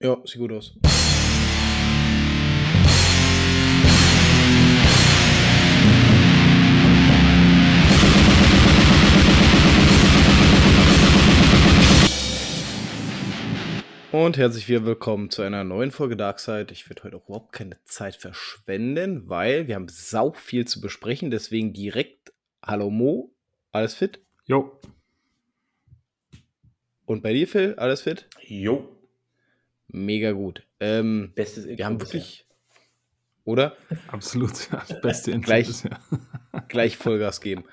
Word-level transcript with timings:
Ja, 0.00 0.16
sieht 0.24 0.38
gut 0.38 0.52
aus. 0.52 0.74
Und 14.12 14.36
herzlich 14.36 14.68
willkommen 14.68 15.30
zu 15.30 15.42
einer 15.42 15.64
neuen 15.64 15.90
Folge 15.90 16.16
Darkside. 16.16 16.68
Ich 16.70 16.88
werde 16.88 17.02
heute 17.02 17.16
auch 17.16 17.24
überhaupt 17.24 17.52
keine 17.52 17.82
Zeit 17.84 18.14
verschwenden, 18.14 19.28
weil 19.28 19.66
wir 19.66 19.74
haben 19.74 19.88
sau 19.88 20.30
viel 20.30 20.64
zu 20.68 20.80
besprechen. 20.80 21.32
Deswegen 21.32 21.72
direkt 21.72 22.32
Hallo 22.62 22.90
Mo, 22.90 23.32
alles 23.72 23.94
fit? 23.94 24.20
Jo. 24.44 24.80
Und 27.04 27.24
bei 27.24 27.32
dir, 27.32 27.48
Phil, 27.48 27.74
alles 27.74 28.02
fit? 28.02 28.28
Jo. 28.46 28.94
Mega 29.88 30.32
gut. 30.32 30.66
Ähm, 30.80 31.32
Bestes 31.34 31.66
wir 31.66 31.84
haben 31.84 32.00
wirklich, 32.00 32.46
oder? 33.44 33.76
Absolut, 34.08 34.70
ja, 34.70 34.84
das 34.86 35.00
beste 35.00 35.30
Intro 35.30 35.46
Gleich. 35.46 35.66
bisher. 35.66 35.98
Gleich 36.68 36.96
Vollgas 36.96 37.40
geben. 37.40 37.64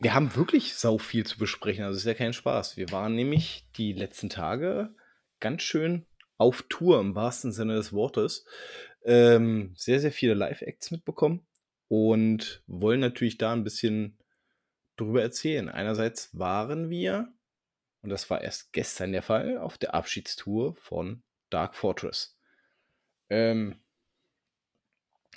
Wir 0.00 0.14
haben 0.14 0.34
wirklich 0.36 0.74
sau 0.74 0.98
viel 0.98 1.26
zu 1.26 1.38
besprechen, 1.38 1.84
also 1.84 1.96
ist 1.96 2.04
ja 2.04 2.14
kein 2.14 2.32
Spaß. 2.32 2.76
Wir 2.76 2.90
waren 2.92 3.14
nämlich 3.14 3.66
die 3.76 3.92
letzten 3.92 4.28
Tage 4.28 4.94
ganz 5.40 5.62
schön 5.62 6.06
auf 6.38 6.64
Tour 6.68 7.00
im 7.00 7.14
wahrsten 7.14 7.50
Sinne 7.50 7.74
des 7.74 7.92
Wortes. 7.92 8.44
Ähm, 9.04 9.72
sehr, 9.76 10.00
sehr 10.00 10.12
viele 10.12 10.34
Live-Acts 10.34 10.90
mitbekommen 10.90 11.46
und 11.88 12.62
wollen 12.66 13.00
natürlich 13.00 13.38
da 13.38 13.52
ein 13.52 13.64
bisschen 13.64 14.18
drüber 14.96 15.22
erzählen. 15.22 15.68
Einerseits 15.68 16.36
waren 16.38 16.90
wir, 16.90 17.32
und 18.06 18.10
das 18.10 18.30
war 18.30 18.40
erst 18.40 18.72
gestern 18.72 19.10
der 19.10 19.22
Fall, 19.22 19.58
auf 19.58 19.78
der 19.78 19.96
Abschiedstour 19.96 20.76
von 20.76 21.24
Dark 21.50 21.74
Fortress. 21.74 22.38
Ähm, 23.28 23.74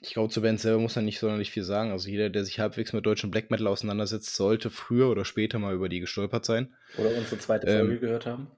ich 0.02 0.14
glaube, 0.14 0.32
zur 0.32 0.44
Band 0.44 0.60
selber 0.60 0.80
muss 0.80 0.96
man 0.96 1.06
nicht 1.06 1.18
sonderlich 1.18 1.50
viel 1.50 1.64
sagen. 1.64 1.90
Also 1.90 2.10
jeder, 2.10 2.30
der 2.30 2.46
sich 2.46 2.60
halbwegs 2.60 2.94
mit 2.94 3.08
deutschem 3.08 3.32
Black 3.32 3.50
Metal 3.50 3.66
auseinandersetzt, 3.66 4.36
sollte 4.36 4.70
früher 4.70 5.10
oder 5.10 5.26
später 5.26 5.58
mal 5.58 5.74
über 5.74 5.90
die 5.90 6.00
gestolpert 6.00 6.46
sein. 6.46 6.72
Oder 6.96 7.10
unsere 7.18 7.40
zweite 7.40 7.66
Ähm, 7.66 7.88
Folge 7.88 8.02
gehört 8.02 8.28
haben. 8.28 8.52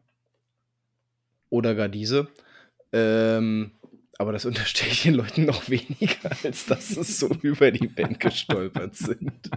Oder 1.49 1.73
gar 1.73 1.87
diese. 1.87 2.27
Ähm, 2.91 3.71
aber 4.17 4.33
das 4.33 4.43
unterstelle 4.51 4.91
ich 4.91 5.03
den 5.03 5.13
Leuten 5.13 5.45
noch 5.45 5.69
weniger, 5.69 6.31
als 6.43 6.65
dass 6.65 6.89
sie 6.89 7.03
so 7.03 7.29
über 7.43 7.71
die 7.71 7.87
Band 7.87 8.19
gestolpert 8.19 8.93
sind. 8.97 9.49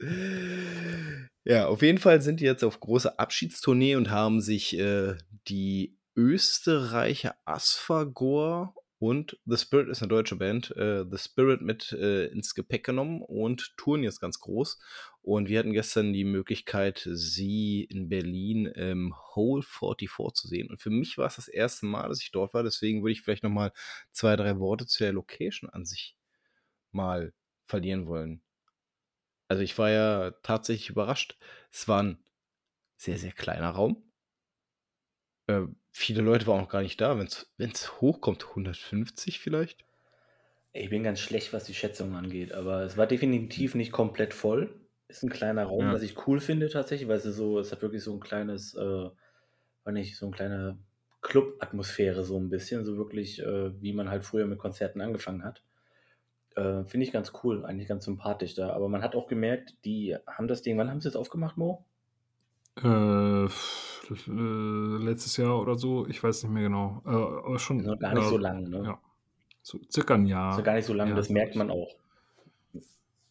ja, 1.48 1.66
auf 1.66 1.80
jeden 1.80 1.96
Fall 1.96 2.20
sind 2.20 2.40
die 2.40 2.44
jetzt 2.44 2.62
auf 2.62 2.78
große 2.78 3.18
Abschiedstournee 3.18 3.96
und 3.96 4.10
haben 4.10 4.42
sich 4.42 4.78
äh, 4.78 5.14
die 5.48 5.98
Österreicher 6.14 7.36
Asphagor 7.46 8.74
und 8.98 9.38
The 9.46 9.56
Spirit 9.56 9.88
ist 9.88 10.02
eine 10.02 10.10
deutsche 10.10 10.36
Band, 10.36 10.76
äh, 10.76 11.06
The 11.08 11.16
Spirit 11.16 11.62
mit 11.62 11.92
äh, 11.92 12.26
ins 12.26 12.54
Gepäck 12.54 12.84
genommen 12.84 13.22
und 13.22 13.74
touren 13.78 14.02
jetzt 14.02 14.20
ganz 14.20 14.40
groß. 14.40 14.78
Und 15.22 15.48
wir 15.48 15.58
hatten 15.58 15.72
gestern 15.72 16.12
die 16.12 16.24
Möglichkeit, 16.24 17.08
sie 17.10 17.84
in 17.84 18.10
Berlin 18.10 18.66
im 18.66 19.14
Hole 19.34 19.62
44 19.62 20.34
zu 20.34 20.48
sehen. 20.48 20.68
Und 20.68 20.82
für 20.82 20.90
mich 20.90 21.16
war 21.16 21.28
es 21.28 21.36
das 21.36 21.48
erste 21.48 21.86
Mal, 21.86 22.08
dass 22.08 22.20
ich 22.20 22.30
dort 22.30 22.52
war. 22.52 22.62
Deswegen 22.62 23.02
würde 23.02 23.12
ich 23.12 23.22
vielleicht 23.22 23.44
noch 23.44 23.50
mal 23.50 23.72
zwei, 24.10 24.36
drei 24.36 24.58
Worte 24.58 24.84
zu 24.84 25.02
der 25.02 25.14
Location 25.14 25.70
an 25.70 25.86
sich 25.86 26.14
mal 26.92 27.32
verlieren 27.66 28.06
wollen. 28.06 28.42
Also 29.48 29.62
ich 29.62 29.76
war 29.78 29.90
ja 29.90 30.30
tatsächlich 30.42 30.88
überrascht. 30.90 31.38
Es 31.70 31.88
war 31.88 32.02
ein 32.02 32.24
sehr, 32.98 33.18
sehr 33.18 33.32
kleiner 33.32 33.70
Raum. 33.70 34.12
Äh, 35.46 35.66
viele 35.92 36.22
Leute 36.22 36.46
waren 36.46 36.64
auch 36.64 36.68
gar 36.70 36.80
nicht 36.82 37.00
da. 37.02 37.18
Wenn 37.18 37.26
es 37.70 38.00
hochkommt, 38.00 38.54
150 38.54 39.40
vielleicht. 39.40 39.84
Ich 40.72 40.90
bin 40.90 41.02
ganz 41.02 41.20
schlecht, 41.20 41.52
was 41.52 41.64
die 41.64 41.74
Schätzung 41.74 42.14
angeht, 42.14 42.52
aber 42.52 42.82
es 42.82 42.96
war 42.96 43.06
definitiv 43.06 43.74
nicht 43.74 43.92
komplett 43.92 44.34
voll. 44.34 44.86
Ist 45.08 45.22
ein 45.22 45.30
kleiner 45.30 45.64
Raum, 45.64 45.90
Ja. 45.90 45.92
was 45.92 46.02
ich 46.02 46.26
cool 46.26 46.40
finde 46.40 46.68
tatsächlich, 46.68 47.08
weil 47.08 47.16
es 47.16 47.24
ist 47.24 47.36
so, 47.36 47.58
es 47.58 47.72
hat 47.72 47.80
wirklich 47.82 48.02
so 48.02 48.12
ein 48.14 48.20
kleines, 48.20 48.74
äh, 48.74 48.80
war 48.80 49.92
nicht 49.92 50.16
so 50.16 50.26
eine 50.26 50.36
kleine 50.36 50.78
Club-Atmosphäre 51.22 52.24
so 52.24 52.38
ein 52.38 52.50
bisschen, 52.50 52.84
so 52.84 52.96
wirklich, 52.98 53.40
äh, 53.40 53.80
wie 53.82 53.92
man 53.94 54.10
halt 54.10 54.24
früher 54.24 54.46
mit 54.46 54.58
Konzerten 54.58 55.00
angefangen 55.00 55.44
hat. 55.44 55.64
Äh, 56.56 56.84
finde 56.84 57.06
ich 57.06 57.12
ganz 57.12 57.32
cool, 57.42 57.64
eigentlich 57.64 57.88
ganz 57.88 58.04
sympathisch 58.04 58.54
da. 58.54 58.70
Aber 58.72 58.88
man 58.88 59.02
hat 59.02 59.14
auch 59.14 59.28
gemerkt, 59.28 59.76
die 59.84 60.16
haben 60.26 60.48
das 60.48 60.62
Ding, 60.62 60.76
wann 60.78 60.90
haben 60.90 61.00
sie 61.00 61.08
es 61.08 61.16
aufgemacht, 61.16 61.56
Mo? 61.56 61.84
Äh, 62.82 63.44
äh, 63.44 63.48
letztes 64.28 65.36
Jahr 65.36 65.60
oder 65.60 65.76
so, 65.76 66.06
ich 66.06 66.22
weiß 66.22 66.42
nicht 66.44 66.52
mehr 66.52 66.64
genau. 66.64 67.02
Äh, 67.04 67.10
aber 67.10 67.58
schon. 67.58 67.78
Noch 67.78 67.98
gar 67.98 68.14
nicht 68.14 68.24
ja, 68.24 68.28
so 68.30 68.38
lang, 68.38 68.64
ne? 68.64 68.82
Ja. 68.84 69.00
So 69.62 69.78
circa 69.92 70.14
ein 70.14 70.26
Jahr. 70.26 70.56
Ja 70.56 70.62
gar 70.62 70.74
nicht 70.74 70.86
so 70.86 70.94
lange, 70.94 71.10
Ja, 71.10 71.16
das 71.16 71.28
merkt 71.28 71.56
man 71.56 71.70
auch. 71.70 71.94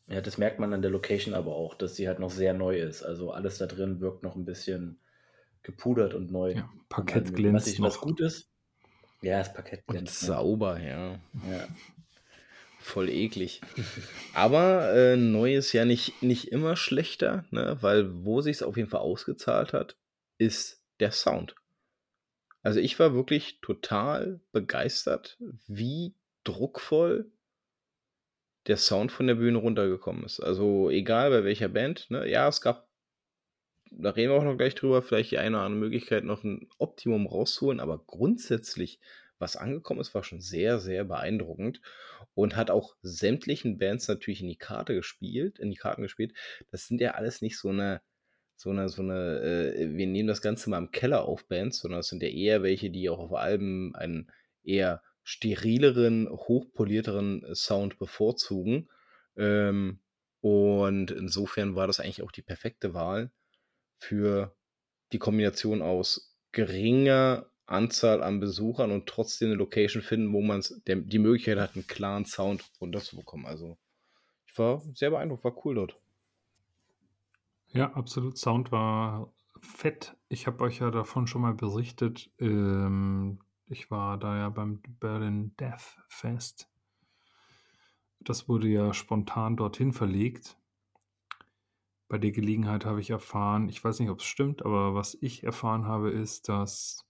Ja, 0.08 0.22
das 0.22 0.38
merkt 0.38 0.60
man 0.60 0.74
an 0.74 0.82
der 0.82 0.92
Location 0.92 1.34
aber 1.34 1.56
auch, 1.56 1.76
dass 1.76 1.96
sie 1.96 2.08
halt 2.08 2.20
noch 2.20 2.30
sehr 2.30 2.54
neu 2.54 2.78
ist. 2.80 3.04
Also 3.04 3.32
alles 3.32 3.58
da 3.58 3.66
drin 3.66 4.00
wirkt 4.00 4.24
noch 4.24 4.36
ein 4.36 4.46
bisschen 4.46 5.00
gepudert 5.64 6.14
und 6.14 6.32
neu. 6.32 6.54
Ja, 6.54 6.70
Und 6.72 6.88
Parkett 6.90 7.34
glänzt 7.34 7.68
was, 7.68 7.74
ich, 7.74 7.82
was 7.82 7.96
noch. 7.96 8.02
gut 8.04 8.22
ist. 8.22 8.50
Ja, 9.22 9.40
das 9.40 9.54
Parkett 9.54 9.84
Und 9.88 9.96
glänzt. 9.96 10.22
ne? 10.22 10.28
sauber, 10.28 10.80
ja. 10.80 11.14
Ja. 11.14 11.68
Voll 12.88 13.10
eklig. 13.10 13.60
Aber 14.34 14.94
äh, 14.94 15.18
neu 15.18 15.58
ist 15.58 15.74
ja 15.74 15.84
nicht, 15.84 16.24
nicht 16.24 16.54
immer 16.54 16.78
schlechter, 16.78 17.44
ne? 17.52 17.78
weil 17.82 18.24
wo 18.24 18.40
sich 18.40 18.56
es 18.56 18.64
auf 18.64 18.78
jeden 18.78 18.90
Fall 18.90 19.02
ausgezahlt 19.02 19.74
hat, 19.74 19.98
ist 20.38 20.82
der 21.02 21.12
Sound. 21.12 21.54
Also 22.64 22.80
ich 22.80 22.98
war 22.98 23.14
wirklich 23.14 23.60
total 23.60 24.40
begeistert, 24.54 25.38
wie 25.68 26.16
druckvoll 26.46 27.30
der 28.68 28.78
Sound 28.78 29.12
von 29.12 29.28
der 29.28 29.36
Bühne 29.36 29.58
runtergekommen 29.58 30.24
ist. 30.24 30.40
Also 30.40 30.90
egal 30.90 31.30
bei 31.30 31.44
welcher 31.44 31.68
Band, 31.68 32.10
ne? 32.10 32.26
Ja, 32.30 32.48
es 32.48 32.62
gab, 32.62 32.88
da 33.92 34.12
reden 34.12 34.32
wir 34.32 34.40
auch 34.40 34.46
noch 34.46 34.58
gleich 34.58 34.76
drüber, 34.76 35.02
vielleicht 35.02 35.32
die 35.32 35.40
eine 35.40 35.58
oder 35.58 35.66
andere 35.66 35.82
Möglichkeit, 35.82 36.24
noch 36.24 36.46
ein 36.46 36.70
Optimum 36.78 37.28
rauszuholen, 37.28 37.82
aber 37.82 38.02
grundsätzlich, 38.08 39.02
was 39.40 39.56
angekommen 39.56 40.00
ist, 40.00 40.14
war 40.14 40.24
schon 40.24 40.42
sehr, 40.42 40.80
sehr 40.80 41.04
beeindruckend 41.04 41.82
und 42.34 42.56
hat 42.56 42.72
auch 42.72 42.96
sämtlichen 43.02 43.78
Bands 43.78 44.08
natürlich 44.08 44.42
in 44.42 44.48
die 44.48 44.58
Karte 44.58 44.94
gespielt, 44.94 45.60
in 45.60 45.72
die 45.72 45.78
Karten 45.78 46.02
gespielt. 46.02 46.34
Das 46.72 46.88
sind 46.88 47.02
ja 47.02 47.12
alles 47.12 47.42
nicht 47.42 47.58
so 47.58 47.70
eine, 47.70 48.02
so 48.56 48.72
eine, 48.72 48.90
so 48.90 49.02
eine, 49.02 49.40
äh, 49.42 49.96
wir 49.96 50.08
nehmen 50.08 50.28
das 50.28 50.42
Ganze 50.42 50.70
mal 50.70 50.80
im 50.80 50.92
Keller 50.92 51.24
auf 51.26 51.48
Bands, 51.48 51.80
sondern 51.80 52.00
es 52.00 52.08
sind 52.08 52.24
ja 52.24 52.30
eher 52.30 52.64
welche, 52.64 52.90
die 52.90 53.10
auch 53.10 53.20
auf 53.20 53.34
Alben 53.34 53.96
einen 53.96 54.32
eher 54.64 55.02
sterileren, 55.24 56.30
hochpolierteren 56.30 57.46
Sound 57.54 58.00
bevorzugen. 58.00 58.90
Ähm, 59.36 60.00
und 60.42 61.12
insofern 61.12 61.76
war 61.76 61.88
das 61.88 62.00
eigentlich 62.00 62.24
auch 62.24 62.32
die 62.32 62.42
perfekte 62.42 62.94
Wahl 62.94 63.32
für 64.00 64.56
die 65.12 65.20
Kombination 65.20 65.82
aus 65.82 66.36
geringer 66.52 67.52
Anzahl 67.68 68.24
an 68.24 68.40
Besuchern 68.40 68.92
und 68.92 69.08
trotzdem 69.08 69.50
eine 69.50 69.58
Location 69.58 70.02
finden, 70.02 70.34
wo 70.34 70.42
man 70.42 70.64
die 70.88 71.20
Möglichkeit 71.20 71.60
hat, 71.60 71.76
einen 71.76 71.86
klaren 71.86 72.26
Sound 72.26 72.72
runterzubekommen. 72.82 73.46
Also 73.46 73.78
ich 74.48 74.58
war 74.58 74.82
sehr 74.94 75.12
beeindruckt, 75.12 75.44
war 75.44 75.66
cool 75.66 75.76
dort. 75.76 76.00
Ja, 77.74 77.94
absolut. 77.94 78.38
Sound 78.38 78.72
war 78.72 79.32
fett. 79.62 80.16
Ich 80.30 80.48
habe 80.48 80.64
euch 80.64 80.80
ja 80.80 80.92
davon 80.92 81.28
schon 81.28 81.42
mal 81.42 81.54
berichtet. 81.54 82.32
Ähm, 82.40 83.40
ich 83.66 83.92
war 83.92 84.18
da 84.18 84.38
ja 84.38 84.50
beim 84.50 84.82
Berlin 85.00 85.54
Death 85.60 85.98
Fest. 86.08 86.70
Das 88.20 88.48
wurde 88.48 88.68
ja 88.68 88.94
spontan 88.94 89.58
dorthin 89.58 89.94
verlegt. 89.94 90.58
Bei 92.08 92.18
der 92.18 92.32
Gelegenheit 92.32 92.86
habe 92.86 93.02
ich 93.02 93.10
erfahren, 93.10 93.68
ich 93.68 93.84
weiß 93.84 94.00
nicht, 94.00 94.10
ob 94.10 94.20
es 94.20 94.26
stimmt, 94.26 94.64
aber 94.66 94.96
was 94.96 95.18
ich 95.20 95.44
erfahren 95.44 95.86
habe, 95.86 96.10
ist, 96.10 96.48
dass, 96.48 97.06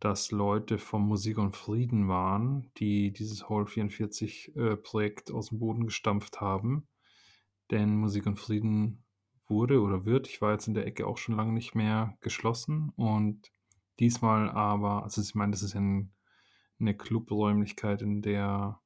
dass 0.00 0.30
Leute 0.30 0.78
vom 0.78 1.08
Musik 1.08 1.38
und 1.38 1.56
Frieden 1.56 2.08
waren, 2.08 2.70
die 2.76 3.12
dieses 3.12 3.48
Hall 3.48 3.66
44 3.66 4.56
äh, 4.56 4.76
Projekt 4.76 5.30
aus 5.30 5.48
dem 5.48 5.58
Boden 5.58 5.84
gestampft 5.84 6.40
haben. 6.40 6.86
Denn 7.70 7.96
Musik 7.96 8.26
und 8.26 8.36
Frieden 8.36 9.04
wurde 9.46 9.80
oder 9.80 10.04
wird, 10.04 10.28
ich 10.28 10.40
war 10.40 10.52
jetzt 10.52 10.68
in 10.68 10.74
der 10.74 10.86
Ecke 10.86 11.06
auch 11.06 11.18
schon 11.18 11.36
lange 11.36 11.52
nicht 11.52 11.74
mehr 11.74 12.16
geschlossen 12.20 12.92
und 12.96 13.50
diesmal 13.98 14.50
aber, 14.50 15.02
also 15.02 15.20
ich 15.20 15.34
meine, 15.34 15.52
das 15.52 15.62
ist 15.62 15.74
ja 15.74 15.80
ein, 15.80 16.12
eine 16.78 16.96
Clubräumlichkeit, 16.96 18.02
in 18.02 18.22
der 18.22 18.80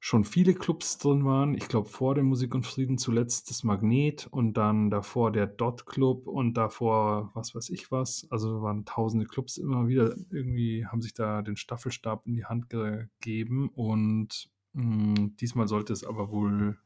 schon 0.00 0.24
viele 0.24 0.54
Clubs 0.54 0.98
drin 0.98 1.24
waren. 1.24 1.54
Ich 1.54 1.68
glaube, 1.68 1.88
vor 1.88 2.14
der 2.14 2.24
Musik 2.24 2.54
und 2.54 2.66
Frieden 2.66 2.98
zuletzt 2.98 3.50
das 3.50 3.64
Magnet 3.64 4.26
und 4.30 4.54
dann 4.54 4.90
davor 4.90 5.32
der 5.32 5.46
Dot 5.46 5.86
Club 5.86 6.26
und 6.26 6.54
davor 6.54 7.30
was 7.34 7.54
weiß 7.54 7.70
ich 7.70 7.90
was. 7.90 8.26
Also 8.30 8.62
waren 8.62 8.84
tausende 8.84 9.26
Clubs 9.26 9.56
immer 9.58 9.88
wieder 9.88 10.14
irgendwie, 10.30 10.86
haben 10.86 11.02
sich 11.02 11.14
da 11.14 11.42
den 11.42 11.56
Staffelstab 11.56 12.26
in 12.26 12.34
die 12.34 12.44
Hand 12.44 12.70
gegeben 12.70 13.70
und 13.70 14.50
mh, 14.74 15.30
diesmal 15.40 15.68
sollte 15.68 15.92
es 15.92 16.04
aber 16.04 16.30
wohl 16.30 16.78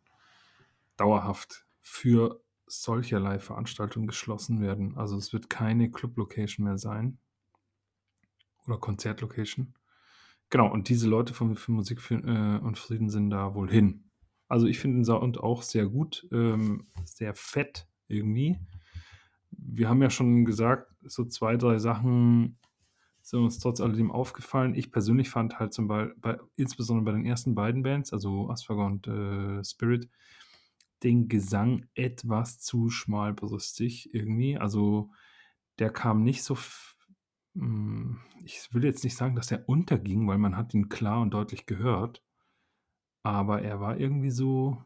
dauerhaft 0.96 1.66
für 1.80 2.42
solcherlei 2.66 3.38
Veranstaltungen 3.38 4.06
geschlossen 4.06 4.60
werden. 4.60 4.96
Also 4.96 5.16
es 5.18 5.32
wird 5.32 5.50
keine 5.50 5.90
Club-Location 5.90 6.64
mehr 6.64 6.78
sein. 6.78 7.18
oder 8.66 8.78
Konzertlocation. 8.78 9.74
Genau, 10.52 10.70
und 10.70 10.90
diese 10.90 11.08
Leute 11.08 11.32
von 11.32 11.56
für 11.56 11.72
Musik 11.72 11.98
für, 12.02 12.16
äh, 12.16 12.58
und 12.62 12.76
Frieden 12.76 13.08
sind 13.08 13.30
da 13.30 13.54
wohl 13.54 13.70
hin. 13.70 14.04
Also 14.48 14.66
ich 14.66 14.78
finde 14.78 14.98
den 14.98 15.04
Sound 15.06 15.38
auch 15.40 15.62
sehr 15.62 15.86
gut, 15.86 16.28
ähm, 16.30 16.88
sehr 17.06 17.34
fett 17.34 17.88
irgendwie. 18.06 18.58
Wir 19.50 19.88
haben 19.88 20.02
ja 20.02 20.10
schon 20.10 20.44
gesagt, 20.44 20.92
so 21.00 21.24
zwei, 21.24 21.56
drei 21.56 21.78
Sachen 21.78 22.58
sind 23.22 23.40
uns 23.40 23.60
trotz 23.60 23.80
alledem 23.80 24.10
aufgefallen. 24.10 24.74
Ich 24.74 24.92
persönlich 24.92 25.30
fand 25.30 25.58
halt 25.58 25.72
zum 25.72 25.88
Beispiel, 25.88 26.16
bei, 26.20 26.38
insbesondere 26.56 27.06
bei 27.06 27.12
den 27.12 27.24
ersten 27.24 27.54
beiden 27.54 27.82
Bands, 27.82 28.12
also 28.12 28.50
Asphaga 28.50 28.84
und 28.84 29.06
äh, 29.06 29.64
Spirit, 29.64 30.10
den 31.02 31.28
Gesang 31.28 31.86
etwas 31.94 32.60
zu 32.60 32.90
schmalbrüstig 32.90 34.12
irgendwie. 34.12 34.58
Also 34.58 35.12
der 35.78 35.90
kam 35.90 36.24
nicht 36.24 36.42
so 36.44 36.54
ich 37.54 38.72
will 38.72 38.84
jetzt 38.84 39.04
nicht 39.04 39.16
sagen, 39.16 39.36
dass 39.36 39.50
er 39.50 39.68
unterging, 39.68 40.26
weil 40.26 40.38
man 40.38 40.56
hat 40.56 40.74
ihn 40.74 40.88
klar 40.88 41.20
und 41.20 41.34
deutlich 41.34 41.66
gehört. 41.66 42.22
Aber 43.22 43.62
er 43.62 43.80
war 43.80 43.98
irgendwie 43.98 44.30
so 44.30 44.82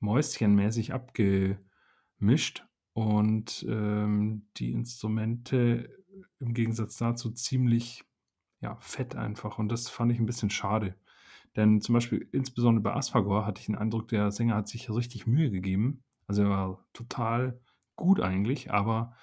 mäuschenmäßig 0.00 0.92
abgemischt 0.92 2.66
und 2.92 3.64
ähm, 3.68 4.46
die 4.56 4.72
Instrumente 4.72 5.90
im 6.38 6.54
Gegensatz 6.54 6.96
dazu 6.96 7.30
ziemlich 7.30 8.04
ja, 8.60 8.76
fett 8.80 9.16
einfach. 9.16 9.58
Und 9.58 9.70
das 9.70 9.88
fand 9.88 10.12
ich 10.12 10.18
ein 10.18 10.26
bisschen 10.26 10.50
schade. 10.50 10.94
Denn 11.56 11.80
zum 11.80 11.94
Beispiel, 11.94 12.28
insbesondere 12.32 12.82
bei 12.82 12.94
Asphagor 12.94 13.46
hatte 13.46 13.60
ich 13.60 13.66
den 13.66 13.76
Eindruck, 13.76 14.08
der 14.08 14.30
Sänger 14.30 14.56
hat 14.56 14.68
sich 14.68 14.90
richtig 14.90 15.26
Mühe 15.26 15.50
gegeben. 15.50 16.04
Also 16.26 16.42
er 16.42 16.50
war 16.50 16.84
total 16.92 17.60
gut 17.96 18.20
eigentlich, 18.20 18.70
aber 18.70 19.14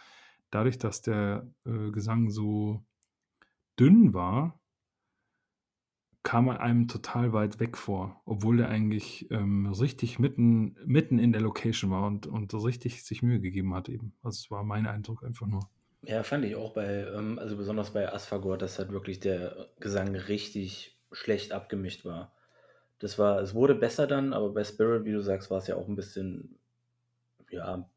dadurch, 0.51 0.77
dass 0.77 1.01
der 1.01 1.47
äh, 1.65 1.91
Gesang 1.91 2.29
so 2.29 2.85
dünn 3.79 4.13
war, 4.13 4.59
kam 6.23 6.49
er 6.49 6.59
einem 6.59 6.89
total 6.89 7.31
weit 7.31 7.61
weg 7.61 7.77
vor, 7.77 8.21
obwohl 8.25 8.59
er 8.59 8.67
eigentlich 8.67 9.31
ähm, 9.31 9.67
richtig 9.67 10.19
mitten, 10.19 10.75
mitten 10.85 11.19
in 11.19 11.31
der 11.31 11.39
Location 11.39 11.89
war 11.89 12.05
und, 12.05 12.27
und 12.27 12.53
richtig 12.53 13.05
sich 13.05 13.23
Mühe 13.23 13.39
gegeben 13.39 13.73
hat 13.73 13.87
eben. 13.87 14.13
Also 14.23 14.43
es 14.43 14.51
war 14.51 14.65
mein 14.65 14.87
Eindruck 14.87 15.23
einfach 15.23 15.47
nur. 15.47 15.69
Ja, 16.03 16.23
fand 16.23 16.43
ich 16.43 16.55
auch 16.55 16.73
bei, 16.73 17.05
ähm, 17.15 17.39
also 17.39 17.55
besonders 17.55 17.91
bei 17.91 18.11
Asphagor, 18.11 18.57
dass 18.57 18.77
halt 18.77 18.91
wirklich 18.91 19.21
der 19.21 19.69
Gesang 19.79 20.15
richtig 20.15 20.99
schlecht 21.13 21.53
abgemischt 21.53 22.03
war. 22.03 22.33
Das 22.99 23.17
war, 23.17 23.39
es 23.39 23.53
wurde 23.53 23.75
besser 23.75 24.05
dann, 24.05 24.33
aber 24.33 24.53
bei 24.53 24.63
Spirit, 24.63 25.05
wie 25.05 25.13
du 25.13 25.21
sagst, 25.21 25.49
war 25.49 25.59
es 25.59 25.67
ja 25.67 25.75
auch 25.75 25.87
ein 25.87 25.95
bisschen, 25.95 26.59
ja, 27.51 27.89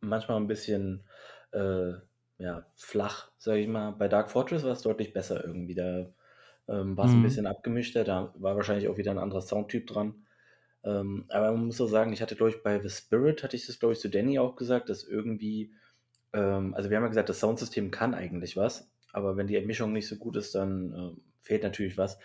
manchmal 0.00 0.36
ein 0.36 0.46
bisschen 0.46 1.04
äh, 1.54 1.94
ja, 2.38 2.66
flach, 2.76 3.30
sage 3.38 3.60
ich 3.60 3.68
mal. 3.68 3.92
Bei 3.92 4.08
Dark 4.08 4.30
Fortress 4.30 4.64
war 4.64 4.72
es 4.72 4.82
deutlich 4.82 5.12
besser 5.12 5.44
irgendwie. 5.44 5.74
Da 5.74 6.12
ähm, 6.68 6.96
war 6.96 7.06
es 7.06 7.14
ein 7.16 7.22
Mhm. 7.22 7.22
bisschen 7.22 7.46
abgemischter, 7.46 8.04
da 8.04 8.34
war 8.38 8.56
wahrscheinlich 8.56 8.88
auch 8.88 8.96
wieder 8.98 9.10
ein 9.12 9.18
anderer 9.18 9.42
Soundtyp 9.42 9.86
dran. 9.86 10.26
Ähm, 10.84 11.26
aber 11.30 11.52
man 11.52 11.66
muss 11.66 11.80
auch 11.80 11.86
sagen, 11.88 12.12
ich 12.12 12.22
hatte, 12.22 12.36
glaube 12.36 12.50
ich, 12.50 12.62
bei 12.62 12.80
The 12.80 12.90
Spirit, 12.90 13.42
hatte 13.42 13.56
ich 13.56 13.66
das, 13.66 13.78
glaube 13.78 13.94
ich, 13.94 14.00
zu 14.00 14.10
Danny 14.10 14.38
auch 14.38 14.56
gesagt, 14.56 14.88
dass 14.90 15.04
irgendwie, 15.04 15.74
ähm, 16.32 16.74
also 16.74 16.90
wir 16.90 16.96
haben 16.96 17.04
ja 17.04 17.08
gesagt, 17.08 17.28
das 17.28 17.40
Soundsystem 17.40 17.90
kann 17.90 18.14
eigentlich 18.14 18.56
was, 18.56 18.92
aber 19.12 19.36
wenn 19.36 19.46
die 19.46 19.60
Mischung 19.62 19.92
nicht 19.92 20.08
so 20.08 20.16
gut 20.16 20.36
ist, 20.36 20.54
dann 20.54 20.92
äh, 20.92 21.20
fehlt 21.42 21.62
natürlich 21.62 21.98
was. 21.98 22.18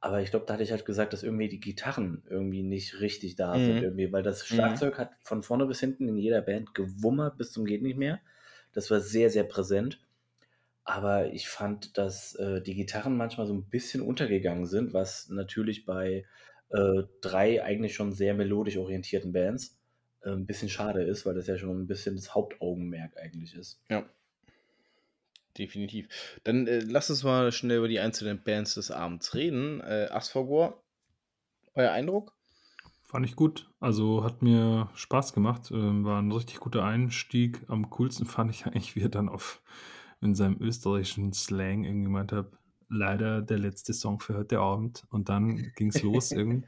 Aber 0.00 0.20
ich 0.22 0.30
glaube, 0.30 0.46
da 0.46 0.54
hatte 0.54 0.62
ich 0.62 0.70
halt 0.72 0.84
gesagt, 0.84 1.12
dass 1.12 1.22
irgendwie 1.22 1.48
die 1.48 1.60
Gitarren 1.60 2.22
irgendwie 2.28 2.62
nicht 2.62 3.00
richtig 3.00 3.34
da 3.36 3.58
sind, 3.60 3.80
Mhm. 3.80 3.82
irgendwie, 3.82 4.12
weil 4.12 4.22
das 4.22 4.46
Mhm. 4.50 4.86
Schlagzeug 4.86 4.98
hat 4.98 5.12
von 5.22 5.42
vorne 5.42 5.66
bis 5.66 5.80
hinten 5.80 6.08
in 6.08 6.16
jeder 6.18 6.42
Band 6.42 6.74
gewummert 6.74 7.38
bis 7.38 7.52
zum 7.52 7.64
geht 7.64 7.82
nicht 7.82 7.96
mehr. 7.98 8.20
Das 8.76 8.90
war 8.90 9.00
sehr, 9.00 9.30
sehr 9.30 9.44
präsent. 9.44 9.98
Aber 10.84 11.32
ich 11.32 11.48
fand, 11.48 11.96
dass 11.96 12.34
äh, 12.34 12.60
die 12.60 12.74
Gitarren 12.74 13.16
manchmal 13.16 13.46
so 13.46 13.54
ein 13.54 13.64
bisschen 13.64 14.02
untergegangen 14.02 14.66
sind, 14.66 14.92
was 14.92 15.30
natürlich 15.30 15.86
bei 15.86 16.26
äh, 16.68 17.02
drei 17.22 17.64
eigentlich 17.64 17.94
schon 17.94 18.12
sehr 18.12 18.34
melodisch 18.34 18.76
orientierten 18.76 19.32
Bands 19.32 19.78
äh, 20.20 20.30
ein 20.30 20.44
bisschen 20.44 20.68
schade 20.68 21.02
ist, 21.02 21.24
weil 21.24 21.34
das 21.34 21.46
ja 21.46 21.56
schon 21.56 21.80
ein 21.80 21.86
bisschen 21.86 22.16
das 22.16 22.34
Hauptaugenmerk 22.34 23.16
eigentlich 23.16 23.54
ist. 23.54 23.80
Ja. 23.88 24.04
Definitiv. 25.56 26.08
Dann 26.44 26.66
äh, 26.66 26.80
lass 26.80 27.08
uns 27.08 27.24
mal 27.24 27.50
schnell 27.52 27.78
über 27.78 27.88
die 27.88 27.98
einzelnen 27.98 28.44
Bands 28.44 28.74
des 28.74 28.90
Abends 28.90 29.34
reden. 29.34 29.80
Äh, 29.80 30.08
Asphagor, 30.10 30.84
euer 31.72 31.92
Eindruck? 31.92 32.35
Fand 33.08 33.24
ich 33.24 33.36
gut. 33.36 33.70
Also 33.78 34.24
hat 34.24 34.42
mir 34.42 34.90
Spaß 34.94 35.32
gemacht. 35.32 35.70
Ähm, 35.70 36.04
war 36.04 36.20
ein 36.20 36.32
richtig 36.32 36.58
guter 36.58 36.84
Einstieg. 36.84 37.62
Am 37.68 37.88
coolsten 37.90 38.26
fand 38.26 38.50
ich 38.50 38.66
eigentlich, 38.66 38.96
wie 38.96 39.02
er 39.02 39.08
dann 39.08 39.28
auf 39.28 39.62
in 40.20 40.34
seinem 40.34 40.60
österreichischen 40.60 41.32
Slang 41.32 41.84
irgendwie 41.84 42.04
gemeint 42.04 42.32
hat, 42.32 42.50
leider 42.88 43.42
der 43.42 43.58
letzte 43.58 43.92
Song 43.92 44.18
für 44.18 44.36
heute 44.36 44.58
Abend. 44.58 45.04
Und 45.10 45.28
dann 45.28 45.72
ging 45.76 45.88
es 45.88 46.02
los 46.02 46.32
irgendwie. 46.32 46.66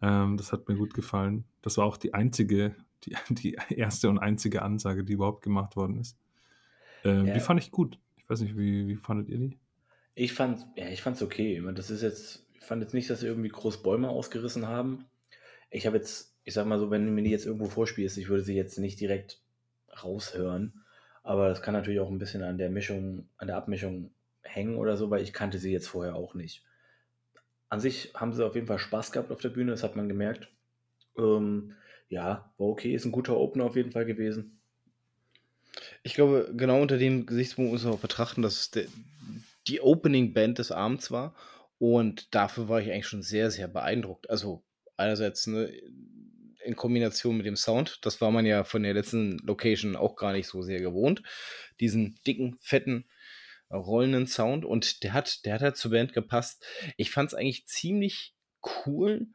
Ähm, 0.00 0.36
das 0.38 0.52
hat 0.52 0.66
mir 0.68 0.76
gut 0.76 0.94
gefallen. 0.94 1.44
Das 1.60 1.76
war 1.76 1.84
auch 1.84 1.98
die 1.98 2.14
einzige, 2.14 2.74
die, 3.04 3.14
die 3.28 3.58
erste 3.68 4.08
und 4.08 4.18
einzige 4.18 4.62
Ansage, 4.62 5.04
die 5.04 5.12
überhaupt 5.12 5.42
gemacht 5.42 5.76
worden 5.76 5.98
ist. 5.98 6.16
Ähm, 7.04 7.26
Ja. 7.26 7.34
Die 7.34 7.40
fand 7.40 7.60
ich 7.60 7.70
gut. 7.70 7.98
Ich 8.16 8.30
weiß 8.30 8.40
nicht, 8.40 8.56
wie, 8.56 8.88
wie 8.88 8.96
fandet 8.96 9.28
ihr 9.28 9.38
die? 9.38 9.58
Ich 10.14 10.32
fand, 10.32 10.66
ja, 10.76 10.88
ich 10.88 11.02
fand's 11.02 11.22
okay. 11.22 11.62
Das 11.74 11.90
ist 11.90 12.02
jetzt, 12.02 12.46
ich 12.54 12.64
fand 12.64 12.80
jetzt 12.82 12.94
nicht, 12.94 13.10
dass 13.10 13.20
sie 13.20 13.26
irgendwie 13.26 13.48
groß 13.48 13.82
Bäume 13.82 14.08
ausgerissen 14.08 14.66
haben. 14.66 15.04
Ich 15.70 15.86
habe 15.86 15.96
jetzt, 15.96 16.34
ich 16.44 16.54
sag 16.54 16.66
mal 16.66 16.78
so, 16.78 16.90
wenn 16.90 17.06
du 17.06 17.12
mir 17.12 17.22
die 17.22 17.30
jetzt 17.30 17.46
irgendwo 17.46 17.66
vorspielst, 17.66 18.18
ich 18.18 18.28
würde 18.28 18.42
sie 18.42 18.56
jetzt 18.56 18.78
nicht 18.78 19.00
direkt 19.00 19.40
raushören. 20.02 20.84
Aber 21.22 21.48
das 21.48 21.62
kann 21.62 21.74
natürlich 21.74 22.00
auch 22.00 22.10
ein 22.10 22.18
bisschen 22.18 22.42
an 22.42 22.58
der 22.58 22.70
Mischung, 22.70 23.28
an 23.36 23.46
der 23.46 23.56
Abmischung 23.56 24.10
hängen 24.42 24.76
oder 24.76 24.96
so, 24.96 25.10
weil 25.10 25.22
ich 25.22 25.32
kannte 25.32 25.58
sie 25.58 25.72
jetzt 25.72 25.88
vorher 25.88 26.16
auch 26.16 26.34
nicht. 26.34 26.64
An 27.68 27.80
sich 27.80 28.12
haben 28.14 28.32
sie 28.32 28.44
auf 28.44 28.54
jeden 28.54 28.66
Fall 28.66 28.78
Spaß 28.78 29.12
gehabt 29.12 29.30
auf 29.30 29.40
der 29.40 29.50
Bühne, 29.50 29.70
das 29.70 29.82
hat 29.82 29.96
man 29.96 30.08
gemerkt. 30.08 30.48
Ähm, 31.16 31.74
ja, 32.08 32.52
war 32.58 32.66
okay, 32.66 32.94
ist 32.94 33.04
ein 33.04 33.12
guter 33.12 33.36
Opener 33.36 33.64
auf 33.64 33.76
jeden 33.76 33.92
Fall 33.92 34.06
gewesen. 34.06 34.60
Ich 36.02 36.14
glaube, 36.14 36.52
genau 36.56 36.80
unter 36.80 36.98
dem 36.98 37.26
Gesichtspunkt 37.26 37.70
muss 37.70 37.84
man 37.84 37.92
auch 37.92 38.00
betrachten, 38.00 38.42
dass 38.42 38.58
es 38.58 38.70
der, 38.70 38.86
die 39.68 39.80
Opening-Band 39.80 40.58
des 40.58 40.72
Abends 40.72 41.10
war. 41.10 41.34
Und 41.78 42.34
dafür 42.34 42.68
war 42.68 42.80
ich 42.80 42.90
eigentlich 42.90 43.06
schon 43.06 43.22
sehr, 43.22 43.50
sehr 43.50 43.68
beeindruckt. 43.68 44.28
Also 44.28 44.62
einerseits 45.00 45.46
ne, 45.46 45.72
in 46.64 46.76
Kombination 46.76 47.36
mit 47.36 47.46
dem 47.46 47.56
Sound, 47.56 47.98
das 48.02 48.20
war 48.20 48.30
man 48.30 48.46
ja 48.46 48.64
von 48.64 48.82
der 48.82 48.94
letzten 48.94 49.38
Location 49.38 49.96
auch 49.96 50.16
gar 50.16 50.32
nicht 50.32 50.46
so 50.46 50.62
sehr 50.62 50.80
gewohnt. 50.80 51.22
Diesen 51.80 52.18
dicken, 52.26 52.56
fetten, 52.60 53.06
rollenden 53.70 54.26
Sound. 54.26 54.64
Und 54.64 55.02
der 55.02 55.12
hat, 55.12 55.44
der 55.44 55.54
hat 55.54 55.62
halt 55.62 55.76
zur 55.76 55.92
Band 55.92 56.12
gepasst. 56.12 56.64
Ich 56.96 57.10
fand 57.10 57.28
es 57.28 57.34
eigentlich 57.34 57.66
ziemlich 57.66 58.34
cool, 58.86 59.28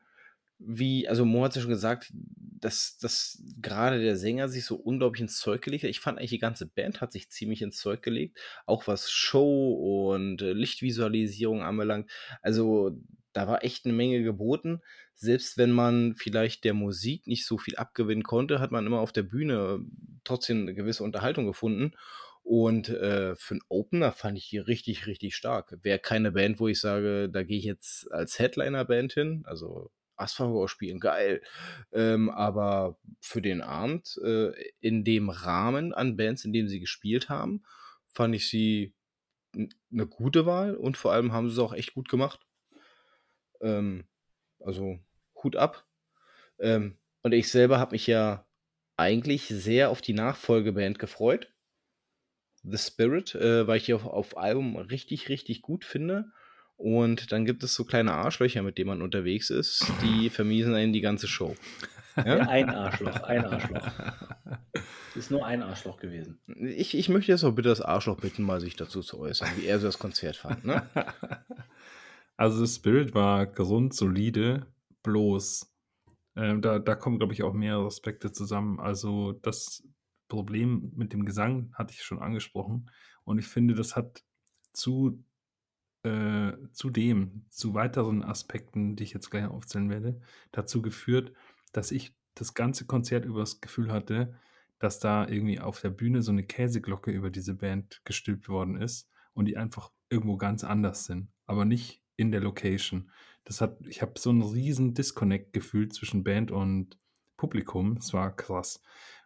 wie, 0.58 1.08
also 1.08 1.25
Mo 1.25 1.44
hat 1.44 1.56
ja 1.56 1.62
schon 1.62 1.72
gesagt, 1.72 2.12
dass, 2.13 2.98
dass 2.98 3.44
gerade 3.62 4.01
der 4.01 4.16
Sänger 4.16 4.48
sich 4.48 4.66
so 4.66 4.75
unglaublich 4.75 5.22
ins 5.22 5.38
Zeug 5.38 5.62
gelegt 5.62 5.84
hat. 5.84 5.89
Ich 5.89 6.00
fand 6.00 6.18
eigentlich, 6.18 6.30
die 6.30 6.39
ganze 6.39 6.66
Band 6.66 7.01
hat 7.01 7.12
sich 7.12 7.30
ziemlich 7.30 7.62
ins 7.62 7.78
Zeug 7.78 8.01
gelegt, 8.01 8.38
auch 8.66 8.88
was 8.88 9.12
Show 9.12 10.13
und 10.13 10.42
äh, 10.42 10.54
Lichtvisualisierung 10.54 11.62
anbelangt. 11.62 12.10
Also 12.42 12.98
da 13.36 13.48
war 13.48 13.65
echt 13.65 13.86
eine 13.86 13.94
Menge 13.94 14.24
geboten. 14.24 14.82
Selbst 15.13 15.58
wenn 15.58 15.72
man 15.72 16.15
vielleicht 16.15 16.63
der 16.63 16.74
Musik 16.74 17.27
nicht 17.27 17.46
so 17.46 17.58
viel 17.58 17.75
abgewinnen 17.75 18.24
konnte, 18.24 18.60
hat 18.60 18.72
man 18.72 18.86
immer 18.86 19.01
auf 19.01 19.12
der 19.12 19.24
Bühne 19.24 19.86
trotzdem 20.24 20.62
eine 20.62 20.74
gewisse 20.74 21.04
Unterhaltung 21.04 21.46
gefunden. 21.46 21.92
Und 22.44 22.88
äh, 22.88 23.36
für 23.36 23.56
einen 23.56 23.63
Opener 23.68 24.13
fand 24.13 24.38
ich 24.38 24.50
die 24.50 24.60
richtig, 24.60 25.06
richtig 25.06 25.36
stark. 25.36 25.77
Wäre 25.82 26.00
keine 26.00 26.32
Band, 26.32 26.62
wo 26.62 26.70
ich 26.70 26.80
sage, 26.80 27.27
da 27.30 27.44
gehe 27.44 27.58
ich 27.58 27.65
jetzt 27.65 28.10
als 28.10 28.39
Headliner-Band 28.39 29.12
hin. 29.12 29.44
Also 29.46 29.92
Asphagor 30.15 30.70
spielen, 30.70 31.01
geil. 31.01 31.42
Ähm, 31.92 32.30
aber 32.30 32.98
für 33.20 33.42
den 33.42 33.62
Abend, 33.62 34.18
äh, 34.24 34.51
in 34.80 35.04
dem 35.04 35.30
Rahmen 35.30 35.94
an 35.94 36.15
Bands, 36.15 36.46
in 36.46 36.54
dem 36.54 36.70
sie 36.70 36.80
gespielt 36.80 37.27
haben, 37.27 37.63
fand 38.13 38.34
ich 38.34 38.48
sie 38.48 38.94
eine 39.54 40.08
gute 40.08 40.46
Wahl 40.46 40.75
und 40.75 40.96
vor 40.96 41.12
allem 41.12 41.34
haben 41.34 41.50
sie 41.50 41.54
es 41.54 41.60
auch 41.60 41.74
echt 41.74 41.96
gut 41.96 42.08
gemacht. 42.08 42.39
Ähm, 43.65 44.05
also 44.60 45.00
Hut 45.43 45.55
ab. 45.55 45.86
Ähm, 46.60 46.98
und 47.22 47.34
ich 47.34 47.50
selber 47.50 47.79
habe 47.79 47.91
mich 47.91 48.07
ja 48.07 48.45
eigentlich 48.98 49.48
sehr 49.48 49.89
auf 49.89 50.01
die 50.01 50.13
Nachfolgeband 50.13 51.00
gefreut. 51.00 51.51
The 52.63 52.77
Spirit, 52.77 53.36
äh, 53.36 53.67
weil 53.67 53.77
ich 53.77 53.86
die 53.86 53.93
auf, 53.93 54.05
auf 54.05 54.38
Album 54.38 54.75
richtig, 54.77 55.29
richtig 55.29 55.62
gut 55.62 55.86
finde. 55.86 56.31
Und 56.77 57.31
dann 57.31 57.45
gibt 57.45 57.63
es 57.63 57.74
so 57.74 57.86
kleine 57.86 58.13
Arschlöcher, 58.13 58.62
mit 58.62 58.77
denen 58.77 58.89
man 58.89 59.01
unterwegs 59.01 59.50
ist, 59.50 59.86
die 60.01 60.29
vermiesen 60.29 60.74
einen 60.74 60.93
die 60.93 61.01
ganze 61.01 61.27
Show. 61.27 61.55
Ja? 62.17 62.24
Ein 62.48 62.69
Arschloch, 62.69 63.22
ein 63.24 63.45
Arschloch. 63.45 63.88
Ist 65.15 65.31
nur 65.31 65.45
ein 65.45 65.63
Arschloch 65.63 65.98
gewesen. 65.98 66.39
Ich, 66.48 66.98
ich 66.98 67.07
möchte 67.07 67.31
jetzt 67.31 67.45
auch 67.45 67.53
bitte 67.53 67.69
das 67.69 67.81
Arschloch 67.81 68.19
bitten, 68.19 68.43
mal 68.43 68.60
sich 68.60 68.75
dazu 68.75 69.01
zu 69.01 69.19
äußern, 69.19 69.50
wie 69.57 69.65
er 69.65 69.79
so 69.79 69.88
das 69.88 69.98
Konzert 70.00 70.36
fand. 70.36 70.65
Ne? 70.65 70.89
Also 72.38 72.62
das 72.62 72.75
Spirit 72.75 73.13
war 73.13 73.46
gesund, 73.46 73.94
solide, 73.94 74.68
bloß. 75.04 75.72
Ähm, 76.36 76.62
da, 76.62 76.80
da 76.80 76.96
kommen, 76.96 77.18
glaube 77.18 77.34
ich, 77.34 77.44
auch 77.44 77.54
mehrere 77.54 77.86
Aspekte 77.86 78.32
zusammen. 78.32 78.80
Also 78.80 79.34
das 79.34 79.88
Problem 80.27 80.92
mit 80.96 81.13
dem 81.13 81.25
Gesang 81.25 81.72
hatte 81.74 81.94
ich 81.94 82.04
schon 82.04 82.20
angesprochen. 82.20 82.92
Und 83.24 83.39
ich 83.39 83.48
finde, 83.48 83.74
das 83.74 83.96
hat 83.96 84.24
zu 84.74 85.24
äh, 86.04 86.54
zudem, 86.72 87.46
zu 87.50 87.74
weiteren 87.74 88.24
Aspekten, 88.24 88.96
die 88.96 89.04
ich 89.04 89.13
jetzt 89.13 89.32
gleich 89.32 89.48
aufzählen 89.48 89.89
werde, 89.89 90.22
dazu 90.51 90.82
geführt, 90.82 91.34
dass 91.72 91.92
ich 91.92 92.15
das 92.36 92.54
ganze 92.54 92.86
Konzert 92.86 93.25
über 93.25 93.39
das 93.39 93.60
Gefühl 93.60 93.92
hatte, 93.92 94.36
dass 94.77 95.00
da 95.00 95.27
irgendwie 95.27 95.60
auf 95.60 95.82
der 95.82 95.89
Bühne 95.89 96.22
so 96.22 96.32
eine 96.32 96.44
Käseglocke 96.44 97.10
über 97.12 97.32
diese 97.32 97.56
Band 97.56 98.01
gestülpt 98.04 98.50
worden 98.50 98.75
ist 98.75 99.10
und 99.34 99.46
die 99.46 99.58
einfach 99.58 99.92
irgendwo 100.10 100.38
ganz 100.38 100.63
anders 100.63 101.06
sind, 101.06 101.32
aber 101.48 101.65
nicht 101.65 102.04
in 102.17 102.31
der 102.31 102.41
Location. 102.41 103.12
Das 103.43 103.62
hat, 103.62 103.77
ich 103.88 104.01
habe 104.01 104.19
so 104.19 104.29
einen 104.29 104.41
riesen 104.41 104.93
Disconnect 104.93 105.53
gefühlt 105.53 105.93
zwischen 105.93 106.24
Band 106.24 106.51
und 106.51 106.98
Publikum. 107.38 107.98
Es 107.98 108.13
war 108.13 108.36
krass. 108.36 108.81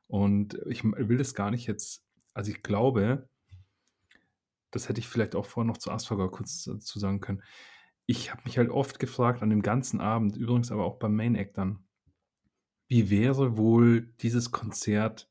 Und 0.08 0.60
ich 0.68 0.84
will 0.84 1.18
das 1.18 1.34
gar 1.36 1.52
nicht 1.52 1.68
jetzt, 1.68 2.04
also 2.34 2.52
ich 2.52 2.64
glaube, 2.64 3.30
das 4.72 4.90
hätte 4.90 5.00
ich 5.00 5.08
vielleicht 5.08 5.36
auch 5.36 5.46
vorher 5.46 5.68
noch 5.68 5.78
zu 5.78 5.92
Asperger 5.92 6.30
kurz 6.30 6.64
zu 6.64 7.00
sagen 7.00 7.22
können. 7.22 7.44
Ich 8.06 8.32
habe 8.32 8.42
mich 8.46 8.58
halt 8.58 8.70
oft 8.70 9.00
gefragt 9.00 9.42
an 9.42 9.50
dem 9.50 9.62
ganzen 9.62 10.02
Abend, 10.02 10.36
übrigens 10.36 10.72
aber 10.72 10.86
auch 10.86 10.98
beim 10.98 11.16
Main 11.16 11.36
Act 11.36 11.58
dann, 11.58 11.88
wie 12.88 13.10
wäre 13.10 13.56
wohl 13.56 14.14
dieses 14.22 14.52
Konzert 14.52 15.29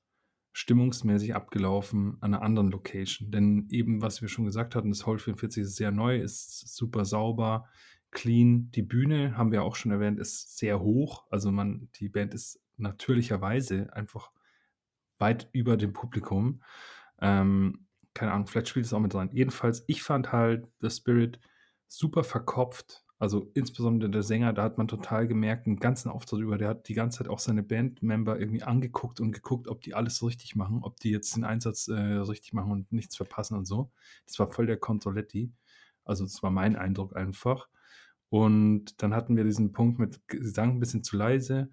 stimmungsmäßig 0.59 1.37
abgelaufen 1.37 2.17
an 2.21 2.35
einer 2.35 2.43
anderen 2.43 2.71
Location? 2.71 3.31
Denn 3.31 3.69
eben, 3.71 4.03
was 4.03 4.23
wir 4.23 4.29
schon 4.29 4.45
gesagt 4.45 4.75
hatten, 4.75 4.91
das 4.91 5.07
Hall 5.07 5.19
44 5.19 5.63
ist 5.63 5.77
sehr 5.77 5.93
neu, 5.93 6.19
ist 6.19 6.75
super 6.75 7.05
sauber, 7.05 7.69
clean. 8.11 8.71
Die 8.73 8.83
Bühne, 8.83 9.37
haben 9.37 9.53
wir 9.53 9.63
auch 9.63 9.77
schon 9.77 9.93
erwähnt, 9.93 10.19
ist 10.19 10.59
sehr 10.59 10.81
hoch. 10.81 11.27
Also 11.31 11.53
man, 11.53 11.89
die 11.95 12.09
Band 12.09 12.35
ist 12.35 12.61
natürlicherweise 12.77 13.93
einfach 13.93 14.33
weit 15.19 15.49
über 15.53 15.77
dem 15.77 15.93
Publikum. 15.93 16.63
Ähm, 17.21 17.87
keine 18.15 18.33
Ahnung, 18.33 18.49
vielleicht 18.49 18.69
spielt 18.69 18.87
es 18.87 18.93
auch 18.93 18.99
mit 18.99 19.15
rein. 19.15 19.31
Jedenfalls, 19.33 19.85
ich 19.87 20.03
fand 20.03 20.33
halt 20.33 20.67
The 20.81 20.91
Spirit 20.91 21.39
super 21.87 22.25
verkopft. 22.25 23.05
Also 23.21 23.51
insbesondere 23.55 24.11
der 24.11 24.23
Sänger, 24.23 24.53
da 24.53 24.63
hat 24.63 24.79
man 24.79 24.87
total 24.87 25.27
gemerkt, 25.27 25.67
einen 25.67 25.81
ganzen 25.81 26.09
Auftritt 26.09 26.41
über, 26.41 26.57
der 26.57 26.69
hat 26.69 26.89
die 26.89 26.95
ganze 26.95 27.19
Zeit 27.19 27.29
auch 27.29 27.41
seine 27.41 27.65
Bandmember 27.65 28.39
irgendwie 28.39 28.63
angeguckt 28.63 29.21
und 29.21 29.33
geguckt, 29.33 29.67
ob 29.67 29.81
die 29.83 29.95
alles 29.95 30.23
richtig 30.23 30.55
machen, 30.55 30.81
ob 30.85 31.01
die 31.01 31.11
jetzt 31.11 31.35
den 31.35 31.43
Einsatz 31.43 31.89
äh, 31.89 31.95
richtig 31.95 32.53
machen 32.53 32.71
und 32.71 32.93
nichts 32.93 33.17
verpassen 33.17 33.57
und 33.57 33.67
so. 33.67 33.91
Das 34.25 34.39
war 34.39 34.47
voll 34.47 34.67
der 34.67 34.77
Controletti. 34.77 35.53
Also 36.05 36.25
das 36.25 36.43
war 36.45 36.51
mein 36.51 36.77
Eindruck 36.77 37.17
einfach. 37.17 37.69
Und 38.31 39.03
dann 39.03 39.15
hatten 39.15 39.37
wir 39.37 39.45
diesen 39.45 39.73
Punkt 39.73 39.99
mit 39.99 40.21
Gesang 40.29 40.77
ein 40.77 40.81
bisschen 40.81 41.03
zu 41.03 41.17
leise. 41.17 41.71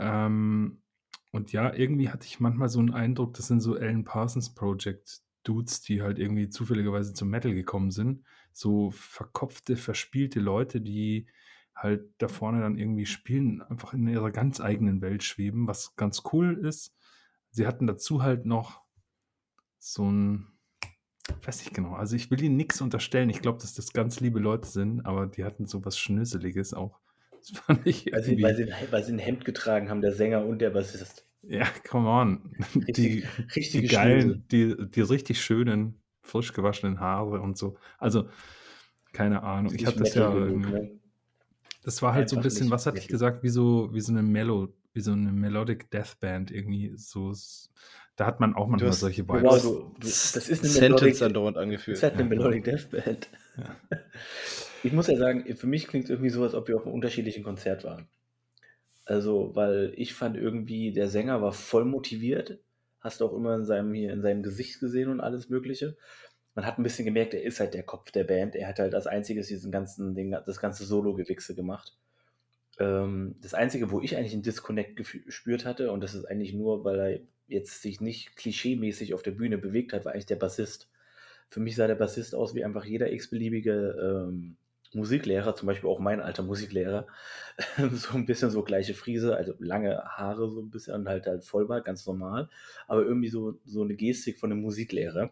Ähm, 0.00 0.82
und 1.30 1.52
ja, 1.52 1.72
irgendwie 1.72 2.10
hatte 2.10 2.26
ich 2.26 2.40
manchmal 2.40 2.68
so 2.68 2.80
einen 2.80 2.92
Eindruck, 2.92 3.34
das 3.34 3.46
sind 3.46 3.60
so 3.60 3.74
Alan 3.74 4.04
Parsons 4.04 4.54
Project 4.54 5.22
Dudes, 5.44 5.82
die 5.82 6.02
halt 6.02 6.18
irgendwie 6.18 6.48
zufälligerweise 6.48 7.12
zum 7.12 7.28
Metal 7.28 7.54
gekommen 7.54 7.90
sind. 7.90 8.24
So 8.54 8.90
verkopfte, 8.92 9.76
verspielte 9.76 10.40
Leute, 10.40 10.80
die 10.80 11.26
halt 11.74 12.08
da 12.18 12.28
vorne 12.28 12.60
dann 12.60 12.78
irgendwie 12.78 13.04
spielen, 13.04 13.60
einfach 13.62 13.92
in 13.92 14.06
ihrer 14.06 14.30
ganz 14.30 14.60
eigenen 14.60 15.02
Welt 15.02 15.24
schweben, 15.24 15.66
was 15.66 15.96
ganz 15.96 16.22
cool 16.32 16.64
ist. 16.64 16.94
Sie 17.50 17.66
hatten 17.66 17.86
dazu 17.86 18.22
halt 18.22 18.46
noch 18.46 18.82
so 19.78 20.08
ein, 20.10 20.46
weiß 21.42 21.62
ich 21.62 21.72
genau, 21.72 21.94
also 21.94 22.14
ich 22.14 22.30
will 22.30 22.42
ihnen 22.42 22.56
nichts 22.56 22.80
unterstellen. 22.80 23.28
Ich 23.28 23.42
glaube, 23.42 23.58
dass 23.58 23.74
das 23.74 23.92
ganz 23.92 24.20
liebe 24.20 24.38
Leute 24.38 24.68
sind, 24.68 25.04
aber 25.04 25.26
die 25.26 25.44
hatten 25.44 25.66
so 25.66 25.84
was 25.84 25.98
Schnöseliges 25.98 26.74
auch. 26.74 27.00
Das 27.32 27.50
fand 27.58 27.86
ich 27.86 28.06
weil 28.12 28.22
sie, 28.22 28.40
weil, 28.40 28.56
sie, 28.56 28.72
weil 28.90 29.04
sie 29.04 29.12
ein 29.12 29.18
Hemd 29.18 29.44
getragen 29.44 29.90
haben, 29.90 30.00
der 30.00 30.12
Sänger 30.12 30.44
und 30.44 30.60
der 30.60 30.70
Bassist. 30.70 31.26
Ja, 31.42 31.66
come 31.86 32.08
on. 32.08 32.56
Richtig, 32.86 33.26
die, 33.72 33.80
die 33.80 33.86
geilen, 33.88 34.46
die, 34.50 34.76
die 34.88 35.00
richtig 35.02 35.42
schönen, 35.42 36.00
frisch 36.24 36.52
gewaschenen 36.52 36.98
Haare 36.98 37.40
und 37.40 37.56
so. 37.56 37.76
Also, 37.98 38.28
keine 39.12 39.42
Ahnung. 39.42 39.72
Ich 39.74 39.86
hatte 39.86 40.00
das 40.00 40.14
ja. 40.14 40.32
Genug, 40.32 40.70
ne? 40.70 40.90
Das 41.84 42.00
war 42.00 42.14
halt 42.14 42.22
Einfach 42.22 42.30
so 42.30 42.36
ein 42.38 42.42
bisschen, 42.42 42.70
was 42.70 42.86
hatte 42.86 42.98
ich 42.98 43.08
gesagt, 43.08 43.42
wie 43.42 43.50
so, 43.50 43.90
wie 43.92 44.00
so 44.00 44.10
eine 44.10 44.22
Mellow, 44.22 44.72
wie 44.94 45.00
so 45.00 45.12
eine 45.12 45.30
Melodic 45.30 45.90
Death 45.90 46.18
Band 46.18 46.50
irgendwie. 46.50 46.94
So, 46.96 47.34
da 48.16 48.26
hat 48.26 48.40
man 48.40 48.54
auch 48.54 48.66
manchmal 48.66 48.90
hast, 48.90 49.00
solche 49.00 49.28
Vibes. 49.28 49.42
Wow, 49.42 49.62
du, 49.62 49.94
das 50.00 50.36
ist 50.36 50.62
eine 50.62 50.70
Sentence 50.70 51.20
Melodic, 51.20 51.34
dauernd 51.34 51.58
angeführt. 51.58 51.98
Das 51.98 52.02
ist 52.02 52.10
halt 52.10 52.14
eine 52.14 52.24
Melodic 52.24 52.64
Death 52.64 52.90
Band. 52.90 53.28
Ja. 53.58 53.98
Ich 54.82 54.92
muss 54.92 55.08
ja 55.08 55.16
sagen, 55.16 55.44
für 55.56 55.66
mich 55.66 55.86
klingt 55.86 56.04
es 56.04 56.10
irgendwie 56.10 56.30
so, 56.30 56.42
als 56.42 56.54
ob 56.54 56.68
wir 56.68 56.76
auf 56.76 56.84
einem 56.84 56.94
unterschiedlichen 56.94 57.44
Konzert 57.44 57.84
waren. 57.84 58.08
Also, 59.04 59.54
weil 59.54 59.92
ich 59.96 60.14
fand 60.14 60.36
irgendwie, 60.38 60.92
der 60.92 61.08
Sänger 61.08 61.42
war 61.42 61.52
voll 61.52 61.84
motiviert. 61.84 62.60
Hast 63.04 63.20
du 63.20 63.26
auch 63.26 63.34
immer 63.34 63.54
in 63.54 63.66
seinem, 63.66 63.92
hier 63.92 64.14
in 64.14 64.22
seinem 64.22 64.42
Gesicht 64.42 64.80
gesehen 64.80 65.10
und 65.10 65.20
alles 65.20 65.50
Mögliche. 65.50 65.94
Man 66.54 66.64
hat 66.64 66.78
ein 66.78 66.82
bisschen 66.82 67.04
gemerkt, 67.04 67.34
er 67.34 67.42
ist 67.42 67.60
halt 67.60 67.74
der 67.74 67.82
Kopf 67.82 68.10
der 68.10 68.24
Band. 68.24 68.56
Er 68.56 68.66
hat 68.66 68.78
halt 68.78 68.94
als 68.94 69.06
einziges 69.06 69.48
diesen 69.48 69.70
ganzen, 69.70 70.14
den, 70.14 70.30
das 70.30 70.58
ganze 70.58 70.84
Solo-Gewichse 70.84 71.54
gemacht. 71.54 71.98
Ähm, 72.78 73.36
das 73.42 73.52
Einzige, 73.52 73.90
wo 73.90 74.00
ich 74.00 74.16
eigentlich 74.16 74.32
einen 74.32 74.42
Disconnect 74.42 74.96
gespürt 74.96 75.66
hatte, 75.66 75.92
und 75.92 76.00
das 76.00 76.14
ist 76.14 76.24
eigentlich 76.24 76.54
nur, 76.54 76.82
weil 76.84 76.98
er 76.98 77.20
jetzt 77.46 77.82
sich 77.82 78.00
nicht 78.00 78.36
klischeemäßig 78.36 79.12
auf 79.12 79.22
der 79.22 79.32
Bühne 79.32 79.58
bewegt 79.58 79.92
hat, 79.92 80.06
war 80.06 80.12
eigentlich 80.12 80.24
der 80.26 80.36
Bassist. 80.36 80.88
Für 81.50 81.60
mich 81.60 81.76
sah 81.76 81.86
der 81.86 81.96
Bassist 81.96 82.34
aus 82.34 82.54
wie 82.54 82.64
einfach 82.64 82.86
jeder 82.86 83.12
x-beliebige 83.12 84.30
ähm, 84.30 84.56
Musiklehrer, 84.94 85.54
zum 85.54 85.66
Beispiel 85.66 85.88
auch 85.88 85.98
mein 85.98 86.20
alter 86.20 86.42
Musiklehrer, 86.42 87.06
so 87.92 88.14
ein 88.14 88.26
bisschen 88.26 88.50
so 88.50 88.62
gleiche 88.62 88.94
Friese, 88.94 89.36
also 89.36 89.54
lange 89.58 90.02
Haare 90.04 90.50
so 90.50 90.60
ein 90.60 90.70
bisschen 90.70 90.94
und 90.94 91.08
halt 91.08 91.26
halt 91.26 91.44
Vollbart, 91.44 91.84
ganz 91.84 92.06
normal, 92.06 92.48
aber 92.86 93.02
irgendwie 93.02 93.28
so, 93.28 93.58
so 93.64 93.82
eine 93.82 93.94
Gestik 93.94 94.38
von 94.38 94.52
einem 94.52 94.60
Musiklehrer. 94.60 95.30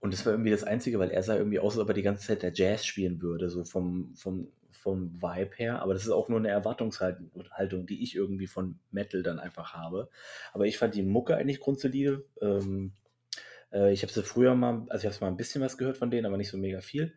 Und 0.00 0.12
das 0.12 0.24
war 0.24 0.32
irgendwie 0.32 0.50
das 0.50 0.64
Einzige, 0.64 0.98
weil 0.98 1.10
er 1.10 1.22
sah 1.22 1.36
irgendwie 1.36 1.58
aus, 1.58 1.74
als 1.74 1.82
ob 1.82 1.88
er 1.88 1.94
die 1.94 2.02
ganze 2.02 2.26
Zeit 2.26 2.42
der 2.42 2.52
Jazz 2.54 2.86
spielen 2.86 3.20
würde, 3.20 3.50
so 3.50 3.64
vom, 3.64 4.14
vom, 4.14 4.48
vom 4.70 5.20
Vibe 5.20 5.56
her. 5.56 5.82
Aber 5.82 5.92
das 5.92 6.04
ist 6.04 6.10
auch 6.10 6.28
nur 6.28 6.38
eine 6.38 6.50
Erwartungshaltung, 6.50 7.86
die 7.86 8.02
ich 8.02 8.14
irgendwie 8.14 8.46
von 8.46 8.78
Metal 8.92 9.22
dann 9.24 9.40
einfach 9.40 9.74
habe. 9.74 10.08
Aber 10.52 10.66
ich 10.66 10.78
fand 10.78 10.94
die 10.94 11.02
Mucke 11.02 11.36
eigentlich 11.36 11.58
grundsolide. 11.58 12.24
Ähm, 12.40 12.92
äh, 13.72 13.92
ich 13.92 14.02
habe 14.02 14.12
sie 14.12 14.22
früher 14.22 14.54
mal, 14.54 14.86
also 14.88 15.06
ich 15.06 15.12
habe 15.12 15.24
mal 15.24 15.30
ein 15.32 15.36
bisschen 15.36 15.62
was 15.62 15.78
gehört 15.78 15.96
von 15.96 16.10
denen, 16.10 16.26
aber 16.26 16.36
nicht 16.36 16.50
so 16.50 16.58
mega 16.58 16.80
viel. 16.80 17.12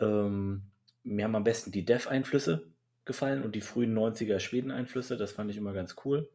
Ähm, 0.00 0.62
mir 1.04 1.24
haben 1.24 1.36
am 1.36 1.44
besten 1.44 1.72
die 1.72 1.84
Dev-Einflüsse 1.84 2.66
gefallen 3.04 3.42
und 3.42 3.54
die 3.54 3.60
frühen 3.60 3.96
90er 3.96 4.40
Schweden-Einflüsse. 4.40 5.16
Das 5.16 5.32
fand 5.32 5.50
ich 5.50 5.56
immer 5.56 5.72
ganz 5.72 5.96
cool. 6.04 6.28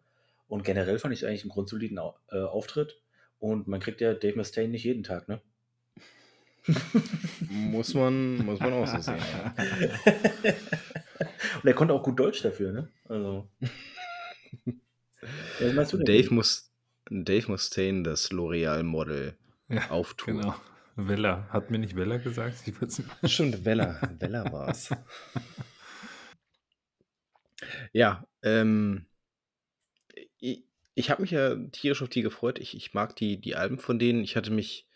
Und 0.48 0.63
generell 0.63 1.00
fand 1.00 1.13
ich 1.13 1.25
eigentlich 1.25 1.44
einen 1.44 1.51
grundsoliden 1.51 2.00
äh, 2.32 2.39
Auftritt. 2.39 3.01
Und 3.39 3.68
man 3.68 3.80
kriegt 3.80 4.01
ja 4.01 4.13
Dave 4.13 4.38
Mustaine 4.38 4.70
nicht 4.70 4.84
jeden 4.84 5.03
Tag, 5.03 5.27
ne? 5.27 5.41
muss, 7.50 7.94
man, 7.94 8.46
muss 8.46 8.60
man 8.60 8.74
auch 8.74 8.88
so 8.88 9.00
sehen. 9.00 9.18
Ja. 9.18 9.53
und 11.63 11.68
er 11.68 11.74
konnte 11.74 11.94
auch 11.94 12.03
gut 12.03 12.20
Deutsch 12.20 12.41
dafür, 12.41 12.72
ne? 12.72 12.88
Also. 13.10 13.48
Dave, 15.60 16.34
muss, 16.34 16.72
Dave 17.10 17.51
Mustaine, 17.51 18.03
das 18.03 18.32
L'Oreal-Model, 18.32 19.36
ja, 19.70 19.89
auftun. 19.89 20.38
Genau. 20.38 20.56
Weller. 20.95 21.48
Hat 21.50 21.71
mir 21.71 21.79
nicht 21.79 21.95
Weller 21.95 22.19
gesagt? 22.19 22.63
Stimmt, 23.25 23.65
Weller. 23.65 24.00
Weller 24.19 24.51
war 24.51 24.69
es. 24.69 24.89
ja, 27.93 28.25
ähm, 28.43 29.05
ich, 30.39 30.63
ich 30.95 31.10
habe 31.10 31.21
mich 31.21 31.31
ja 31.31 31.55
tierisch 31.71 32.01
auf 32.01 32.10
die 32.10 32.21
gefreut. 32.21 32.60
Ich, 32.60 32.75
ich 32.75 32.93
mag 32.93 33.15
die, 33.15 33.39
die 33.39 33.55
Alben 33.55 33.79
von 33.79 34.00
denen. 34.00 34.24
Ich 34.24 34.36
hatte 34.36 34.51
mich 34.51 34.88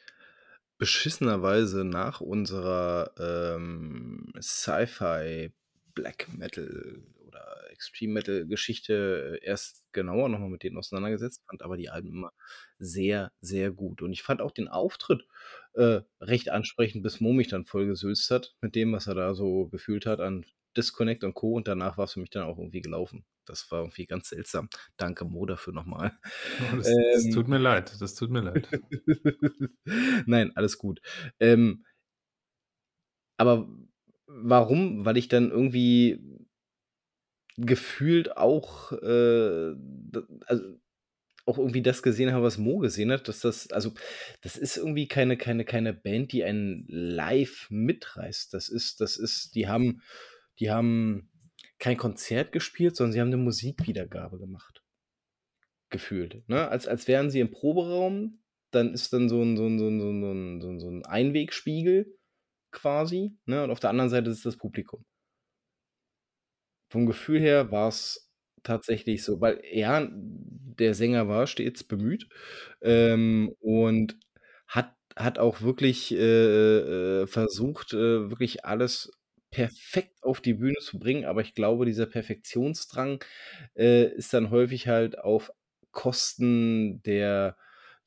beschissenerweise 0.78 1.86
nach 1.86 2.22
unserer 2.22 3.12
ähm, 3.18 4.34
Sci-Fi 4.40 5.54
Black 5.94 6.28
Metal 6.34 7.02
oder 7.36 7.72
Extreme 7.72 8.14
Metal 8.14 8.46
Geschichte 8.48 9.40
erst 9.42 9.84
genauer 9.92 10.30
nochmal 10.30 10.50
mit 10.50 10.64
denen 10.64 10.78
auseinandergesetzt, 10.78 11.44
fand 11.48 11.62
aber 11.62 11.78
die 11.78 11.90
Alben 11.90 12.10
immer 12.10 12.34
sehr, 12.80 13.32
sehr 13.42 13.72
gut. 13.72 14.02
Und 14.02 14.14
ich 14.14 14.24
fand 14.24 14.42
auch 14.42 14.52
den 14.52 14.68
Auftritt 14.68 15.28
äh, 15.74 16.02
recht 16.22 16.50
ansprechend, 16.50 17.04
bis 17.04 17.20
Mo 17.20 17.34
mich 17.34 17.48
dann 17.48 17.66
voll 17.66 17.88
gesülzt 17.88 18.32
hat 18.32 18.56
mit 18.62 18.76
dem, 18.76 18.94
was 18.94 19.08
er 19.08 19.16
da 19.16 19.34
so 19.34 19.68
gefühlt 19.68 20.06
hat 20.06 20.20
an 20.20 20.46
Disconnect 20.78 21.24
und 21.24 21.34
Co. 21.34 21.54
Und 21.54 21.68
danach 21.68 21.98
war 21.98 22.06
es 22.06 22.14
für 22.14 22.20
mich 22.20 22.30
dann 22.30 22.44
auch 22.44 22.58
irgendwie 22.58 22.82
gelaufen. 22.82 23.26
Das 23.46 23.70
war 23.72 23.82
irgendwie 23.82 24.06
ganz 24.06 24.30
seltsam. 24.30 24.70
Danke 24.98 25.26
Mo 25.26 25.46
dafür 25.46 25.74
nochmal. 25.74 26.18
Oh, 26.74 26.78
das, 26.78 26.88
ähm, 26.88 26.96
das, 27.14 27.30
tut 27.32 27.48
mir 27.48 27.58
leid, 27.58 27.94
das 28.00 28.16
tut 28.16 28.30
mir 28.30 28.42
leid. 28.42 28.68
Nein, 30.26 30.52
alles 30.56 30.78
gut. 30.78 31.02
Ähm, 31.40 31.86
aber 33.38 33.68
warum? 34.28 35.06
Weil 35.06 35.18
ich 35.18 35.28
dann 35.28 35.52
irgendwie 35.52 36.20
gefühlt 37.58 38.38
auch, 38.38 38.92
äh, 38.92 39.76
also 40.46 40.78
auch 41.46 41.60
irgendwie 41.60 41.84
das 41.84 42.02
gesehen 42.02 42.32
habe, 42.32 42.44
was 42.44 42.58
Mo 42.58 42.80
gesehen 42.80 43.12
hat, 43.12 43.28
dass 43.28 43.40
das, 43.40 43.72
also 43.72 43.94
das 44.42 44.58
ist 44.58 44.78
irgendwie 44.78 45.08
keine, 45.08 45.38
keine, 45.38 45.64
keine 45.64 45.94
Band, 45.94 46.32
die 46.32 46.44
einen 46.44 46.86
live 46.88 47.68
mitreißt. 47.70 48.54
Das 48.54 48.68
ist, 48.68 49.00
das 49.00 49.16
ist, 49.18 49.54
die 49.54 49.68
haben, 49.68 50.02
die 50.60 50.72
haben 50.72 51.30
kein 51.78 51.98
Konzert 51.98 52.52
gespielt, 52.52 52.96
sondern 52.96 53.14
sie 53.14 53.22
haben 53.22 53.28
eine 53.28 53.38
Musikwiedergabe 53.38 54.40
gemacht. 54.40 54.84
Gefühlt. 55.90 56.48
Ne? 56.50 56.68
Als, 56.68 56.88
als 56.88 57.08
wären 57.08 57.30
sie 57.30 57.42
im 57.42 57.52
Proberaum, 57.52 58.42
dann 58.72 58.94
ist 58.94 59.14
dann 59.14 59.30
so 59.30 59.42
ein, 59.42 59.56
so 59.56 59.68
ein, 59.68 59.78
so 59.78 59.88
ein, 59.88 60.00
so 60.62 60.70
ein, 60.70 60.80
so 60.80 60.90
ein 60.90 61.06
Einwegspiegel 61.06 62.18
quasi, 62.72 63.38
ne? 63.46 63.64
Und 63.64 63.72
auf 63.72 63.80
der 63.80 63.90
anderen 63.90 64.10
Seite 64.10 64.30
ist 64.30 64.46
das 64.46 64.58
Publikum. 64.58 65.06
Vom 66.96 67.06
Gefühl 67.08 67.42
her 67.42 67.72
war 67.72 67.90
es 67.90 68.32
tatsächlich 68.64 69.22
so, 69.26 69.42
weil 69.42 69.62
ja, 69.70 70.08
der 70.10 70.94
Sänger 70.94 71.28
war 71.28 71.46
stets 71.46 71.84
bemüht, 71.84 72.30
ähm, 72.82 73.54
und 73.60 74.18
hat 74.68 74.96
hat 75.18 75.38
auch 75.40 75.62
wirklich, 75.62 76.14
äh, 76.14 77.24
äh, 77.24 77.28
versucht, 77.28 77.92
äh, 77.94 78.30
wirklich 78.30 78.64
alles 78.66 79.12
perfekt 79.52 80.24
auf 80.24 80.40
die 80.42 80.54
Bühne 80.54 80.76
zu 80.82 81.00
bringen, 81.00 81.26
aber 81.26 81.42
ich 81.42 81.54
glaube, 81.56 81.86
dieser 81.86 82.06
Perfektionsdrang, 82.06 83.22
äh, 83.78 84.06
ist 84.16 84.34
dann 84.34 84.52
häufig 84.52 84.88
halt 84.88 85.20
auf 85.20 85.52
Kosten 85.92 87.02
der 87.04 87.58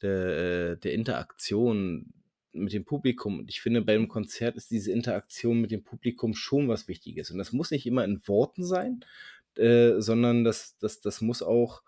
der, 0.02 0.73
äh 0.73 0.76
der 0.78 0.92
Interaktion 0.95 2.12
mit 2.61 2.73
dem 2.73 2.85
Publikum. 2.85 3.41
Und 3.41 3.50
ich 3.50 3.61
finde, 3.61 3.83
bei 3.83 3.95
'nem 3.97 4.09
Konzert 4.09 4.57
ist 4.57 4.71
diese 4.71 4.93
Interaktion 4.93 5.61
mit 5.61 5.71
dem 5.71 5.85
Publikum 5.85 6.35
schon 6.35 6.69
was 6.69 6.88
Wichtiges. 6.88 7.31
Und 7.31 7.38
das 7.38 7.53
muss 7.53 7.71
nicht 7.71 7.87
immer 7.87 8.05
in 8.05 8.21
Worten 8.27 8.65
sein, 8.65 9.05
äh, 9.57 9.95
sondern 10.00 10.45
das 10.45 10.79
das 10.79 11.00
das 11.00 11.21
muss 11.23 11.43
auch, 11.43 11.83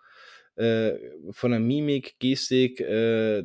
äh, 0.56 0.94
von 1.30 1.50
der 1.52 1.60
Mimik, 1.60 2.18
Gestik, 2.20 2.80
äh, 2.80 3.44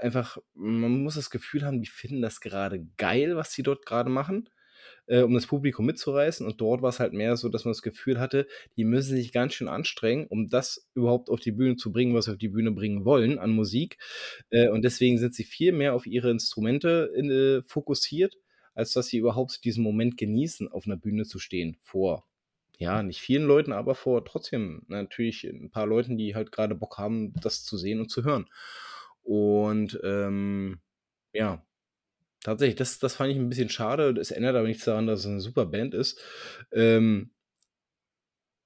einfach 0.00 0.38
man 0.54 1.02
muss 1.02 1.14
das 1.16 1.30
Gefühl 1.30 1.64
haben, 1.66 1.80
die 1.82 1.88
finden 1.88 2.22
das 2.22 2.40
gerade 2.40 2.86
geil, 2.98 3.36
was 3.36 3.52
sie 3.52 3.62
dort 3.62 3.86
gerade 3.86 4.10
machen, 4.10 4.48
äh, 5.10 5.22
um 5.22 5.34
das 5.34 5.46
Publikum 5.48 5.86
mitzureißen. 5.86 6.46
Und 6.46 6.60
dort 6.62 6.82
war 6.82 6.90
es 6.90 7.00
halt 7.00 7.12
mehr 7.14 7.36
so, 7.36 7.50
dass 7.50 7.66
man 7.66 7.72
das 7.72 7.82
Gefühl 7.82 8.20
hatte, 8.20 8.46
die 8.78 8.84
müssen 8.84 9.16
sich 9.16 9.32
ganz 9.32 9.54
schön 9.54 9.68
anstrengen, 9.68 10.26
um 10.28 10.48
das 10.50 10.88
überhaupt 10.94 11.30
auf 11.30 11.40
die 11.40 11.52
Bühne 11.52 11.76
zu 11.76 11.92
bringen, 11.92 12.14
was 12.14 12.26
sie 12.26 12.32
auf 12.32 12.38
die 12.38 12.48
Bühne 12.50 12.72
bringen 12.72 13.04
wollen 13.06 13.38
an 13.40 13.52
Musik. 13.52 13.98
Äh, 14.50 14.68
und 14.70 14.82
deswegen 14.84 15.18
sind 15.18 15.34
sie 15.34 15.44
viel 15.44 15.72
mehr 15.72 15.94
auf 15.94 16.06
ihre 16.06 16.30
Instrumente 16.30 17.12
in 17.16 17.30
äh, 17.30 17.62
fokussiert, 17.64 18.36
als 18.74 18.92
dass 18.94 19.08
sie 19.08 19.18
überhaupt 19.18 19.64
diesen 19.64 19.84
Moment 19.84 20.16
genießen, 20.18 20.68
auf 20.68 20.86
'ner 20.86 20.96
Bühne 20.96 21.24
zu 21.26 21.38
stehen 21.40 21.76
vor, 21.82 22.26
ja, 22.78 23.02
nicht 23.02 23.20
vielen 23.22 23.44
Leuten, 23.46 23.72
aber 23.72 23.94
vor 23.96 24.24
trotzdem 24.24 24.82
natürlich 24.88 25.44
'n 25.46 25.70
paar 25.70 25.86
Leuten, 25.86 26.18
die 26.18 26.34
halt 26.36 26.52
grade 26.52 26.74
Bock 26.76 26.98
haben, 26.98 27.34
das 27.42 27.64
zu 27.64 27.76
sehen 27.78 28.00
und 28.00 28.10
zu 28.10 28.24
hören. 28.24 28.46
Und, 29.22 30.00
ähm, 30.04 30.80
ja, 31.34 31.64
tatsächlich, 32.42 32.76
das 32.76 32.98
das 32.98 33.14
fand 33.16 33.30
ich 33.32 33.38
'n 33.38 33.48
bisschen 33.48 33.68
schade. 33.70 34.14
Das 34.14 34.30
ändert 34.30 34.56
aber 34.56 34.66
nichts 34.68 34.84
daran, 34.84 35.06
dass 35.06 35.20
es 35.20 35.26
'ne 35.26 35.40
super 35.40 35.66
Band 35.66 35.94
ist. 35.94 36.20
Ähm 36.72 37.30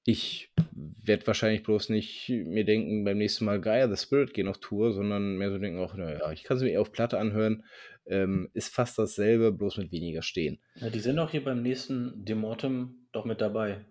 ich 0.07 0.53
werde 0.73 1.27
wahrscheinlich 1.27 1.63
bloß 1.63 1.89
nicht 1.89 2.29
mir 2.29 2.65
denken, 2.67 3.05
beim 3.05 3.17
nächsten 3.17 3.47
Mal 3.47 3.61
Gaia 3.61 3.89
the 3.89 3.97
Spirit 3.97 4.35
gehen 4.35 4.49
auf 4.49 4.59
Tour, 4.59 4.93
sondern 4.93 5.39
mehr 5.39 5.51
so 5.51 5.57
denken: 5.59 5.81
„Ach, 5.83 5.95
na 5.97 6.13
ja, 6.13 6.31
ich 6.33 6.43
kann 6.45 6.59
sie 6.59 6.67
mir 6.67 6.73
eher 6.73 6.83
auf 6.83 6.93
Platte 6.93 7.19
anhören.“ 7.19 7.65
Ähm, 8.07 8.51
ist 8.53 8.75
fast 8.75 8.99
dasselbe, 8.99 9.51
bloß 9.53 9.79
mit 9.79 9.93
weniger 9.93 10.21
Stehen. 10.23 10.61
Ja, 10.77 10.91
die 10.91 10.99
sind 10.99 11.19
auch 11.21 11.31
hier 11.31 11.45
beim 11.45 11.63
nächsten 11.63 12.25
Demortem 12.25 13.07
doch 13.13 13.25
mit 13.25 13.41
dabei. 13.41 13.85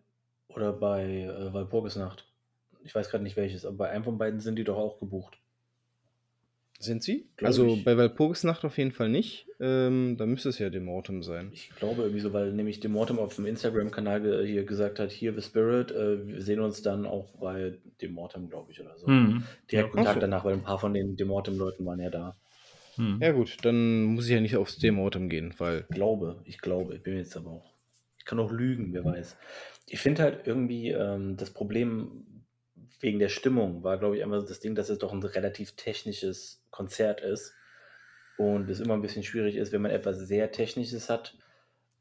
Oder 0.49 0.73
bei, 0.73 1.21
äh, 1.23 1.53
Walpurgisnacht. 1.53 2.33
Ich 2.83 2.93
weiß 2.93 3.09
grad 3.09 3.21
nicht 3.21 3.37
welches, 3.37 3.65
aber 3.65 3.77
bei 3.77 3.89
einem 3.89 4.03
von 4.03 4.17
beiden 4.17 4.41
sind 4.41 4.57
die 4.57 4.65
doch 4.65 4.77
auch 4.77 4.99
gebucht. 4.99 5.42
Sind 6.83 7.01
sie? 7.03 7.29
Glaube 7.37 7.65
Also, 7.65 7.65
ich. 7.65 7.85
bei 7.85 7.95
Walpurgisnacht 7.97 8.65
auf 8.65 8.77
jeden 8.77 8.91
Fall 8.91 9.09
nicht. 9.09 9.47
Ähm, 9.59 10.17
dann 10.17 10.29
müsste 10.29 10.49
es 10.49 10.59
ja 10.59 10.69
Demortem 10.69 11.23
sein. 11.23 11.53
Ich 11.53 11.75
glaube 11.75 12.03
irgendwie 12.03 12.19
so, 12.21 12.33
weil 12.33 12.51
nämlich 12.53 12.79
Demortem 12.79 13.19
auf'm 13.19 13.45
Instagram-Kanal 13.45 14.21
ge 14.21 14.45
hier 14.47 14.63
gesagt 14.65 14.99
hat: 14.99 15.11
„Hier, 15.11 15.33
The 15.33 15.41
Spirit, 15.41 15.91
äh, 15.91 16.25
wir 16.27 16.41
sehen 16.41 16.59
uns 16.59 16.81
dann 16.81 17.05
auch 17.05 17.31
bei 17.39 17.77
Demortem“, 18.01 18.49
glaube 18.49 18.71
ich, 18.71 18.81
oder 18.81 18.97
so. 18.97 19.07
Mhm. 19.07 19.57
Direkt 19.71 19.93
Ja. 19.95 20.03
Tag 20.03 20.19
so. 20.19 20.19
danach, 20.19 20.45
weil 20.45 20.53
'n 20.55 20.63
paar 20.63 20.79
von 20.79 20.93
den 20.93 21.15
Demortem-Leuten 21.17 21.85
waren 21.85 21.99
ja 21.99 22.09
da. 22.09 22.37
Mhm. 22.97 23.21
Ja 23.21 23.31
gut, 23.31 23.57
dann 23.63 24.03
muss 24.05 24.25
ich 24.25 24.31
ja 24.31 24.41
nicht 24.41 24.55
aufs 24.55 24.79
Demortem 24.79 25.29
gehen, 25.29 25.53
weil 25.59 25.87
Glaube, 25.91 26.41
ich 26.45 26.59
glaube, 26.59 26.95
ich 26.95 27.03
bin 27.03 27.17
jetzt 27.17 27.35
aber 27.37 27.51
auch 27.51 27.73
ich 28.17 28.25
kann 28.25 28.39
auch 28.39 28.51
lügen, 28.53 28.93
wer 28.93 29.03
weiß. 29.03 29.35
Ich 29.89 29.99
finde 29.99 30.23
halt 30.23 30.47
irgendwie, 30.47 30.89
ähm, 30.91 31.35
das 31.35 31.49
Problem 31.51 32.32
wegen 33.03 33.19
der 33.19 33.29
Stimmung 33.29 33.83
war, 33.83 33.99
glaube 33.99 34.17
ich, 34.17 34.23
einfach 34.23 34.45
das 34.45 34.59
Ding, 34.61 34.75
dass 34.75 34.89
es 34.89 34.99
doch 34.99 35.13
'n 35.13 35.23
relativ 35.23 35.75
technisches 35.77 36.65
Konzert 36.71 37.21
ist 37.21 37.59
und 38.37 38.69
es 38.71 38.79
immer 38.81 38.95
'n 38.95 39.01
bisschen 39.03 39.23
schwierig 39.23 39.57
ist, 39.57 39.71
wenn 39.73 39.81
man 39.83 39.91
etwas 39.91 40.19
sehr 40.19 40.51
Technisches 40.51 41.09
hat, 41.09 41.37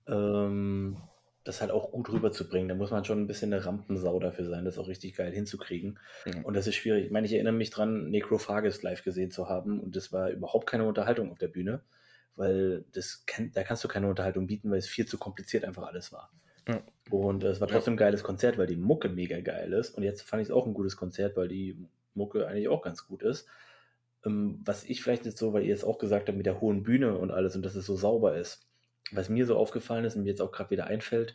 ähm, 0.08 0.98
das 1.44 1.60
halt 1.62 1.70
auch 1.72 1.92
gut 1.92 2.12
rüberzubringen. 2.12 2.68
Da 2.68 2.74
muss 2.76 2.90
man 2.92 3.04
schon 3.06 3.20
'n 3.24 3.28
bisschen 3.28 3.50
'ne 3.50 3.64
Rampensau 3.66 4.18
dafür 4.20 4.46
sein, 4.46 4.64
das 4.66 4.78
auch 4.78 4.88
richtig 4.88 5.16
geil 5.16 5.32
hinzukriegen. 5.32 5.98
Ja. 6.26 6.44
Und 6.44 6.54
das 6.56 6.66
ist 6.68 6.76
schwierig. 6.76 7.06
Ich 7.06 7.12
meine, 7.12 7.26
ich 7.26 7.34
erinnere 7.34 7.54
mich 7.54 7.70
dran, 7.70 8.10
Necrophagist 8.10 8.82
live 8.84 9.04
gesehen 9.04 9.30
zu 9.32 9.48
haben 9.48 9.80
und 9.80 9.96
das 9.96 10.12
war 10.12 10.30
überhaupt 10.30 10.68
keine 10.68 10.86
Unterhaltung 10.86 11.32
auf 11.32 11.38
der 11.38 11.48
Bühne, 11.48 11.84
weil 12.36 12.84
das 12.92 13.24
kann 13.26 13.52
da 13.52 13.64
kannst 13.64 13.84
du 13.84 13.88
keine 13.88 14.08
Unterhaltung 14.10 14.46
bieten, 14.48 14.70
weil 14.72 14.78
es 14.80 14.88
viel 14.88 15.06
zu 15.06 15.18
kompliziert 15.18 15.64
einfach 15.64 15.84
alles 15.84 16.12
war. 16.12 16.32
Ja. 16.68 16.82
Und 17.10 17.44
es 17.44 17.60
war 17.60 17.68
trotzdem 17.68 17.94
'n 17.94 17.96
geiles 17.96 18.22
Konzert, 18.22 18.58
weil 18.58 18.66
die 18.66 18.76
Mucke 18.76 19.08
mega 19.08 19.40
geil 19.40 19.72
ist. 19.72 19.90
Und 19.96 20.02
jetzt 20.02 20.22
fand 20.22 20.42
ich's 20.42 20.50
auch 20.50 20.66
'n 20.66 20.74
gutes 20.74 20.96
Konzert, 20.96 21.36
weil 21.36 21.48
die 21.48 21.88
Mucke 22.14 22.46
eigentlich 22.46 22.68
auch 22.68 22.82
ganz 22.82 23.06
gut 23.06 23.22
ist. 23.22 23.48
Ähm, 24.24 24.60
was 24.64 24.84
ich 24.84 25.02
vielleicht 25.02 25.26
jetzt 25.26 25.38
so 25.38 25.52
weil 25.52 25.64
ihr 25.64 25.74
es 25.74 25.84
auch 25.84 25.98
gesagt 25.98 26.28
habt 26.28 26.36
mit 26.38 26.46
der 26.46 26.60
hohen 26.60 26.82
Bühne 26.84 27.18
und 27.18 27.30
alles 27.32 27.56
und 27.56 27.62
dass 27.64 27.74
es 27.76 27.86
so 27.86 27.96
sauber 27.96 28.36
ist. 28.36 28.68
Was 29.12 29.28
mir 29.28 29.46
so 29.46 29.56
aufgefallen 29.56 30.04
ist 30.04 30.16
und 30.16 30.22
mir 30.22 30.30
jetzt 30.30 30.40
auch 30.42 30.52
grad 30.52 30.70
wieder 30.70 30.86
einfällt, 30.86 31.34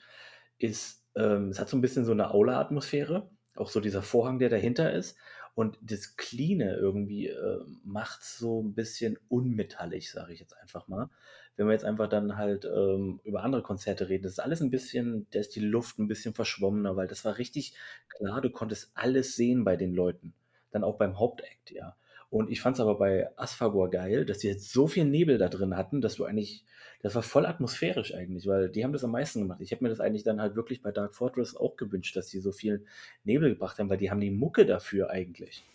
ist, 0.57 1.05
ähm, 1.15 1.49
es 1.49 1.59
hat 1.59 1.69
so 1.69 1.77
'n 1.77 1.81
bisschen 1.81 2.05
so 2.05 2.13
'ne 2.13 2.31
Aula-Atmosphäre, 2.33 3.29
auch 3.55 3.69
so 3.69 3.79
dieser 3.81 4.01
Vorhang, 4.03 4.39
der 4.39 4.49
dahinter 4.49 4.93
ist. 4.93 5.17
Und 5.57 5.79
das 5.81 6.17
Cleane 6.17 6.75
irgendwie, 6.75 7.29
äh, 7.29 7.59
macht's 7.83 8.37
so 8.37 8.59
'n 8.61 8.75
bisschen 8.75 9.17
unmetallig, 9.27 10.11
sage 10.11 10.31
ich 10.33 10.39
jetzt 10.39 10.55
einfach 10.55 10.87
mal. 10.87 11.09
Wenn 11.55 11.65
wir 11.65 11.73
jetzt 11.73 11.83
einfach 11.83 12.07
dann 12.09 12.37
halt, 12.37 12.65
ähm, 12.65 13.19
über 13.23 13.41
andere 13.43 13.63
Konzerte 13.63 14.07
reden, 14.07 14.21
das 14.25 14.33
ist 14.33 14.39
alles 14.39 14.61
'n 14.61 14.69
bisschen 14.69 15.25
da 15.31 15.39
ist 15.39 15.55
die 15.55 15.59
Luft 15.61 15.97
'n 15.97 16.07
bisschen 16.07 16.35
verschwommener, 16.35 16.95
weil 16.95 17.07
das 17.07 17.25
war 17.25 17.39
richtig 17.39 17.73
klar, 18.07 18.39
du 18.41 18.51
konntest 18.51 18.91
alles 18.93 19.35
sehen 19.35 19.63
bei 19.63 19.75
den 19.77 19.95
Leuten. 19.95 20.33
Dann 20.69 20.83
auch 20.83 20.99
beim 20.99 21.17
Hauptact, 21.17 21.71
ja. 21.71 21.95
Und 22.29 22.51
ich 22.51 22.61
fand's 22.61 22.79
aber 22.79 22.99
bei 22.99 23.27
Asfagor 23.39 23.89
geil, 23.89 24.25
dass 24.27 24.37
die 24.39 24.47
jetzt 24.49 24.71
so 24.71 24.85
viel 24.87 25.05
Nebel 25.05 25.39
da 25.39 25.49
drin 25.49 25.75
hatten, 25.75 26.01
dass 26.01 26.15
du 26.17 26.25
eigentlich 26.25 26.65
das 27.01 27.15
war 27.15 27.23
voll 27.23 27.45
atmosphärisch 27.45 28.13
eigentlich, 28.15 28.47
weil 28.47 28.69
die 28.69 28.83
haben 28.83 28.93
das 28.93 29.03
am 29.03 29.11
meisten 29.11 29.41
gemacht. 29.41 29.61
Ich 29.61 29.71
hätte 29.71 29.83
mir 29.83 29.89
das 29.89 29.99
eigentlich 29.99 30.23
dann 30.23 30.41
halt 30.41 30.55
wirklich 30.55 30.81
bei 30.81 30.91
Dark 30.91 31.15
Fortress 31.15 31.55
auch 31.55 31.75
gewünscht, 31.77 32.15
dass 32.15 32.27
die 32.29 32.39
so 32.39 32.51
viel 32.51 32.85
Nebel 33.23 33.49
gebracht 33.51 33.79
haben, 33.79 33.89
weil 33.89 33.97
die 33.97 34.11
haben 34.11 34.21
die 34.21 34.31
Mucke 34.31 34.65
dafür 34.65 35.09
eigentlich. 35.11 35.67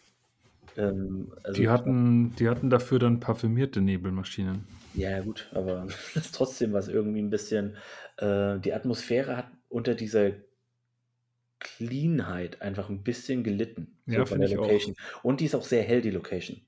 Ähm, 0.77 1.35
also 1.45 1.65
Die 1.65 1.69
hatten 1.69 2.35
die 2.37 2.49
hatten 2.49 2.69
dafür 2.69 2.99
dann 2.99 3.21
parfümierte 3.21 3.81
Nebelmaschinen. 3.81 4.67
Ja, 4.95 5.21
gut, 5.21 5.51
aber 5.55 5.87
das 6.15 6.27
ist 6.27 6.35
trotzdem 6.35 6.73
was 6.73 6.89
irgendwie 6.89 7.21
'n 7.21 7.31
bisschen 7.31 7.77
äh, 8.19 8.59
die 8.61 8.73
Atmosphäre 8.75 9.37
hat 9.37 9.51
unter 9.69 9.95
dieser 9.95 10.33
Cleanheit 11.61 12.61
einfach 12.61 12.91
'n 12.91 13.03
bisschen 13.05 13.43
gelitten, 13.43 14.03
so 14.07 14.23
Ja, 14.23 14.27
von 14.27 14.39
finde 14.39 14.47
der 14.47 14.49
ich 14.49 14.59
auch. 14.59 14.93
Location. 14.93 14.95
Und 15.23 15.41
die 15.41 15.47
ist 15.47 15.55
auch 15.55 15.65
sehr 15.65 15.83
hell, 15.83 16.03
die 16.03 16.11
Location. 16.11 16.67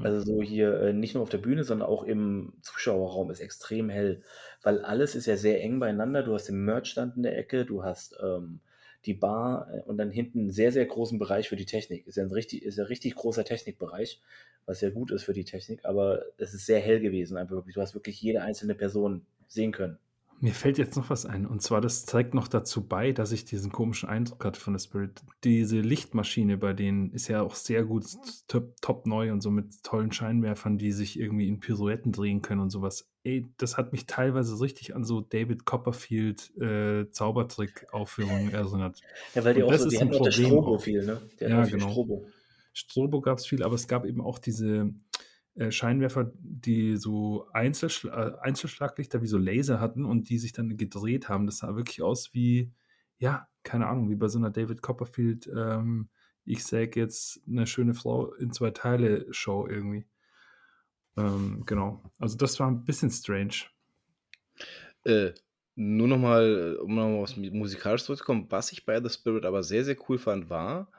Also, 0.00 0.20
so 0.22 0.42
hier, 0.42 0.80
äh, 0.80 0.92
nicht 0.92 1.14
nur 1.14 1.22
auf 1.22 1.28
der 1.28 1.38
Bühne, 1.38 1.62
sondern 1.64 1.88
auch 1.88 2.02
im 2.02 2.54
Zuschauerraum 2.62 3.30
ist 3.30 3.40
extrem 3.40 3.88
hell, 3.88 4.22
weil 4.62 4.80
alles 4.84 5.14
ist 5.14 5.26
ja 5.26 5.36
sehr 5.36 5.62
eng 5.62 5.78
beieinander. 5.78 6.22
Du 6.24 6.34
hast 6.34 6.48
den 6.48 6.64
Merchstand 6.64 7.16
in 7.16 7.22
der 7.22 7.36
Ecke, 7.38 7.64
du 7.64 7.84
hast, 7.84 8.16
ähm, 8.22 8.60
die 9.04 9.14
Bar, 9.14 9.68
äh, 9.72 9.82
und 9.82 9.98
dann 9.98 10.10
hinten 10.10 10.46
'n 10.48 10.50
sehr, 10.50 10.72
sehr 10.72 10.86
großen 10.86 11.18
Bereich 11.18 11.48
für 11.48 11.56
die 11.56 11.66
Technik. 11.66 12.06
Ist 12.06 12.16
ja 12.16 12.24
'n 12.24 12.32
richtig 12.32 12.62
ist 12.64 12.78
ja 12.78 12.84
richtig 12.84 13.14
großer 13.14 13.44
Technikbereich, 13.44 14.20
was 14.66 14.80
ja 14.80 14.90
gut 14.90 15.10
ist 15.12 15.24
für 15.24 15.32
die 15.34 15.44
Technik, 15.44 15.84
aber 15.84 16.24
es 16.38 16.54
ist 16.54 16.66
sehr 16.66 16.80
hell 16.80 17.00
gewesen 17.00 17.36
einfach 17.36 17.54
wirklich. 17.56 17.74
Du 17.74 17.80
hast 17.80 17.94
wirklich 17.94 18.20
jede 18.22 18.42
einzelne 18.42 18.74
Person 18.74 19.26
sehen 19.48 19.72
können. 19.72 19.98
Mir 20.42 20.54
fällt 20.54 20.76
jetzt 20.76 20.96
noch 20.96 21.08
was 21.08 21.24
ein, 21.24 21.46
und 21.46 21.62
zwar, 21.62 21.80
das 21.80 22.04
trägt 22.04 22.34
noch 22.34 22.48
dazu 22.48 22.84
bei, 22.84 23.12
dass 23.12 23.30
ich 23.30 23.44
diesen 23.44 23.70
komischen 23.70 24.08
Eindruck 24.08 24.44
hatte 24.44 24.58
von 24.58 24.76
The 24.76 24.84
Spirit. 24.84 25.22
Diese 25.44 25.78
Lichtmaschine 25.80 26.58
bei 26.58 26.72
denen 26.72 27.12
ist 27.12 27.28
ja 27.28 27.42
auch 27.42 27.54
sehr 27.54 27.84
gut 27.84 28.06
top 28.48 28.74
top 28.80 29.06
neu 29.06 29.30
und 29.30 29.40
so 29.40 29.52
mit 29.52 29.84
tollen 29.84 30.10
Scheinwerfern, 30.10 30.78
die 30.78 30.90
sich 30.90 31.16
irgendwie 31.16 31.46
in 31.46 31.60
Pirouetten 31.60 32.10
drehen 32.10 32.42
können 32.42 32.60
und 32.60 32.70
so 32.70 32.82
was. 32.82 33.08
Ey, 33.22 33.46
das 33.56 33.78
hat 33.78 33.92
mich 33.92 34.06
teilweise 34.06 34.60
richtig 34.60 34.96
an 34.96 35.04
so 35.04 35.20
David 35.20 35.64
Copperfield, 35.64 36.52
äh, 36.60 37.08
Zaubertrick-Aufführungen 37.08 38.52
erinnert. 38.52 39.00
Ja, 39.36 39.44
weil 39.44 39.54
die 39.54 39.62
Und 39.62 39.68
auch 39.68 39.70
das 39.70 39.82
so 39.82 39.86
ist 39.86 39.92
die 39.92 39.98
'n 39.98 40.08
hatten 40.08 40.14
auch 40.20 40.24
das 40.24 40.34
Problem 40.34 40.50
Strobo 40.50 40.74
auch. 40.74 40.80
viel, 40.82 41.04
ne? 41.04 41.22
Ja, 41.38 41.64
genau. 41.66 41.90
Strobo. 41.92 42.26
Strobo 42.72 43.20
gab's 43.20 43.46
viel, 43.46 43.62
aber 43.62 43.76
es 43.76 43.86
gab 43.86 44.04
eben 44.06 44.20
auch 44.20 44.40
diese, 44.40 44.92
Scheinwerfer, 45.70 46.32
die 46.40 46.96
so 46.96 47.48
Einzelschla 47.52 48.28
äh, 48.28 48.38
Einzelschlaglichter 48.40 49.22
wie 49.22 49.26
so 49.26 49.38
Laser 49.38 49.80
hatten 49.80 50.04
und 50.06 50.28
die 50.30 50.38
sich 50.38 50.52
dann 50.52 50.76
gedreht 50.76 51.28
haben. 51.28 51.46
Das 51.46 51.58
sah 51.58 51.76
wirklich 51.76 52.02
aus 52.02 52.32
wie 52.34 52.72
ja, 53.18 53.48
keine 53.62 53.86
Ahnung, 53.88 54.10
wie 54.10 54.16
bei 54.16 54.28
so 54.28 54.38
'ner 54.40 54.50
David 54.50 54.82
Copperfield, 54.82 55.48
ähm, 55.54 56.08
ich 56.44 56.64
säge 56.64 56.98
jetzt 57.00 57.40
'ne 57.46 57.66
schöne 57.66 57.94
Frau 57.94 58.32
in 58.34 58.50
2 58.52 58.70
Teile 58.72 59.26
Show 59.32 59.66
irgendwie. 59.68 60.06
Ähm, 61.16 61.64
genau. 61.66 62.02
Also, 62.18 62.36
das 62.36 62.58
war 62.60 62.68
'n 62.68 62.84
bisschen 62.84 63.10
strange. 63.10 63.66
Äh, 65.04 65.32
nur 65.74 66.06
noch 66.08 66.18
mal, 66.18 66.76
um 66.82 66.94
noch 66.94 67.08
mal 67.08 67.18
aufs 67.22 67.36
mi 67.36 67.50
musikalisch 67.50 68.04
zurückzukommen, 68.04 68.46
was 68.50 68.72
ich 68.72 68.84
bei 68.84 69.00
The 69.02 69.08
Spirit 69.08 69.44
aber 69.46 69.62
sehr, 69.62 69.84
sehr 69.84 69.96
cool 70.08 70.18
fand, 70.18 70.48
war, 70.50 70.90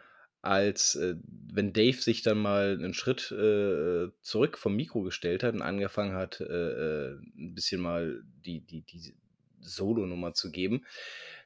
als 0.43 0.95
äh, 0.95 1.15
wenn 1.53 1.71
Dave 1.71 1.99
sich 2.01 2.21
dann 2.21 2.37
mal 2.37 2.73
einen 2.73 2.93
Schritt 2.93 3.31
äh, 3.31 4.09
zurück 4.21 4.57
vom 4.57 4.75
Mikro 4.75 5.01
gestellt 5.01 5.41
hat 5.41 5.55
und 5.55 5.61
angefangen 5.61 6.15
hat, 6.15 6.41
äh, 6.41 6.43
äh 6.43 7.17
ein 7.37 7.55
bisschen 7.55 7.81
mal 7.81 8.21
die, 8.45 8.59
die, 8.59 8.81
die 8.81 9.15
Solo-Nummer 9.61 10.33
zu 10.33 10.51
geben, 10.51 10.85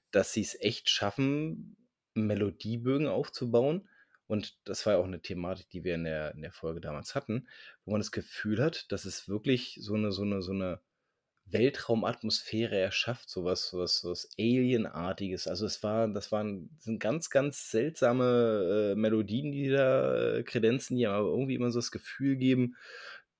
dass 0.10 0.34
sie 0.34 0.42
es 0.42 0.60
echt 0.60 0.90
schaffen, 0.90 1.78
Melodiebögen 2.16 3.08
aufzubauen. 3.08 3.88
Und 4.26 4.58
das 4.66 4.86
war 4.86 4.94
ja 4.94 5.00
auch 5.00 5.06
eine 5.06 5.22
Thematik, 5.22 5.70
die 5.70 5.84
wir 5.84 5.94
in 5.94 6.04
der, 6.04 6.34
in 6.34 6.42
der 6.42 6.52
Folge 6.52 6.82
damals 6.82 7.14
hatten, 7.14 7.48
wo 7.86 7.92
man 7.92 8.02
das 8.02 8.12
Gefühl 8.12 8.62
hat, 8.62 8.92
dass 8.92 9.06
es 9.06 9.30
wirklich 9.30 9.78
so 9.80 9.94
eine, 9.94 10.12
so 10.12 10.24
eine, 10.24 10.42
so 10.42 10.54
eine 10.54 10.82
Weltraumatmosphäre 11.52 12.78
erschafft, 12.78 13.30
sowas, 13.30 13.68
sowas, 13.68 14.00
sowas 14.00 14.30
Alienartiges. 14.38 15.48
Also 15.48 15.66
es 15.66 15.82
war, 15.82 16.08
das 16.08 16.32
waren 16.32 16.70
sind 16.80 17.00
ganz, 17.00 17.30
ganz 17.30 17.72
seltsame 17.72 18.94
äh, 18.94 18.96
Melodien, 18.96 19.52
die 19.52 19.70
da 19.70 20.38
äh, 20.38 20.44
kredenzen, 20.44 20.98
die 20.98 21.08
aber 21.08 21.28
irgendwie 21.28 21.56
immer 21.56 21.72
so 21.72 21.80
das 21.80 21.92
Gefühl 21.92 22.36
geben, 22.36 22.76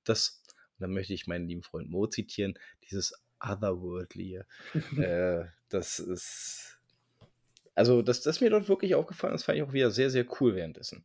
dass, 0.04 0.42
und 0.78 0.84
da 0.84 0.88
möchte 0.88 1.14
ich 1.14 1.28
meinen 1.28 1.48
lieben 1.48 1.64
Freund 1.64 1.90
Mo 1.90 2.08
zitieren, 2.08 2.58
dieses 2.84 3.14
Otherworldly. 3.42 4.42
äh, 4.98 5.46
das 5.70 6.00
ist. 6.00 6.80
Also, 7.76 8.02
das, 8.02 8.22
das 8.22 8.42
mir 8.42 8.50
dort 8.50 8.70
wirklich 8.70 8.96
aufgefallen. 8.96 9.34
Das 9.34 9.44
fand 9.44 9.58
ich 9.58 9.64
auch 9.64 9.74
wieder 9.74 9.92
sehr, 9.92 10.10
sehr 10.10 10.26
cool 10.40 10.56
währenddessen. 10.56 11.04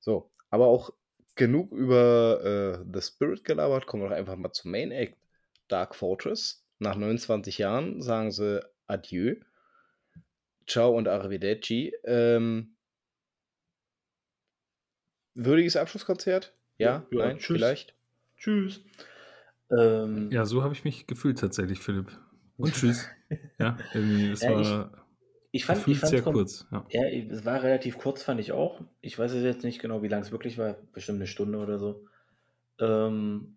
So, 0.00 0.30
aber 0.48 0.66
auch 0.66 0.90
genug 1.36 1.70
über 1.72 2.80
äh, 2.82 2.84
The 2.92 3.00
Spirit 3.00 3.44
gelabert. 3.44 3.86
Kommen 3.86 4.02
wir 4.02 4.08
doch 4.08 4.16
einfach 4.16 4.36
mal 4.36 4.52
zum 4.52 4.72
Main 4.72 4.90
Act. 4.90 5.16
Dark 5.70 5.94
Fortress. 5.94 6.66
Nach 6.78 6.96
29 6.96 7.58
Jahren 7.58 8.00
sagen 8.00 8.30
sie 8.30 8.64
Adieu. 8.86 9.36
Ciao 10.66 10.96
und 10.96 11.08
Arrivederci. 11.08 11.92
Ähm, 12.04 12.76
würdiges 15.34 15.76
Abschlusskonzert? 15.76 16.54
Ja, 16.78 17.06
ja 17.10 17.18
nein, 17.18 17.38
tschüss. 17.38 17.56
vielleicht. 17.56 17.94
Tschüss. 18.36 18.80
Ähm, 19.70 20.30
ja, 20.30 20.44
so 20.44 20.62
habe 20.62 20.74
ich 20.74 20.84
mich 20.84 21.06
gefühlt 21.06 21.38
tatsächlich, 21.38 21.80
Philipp. 21.80 22.18
Und 22.56 22.74
tschüss. 22.74 23.08
ja, 23.58 23.78
irgendwie, 23.94 24.30
es 24.30 24.42
ja, 24.42 24.50
war 24.52 24.60
ich, 24.60 25.00
ich 25.52 25.64
fand, 25.64 25.86
ich 25.86 26.00
sehr 26.00 26.22
kurz. 26.22 26.66
Ja. 26.70 26.86
ja, 26.90 27.02
es 27.04 27.44
war 27.44 27.62
relativ 27.62 27.98
kurz, 27.98 28.22
fand 28.22 28.40
ich 28.40 28.52
auch. 28.52 28.80
Ich 29.00 29.18
weiß 29.18 29.34
jetzt 29.34 29.64
nicht 29.64 29.80
genau, 29.80 30.02
wie 30.02 30.08
lang 30.08 30.22
es 30.22 30.32
wirklich 30.32 30.58
war, 30.58 30.76
bestimmt 30.92 31.16
eine 31.16 31.26
Stunde 31.26 31.58
oder 31.58 31.78
so. 31.78 32.06
Ähm, 32.78 33.56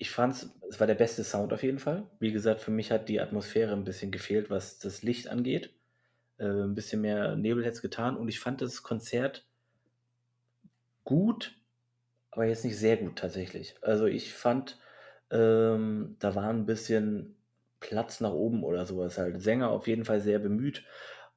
ich 0.00 0.10
fand 0.10 0.32
es, 0.32 0.50
es 0.70 0.80
war 0.80 0.86
der 0.86 0.94
beste 0.94 1.22
Sound 1.22 1.52
auf 1.52 1.62
jeden 1.62 1.78
Fall. 1.78 2.06
Wie 2.20 2.32
gesagt, 2.32 2.62
für 2.62 2.70
mich 2.70 2.90
hat 2.90 3.10
die 3.10 3.20
Atmosphäre 3.20 3.74
ein 3.74 3.84
bisschen 3.84 4.10
gefehlt, 4.10 4.48
was 4.48 4.78
das 4.78 5.02
Licht 5.02 5.28
angeht. 5.28 5.74
Äh, 6.38 6.46
ein 6.46 6.74
bisschen 6.74 7.02
mehr 7.02 7.36
Nebel 7.36 7.62
hätte 7.62 7.74
es 7.74 7.82
getan. 7.82 8.16
Und 8.16 8.28
ich 8.28 8.40
fand 8.40 8.62
das 8.62 8.82
Konzert 8.82 9.46
gut, 11.04 11.54
aber 12.30 12.46
jetzt 12.46 12.64
nicht 12.64 12.78
sehr 12.78 12.96
gut 12.96 13.16
tatsächlich. 13.16 13.74
Also 13.82 14.06
ich 14.06 14.32
fand, 14.32 14.78
ähm, 15.30 16.16
da 16.18 16.34
war 16.34 16.48
ein 16.48 16.64
bisschen 16.64 17.36
Platz 17.80 18.20
nach 18.20 18.32
oben 18.32 18.64
oder 18.64 18.86
sowas 18.86 19.18
halt. 19.18 19.42
Sänger 19.42 19.68
auf 19.68 19.86
jeden 19.86 20.06
Fall 20.06 20.20
sehr 20.20 20.38
bemüht, 20.38 20.82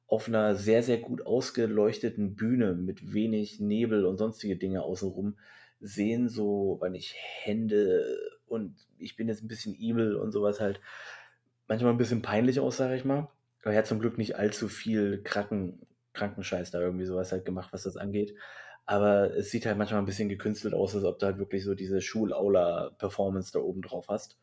auf 0.06 0.26
einer 0.26 0.54
sehr, 0.54 0.82
sehr 0.82 0.98
gut 0.98 1.26
ausgeleuchteten 1.26 2.34
Bühne 2.34 2.72
mit 2.72 3.12
wenig 3.12 3.60
Nebel 3.60 4.06
und 4.06 4.16
sonstige 4.16 4.56
Dinge 4.56 4.84
außenrum 4.84 5.36
sehen 5.80 6.30
so, 6.30 6.78
wenn 6.80 6.94
ich 6.94 7.14
Hände 7.42 8.33
und 8.46 8.76
ich 8.98 9.16
bin 9.16 9.28
jetzt 9.28 9.42
ein 9.42 9.48
bisschen 9.48 9.74
evil 9.74 10.14
und 10.16 10.32
sowas 10.32 10.60
halt 10.60 10.80
manchmal 11.68 11.92
ein 11.92 11.98
bisschen 11.98 12.22
peinlich 12.22 12.60
aus, 12.60 12.76
sage 12.76 12.96
ich 12.96 13.04
mal. 13.04 13.28
Aber 13.62 13.72
er 13.72 13.78
hat 13.78 13.86
zum 13.86 14.00
Glück 14.00 14.18
nicht 14.18 14.36
allzu 14.36 14.68
viel 14.68 15.22
Kranken, 15.22 15.86
Krankenscheiß 16.12 16.70
da 16.70 16.80
irgendwie 16.80 17.06
sowas 17.06 17.32
halt 17.32 17.44
gemacht, 17.44 17.72
was 17.72 17.84
das 17.84 17.96
angeht. 17.96 18.34
Aber 18.86 19.34
es 19.34 19.50
sieht 19.50 19.64
halt 19.64 19.78
manchmal 19.78 20.00
ein 20.00 20.06
bisschen 20.06 20.28
gekünstelt 20.28 20.74
aus, 20.74 20.94
als 20.94 21.04
ob 21.04 21.18
du 21.18 21.26
halt 21.26 21.38
wirklich 21.38 21.64
so 21.64 21.74
diese 21.74 22.00
Schulaula-Performance 22.02 23.52
da 23.52 23.60
oben 23.60 23.80
drauf 23.80 24.08
hast. 24.08 24.38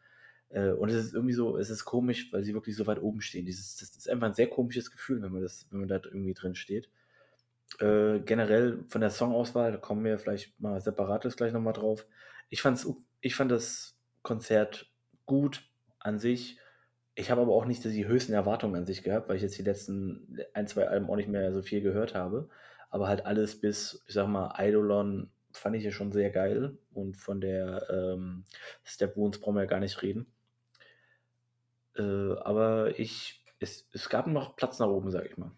Äh, 0.50 0.72
und 0.72 0.90
es 0.90 1.06
ist 1.06 1.14
irgendwie 1.14 1.34
so, 1.34 1.58
es 1.58 1.70
ist 1.70 1.86
komisch, 1.86 2.32
weil 2.34 2.44
sie 2.44 2.54
wirklich 2.54 2.76
so 2.76 2.88
weit 2.88 3.02
oben 3.02 3.22
stehen. 3.22 3.46
Dieses, 3.46 3.78
das 3.78 3.96
ist 3.96 4.10
einfach 4.10 4.28
ein 4.28 4.34
sehr 4.34 4.48
komisches 4.50 4.92
Gefühl, 4.92 5.22
wenn 5.22 5.32
man 5.32 5.44
das, 5.44 5.68
wenn 5.70 5.80
man 5.80 5.88
da 5.88 6.02
irgendwie 6.04 6.34
drin 6.34 6.56
steht. 6.56 6.90
Äh, 7.80 8.20
generell 8.22 8.84
von 8.90 9.02
der 9.02 9.12
Songauswahl, 9.12 9.72
da 9.72 9.78
kommen 9.78 10.04
wir 10.04 10.18
vielleicht 10.18 10.60
mal 10.60 10.82
separates 10.82 11.38
gleich 11.38 11.54
nochmal 11.54 11.74
drauf. 11.74 12.06
Ich, 12.50 12.62
fand's, 12.62 12.86
ich 13.22 13.36
fand 13.36 13.52
das 13.52 13.98
Konzert 14.24 14.92
gut 15.26 15.64
an 16.00 16.20
sich. 16.20 16.58
Ich 17.16 17.30
habe 17.32 17.42
aber 17.42 17.54
auch 17.54 17.66
nicht 17.66 17.84
die 17.84 18.08
höchsten 18.08 18.34
Erwartungen 18.34 18.76
an 18.76 18.86
sich 18.86 19.04
gehabt, 19.04 19.30
weil 19.30 19.36
ich 19.36 19.42
jetzt 19.42 19.58
die 19.58 19.64
letzten 19.64 20.40
ein, 20.54 20.68
zwei 20.68 20.88
Alben 20.88 21.10
auch 21.10 21.16
nicht 21.16 21.30
mehr 21.30 21.54
so 21.54 21.62
viel 21.62 21.82
gehört 21.82 22.16
habe. 22.16 22.50
Aber 22.90 23.08
halt 23.08 23.26
alles 23.26 23.60
bis, 23.60 24.04
ich 24.08 24.14
sag 24.14 24.28
mal, 24.28 24.54
Eidolon 24.56 25.30
fand 25.52 25.76
ich 25.76 25.84
ja 25.84 25.92
schon 25.92 26.12
sehr 26.12 26.30
geil. 26.30 26.78
Und 26.94 27.18
von 27.18 27.42
der 27.42 27.88
ähm, 27.90 28.46
Step 28.84 29.16
Wounds 29.18 29.40
brauchen 29.40 29.56
wir 29.56 29.64
ja 29.64 29.70
gar 29.70 29.80
nicht 29.80 30.02
reden. 30.02 30.26
Äh, 31.96 32.02
aber 32.02 33.00
ich, 33.00 33.44
es, 33.60 33.88
es 33.94 34.10
gab 34.10 34.28
noch 34.28 34.56
Platz 34.56 34.80
nach 34.80 34.88
oben, 34.88 35.12
sag 35.12 35.26
ich 35.26 35.38
mal. 35.38 35.52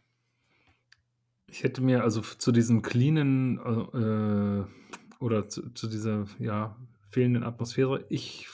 Ich 1.47 1.63
hätte 1.63 1.81
mir 1.81 2.03
also 2.03 2.21
zu 2.21 2.51
diesem 2.51 2.81
cleanen 2.81 3.59
äh, 3.59 5.23
oder 5.23 5.47
zu, 5.47 5.69
zu, 5.73 5.87
dieser 5.87 6.25
ja, 6.39 6.75
fehlenden 7.13 7.43
Atmosphäre, 7.43 8.05
ich 8.09 8.47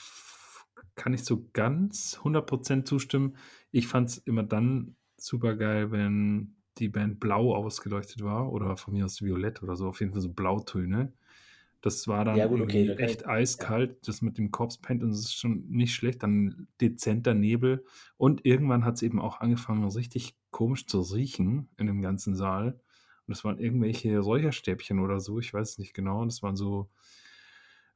kann 0.94 1.12
nicht 1.12 1.24
so 1.24 1.48
ganz 1.52 2.20
100% 2.22 2.84
zustimmen. 2.84 3.36
Ich 3.70 3.86
fand 3.86 4.10
es 4.10 4.18
immer 4.18 4.42
dann 4.42 4.96
super 5.16 5.56
geil, 5.56 5.90
wenn 5.92 6.56
die 6.78 6.88
Band 6.88 7.20
blau 7.20 7.54
ausgeleuchtet 7.54 8.22
war 8.22 8.52
oder 8.52 8.76
von 8.76 8.94
mir 8.94 9.04
aus 9.04 9.22
violett 9.22 9.62
oder 9.62 9.76
so, 9.76 9.88
auf 9.88 10.00
jeden 10.00 10.12
Fall 10.12 10.20
so 10.20 10.32
Blautöne. 10.32 11.12
Das 11.80 12.06
war 12.06 12.26
dann 12.26 12.36
ja, 12.36 12.46
gut, 12.46 12.60
okay, 12.60 12.90
echt 12.98 13.26
eiskalt, 13.26 13.90
ja. 13.90 13.96
das 14.04 14.20
mit 14.20 14.36
dem 14.36 14.50
Corpse 14.50 14.78
Paint 14.82 15.02
und 15.02 15.10
das 15.10 15.20
ist 15.20 15.34
schon 15.34 15.66
nicht 15.68 15.94
schlecht, 15.94 16.22
dann 16.22 16.68
dezenter 16.80 17.32
Nebel 17.32 17.84
und 18.18 18.44
irgendwann 18.44 18.84
hat 18.84 18.96
es 18.96 19.02
eben 19.02 19.18
auch 19.18 19.40
angefangen, 19.40 19.88
richtig 19.88 20.34
komisch 20.50 20.86
zu 20.86 21.00
riechen 21.00 21.70
in 21.78 21.86
dem 21.86 22.02
ganzen 22.02 22.34
Saal. 22.34 22.72
Und 23.26 23.36
das 23.36 23.44
waren 23.44 23.58
irgendwelche 23.58 24.18
Räucherstäbchen 24.18 24.98
oder 24.98 25.20
so, 25.20 25.38
ich 25.38 25.54
weiß 25.54 25.70
es 25.70 25.78
nicht 25.78 25.94
genau. 25.94 26.20
Und 26.20 26.28
das 26.28 26.42
waren 26.42 26.56
so 26.56 26.90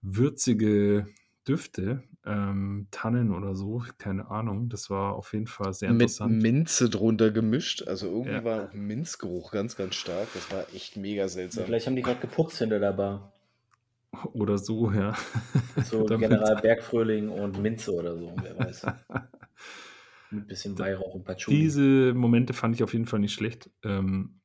würzige 0.04 1.06
Düfte, 1.48 2.02
ähm, 2.24 2.86
Tannen 2.90 3.32
oder 3.32 3.54
so, 3.54 3.82
keine 3.98 4.30
Ahnung. 4.30 4.68
Das 4.68 4.88
war 4.90 5.14
auf 5.14 5.32
jeden 5.32 5.46
Fall 5.46 5.72
sehr 5.74 5.90
interessant. 5.90 6.32
Mit 6.32 6.42
Minze 6.42 6.88
drunter 6.88 7.30
gemischt, 7.30 7.86
also 7.86 8.06
irgendwie 8.08 8.32
ja. 8.32 8.44
war 8.44 8.64
auch 8.64 8.72
Minzgeruch 8.72 9.50
ganz, 9.50 9.76
ganz 9.76 9.94
stark. 9.94 10.28
Das 10.34 10.50
war 10.52 10.66
echt 10.74 10.96
mega 10.96 11.28
seltsam. 11.28 11.64
Vielleicht 11.64 11.86
haben 11.86 11.96
die 11.96 12.02
gerade 12.02 12.20
geputzt 12.20 12.58
hinter 12.58 12.78
der 12.78 12.92
Bar. 12.92 13.32
Oder 14.32 14.58
so, 14.58 14.90
ja. 14.92 15.14
So 15.84 16.04
General 16.04 16.56
Bergfröhling 16.60 17.28
und 17.28 17.60
Minze 17.60 17.92
oder 17.92 18.16
so, 18.16 18.34
wer 18.40 18.58
weiß. 18.58 18.86
Mit 20.30 20.44
ein 20.44 20.46
bisschen 20.46 20.78
Weihrauch 20.78 21.14
und 21.14 21.24
Patchouli. 21.24 21.58
Diese 21.58 22.14
Momente 22.14 22.52
fand 22.52 22.74
ich 22.74 22.82
auf 22.82 22.92
jeden 22.92 23.06
Fall 23.06 23.20
nicht 23.20 23.34
schlecht. 23.34 23.70
Ähm, 23.82 24.40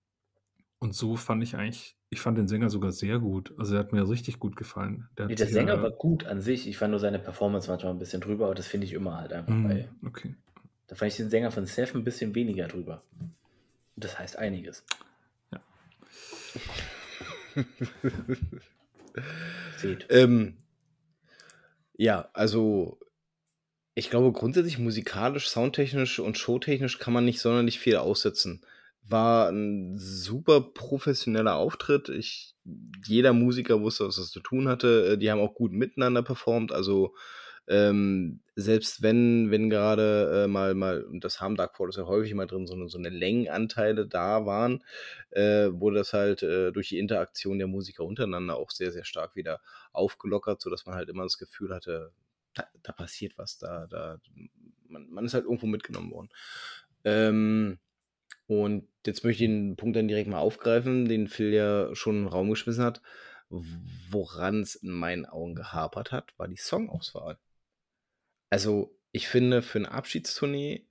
und 0.80 0.96
so 0.96 1.16
fand 1.16 1.44
ich 1.44 1.56
eigentlich 1.56 1.96
ich 2.12 2.22
fand 2.22 2.38
den 2.38 2.48
Sänger 2.48 2.70
sogar 2.70 2.92
sehr 2.92 3.20
gut. 3.20 3.54
Also, 3.58 3.76
er 3.76 3.80
hat 3.82 3.94
mir 3.94 4.08
richtig 4.08 4.40
gut 4.40 4.56
gefallen. 4.56 5.08
Der 5.18 5.28
Ne, 5.28 5.36
der 5.36 5.48
Sänger 5.48 5.82
war 5.82 5.92
gut 5.92 6.26
an 6.26 6.42
sich. 6.42 6.68
Ich 6.68 6.78
fand 6.78 6.92
nur 6.92 7.00
seine 7.00 7.20
Performance 7.20 7.70
manchmal 7.70 7.94
ein 7.94 8.00
bisschen 8.00 8.22
drüber, 8.22 8.46
aber 8.46 8.56
das 8.56 8.68
finde 8.68 8.88
ich 8.88 8.94
immer 8.94 9.18
halt 9.18 9.32
einfach 9.32 9.54
bei 9.54 9.88
Mhm, 10.02 10.08
okay. 10.08 10.36
da 10.88 10.96
fand 10.96 11.12
ich 11.12 11.18
den 11.18 11.30
Sänger 11.30 11.52
von 11.52 11.66
Seth 11.68 11.94
ein 11.94 12.04
bisschen 12.04 12.34
weniger 12.34 12.68
drüber. 12.68 13.04
Und 13.20 13.34
das 13.96 14.18
heißt 14.18 14.38
einiges. 14.38 14.84
Ja. 15.52 15.62
Seht. 19.78 20.08
Ähm, 20.10 20.58
ja, 21.96 22.30
also 22.34 23.00
ich 23.94 24.10
glaube 24.10 24.32
grundsätzlich 24.32 24.80
musikalisch, 24.80 25.50
soundtechnisch 25.50 26.20
und 26.20 26.40
showtechnisch 26.40 26.98
kann 26.98 27.14
man 27.14 27.26
nicht 27.26 27.40
sonderlich 27.40 27.80
viel 27.80 27.98
aussetzen. 27.98 28.62
War 29.10 29.50
ein 29.50 29.98
super 29.98 30.62
professioneller 30.62 31.56
Auftritt. 31.56 32.10
Ich 32.10 32.54
jeder 33.08 33.34
Musiker 33.34 33.82
wusste, 33.82 34.06
was 34.06 34.18
das 34.18 34.30
zu 34.30 34.40
tun 34.40 34.68
hatte. 34.68 35.14
Äh, 35.14 35.18
die 35.18 35.32
haben 35.32 35.40
auch 35.40 35.56
gut 35.56 35.72
miteinander 35.72 36.22
performt. 36.22 36.72
Also, 36.72 37.16
ähm, 37.68 38.42
selbst 38.56 39.02
wenn 39.02 39.50
wenn 39.52 39.70
gerade 39.72 40.44
äh, 40.46 40.48
mal 40.48 40.76
mal 40.76 41.04
und 41.04 41.24
das 41.24 41.42
haben 41.42 41.56
Dark 41.56 41.76
Fortress 41.76 41.98
ja 41.98 42.06
häufig 42.06 42.34
mal 42.36 42.46
drin, 42.48 42.68
so 42.68 42.76
'ne 42.76 42.88
so 42.90 43.00
'ne 43.00 43.10
Längenanteile 43.10 44.06
da 44.08 44.46
waren, 44.46 44.84
äh, 45.32 45.70
wurde 45.72 45.98
das 45.98 46.14
halt, 46.14 46.44
äh, 46.44 46.72
durch 46.72 46.90
die 46.90 47.00
Interaktion 47.00 47.58
der 47.60 47.68
Musiker 47.68 48.04
untereinander 48.06 48.58
auch 48.58 48.70
sehr, 48.72 48.92
sehr 48.92 49.06
stark 49.06 49.36
wieder 49.36 49.60
aufgelockert, 49.94 50.62
sodass 50.62 50.86
man 50.86 50.96
halt 50.96 51.10
immer 51.10 51.24
das 51.24 51.38
Gefühl 51.40 51.74
hatte, 51.74 52.12
da 52.54 52.66
da 52.84 52.92
passiert 52.92 53.38
was, 53.38 53.58
da 53.58 53.88
da 53.88 54.20
man 54.88 55.10
man 55.10 55.26
ist 55.26 55.34
halt 55.36 55.46
irgendwo 55.46 55.68
mitgenommen 55.68 56.12
worden. 56.12 56.30
Ähm 57.06 57.80
und 58.50 58.88
jetzt 59.06 59.24
möchte 59.24 59.44
ich 59.44 59.48
den 59.48 59.76
Punkt 59.76 59.96
dann 59.96 60.08
direkt 60.08 60.28
mal 60.28 60.40
aufgreifen, 60.40 61.08
den 61.08 61.28
Phil 61.28 61.54
ja 61.54 61.94
schon 61.94 62.24
im 62.24 62.28
Raum 62.28 62.50
geschmissen 62.50 62.84
hat. 62.84 63.00
Woran 64.10 64.62
es 64.62 64.74
in 64.74 64.90
meinen 64.90 65.28
Augen 65.28 65.54
gehapert 65.54 66.12
hat, 66.12 66.34
war 66.40 66.48
die 66.48 66.58
Songauswahl. 66.58 67.38
Also, 68.50 68.98
ich 69.12 69.28
finde, 69.28 69.62
für 69.62 69.78
eine 69.78 69.92
Abschiedstournee 69.92 70.88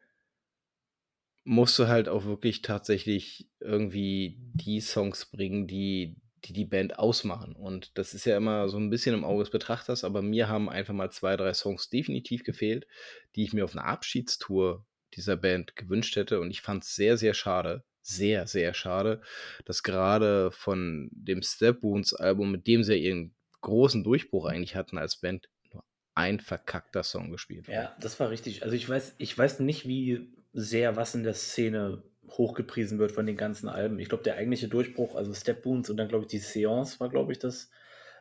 musst 1.42 1.76
du 1.80 1.88
halt 1.88 2.08
auch 2.08 2.26
wirklich 2.26 2.62
tatsächlich 2.62 3.50
irgendwie 3.58 4.36
die 4.54 4.80
Songs 4.80 5.26
bringen, 5.26 5.66
die 5.66 6.16
die, 6.44 6.52
die 6.52 6.64
Band 6.64 6.96
ausmachen. 6.96 7.56
Und 7.56 7.98
das 7.98 8.14
ist 8.14 8.24
ja 8.24 8.36
immer 8.36 8.68
so 8.68 8.78
ein 8.78 8.90
bisschen 8.90 9.14
im 9.14 9.24
Auge 9.24 9.42
des 9.42 9.50
Betrachters, 9.50 10.04
aber 10.04 10.22
mir 10.22 10.48
haben 10.48 10.68
einfach 10.68 10.94
mal 10.94 11.10
zwei, 11.10 11.36
drei 11.36 11.52
Songs 11.54 11.90
definitiv 11.90 12.44
gefehlt, 12.44 12.86
die 13.34 13.42
ich 13.42 13.52
mir 13.52 13.64
auf 13.64 13.72
einer 13.72 13.86
Abschiedstour 13.86 14.86
dieser 15.14 15.36
Band 15.36 15.76
gewünscht 15.76 16.16
hätte. 16.16 16.40
Und 16.40 16.50
ich 16.50 16.60
fand 16.60 16.84
es 16.84 16.94
sehr, 16.94 17.16
sehr 17.16 17.34
schade, 17.34 17.84
sehr, 18.02 18.46
sehr 18.46 18.74
schade, 18.74 19.20
dass 19.64 19.82
gerade 19.82 20.50
von 20.50 21.08
dem 21.12 21.42
Step 21.42 21.82
Wounds 21.82 22.14
Album, 22.14 22.52
mit 22.52 22.66
dem 22.66 22.82
sie 22.82 22.96
ihren 22.96 23.34
großen 23.60 24.04
Durchbruch 24.04 24.46
eigentlich 24.46 24.76
hatten 24.76 24.98
als 24.98 25.16
Band, 25.16 25.48
nur 25.72 25.84
ein 26.14 26.40
verkackter 26.40 27.02
Song 27.02 27.30
gespielt 27.30 27.68
wurde. 27.68 27.76
Ja, 27.76 27.96
das 28.00 28.18
war 28.20 28.30
richtig. 28.30 28.62
Also 28.62 28.74
ich 28.74 28.88
weiß, 28.88 29.16
ich 29.18 29.36
weiß 29.36 29.60
nicht, 29.60 29.86
wie 29.86 30.32
sehr 30.52 30.96
was 30.96 31.14
in 31.14 31.24
der 31.24 31.34
Szene 31.34 32.02
hochgepriesen 32.30 32.98
wird 32.98 33.12
von 33.12 33.26
den 33.26 33.36
ganzen 33.36 33.68
Alben. 33.68 33.98
Ich 33.98 34.08
glaube, 34.08 34.24
der 34.24 34.36
eigentliche 34.36 34.68
Durchbruch, 34.68 35.14
also 35.14 35.32
Step 35.34 35.64
Wounds 35.64 35.90
und 35.90 35.96
dann, 35.96 36.08
glaube 36.08 36.24
ich, 36.24 36.30
die 36.30 36.38
Seance 36.38 37.00
war, 37.00 37.08
glaube 37.08 37.32
ich, 37.32 37.38
das, 37.38 37.70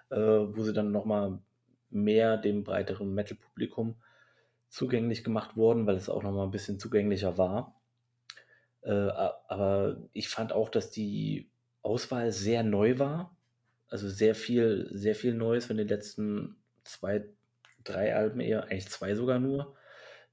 äh, 0.10 0.18
wo 0.18 0.64
sie 0.64 0.74
dann 0.74 0.92
nochmal 0.92 1.40
mehr 1.90 2.38
dem 2.38 2.64
breiteren 2.64 3.14
Metal-Publikum 3.14 3.96
zugänglich 4.70 5.24
gemacht 5.24 5.56
wurden, 5.56 5.88
weil 5.88 5.96
es 5.96 6.10
auch 6.10 6.24
nochmal 6.24 6.46
ein 6.46 6.52
bisschen 6.52 6.80
zugänglicher 6.80 7.38
war. 7.38 7.80
Äh, 8.82 8.92
aber 8.92 9.98
ich 10.14 10.30
fand 10.30 10.54
auch, 10.54 10.70
dass 10.70 10.92
die 10.92 11.50
Auswahl 11.82 12.32
sehr 12.32 12.64
neu 12.64 13.00
war. 13.00 13.36
Also 13.90 14.10
sehr 14.10 14.36
viel, 14.36 14.90
sehr 14.92 15.16
viel 15.16 15.34
Neues 15.34 15.66
von 15.66 15.78
den 15.78 15.88
letzten 15.88 16.58
zwei, 16.84 17.26
drei 17.84 18.16
Alben 18.16 18.42
eher, 18.42 18.64
eigentlich 18.64 18.90
zwei 18.90 19.16
sogar 19.16 19.40
nur 19.40 19.76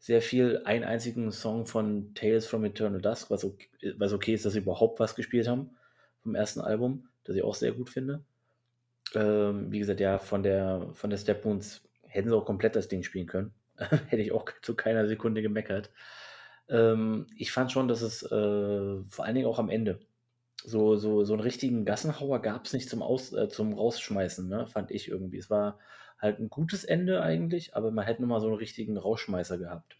sehr 0.04 0.20
viel 0.20 0.60
einen 0.66 0.84
einzigen 0.84 1.32
Song 1.32 1.64
von 1.64 2.12
Tales 2.12 2.46
from 2.46 2.62
Eternal 2.66 3.00
Dusk, 3.00 3.30
was 3.30 3.42
okay, 3.42 3.94
was 3.96 4.12
okay 4.12 4.34
ist, 4.34 4.44
dass 4.44 4.52
sie 4.52 4.58
überhaupt 4.58 5.00
was 5.00 5.14
gespielt 5.14 5.48
haben 5.48 5.70
vom 6.22 6.34
ersten 6.34 6.60
Album, 6.60 7.08
das 7.24 7.36
ich 7.36 7.42
auch 7.42 7.54
sehr 7.54 7.72
gut 7.72 7.88
finde. 7.88 8.22
Ähm, 9.14 9.72
wie 9.72 9.78
gesagt, 9.78 10.00
ja, 10.00 10.18
von 10.18 10.42
der, 10.42 10.90
von 10.92 11.08
der 11.08 11.16
Step 11.16 11.42
Wounds 11.46 11.88
hätten 12.02 12.28
sie 12.28 12.36
auch 12.36 12.44
komplett 12.44 12.76
das 12.76 12.88
Ding 12.88 13.02
spielen 13.02 13.26
können. 13.26 13.54
Hätte 14.06 14.22
ich 14.22 14.32
auch 14.32 14.46
zu 14.62 14.74
keiner 14.74 15.06
Sekunde 15.06 15.42
gemeckert. 15.42 15.90
Ähm, 16.68 17.26
ich 17.36 17.52
fand 17.52 17.72
schon, 17.72 17.88
dass 17.88 18.02
es 18.02 18.22
äh, 18.22 19.02
vor 19.08 19.24
allen 19.24 19.34
Dingen 19.34 19.46
auch 19.46 19.58
am 19.58 19.68
Ende 19.68 20.00
so, 20.64 20.96
so, 20.96 21.24
so 21.24 21.34
einen 21.34 21.42
richtigen 21.42 21.84
Gassenhauer 21.84 22.40
gab 22.40 22.64
es 22.64 22.72
nicht 22.72 22.88
zum, 22.88 23.02
Aus, 23.02 23.32
äh, 23.32 23.48
zum 23.48 23.74
Rausschmeißen, 23.74 24.48
ne? 24.48 24.66
fand 24.66 24.90
ich 24.90 25.08
irgendwie. 25.08 25.38
Es 25.38 25.50
war 25.50 25.78
halt 26.18 26.40
ein 26.40 26.48
gutes 26.48 26.84
Ende 26.84 27.20
eigentlich, 27.22 27.76
aber 27.76 27.90
man 27.90 28.06
hätte 28.06 28.22
nochmal 28.22 28.40
so 28.40 28.46
einen 28.46 28.56
richtigen 28.56 28.96
Rausschmeißer 28.96 29.58
gehabt. 29.58 29.98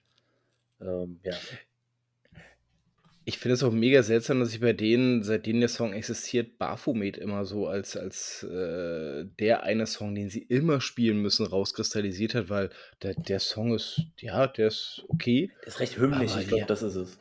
Ähm, 0.81 1.21
ja. 1.23 1.35
Ich 3.27 3.39
finde 3.39 3.55
es 3.55 3.63
auch 3.63 3.73
mega 3.73 4.03
seltsam, 4.03 4.41
dass 4.41 4.51
sich 4.51 4.61
bei 4.61 4.75
denen, 4.75 5.23
seitdem 5.23 5.61
der 5.61 5.69
Song 5.69 5.95
existiert, 5.95 6.59
Baphomet 6.59 7.17
immer 7.17 7.47
so 7.47 7.67
als, 7.67 7.97
als 7.97 8.43
äh, 8.43 9.25
der 9.41 9.63
eine 9.63 9.87
Song, 9.87 10.15
den 10.15 10.29
sie 10.29 10.43
immer 10.43 10.81
spielen 10.81 11.23
müssen, 11.23 11.47
rauskristallisiert 11.47 12.35
hat, 12.35 12.51
weil 12.51 12.71
der, 13.03 13.15
der 13.15 13.41
Song 13.41 13.75
ist, 13.75 14.03
ja, 14.21 14.47
der 14.47 14.69
ist 14.69 15.05
okay. 15.09 15.51
Der 15.63 15.69
ist 15.69 15.81
recht 15.81 15.99
hümmlich, 15.99 16.37
ich 16.37 16.49
glaube, 16.49 16.67
das 16.67 16.83
ist 16.83 16.97
es. 16.97 17.19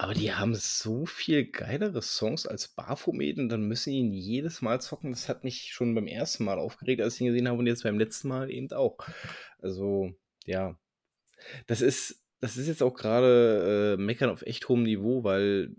Aber 0.00 0.14
die 0.14 0.32
haben 0.32 0.54
so 0.54 1.04
viel 1.04 1.44
geilere 1.44 2.00
Songs 2.00 2.46
als 2.46 2.68
Baphomet 2.68 3.36
und 3.36 3.50
dann 3.50 3.68
müssen 3.68 3.90
die 3.90 3.98
ihn 3.98 4.12
jedes 4.14 4.62
Mal 4.62 4.80
zocken. 4.80 5.10
Das 5.10 5.28
hat 5.28 5.44
mich 5.44 5.74
schon 5.74 5.94
beim 5.94 6.06
ersten 6.06 6.44
Mal 6.44 6.58
aufgeregt, 6.58 7.02
als 7.02 7.16
ich 7.16 7.20
ihn 7.20 7.26
gesehen 7.26 7.46
habe 7.46 7.58
und 7.58 7.66
jetzt 7.66 7.82
beim 7.82 7.98
letzten 7.98 8.28
Mal 8.28 8.50
eben 8.50 8.72
auch. 8.72 8.96
Also, 9.58 10.14
ja. 10.46 10.78
Das 11.66 11.82
ist, 11.82 12.19
das 12.40 12.56
ist 12.56 12.68
jetzt 12.68 12.82
auch 12.82 12.94
gerade 12.94 13.96
äh, 13.98 14.02
Meckern 14.02 14.30
auf 14.30 14.42
echt 14.42 14.68
hohem 14.68 14.82
Niveau, 14.82 15.24
weil, 15.24 15.70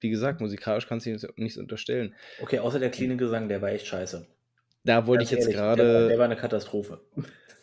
wie 0.00 0.10
gesagt, 0.10 0.40
musikalisch 0.40 0.86
kannst 0.86 1.06
du 1.06 1.16
nichts 1.36 1.58
unterstellen. 1.58 2.14
Okay, 2.40 2.58
außer 2.58 2.78
der 2.78 2.90
cleane 2.90 3.16
Gesang, 3.16 3.48
der 3.48 3.62
war 3.62 3.70
echt 3.70 3.86
scheiße. 3.86 4.26
Da 4.84 5.06
wollte 5.06 5.24
Ganz 5.24 5.32
ich 5.32 5.38
jetzt 5.38 5.50
gerade. 5.50 5.82
Der, 5.82 6.08
der, 6.08 6.18
war 6.18 6.24
eine 6.24 6.36
Katastrophe 6.36 7.00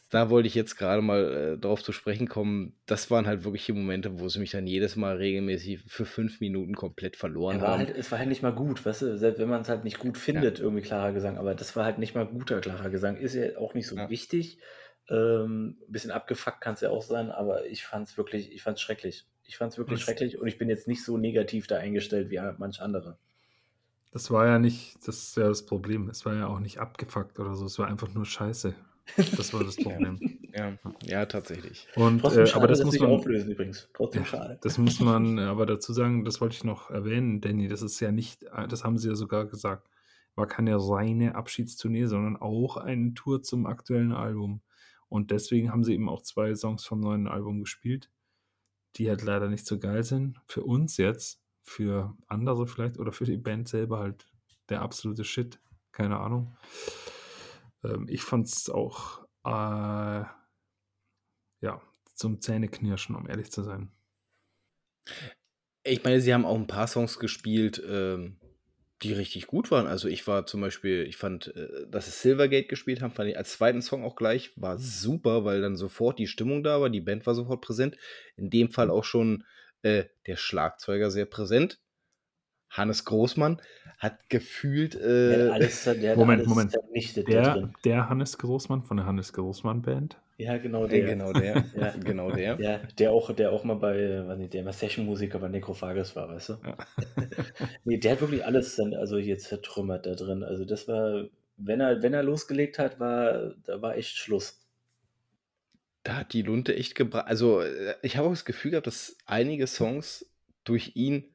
da 0.09 0.29
wollte 0.29 0.47
ich 0.47 0.55
jetzt 0.55 0.77
gerade 0.77 1.01
mal 1.01 1.55
äh, 1.55 1.57
drauf 1.57 1.83
zu 1.83 1.91
sprechen 1.91 2.29
kommen. 2.29 2.73
Das 2.85 3.09
waren 3.11 3.27
halt 3.27 3.43
wirklich 3.43 3.65
die 3.65 3.73
Momente, 3.73 4.19
wo 4.19 4.29
sie 4.29 4.39
mich 4.39 4.51
dann 4.51 4.67
jedes 4.67 4.95
Mal 4.95 5.17
regelmäßig 5.17 5.79
für 5.87 6.05
fünf 6.05 6.39
Minuten 6.39 6.75
komplett 6.75 7.17
verloren 7.17 7.61
haben. 7.61 7.79
Halt, 7.79 7.97
es 7.97 8.11
war 8.11 8.19
halt 8.19 8.29
nicht 8.29 8.43
mal 8.43 8.53
gut, 8.53 8.85
weißt 8.85 9.01
du, 9.01 9.17
selbst 9.17 9.39
wenn 9.39 9.49
man 9.49 9.61
es 9.61 9.69
halt 9.69 9.83
nicht 9.83 9.99
gut 9.99 10.17
findet, 10.17 10.59
ja. 10.59 10.63
irgendwie 10.63 10.83
klarer 10.83 11.11
Gesang, 11.11 11.37
aber 11.37 11.55
das 11.55 11.75
war 11.75 11.85
halt 11.85 11.97
nicht 11.97 12.15
mal 12.15 12.25
guter 12.25 12.61
klarer 12.61 12.89
Gesang. 12.89 13.17
Ist 13.17 13.35
ja 13.35 13.57
auch 13.57 13.73
nicht 13.73 13.87
so 13.87 13.97
ja. 13.97 14.09
wichtig. 14.09 14.59
Ähm, 15.09 15.77
ein 15.87 15.91
bisschen 15.91 16.11
abgefuckt 16.11 16.61
kann 16.61 16.73
es 16.73 16.81
ja 16.81 16.89
auch 16.89 17.03
sein, 17.03 17.29
aber 17.29 17.65
ich 17.67 17.85
fand 17.85 18.07
es 18.07 18.17
wirklich, 18.17 18.51
ich 18.51 18.63
fand 18.63 18.77
es 18.77 18.81
schrecklich. 18.81 19.25
Ich 19.43 19.57
fand 19.57 19.71
es 19.71 19.77
wirklich 19.77 19.99
Was? 19.99 20.05
schrecklich 20.05 20.39
und 20.39 20.47
ich 20.47 20.57
bin 20.57 20.69
jetzt 20.69 20.87
nicht 20.87 21.03
so 21.03 21.17
negativ 21.17 21.67
da 21.67 21.77
eingestellt 21.77 22.31
wie 22.31 22.39
manch 22.57 22.81
andere. 22.81 23.17
Das 24.11 24.31
war 24.31 24.47
ja 24.47 24.59
nicht, 24.59 24.95
das 25.05 25.17
ist 25.17 25.37
ja 25.37 25.47
das 25.47 25.65
Problem. 25.65 26.09
Es 26.09 26.25
war 26.25 26.33
ja 26.35 26.47
auch 26.47 26.59
nicht 26.59 26.79
abgefuckt 26.79 27.39
oder 27.39 27.53
so, 27.55 27.65
es 27.65 27.77
war 27.77 27.87
einfach 27.87 28.11
nur 28.13 28.25
scheiße. 28.25 28.73
Das 29.37 29.53
war 29.53 29.63
das 29.63 29.75
Problem. 29.83 30.39
ja, 30.53 30.73
ja, 31.03 31.25
tatsächlich. 31.25 31.87
Und, 31.95 32.23
äh, 32.23 32.47
schade, 32.47 32.55
aber 32.55 32.67
das 32.67 32.83
muss 32.83 32.97
man 32.99 33.11
auflösen 33.11 33.51
übrigens. 33.51 33.89
Trotzdem 33.93 34.23
ja, 34.23 34.27
schade. 34.27 34.57
Das 34.61 34.77
muss 34.77 34.99
man 34.99 35.37
aber 35.37 35.65
dazu 35.65 35.93
sagen, 35.93 36.25
das 36.25 36.41
wollte 36.41 36.55
ich 36.55 36.63
noch 36.63 36.89
erwähnen, 36.89 37.41
Danny, 37.41 37.67
das 37.67 37.81
ist 37.81 37.99
ja 37.99 38.11
nicht, 38.11 38.43
das 38.69 38.83
haben 38.83 38.97
sie 38.97 39.09
ja 39.09 39.15
sogar 39.15 39.45
gesagt, 39.45 39.89
war 40.35 40.47
keine 40.47 40.75
reine 40.77 41.35
Abschiedstournee, 41.35 42.05
sondern 42.05 42.37
auch 42.37 42.77
eine 42.77 43.13
Tour 43.13 43.43
zum 43.43 43.65
aktuellen 43.65 44.11
Album. 44.11 44.61
Und 45.09 45.31
deswegen 45.31 45.71
haben 45.71 45.83
sie 45.83 45.93
eben 45.93 46.09
auch 46.09 46.21
zwei 46.21 46.53
Songs 46.55 46.85
vom 46.85 46.99
neuen 46.99 47.27
Album 47.27 47.59
gespielt, 47.59 48.09
die 48.95 49.09
halt 49.09 49.21
leider 49.21 49.49
nicht 49.49 49.65
so 49.65 49.79
geil 49.79 50.03
sind. 50.03 50.41
Für 50.47 50.63
uns 50.63 50.97
jetzt, 50.97 51.41
für 51.61 52.15
andere 52.27 52.67
vielleicht 52.67 52.97
oder 52.97 53.11
für 53.11 53.25
die 53.25 53.37
Band 53.37 53.67
selber 53.67 53.99
halt 53.99 54.25
der 54.69 54.81
absolute 54.81 55.23
Shit. 55.23 55.59
Keine 55.91 56.19
Ahnung. 56.19 56.55
Ähm, 57.83 58.07
ich 58.09 58.23
fand 58.23 58.47
es 58.47 58.69
auch 58.69 59.25
äh, 59.43 60.25
ja, 61.61 61.81
zum 62.13 62.41
Zähneknirschen, 62.41 63.15
um 63.15 63.27
ehrlich 63.27 63.51
zu 63.51 63.63
sein. 63.63 63.91
Ich 65.83 66.03
meine, 66.03 66.19
sie 66.19 66.33
haben 66.33 66.45
auch 66.45 66.55
ein 66.55 66.67
paar 66.67 66.87
Songs 66.87 67.19
gespielt, 67.19 67.81
ähm, 67.87 68.37
die 69.03 69.13
richtig 69.13 69.47
gut 69.47 69.71
waren. 69.71 69.87
Also 69.87 70.07
ich 70.07 70.25
war 70.27 70.45
zum 70.45 70.61
Beispiel, 70.61 71.03
ich 71.03 71.17
fand, 71.17 71.55
äh, 71.55 71.87
dass 71.89 72.05
sie 72.05 72.11
Silvergate 72.11 72.67
gespielt 72.67 73.01
haben, 73.01 73.13
fand 73.13 73.29
ich 73.29 73.37
als 73.37 73.53
zweiten 73.53 73.81
Song 73.81 74.03
auch 74.03 74.15
gleich, 74.15 74.51
war 74.55 74.77
super, 74.77 75.43
weil 75.45 75.61
dann 75.61 75.75
sofort 75.75 76.19
die 76.19 76.27
Stimmung 76.27 76.63
da 76.63 76.79
war, 76.81 76.89
die 76.89 77.01
Band 77.01 77.25
war 77.25 77.35
sofort 77.35 77.61
präsent. 77.61 77.97
In 78.37 78.49
dem 78.49 78.71
Fall 78.71 78.89
auch 78.89 79.03
schon 79.03 79.43
äh, 79.81 80.05
der 80.27 80.37
Schlagzeuger 80.37 81.11
sehr 81.11 81.25
präsent. 81.25 81.79
Hannes 82.69 83.05
Großmann 83.05 83.61
hat 83.97 84.29
gefühlt. 84.29 84.95
Äh, 84.95 85.49
alles, 85.51 85.83
der 85.83 86.15
Moment, 86.15 86.41
alles 86.41 86.47
Moment. 86.47 87.27
Der, 87.27 87.69
der 87.83 88.09
Hannes 88.09 88.37
Großmann 88.37 88.83
von 88.83 88.97
der 88.97 89.05
Hannes 89.05 89.33
Großmann 89.33 89.81
Band? 89.81 90.17
Ja, 90.37 90.57
genau 90.57 90.85
der. 90.85 91.05
genau 91.05 91.31
der. 91.31 91.63
ja. 91.75 91.93
Genau 92.03 92.31
der. 92.31 92.59
Ja, 92.59 92.81
der 92.99 93.11
auch, 93.11 93.33
der 93.33 93.51
auch 93.51 93.63
mal 93.63 93.75
bei, 93.75 94.27
was 94.27 94.37
nicht, 94.37 94.53
der 94.53 94.61
immer 94.61 94.73
Session-Musiker 94.73 95.39
bei 95.39 95.47
Necrophagus 95.47 96.15
war, 96.15 96.27
weißt 96.27 96.49
du? 96.49 96.53
Ja. 96.63 96.77
nee, 97.85 97.97
der 97.97 98.13
hat 98.13 98.21
wirklich 98.21 98.43
alles 98.45 98.75
dann, 98.75 98.93
also 98.93 99.17
jetzt 99.17 99.47
vertrümmert 99.47 100.05
da 100.05 100.15
drin. 100.15 100.43
Also 100.43 100.65
das 100.65 100.87
war, 100.89 101.25
wenn 101.57 101.79
er, 101.79 102.01
wenn 102.01 102.13
er 102.13 102.23
losgelegt 102.23 102.79
hat, 102.79 102.99
war, 102.99 103.53
da 103.63 103.81
war 103.81 103.95
echt 103.95 104.17
Schluss. 104.17 104.61
Da 106.03 106.17
hat 106.17 106.33
die 106.33 106.41
Lunte 106.41 106.75
echt 106.75 106.95
gebracht. 106.95 107.27
Also, 107.27 107.61
äh, 107.61 107.95
ich 108.01 108.17
habe 108.17 108.27
auch 108.27 108.33
das 108.33 108.45
Gefühl 108.45 108.71
gehabt, 108.71 108.87
dass 108.87 109.17
einige 109.25 109.67
Songs 109.67 110.29
durch 110.65 110.91
ihn 110.95 111.34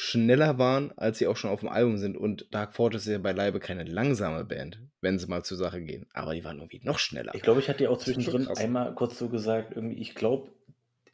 schneller 0.00 0.58
waren, 0.58 0.92
als 0.96 1.18
sie 1.18 1.26
auch 1.26 1.36
schon 1.36 1.50
auf 1.50 1.60
dem 1.60 1.68
Album 1.68 1.98
sind. 1.98 2.16
Und 2.16 2.46
Dark 2.52 2.74
Fortress 2.74 3.06
ist 3.06 3.12
ja 3.12 3.18
beileibe 3.18 3.60
keine 3.60 3.84
langsame 3.84 4.44
Band, 4.44 4.80
wenn 5.02 5.18
sie 5.18 5.26
mal 5.26 5.44
zur 5.44 5.58
Sache 5.58 5.82
gehen. 5.82 6.06
Aber 6.14 6.34
die 6.34 6.42
waren 6.42 6.56
irgendwie 6.56 6.80
noch 6.82 6.98
schneller. 6.98 7.34
Ich 7.34 7.42
glaube, 7.42 7.60
ich 7.60 7.68
hatte 7.68 7.84
ja 7.84 7.90
auch 7.90 7.98
zwischendrin 7.98 8.48
einmal 8.48 8.94
kurz 8.94 9.18
so 9.18 9.28
gesagt, 9.28 9.76
irgendwie, 9.76 10.00
ich 10.00 10.14
glaube, 10.14 10.48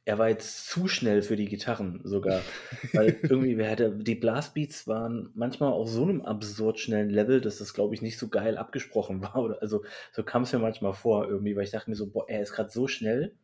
er 0.04 0.18
war 0.18 0.28
jetzt 0.28 0.68
zu 0.68 0.86
schnell 0.86 1.22
für 1.22 1.34
die 1.34 1.46
Gitarren 1.46 2.00
sogar. 2.04 2.42
Weil 2.92 3.18
irgendwie, 3.22 3.58
wer 3.58 3.72
hatte, 3.72 3.90
die 3.90 4.14
Blastbeats 4.14 4.86
waren 4.86 5.30
manchmal 5.34 5.72
auf 5.72 5.88
so 5.88 6.04
einem 6.04 6.22
absurd 6.22 6.78
schnellen 6.78 7.10
Level, 7.10 7.40
dass 7.40 7.58
das, 7.58 7.74
glaube 7.74 7.94
ich, 7.94 8.02
nicht 8.02 8.18
so 8.18 8.28
geil 8.28 8.56
abgesprochen 8.56 9.20
war. 9.22 9.36
Oder, 9.36 9.60
also 9.60 9.84
so 10.12 10.22
kam 10.22 10.42
es 10.42 10.52
mir 10.52 10.60
manchmal 10.60 10.94
vor 10.94 11.28
irgendwie, 11.28 11.56
weil 11.56 11.64
ich 11.64 11.72
dachte 11.72 11.90
mir 11.90 11.96
so, 11.96 12.06
boah, 12.06 12.28
er 12.28 12.40
ist 12.40 12.52
gerade 12.52 12.70
so 12.70 12.86
schnell. 12.86 13.34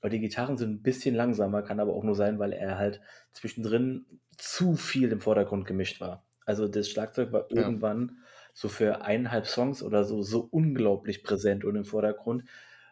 Aber 0.00 0.10
die 0.10 0.20
Gitarren 0.20 0.56
sind 0.56 0.70
ein 0.70 0.82
bisschen 0.82 1.14
langsamer, 1.14 1.62
kann 1.62 1.80
aber 1.80 1.94
auch 1.94 2.04
nur 2.04 2.14
sein, 2.14 2.38
weil 2.38 2.52
er 2.52 2.78
halt 2.78 3.00
zwischendrin 3.32 4.06
zu 4.36 4.74
viel 4.74 5.12
im 5.12 5.20
Vordergrund 5.20 5.66
gemischt 5.66 6.00
war. 6.00 6.24
Also 6.46 6.68
das 6.68 6.88
Schlagzeug 6.88 7.32
war 7.32 7.46
ja. 7.50 7.62
irgendwann 7.62 8.18
so 8.54 8.68
für 8.68 9.02
eineinhalb 9.02 9.46
Songs 9.46 9.82
oder 9.82 10.04
so 10.04 10.22
so 10.22 10.48
unglaublich 10.50 11.22
präsent 11.22 11.64
und 11.64 11.76
im 11.76 11.84
Vordergrund, 11.84 12.44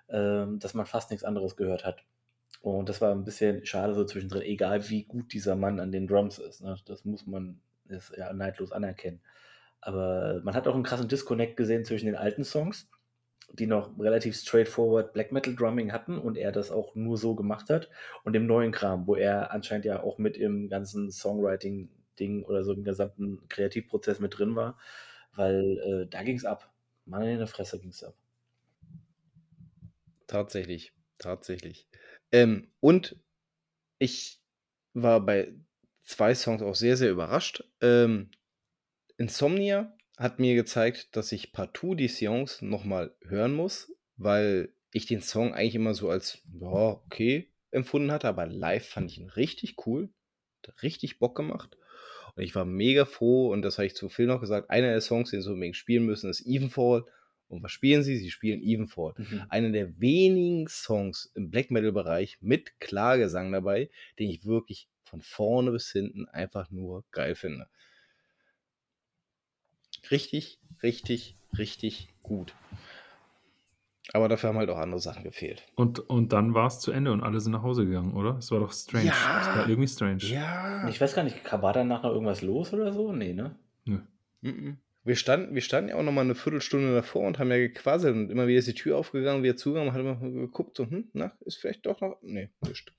ähm, 0.09 0.59
dass 0.59 0.75
man 0.75 0.87
fast 0.87 1.11
nichts 1.11 1.25
anderes 1.25 1.57
gehört 1.57 1.85
hat. 1.85 2.05
Und 2.61 2.88
das 2.88 3.01
war 3.01 3.12
ein 3.12 3.25
bisschen 3.25 3.64
schade 3.64 3.94
so 3.94 4.05
zwischendrin, 4.05 4.42
egal 4.42 4.88
wie 4.90 5.05
gut 5.05 5.33
dieser 5.33 5.57
Mann 5.57 5.81
an 5.81 5.92
den 5.92 6.07
Drums 6.07 6.38
ist. 6.38 6.62
Ne? 6.62 6.77
Das 6.87 7.05
muss 7.05 7.27
man 7.27 7.61
ist 7.88 8.12
ja 8.16 8.33
neidlos 8.33 8.73
anerkennen. 8.73 9.21
Aber 9.81 10.40
man 10.44 10.55
hat 10.55 10.66
auch 10.66 10.75
einen 10.75 10.83
krassen 10.83 11.09
Disconnect 11.09 11.57
gesehen 11.57 11.85
zwischen 11.85 12.07
den 12.07 12.16
alten 12.16 12.44
Songs 12.44 12.88
die 13.53 13.66
noch 13.66 13.98
relativ 13.98 14.37
straightforward 14.37 15.12
Black 15.12 15.33
Metal 15.33 15.55
Drumming 15.55 15.92
hatten 15.92 16.18
und 16.18 16.37
er 16.37 16.53
das 16.53 16.70
auch 16.70 16.94
nur 16.94 17.16
so 17.16 17.35
gemacht 17.35 17.70
hat. 17.70 17.88
Und 18.24 18.35
dem 18.35 18.46
neuen 18.46 18.72
Kram, 18.72 19.07
wo 19.07 19.14
er 19.14 19.53
anscheinend 19.53 19.85
ja 19.85 20.03
auch 20.03 20.18
mit 20.18 20.37
im 20.37 20.68
ganzen 20.68 21.11
Songwriting-Ding 21.11 22.44
oder 22.44 22.62
so 22.62 22.72
im 22.72 22.85
gesamten 22.85 23.48
Kreativprozess 23.48 24.20
mit 24.20 24.38
drin 24.38 24.55
war, 24.55 24.79
weil 25.35 25.79
äh, 25.79 26.07
da 26.11 26.22
ging 26.22 26.37
es 26.37 26.44
ab. 26.44 26.72
Mann 27.07 27.22
in 27.22 27.38
der 27.38 27.46
Fresse 27.46 27.79
ging 27.79 27.90
es 27.90 28.05
ab. 28.05 28.14
Tatsächlich, 30.27 30.92
tatsächlich. 31.18 31.88
Ähm, 32.33 32.70
und 32.81 33.16
ich 33.98 34.40
war 34.92 35.20
bei 35.24 35.55
zwei 36.03 36.35
Songs 36.35 36.62
auch 36.62 36.74
sehr, 36.74 36.96
sehr 36.96 37.11
überrascht. 37.11 37.64
Ähm, 37.81 38.31
Insomnia 39.16 39.96
hat 40.18 40.40
mir 40.40 40.54
gezeigt, 40.54 41.16
dass 41.16 41.33
ich 41.33 41.52
partout 41.52 41.94
die 41.94 42.09
Songs 42.09 42.61
nochmal 42.61 43.14
hören 43.22 43.54
muss, 43.54 43.92
weil 44.16 44.72
ich 44.92 45.07
den 45.07 45.22
Song 45.22 45.54
eigentlich 45.54 45.76
immer 45.76 45.94
so 45.94 46.11
als, 46.11 46.42
ja, 46.61 46.68
okay 46.68 47.48
empfunden 47.70 48.11
hatte, 48.11 48.28
aber 48.28 48.46
live 48.46 48.87
fand 48.87 49.11
ich 49.11 49.18
ihn 49.18 49.28
richtig 49.28 49.87
cool, 49.87 50.09
hat 50.66 50.83
richtig 50.83 51.18
Bock 51.18 51.37
gemacht. 51.37 51.76
Und 52.35 52.42
ich 52.42 52.54
war 52.54 52.64
mega 52.64 53.04
froh, 53.04 53.52
und 53.52 53.62
das 53.62 53.78
habe 53.78 53.87
ich 53.87 53.94
zu 53.94 54.09
Phil 54.09 54.26
noch 54.26 54.40
gesagt, 54.40 54.70
einer 54.70 54.88
der 54.88 55.00
Songs, 55.00 55.31
den 55.31 55.42
sie 55.42 55.50
unbedingt 55.50 55.76
spielen 55.76 56.04
müssen, 56.04 56.31
ist 56.31 56.46
Evenfall. 56.46 57.04
Und 57.48 57.62
was 57.62 57.72
spielen 57.72 58.02
sie? 58.02 58.16
Sie 58.16 58.31
spielen 58.31 58.62
Evenfall. 58.62 59.14
Mhm. 59.16 59.44
Einer 59.48 59.70
der 59.70 59.98
wenigen 60.00 60.68
Songs 60.68 61.33
im 61.35 61.50
Black 61.50 61.70
Metal-Bereich 61.70 62.38
mit 62.40 62.78
Klagesang 62.81 63.52
dabei, 63.52 63.90
den 64.18 64.31
ich 64.31 64.44
wirklich 64.44 64.88
von 65.04 65.22
vorne 65.22 65.72
bis 65.72 65.90
hinten 65.90 66.26
einfach 66.26 66.70
nur 66.70 67.04
geil 67.11 67.35
finde. 67.35 67.68
Richtig, 70.11 70.59
richtig, 70.83 71.37
richtig 71.57 72.09
gut. 72.23 72.55
Aber 74.12 74.29
dafür 74.29 74.49
haben 74.49 74.59
halt 74.59 74.71
auch 74.71 74.79
andere 74.79 75.01
Sachen 75.01 75.23
gefehlt. 75.23 75.66
Und, 75.75 76.01
und 76.01 76.33
dann 76.33 76.55
war 76.55 76.66
es 76.66 76.81
zu 76.81 76.92
Ende 76.92 77.12
und 77.12 77.23
alle 77.23 77.40
sind 77.40 77.53
nach 77.53 77.62
Hause 77.62 77.85
gegangen, 77.85 78.14
oder? 78.14 78.38
Es 78.38 78.51
war 78.51 78.61
doch 78.61 78.73
strange. 78.73 79.07
Ja, 79.07 79.40
es 79.40 79.47
war 79.49 79.68
irgendwie 79.68 79.88
strange. 79.88 80.25
Ja. 80.25 80.88
Ich 80.88 81.01
weiß 81.01 81.14
gar 81.14 81.25
nicht, 81.25 81.37
war 81.53 81.73
danach 81.73 82.03
noch 82.03 82.12
irgendwas 82.12 82.40
los 82.40 82.73
oder 82.73 82.92
so? 82.92 83.12
Nee, 83.12 83.35
ne? 83.35 83.57
Nö. 83.85 84.01
Wir 85.05 85.16
standen, 85.16 85.55
wir 85.55 85.62
standen 85.62 85.90
ja 85.90 85.97
auch 85.97 86.03
noch 86.03 86.12
mal 86.12 86.23
eine 86.23 86.35
Viertelstunde 86.35 86.94
davor 86.94 87.27
und 87.27 87.38
haben 87.38 87.51
ja 87.51 87.57
gequasselt 87.57 88.14
und 88.14 88.31
immer 88.31 88.47
wieder 88.47 88.59
ist 88.59 88.68
die 88.68 88.75
Tür 88.75 88.97
aufgegangen, 88.97 89.42
wieder 89.42 89.57
zugegangen, 89.57 89.92
hat 89.92 90.01
immer 90.01 90.16
geguckt, 90.16 90.77
so, 90.77 90.88
hm, 90.88 91.09
na, 91.12 91.33
ist 91.40 91.57
vielleicht 91.57 91.87
doch 91.87 92.01
noch. 92.01 92.18
Nee, 92.23 92.51
nicht. 92.66 92.92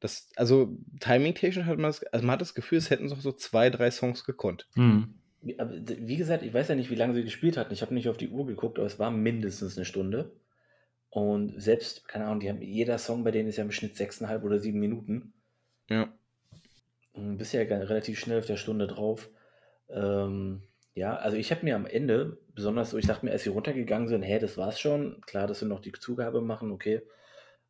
Das, 0.00 0.28
also, 0.36 0.76
timing-technisch 1.00 1.64
hat 1.64 1.78
man 1.78 1.90
das, 1.90 2.02
also 2.04 2.26
man 2.26 2.34
hat 2.34 2.40
das 2.40 2.54
Gefühl, 2.54 2.78
es 2.78 2.90
hätten 2.90 3.06
noch 3.06 3.20
so 3.20 3.32
zwei, 3.32 3.70
drei 3.70 3.90
Songs 3.90 4.24
gekonnt. 4.24 4.68
Mhm. 4.74 5.14
Wie 5.46 6.16
gesagt, 6.16 6.42
ich 6.42 6.52
weiß 6.52 6.68
ja 6.68 6.74
nicht, 6.74 6.90
wie 6.90 6.96
lange 6.96 7.14
sie 7.14 7.22
gespielt 7.22 7.56
hatten. 7.56 7.72
Ich 7.72 7.82
habe 7.82 7.94
nicht 7.94 8.08
auf 8.08 8.16
die 8.16 8.30
Uhr 8.30 8.46
geguckt, 8.46 8.78
aber 8.78 8.86
es 8.86 8.98
war 8.98 9.10
mindestens 9.10 9.76
eine 9.76 9.84
Stunde. 9.84 10.32
Und 11.10 11.60
selbst, 11.60 12.08
keine 12.08 12.26
Ahnung, 12.26 12.40
die 12.40 12.48
haben, 12.48 12.60
jeder 12.60 12.98
Song 12.98 13.24
bei 13.24 13.30
denen 13.30 13.48
ist 13.48 13.56
ja 13.56 13.64
im 13.64 13.70
Schnitt 13.70 13.96
sechseinhalb 13.96 14.44
oder 14.44 14.58
sieben 14.58 14.80
Minuten. 14.80 15.32
Ja. 15.88 16.12
Und 17.12 17.38
bist 17.38 17.54
ja 17.54 17.62
relativ 17.62 18.18
schnell 18.18 18.38
auf 18.38 18.46
der 18.46 18.56
Stunde 18.56 18.86
drauf. 18.86 19.30
Ähm, 19.88 20.62
ja, 20.94 21.16
also 21.16 21.36
ich 21.36 21.50
habe 21.50 21.64
mir 21.64 21.76
am 21.76 21.86
Ende, 21.86 22.38
besonders 22.54 22.90
so, 22.90 22.98
ich 22.98 23.06
dachte 23.06 23.24
mir, 23.24 23.32
als 23.32 23.44
sie 23.44 23.50
runtergegangen 23.50 24.08
sind, 24.08 24.22
hä, 24.22 24.38
das 24.38 24.56
war's 24.56 24.80
schon. 24.80 25.20
Klar, 25.22 25.46
dass 25.46 25.60
sie 25.60 25.66
noch 25.66 25.80
die 25.80 25.92
Zugabe 25.92 26.40
machen, 26.40 26.70
okay. 26.70 27.02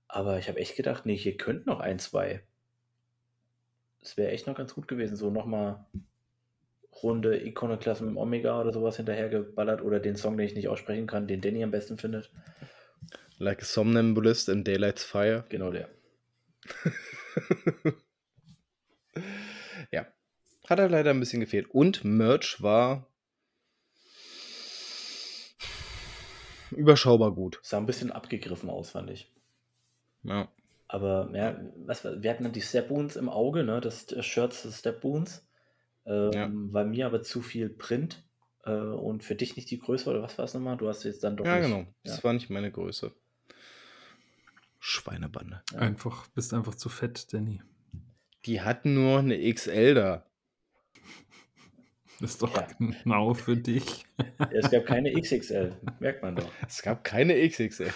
Aber 0.09 0.39
ich 0.39 0.49
habe 0.49 0.59
echt 0.59 0.77
gedacht, 0.77 1.07
nee, 1.07 1.17
hier 1.17 1.37
könnte 1.37 1.69
noch 1.69 1.81
ein, 1.81 1.99
zwei. 1.99 2.43
Das 4.01 4.17
wäre 4.17 4.31
echt 4.31 4.47
noch 4.47 4.57
ganz 4.57 4.75
gut 4.75 4.87
gewesen. 4.89 5.17
So 5.17 5.31
nochmal 5.31 5.85
Runde 7.03 7.45
Iconoclasm 7.45 8.09
im 8.09 8.17
Omega 8.17 8.61
oder 8.61 8.73
sowas 8.73 8.97
hinterhergeballert 8.97 9.83
oder 9.83 10.01
den 10.01 10.17
Song, 10.17 10.37
den 10.37 10.47
ich 10.47 10.55
nicht 10.55 10.69
aussprechen 10.69 11.07
kann, 11.07 11.27
den 11.27 11.41
Danny 11.41 11.63
am 11.63 11.71
besten 11.71 11.99
findet. 11.99 12.31
Like 13.39 13.63
a 13.63 13.65
Somnambulist 13.65 14.49
in 14.49 14.65
Daylight's 14.65 15.05
Fire. 15.05 15.45
Genau 15.49 15.71
der. 15.71 15.89
ja. 19.91 20.07
Hat 20.69 20.79
er 20.79 20.89
leider 20.89 21.11
ein 21.11 21.21
bisschen 21.21 21.41
gefehlt. 21.41 21.69
Und 21.71 22.05
Merch 22.05 22.63
war 22.63 23.07
überschaubar 26.71 27.33
gut. 27.33 27.61
Sah 27.63 27.77
ein 27.79 27.87
bisschen 27.87 28.11
abgegriffen 28.11 28.71
aus, 28.71 28.91
fand 28.91 29.11
ich. 29.11 29.31
Ja. 30.23 30.49
Aber 30.89 31.31
ja, 31.35 31.61
was, 31.77 32.05
wir 32.05 32.31
hatten 32.31 32.45
dann 32.45 32.53
die 32.53 32.63
Step 32.63 32.91
Wounds 32.91 33.17
im 33.17 33.29
Auge, 33.29 33.65
ne? 33.65 33.81
Das, 33.81 34.07
das 34.07 34.25
Shirts 34.25 34.63
des 34.63 34.79
Step 34.79 35.03
Wounds. 35.05 35.46
Ähm, 36.07 36.33
ja. 36.33 36.51
War 36.53 36.85
mir 36.85 37.07
aber 37.07 37.23
zu 37.23 37.43
viel 37.43 37.69
Print 37.69 38.23
äh, 38.65 38.71
und 38.71 39.25
für 39.25 39.35
dich 39.35 39.57
nicht 39.57 39.71
die 39.71 39.79
Größe 39.79 40.09
oder 40.09 40.23
was 40.23 40.39
war 40.39 40.45
es 40.45 40.55
nochmal? 40.55 40.77
Du 40.77 40.89
hast 40.89 41.05
jetzt 41.05 41.25
dann 41.25 41.37
doch. 41.37 41.45
Ja, 41.45 41.57
nicht, 41.57 41.67
genau. 41.67 41.81
Ja. 41.81 41.87
Das 42.05 42.25
war 42.25 42.33
nicht 42.33 42.51
meine 42.51 42.71
Größe. 42.71 43.13
Schweinebande. 44.79 45.63
Ja. 45.73 45.79
Einfach, 45.81 46.29
bist 46.29 46.55
einfach 46.55 46.77
zu 46.77 46.89
fett, 46.89 47.33
Danny. 47.33 47.61
Die 48.45 48.61
hatten 48.61 48.95
nur 48.95 49.19
eine 49.19 49.53
XL 49.53 49.95
da. 49.95 50.27
Das 52.21 52.31
ist 52.31 52.43
doch 52.43 52.57
ja. 52.57 52.67
genau 52.79 53.35
für 53.35 53.57
dich. 53.57 54.07
Es 54.51 54.71
gab 54.71 54.87
keine 54.87 55.13
XXL, 55.13 55.73
merkt 55.99 56.23
man 56.23 56.37
doch. 56.37 56.51
Es 56.67 56.81
gab 56.83 57.05
keine 57.05 57.47
XXL. 57.47 57.93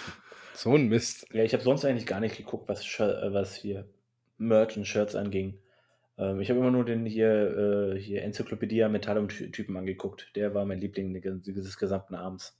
So 0.53 0.75
ein 0.75 0.89
Mist. 0.89 1.27
Ja, 1.33 1.43
ich 1.43 1.55
habe 1.55 1.63
sonst 1.63 1.85
eigentlich 1.85 2.07
gar 2.07 2.21
nicht 2.21 2.37
geguckt, 2.37 2.69
was, 2.69 2.85
äh, 3.01 3.33
was 3.33 3.55
hier 3.55 3.89
Merch 4.37 4.77
und 4.77 4.87
Shirts 4.87 5.15
anging. 5.15 5.59
Ähm, 6.21 6.41
ich 6.41 6.51
habe 6.51 6.61
immer 6.61 6.71
nur 6.71 6.85
den 6.85 7.07
hier, 7.07 7.95
äh, 7.95 7.99
hier 7.99 8.23
Enzyklopädie 8.23 8.87
Metallum-Typen 8.89 9.77
angeguckt. 9.77 10.31
Der 10.37 10.55
war 10.55 10.67
mein 10.67 10.79
Liebling 10.79 11.19
des 11.21 11.79
gesamten 11.79 12.15
Abends. 12.15 12.57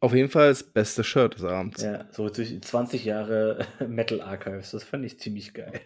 Auf 0.00 0.14
jeden 0.14 0.30
Fall 0.30 0.48
das 0.48 0.62
beste 0.62 1.04
Shirt 1.04 1.34
des 1.34 1.44
Abends. 1.44 1.82
Ja, 1.82 2.08
so 2.12 2.30
20 2.30 3.04
Jahre 3.04 3.66
Metal 3.86 4.22
Archives. 4.22 4.70
Das 4.70 4.84
fand 4.84 5.04
ich 5.04 5.18
ziemlich 5.18 5.52
geil. 5.52 5.80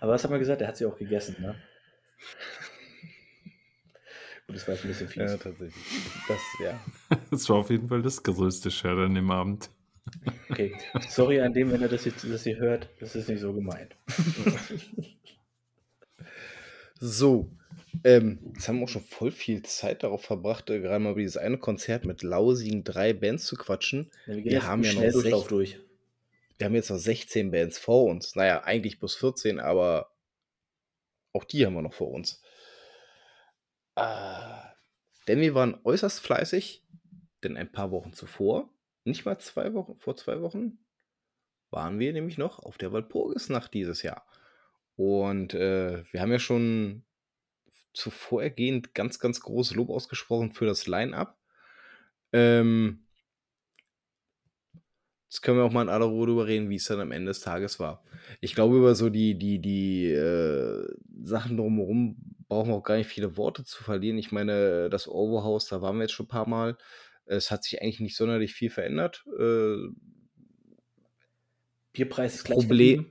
Aber 0.00 0.12
was 0.12 0.24
hat 0.24 0.30
man 0.30 0.40
gesagt? 0.40 0.60
Der 0.60 0.68
hat 0.68 0.76
sie 0.76 0.86
auch 0.86 0.98
gegessen, 0.98 1.36
ne? 1.40 1.54
Gut, 4.46 4.56
das 4.56 4.66
war 4.66 4.74
jetzt 4.74 4.84
ein 4.84 4.88
bisschen 4.88 5.08
fies. 5.08 5.30
Ja, 5.30 5.36
tatsächlich. 5.36 5.84
Das, 6.28 6.40
ja. 6.60 6.80
das 7.30 7.48
war 7.48 7.56
auf 7.56 7.70
jeden 7.70 7.88
Fall 7.88 8.02
das 8.02 8.22
größte 8.22 8.70
Shirt 8.70 8.98
an 8.98 9.14
dem 9.14 9.30
Abend. 9.30 9.70
Okay, 10.50 10.76
sorry 11.08 11.40
an 11.40 11.52
dem, 11.52 11.72
wenn 11.72 11.82
er 11.82 11.88
das 11.88 12.04
jetzt 12.04 12.24
das 12.24 12.44
hier 12.44 12.56
hört, 12.56 12.88
das 13.00 13.16
ist 13.16 13.28
nicht 13.28 13.40
so 13.40 13.52
gemeint. 13.52 13.96
so, 17.00 17.50
ähm, 18.04 18.38
jetzt 18.54 18.68
haben 18.68 18.78
wir 18.78 18.84
auch 18.84 18.88
schon 18.88 19.04
voll 19.04 19.30
viel 19.30 19.62
Zeit 19.62 20.02
darauf 20.02 20.22
verbracht, 20.24 20.70
äh, 20.70 20.80
gerade 20.80 21.00
mal 21.00 21.12
über 21.12 21.20
dieses 21.20 21.36
eine 21.36 21.58
Konzert 21.58 22.04
mit 22.04 22.22
lausigen 22.22 22.84
drei 22.84 23.12
Bands 23.12 23.46
zu 23.46 23.56
quatschen. 23.56 24.10
Ja, 24.26 24.36
wir, 24.36 24.44
wir 24.44 24.66
haben 24.66 24.82
ja 24.82 24.92
noch 24.92 25.10
sech, 25.10 25.46
durch. 25.48 25.78
Wir 26.58 26.66
haben 26.66 26.74
jetzt 26.74 26.90
noch 26.90 26.98
16 26.98 27.50
Bands 27.50 27.78
vor 27.78 28.04
uns. 28.04 28.36
Naja, 28.36 28.62
eigentlich 28.64 28.98
plus 28.98 29.16
14, 29.16 29.60
aber 29.60 30.12
auch 31.32 31.44
die 31.44 31.64
haben 31.64 31.74
wir 31.74 31.82
noch 31.82 31.94
vor 31.94 32.10
uns. 32.10 32.40
Äh, 33.96 34.02
denn 35.28 35.40
wir 35.40 35.54
waren 35.54 35.78
äußerst 35.84 36.20
fleißig, 36.20 36.82
denn 37.42 37.56
ein 37.56 37.72
paar 37.72 37.90
Wochen 37.90 38.12
zuvor 38.12 38.71
nicht 39.04 39.24
mal 39.24 39.38
zwei 39.38 39.74
Wochen, 39.74 39.98
vor 39.98 40.16
zwei 40.16 40.40
Wochen 40.40 40.78
waren 41.70 41.98
wir 41.98 42.12
nämlich 42.12 42.38
noch 42.38 42.58
auf 42.58 42.78
der 42.78 42.92
Walpurgisnacht 42.92 43.72
dieses 43.72 44.02
Jahr. 44.02 44.26
Und 44.96 45.54
äh, 45.54 46.04
wir 46.12 46.20
haben 46.20 46.32
ja 46.32 46.38
schon 46.38 47.04
zuvorergehend 47.94 48.94
ganz, 48.94 49.18
ganz 49.18 49.40
großes 49.40 49.74
Lob 49.76 49.90
ausgesprochen 49.90 50.52
für 50.52 50.66
das 50.66 50.86
Line-Up. 50.86 51.38
Ähm, 52.32 53.02
Jetzt 55.32 55.40
können 55.40 55.56
wir 55.56 55.64
auch 55.64 55.72
mal 55.72 55.80
in 55.80 55.88
aller 55.88 56.04
Ruhe 56.04 56.26
darüber 56.26 56.46
reden, 56.46 56.68
wie 56.68 56.74
es 56.74 56.84
dann 56.84 57.00
am 57.00 57.10
Ende 57.10 57.30
des 57.30 57.40
Tages 57.40 57.80
war. 57.80 58.04
Ich 58.42 58.54
glaube, 58.54 58.76
über 58.76 58.94
so 58.94 59.08
die, 59.08 59.38
die, 59.38 59.60
die 59.60 60.10
äh, 60.10 60.86
Sachen 61.22 61.56
drumherum 61.56 62.16
brauchen 62.48 62.68
wir 62.68 62.74
auch 62.74 62.82
gar 62.82 62.96
nicht 62.96 63.06
viele 63.06 63.38
Worte 63.38 63.64
zu 63.64 63.82
verlieren. 63.82 64.18
Ich 64.18 64.30
meine, 64.30 64.90
das 64.90 65.08
Overhouse, 65.08 65.68
da 65.68 65.80
waren 65.80 65.96
wir 65.96 66.02
jetzt 66.02 66.12
schon 66.12 66.26
ein 66.26 66.28
paar 66.28 66.46
Mal. 66.46 66.76
Es 67.26 67.50
hat 67.50 67.64
sich 67.64 67.80
eigentlich 67.80 68.00
nicht 68.00 68.16
sonderlich 68.16 68.54
viel 68.54 68.70
verändert. 68.70 69.24
Äh, 69.38 69.76
Bierpreis 71.92 72.36
ist 72.36 72.44
gleich 72.44 72.58
Problem, 72.58 73.10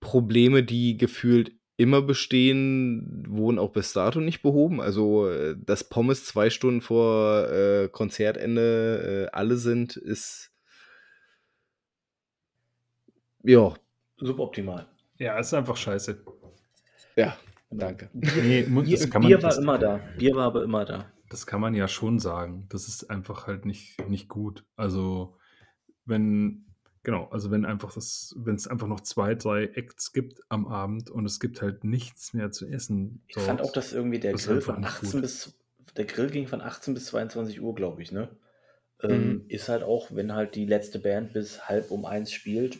Probleme, 0.00 0.62
die 0.62 0.96
gefühlt 0.96 1.52
immer 1.76 2.02
bestehen, 2.02 3.24
wurden 3.28 3.58
auch 3.58 3.72
bis 3.72 3.92
dato 3.92 4.20
nicht 4.20 4.42
behoben. 4.42 4.80
Also, 4.80 5.28
äh, 5.28 5.56
dass 5.58 5.88
Pommes 5.88 6.24
zwei 6.24 6.50
Stunden 6.50 6.80
vor 6.80 7.50
äh, 7.50 7.88
Konzertende 7.88 9.28
äh, 9.30 9.36
alle 9.36 9.56
sind, 9.56 9.96
ist 9.96 10.50
ja 13.42 13.74
suboptimal. 14.16 14.88
Ja, 15.18 15.38
ist 15.38 15.54
einfach 15.54 15.76
scheiße. 15.76 16.24
Ja, 17.16 17.36
danke. 17.70 18.10
Nee, 18.12 18.62
Bier, 18.62 19.10
Bier 19.20 19.42
war 19.42 19.58
immer 19.58 19.78
da. 19.78 20.00
Bier 20.18 20.34
war 20.34 20.46
aber 20.46 20.64
immer 20.64 20.84
da. 20.84 21.12
Das 21.28 21.46
kann 21.46 21.60
man 21.60 21.74
ja 21.74 21.88
schon 21.88 22.18
sagen. 22.18 22.66
Das 22.68 22.88
ist 22.88 23.10
einfach 23.10 23.46
halt 23.46 23.64
nicht, 23.64 24.08
nicht 24.08 24.28
gut. 24.28 24.64
Also, 24.76 25.36
wenn, 26.04 26.66
genau, 27.02 27.28
also 27.30 27.50
wenn 27.50 27.64
einfach 27.64 27.92
das, 27.94 28.34
wenn 28.38 28.54
es 28.54 28.68
einfach 28.68 28.86
noch 28.86 29.00
zwei, 29.00 29.34
drei 29.34 29.64
Acts 29.64 30.12
gibt 30.12 30.40
am 30.48 30.66
Abend 30.66 31.10
und 31.10 31.24
es 31.26 31.40
gibt 31.40 31.62
halt 31.62 31.84
nichts 31.84 32.32
mehr 32.32 32.50
zu 32.50 32.66
essen. 32.66 33.22
Ich 33.26 33.34
dort, 33.34 33.46
fand 33.46 33.60
auch, 33.62 33.72
dass 33.72 33.92
irgendwie 33.92 34.20
der 34.20 34.34
Grill 34.34 34.60
von 34.60 34.84
18 34.84 35.20
bis 35.20 35.54
der 35.96 36.04
Grill 36.04 36.30
ging 36.30 36.46
von 36.46 36.60
18 36.60 36.94
bis 36.94 37.06
22 37.06 37.60
Uhr, 37.60 37.74
glaube 37.74 38.02
ich, 38.02 38.12
ne? 38.12 38.28
Mhm. 39.02 39.10
Ähm, 39.10 39.44
ist 39.48 39.68
halt 39.68 39.82
auch, 39.82 40.14
wenn 40.14 40.34
halt 40.34 40.54
die 40.54 40.66
letzte 40.66 40.98
Band 40.98 41.32
bis 41.32 41.68
halb 41.68 41.90
um 41.90 42.04
eins 42.04 42.32
spielt, 42.32 42.78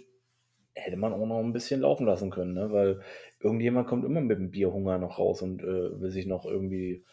hätte 0.74 0.96
man 0.96 1.12
auch 1.12 1.26
noch 1.26 1.40
ein 1.40 1.52
bisschen 1.52 1.80
laufen 1.80 2.06
lassen 2.06 2.30
können, 2.30 2.54
ne? 2.54 2.70
Weil 2.72 3.00
irgendjemand 3.40 3.86
kommt 3.86 4.04
immer 4.04 4.20
mit 4.20 4.38
dem 4.38 4.50
Bierhunger 4.50 4.98
noch 4.98 5.18
raus 5.18 5.42
und 5.42 5.62
äh, 5.62 6.00
will 6.00 6.10
sich 6.10 6.26
noch 6.26 6.44
irgendwie 6.44 7.04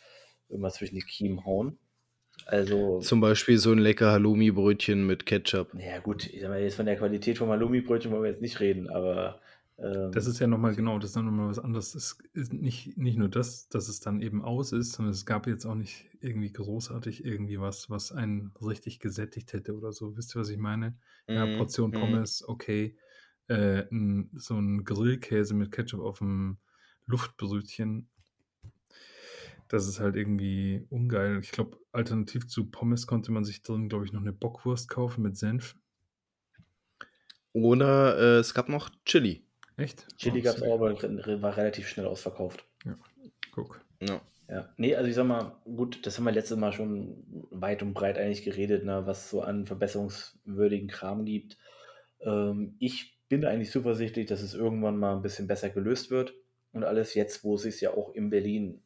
irgendwas 0.50 0.76
zwischen 0.76 0.96
die 0.96 1.02
Kiemen 1.02 1.46
hauen. 1.46 1.78
Also, 2.46 3.00
Zum 3.00 3.22
Beispiel 3.22 3.58
so 3.58 3.72
ein 3.72 3.78
lecker 3.78 4.12
Halloumi-Brötchen 4.12 5.06
mit 5.06 5.26
Ketchup. 5.26 5.72
ja 5.74 6.00
gut, 6.00 6.28
ich 6.28 6.42
sag 6.42 6.50
mal, 6.50 6.62
jetzt 6.62 6.76
von 6.76 6.86
der 6.86 6.98
Qualität 6.98 7.38
vom 7.38 7.50
Halloumi-Brötchen 7.50 8.12
wollen 8.12 8.24
wir 8.24 8.30
jetzt 8.32 8.42
nicht 8.42 8.60
reden, 8.60 8.90
aber 8.90 9.40
Das 10.12 10.26
ähm, 10.26 10.32
ist 10.32 10.40
ja 10.40 10.48
nochmal 10.48 10.76
genau, 10.76 10.98
das 11.00 11.12
ist 11.12 11.16
dann 11.16 11.26
nochmal 11.26 11.48
was 11.50 11.60
anderes. 11.60 11.94
Es 11.96 12.18
ist 12.34 12.54
nicht, 12.54 12.98
nicht 12.98 13.18
nur 13.18 13.30
das, 13.30 13.70
dass 13.70 13.88
es 13.88 14.00
dann 14.00 14.22
eben 14.22 14.44
aus 14.44 14.72
ist, 14.72 14.94
sondern 14.94 15.14
es 15.14 15.26
gab 15.26 15.48
jetzt 15.48 15.66
auch 15.66 15.76
nicht 15.76 16.10
irgendwie 16.22 16.52
großartig 16.52 17.24
irgendwie 17.24 17.60
was, 17.60 17.90
was 17.90 18.12
einen 18.12 18.52
richtig 18.62 19.00
gesättigt 19.00 19.54
hätte 19.54 19.76
oder 19.76 19.92
so. 19.92 20.16
Wisst 20.18 20.36
ihr, 20.36 20.42
was 20.42 20.50
ich 20.50 20.58
meine? 20.58 20.98
Ja, 21.28 21.46
Mhm, 21.46 21.58
Portion 21.58 21.92
mhm. 21.92 22.00
Pommes, 22.00 22.44
okay. 22.48 22.98
Äh, 23.48 23.88
n, 23.92 24.30
so 24.34 24.56
ein 24.58 24.84
Grillkäse 24.86 25.54
mit 25.54 25.72
Ketchup 25.72 26.02
auf 26.02 26.20
dem 26.20 26.58
Luftbrötchen. 27.06 28.10
Das 29.74 29.88
ist 29.88 30.00
halt 30.00 30.16
irgendwie 30.16 30.86
ungeil. 30.92 31.40
Ich 31.42 31.50
glaube, 31.50 31.80
alternativ 31.92 32.48
zu 32.48 32.70
Pommes 32.70 33.08
konnte 33.08 33.32
man 33.32 33.44
sich 33.44 33.64
drin, 33.64 33.90
glaube 33.90 34.06
ich, 34.06 34.14
noch 34.14 34.22
eine 34.22 34.32
Bockwurst 34.32 34.88
kaufen 34.88 35.24
mit 35.24 35.36
Senf. 35.36 35.76
Oder 37.54 38.20
äh, 38.20 38.38
es 38.38 38.54
gab 38.54 38.70
noch 38.70 38.92
Chili. 39.04 39.48
Echt? 39.76 40.16
Chili 40.20 40.42
Oh, 40.42 40.44
gab 40.44 40.58
es 40.58 40.62
auch, 40.62 40.76
aber 40.76 41.42
war 41.42 41.58
relativ 41.58 41.88
schnell 41.88 42.06
ausverkauft. 42.06 42.68
Guck. 43.52 43.84
Ja. 44.00 44.22
Ja, 44.48 44.72
nee, 44.78 44.94
also 44.96 45.10
ich 45.10 45.16
sag 45.16 45.26
mal, 45.26 45.56
gut, 45.64 46.06
das 46.06 46.20
haben 46.20 46.26
wir 46.26 46.32
letztes 46.32 46.58
Mal 46.58 46.72
schon 46.72 47.24
weit 47.50 47.82
und 47.82 47.96
breit 47.96 48.20
eigentlich 48.20 48.44
geredet, 48.44 48.86
ne, 48.86 49.08
was 49.08 49.32
so 49.32 49.42
an 49.42 49.66
verbesserungswürdigen 49.66 50.88
Kram 50.88 51.26
gibt. 51.26 51.58
Ähm, 52.22 52.76
ich 52.78 53.18
bin 53.28 53.44
eigentlich 53.44 53.72
zuversichtlich, 53.72 54.28
dass 54.28 54.44
es 54.44 54.54
irgendwann 54.54 54.98
mal 55.00 55.16
ein 55.16 55.24
bisschen 55.24 55.48
besser 55.48 55.72
gelöst 55.72 56.12
wird 56.12 56.36
und 56.74 56.84
alles 56.84 57.16
jetzt, 57.16 57.44
wo 57.44 57.56
es 57.56 57.64
sich 57.64 57.82
ja 57.82 57.96
auch 57.96 58.14
in 58.14 58.30
Berlin 58.30 58.84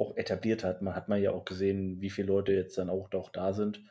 auch 0.00 0.16
etabliert 0.16 0.64
hat. 0.64 0.82
Man 0.82 0.94
hat 0.94 1.08
man 1.08 1.20
ja 1.20 1.32
auch 1.32 1.44
gesehen, 1.44 2.00
wie 2.00 2.10
viele 2.10 2.28
Leute 2.28 2.52
jetzt 2.52 2.78
dann 2.78 2.90
auch 2.90 3.08
doch 3.08 3.30
da 3.30 3.52
sind. 3.52 3.82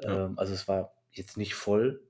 Ja. 0.00 0.26
Ähm, 0.26 0.38
also 0.38 0.52
es 0.54 0.68
war 0.68 0.94
jetzt 1.12 1.36
nicht 1.36 1.54
voll, 1.54 2.02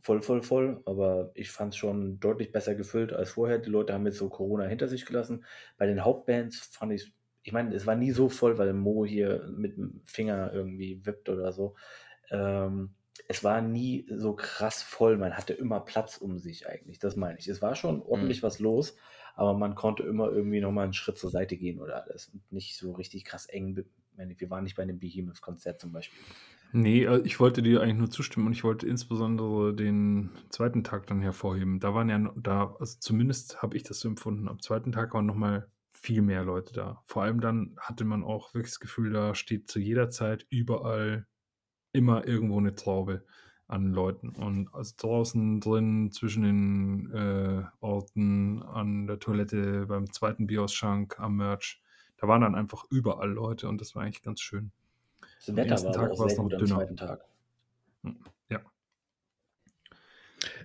voll, 0.00 0.22
voll, 0.22 0.42
voll, 0.42 0.82
aber 0.86 1.30
ich 1.34 1.50
fand 1.50 1.74
es 1.74 1.78
schon 1.78 2.20
deutlich 2.20 2.52
besser 2.52 2.74
gefüllt 2.74 3.12
als 3.12 3.32
vorher. 3.32 3.58
Die 3.58 3.70
Leute 3.70 3.92
haben 3.92 4.06
jetzt 4.06 4.18
so 4.18 4.28
Corona 4.28 4.64
hinter 4.64 4.88
sich 4.88 5.06
gelassen. 5.06 5.44
Bei 5.76 5.86
den 5.86 6.04
Hauptbands 6.04 6.58
fand 6.58 6.92
ich, 6.92 7.12
ich 7.42 7.52
meine, 7.52 7.74
es 7.74 7.86
war 7.86 7.96
nie 7.96 8.12
so 8.12 8.28
voll, 8.28 8.58
weil 8.58 8.72
Mo 8.72 9.04
hier 9.04 9.48
mit 9.56 9.76
dem 9.76 10.02
Finger 10.06 10.52
irgendwie 10.52 11.04
wippt 11.04 11.28
oder 11.28 11.52
so. 11.52 11.74
Ähm, 12.30 12.94
es 13.28 13.44
war 13.44 13.60
nie 13.60 14.06
so 14.08 14.34
krass 14.34 14.82
voll. 14.82 15.16
Man 15.18 15.36
hatte 15.36 15.52
immer 15.52 15.80
Platz 15.80 16.16
um 16.16 16.38
sich 16.38 16.68
eigentlich. 16.68 16.98
Das 16.98 17.16
meine 17.16 17.38
ich. 17.38 17.48
Es 17.48 17.62
war 17.62 17.74
schon 17.74 18.02
ordentlich 18.02 18.42
was 18.42 18.58
los, 18.58 18.96
aber 19.34 19.54
man 19.54 19.74
konnte 19.74 20.02
immer 20.02 20.30
irgendwie 20.30 20.60
nochmal 20.60 20.84
einen 20.84 20.92
Schritt 20.92 21.18
zur 21.18 21.30
Seite 21.30 21.56
gehen 21.56 21.80
oder 21.80 22.04
alles. 22.04 22.28
Und 22.32 22.52
nicht 22.52 22.76
so 22.76 22.92
richtig 22.92 23.24
krass 23.24 23.46
eng. 23.46 23.84
Wir 24.16 24.50
waren 24.50 24.64
nicht 24.64 24.76
bei 24.76 24.82
einem 24.82 24.98
Behemoth-Konzert 24.98 25.80
zum 25.80 25.92
Beispiel. 25.92 26.20
Nee, 26.72 27.04
äh, 27.04 27.20
ich 27.24 27.38
wollte 27.38 27.62
dir 27.62 27.82
eigentlich 27.82 27.98
nur 27.98 28.10
zustimmen 28.10 28.46
und 28.46 28.52
ich 28.52 28.64
wollte 28.64 28.86
insbesondere 28.86 29.74
den 29.74 30.30
zweiten 30.48 30.84
Tag 30.84 31.06
dann 31.06 31.20
hervorheben. 31.20 31.80
Da 31.80 31.94
waren 31.94 32.08
ja, 32.08 32.32
da, 32.36 32.74
also 32.78 32.98
zumindest 32.98 33.62
habe 33.62 33.76
ich 33.76 33.82
das 33.82 34.00
so 34.00 34.08
empfunden, 34.08 34.48
am 34.48 34.60
zweiten 34.60 34.92
Tag 34.92 35.14
waren 35.14 35.26
nochmal 35.26 35.68
viel 35.90 36.22
mehr 36.22 36.44
Leute 36.44 36.72
da. 36.72 37.02
Vor 37.06 37.22
allem 37.22 37.40
dann 37.40 37.76
hatte 37.78 38.04
man 38.04 38.24
auch 38.24 38.54
wirklich 38.54 38.72
das 38.72 38.80
Gefühl, 38.80 39.12
da 39.12 39.34
steht 39.34 39.70
zu 39.70 39.78
jeder 39.78 40.10
Zeit 40.10 40.46
überall 40.50 41.26
immer 41.92 42.26
irgendwo 42.26 42.58
eine 42.58 42.74
Traube 42.74 43.24
an 43.72 43.92
Leuten. 43.92 44.28
Und 44.30 44.68
also 44.74 44.92
draußen 44.98 45.60
drin, 45.60 46.12
zwischen 46.12 46.42
den 46.42 47.10
äh, 47.14 47.64
Orten, 47.80 48.62
an 48.62 49.06
der 49.06 49.18
Toilette, 49.18 49.86
beim 49.86 50.12
zweiten 50.12 50.46
Bierausschank, 50.46 51.18
am 51.18 51.38
Merch, 51.38 51.80
da 52.18 52.28
waren 52.28 52.42
dann 52.42 52.54
einfach 52.54 52.84
überall 52.90 53.30
Leute 53.30 53.68
und 53.68 53.80
das 53.80 53.94
war 53.94 54.02
eigentlich 54.02 54.22
ganz 54.22 54.42
schön. 54.42 54.72
Das 55.38 55.48
Am 55.48 55.56
Wetter 55.56 55.70
ersten 55.70 55.86
war 55.88 55.94
Tag 55.94 56.18
war 56.18 56.26
es 56.26 56.36
noch 56.36 56.48
dünner. 56.48 56.66
zweiten 56.66 56.96
Tag. 56.96 57.24
Ja. 58.50 58.60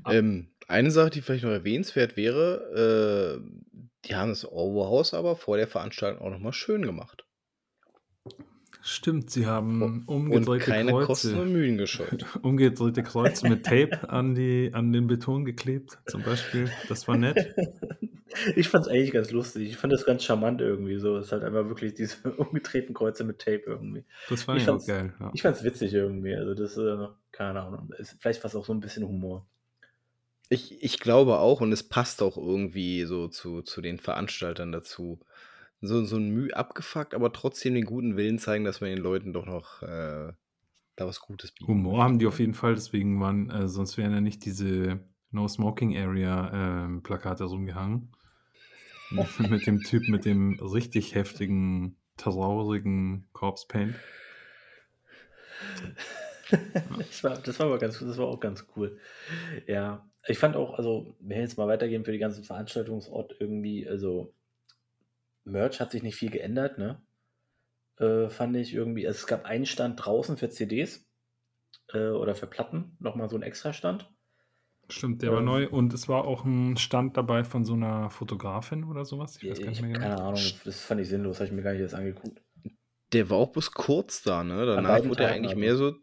Ähm, 0.05 0.49
eine 0.67 0.91
Sache, 0.91 1.09
die 1.09 1.21
vielleicht 1.21 1.45
noch 1.45 1.51
erwähnenswert 1.51 2.17
wäre, 2.17 3.39
äh, 3.39 3.79
die 4.05 4.15
haben 4.15 4.29
das 4.29 4.45
Overhaus 4.45 5.13
aber 5.13 5.37
vor 5.37 5.55
der 5.55 5.67
Veranstaltung 5.67 6.21
auch 6.21 6.29
nochmal 6.29 6.53
schön 6.53 6.81
gemacht. 6.81 7.25
Stimmt, 8.81 9.29
sie 9.29 9.45
haben 9.45 9.81
Und 9.81 10.07
umgedrehte 10.07 10.71
keine 10.71 10.91
Kosten 10.91 11.29
und 11.29 11.35
Kreuze, 11.35 11.45
Mühen 11.51 11.77
gescheut. 11.77 12.25
umgedrehte 12.41 13.03
Kreuze 13.03 13.47
mit 13.49 13.65
Tape 13.65 14.09
an, 14.09 14.35
die, 14.35 14.71
an 14.73 14.93
den 14.93 15.07
Beton 15.07 15.45
geklebt, 15.45 15.97
zum 16.05 16.23
Beispiel. 16.23 16.69
Das 16.87 17.07
war 17.07 17.17
nett. 17.17 17.53
Ich 18.55 18.69
fand 18.69 18.85
es 18.85 18.91
eigentlich 18.91 19.13
ganz 19.13 19.31
lustig. 19.31 19.69
Ich 19.69 19.77
fand 19.77 19.93
das 19.93 20.05
ganz 20.05 20.23
charmant 20.23 20.61
irgendwie. 20.61 20.97
So, 20.97 21.17
es 21.17 21.27
ist 21.27 21.31
halt 21.31 21.43
einfach 21.43 21.67
wirklich 21.69 21.93
diese 21.93 22.29
umgedrehten 22.37 22.93
Kreuze 22.93 23.23
mit 23.23 23.39
Tape 23.39 23.63
irgendwie. 23.65 24.03
Das 24.29 24.43
fand 24.43 24.59
Ich 24.59 24.63
ich, 24.65 24.69
auch 24.69 24.85
geil. 24.85 25.13
Ja. 25.19 25.31
ich 25.33 25.41
fand's 25.41 25.63
witzig 25.63 25.93
irgendwie. 25.93 26.35
Also 26.35 26.53
das, 26.53 26.77
äh, 26.77 27.07
keine 27.31 27.61
Ahnung. 27.61 27.89
Ist, 27.97 28.15
vielleicht 28.19 28.43
war 28.43 28.49
es 28.49 28.55
auch 28.55 28.65
so 28.65 28.73
ein 28.73 28.79
bisschen 28.79 29.07
Humor. 29.07 29.47
Ich, 30.49 30.81
ich 30.83 30.99
glaube 30.99 31.39
auch, 31.39 31.61
und 31.61 31.71
es 31.71 31.83
passt 31.83 32.21
auch 32.21 32.37
irgendwie 32.37 33.05
so 33.05 33.27
zu, 33.27 33.61
zu 33.61 33.81
den 33.81 33.97
Veranstaltern 33.97 34.71
dazu. 34.71 35.19
So, 35.81 36.03
so 36.05 36.17
ein 36.17 36.29
Mühe 36.29 36.55
abgefuckt, 36.55 37.13
aber 37.13 37.31
trotzdem 37.31 37.75
den 37.75 37.85
guten 37.85 38.17
Willen 38.17 38.39
zeigen, 38.39 38.63
dass 38.65 38.81
man 38.81 38.89
den 38.89 38.99
Leuten 38.99 39.31
doch 39.31 39.45
noch 39.45 39.83
äh, 39.83 40.33
da 40.97 41.05
was 41.05 41.21
Gutes 41.21 41.51
bieten 41.51 41.67
Humor 41.67 42.03
haben 42.03 42.19
die 42.19 42.27
auf 42.27 42.39
jeden 42.39 42.55
Fall, 42.55 42.75
deswegen 42.75 43.21
waren, 43.21 43.49
äh, 43.49 43.67
sonst 43.67 43.97
wären 43.97 44.11
ja 44.11 44.21
nicht 44.21 44.43
diese 44.43 44.99
No 45.31 45.47
Smoking 45.47 45.95
Area 45.95 46.85
ähm, 46.85 47.03
Plakate 47.03 47.45
rumgehangen. 47.45 48.11
mit 49.49 49.65
dem 49.65 49.81
Typ 49.83 50.09
mit 50.09 50.25
dem 50.25 50.59
richtig 50.59 51.15
heftigen, 51.15 51.95
traurigen 52.17 53.27
Corpse 53.31 53.67
Paint. 53.67 53.95
Das 56.97 57.25
war, 57.25 57.37
das 57.39 57.59
war 57.59 57.65
aber 57.65 57.77
ganz, 57.77 57.99
das 57.99 58.17
war 58.17 58.27
auch 58.27 58.39
ganz 58.39 58.65
cool. 58.77 58.97
Ja, 59.67 60.09
ich 60.27 60.37
fand 60.37 60.55
auch, 60.55 60.77
also, 60.77 61.13
wenn 61.19 61.35
wir 61.35 61.41
jetzt 61.41 61.57
mal 61.57 61.67
weitergehen 61.67 62.05
für 62.05 62.13
die 62.13 62.19
ganzen 62.19 62.45
Veranstaltungsort 62.45 63.35
irgendwie, 63.37 63.85
also 63.85 64.33
Merch 65.47 65.79
hat 65.79 65.91
sich 65.91 66.03
nicht 66.03 66.15
viel 66.15 66.31
geändert, 66.31 66.77
ne? 66.77 67.01
Äh, 67.99 68.29
fand 68.29 68.55
ich 68.55 68.73
irgendwie. 68.73 69.07
Also 69.07 69.17
es 69.17 69.27
gab 69.27 69.45
einen 69.45 69.65
Stand 69.65 70.03
draußen 70.05 70.37
für 70.37 70.49
CDs 70.49 71.07
äh, 71.93 72.09
oder 72.09 72.35
für 72.35 72.47
Platten, 72.47 72.95
nochmal 72.99 73.29
so 73.29 73.35
ein 73.35 73.43
Extra-Stand. 73.43 74.09
Stimmt, 74.89 75.21
der 75.21 75.31
war 75.33 75.39
Ähm, 75.39 75.45
neu 75.45 75.67
und 75.69 75.93
es 75.93 76.07
war 76.07 76.25
auch 76.25 76.45
ein 76.45 76.77
Stand 76.77 77.17
dabei 77.17 77.43
von 77.43 77.65
so 77.65 77.73
einer 77.73 78.09
Fotografin 78.09 78.85
oder 78.85 79.03
sowas. 79.03 79.37
Ich 79.41 79.49
weiß 79.49 79.61
gar 79.61 79.71
ich 79.71 79.81
nicht 79.81 79.81
mehr 79.81 79.89
habe 79.89 79.99
genau. 79.99 80.15
keine 80.15 80.21
Ahnung, 80.21 80.41
das 80.63 80.81
fand 80.81 81.01
ich 81.01 81.09
sinnlos, 81.09 81.37
habe 81.37 81.47
ich 81.47 81.51
mir 81.51 81.61
gar 81.63 81.73
nicht 81.73 81.81
erst 81.81 81.95
angeguckt. 81.95 82.41
Der 83.13 83.29
war 83.29 83.37
auch 83.37 83.51
bloß 83.51 83.71
kurz 83.71 84.23
da, 84.23 84.43
ne? 84.43 84.61
An 84.75 84.83
Danach 84.83 85.03
wurde 85.05 85.23
er 85.23 85.31
eigentlich 85.31 85.55
also. 85.55 85.59
mehr 85.59 85.75
so 85.75 85.95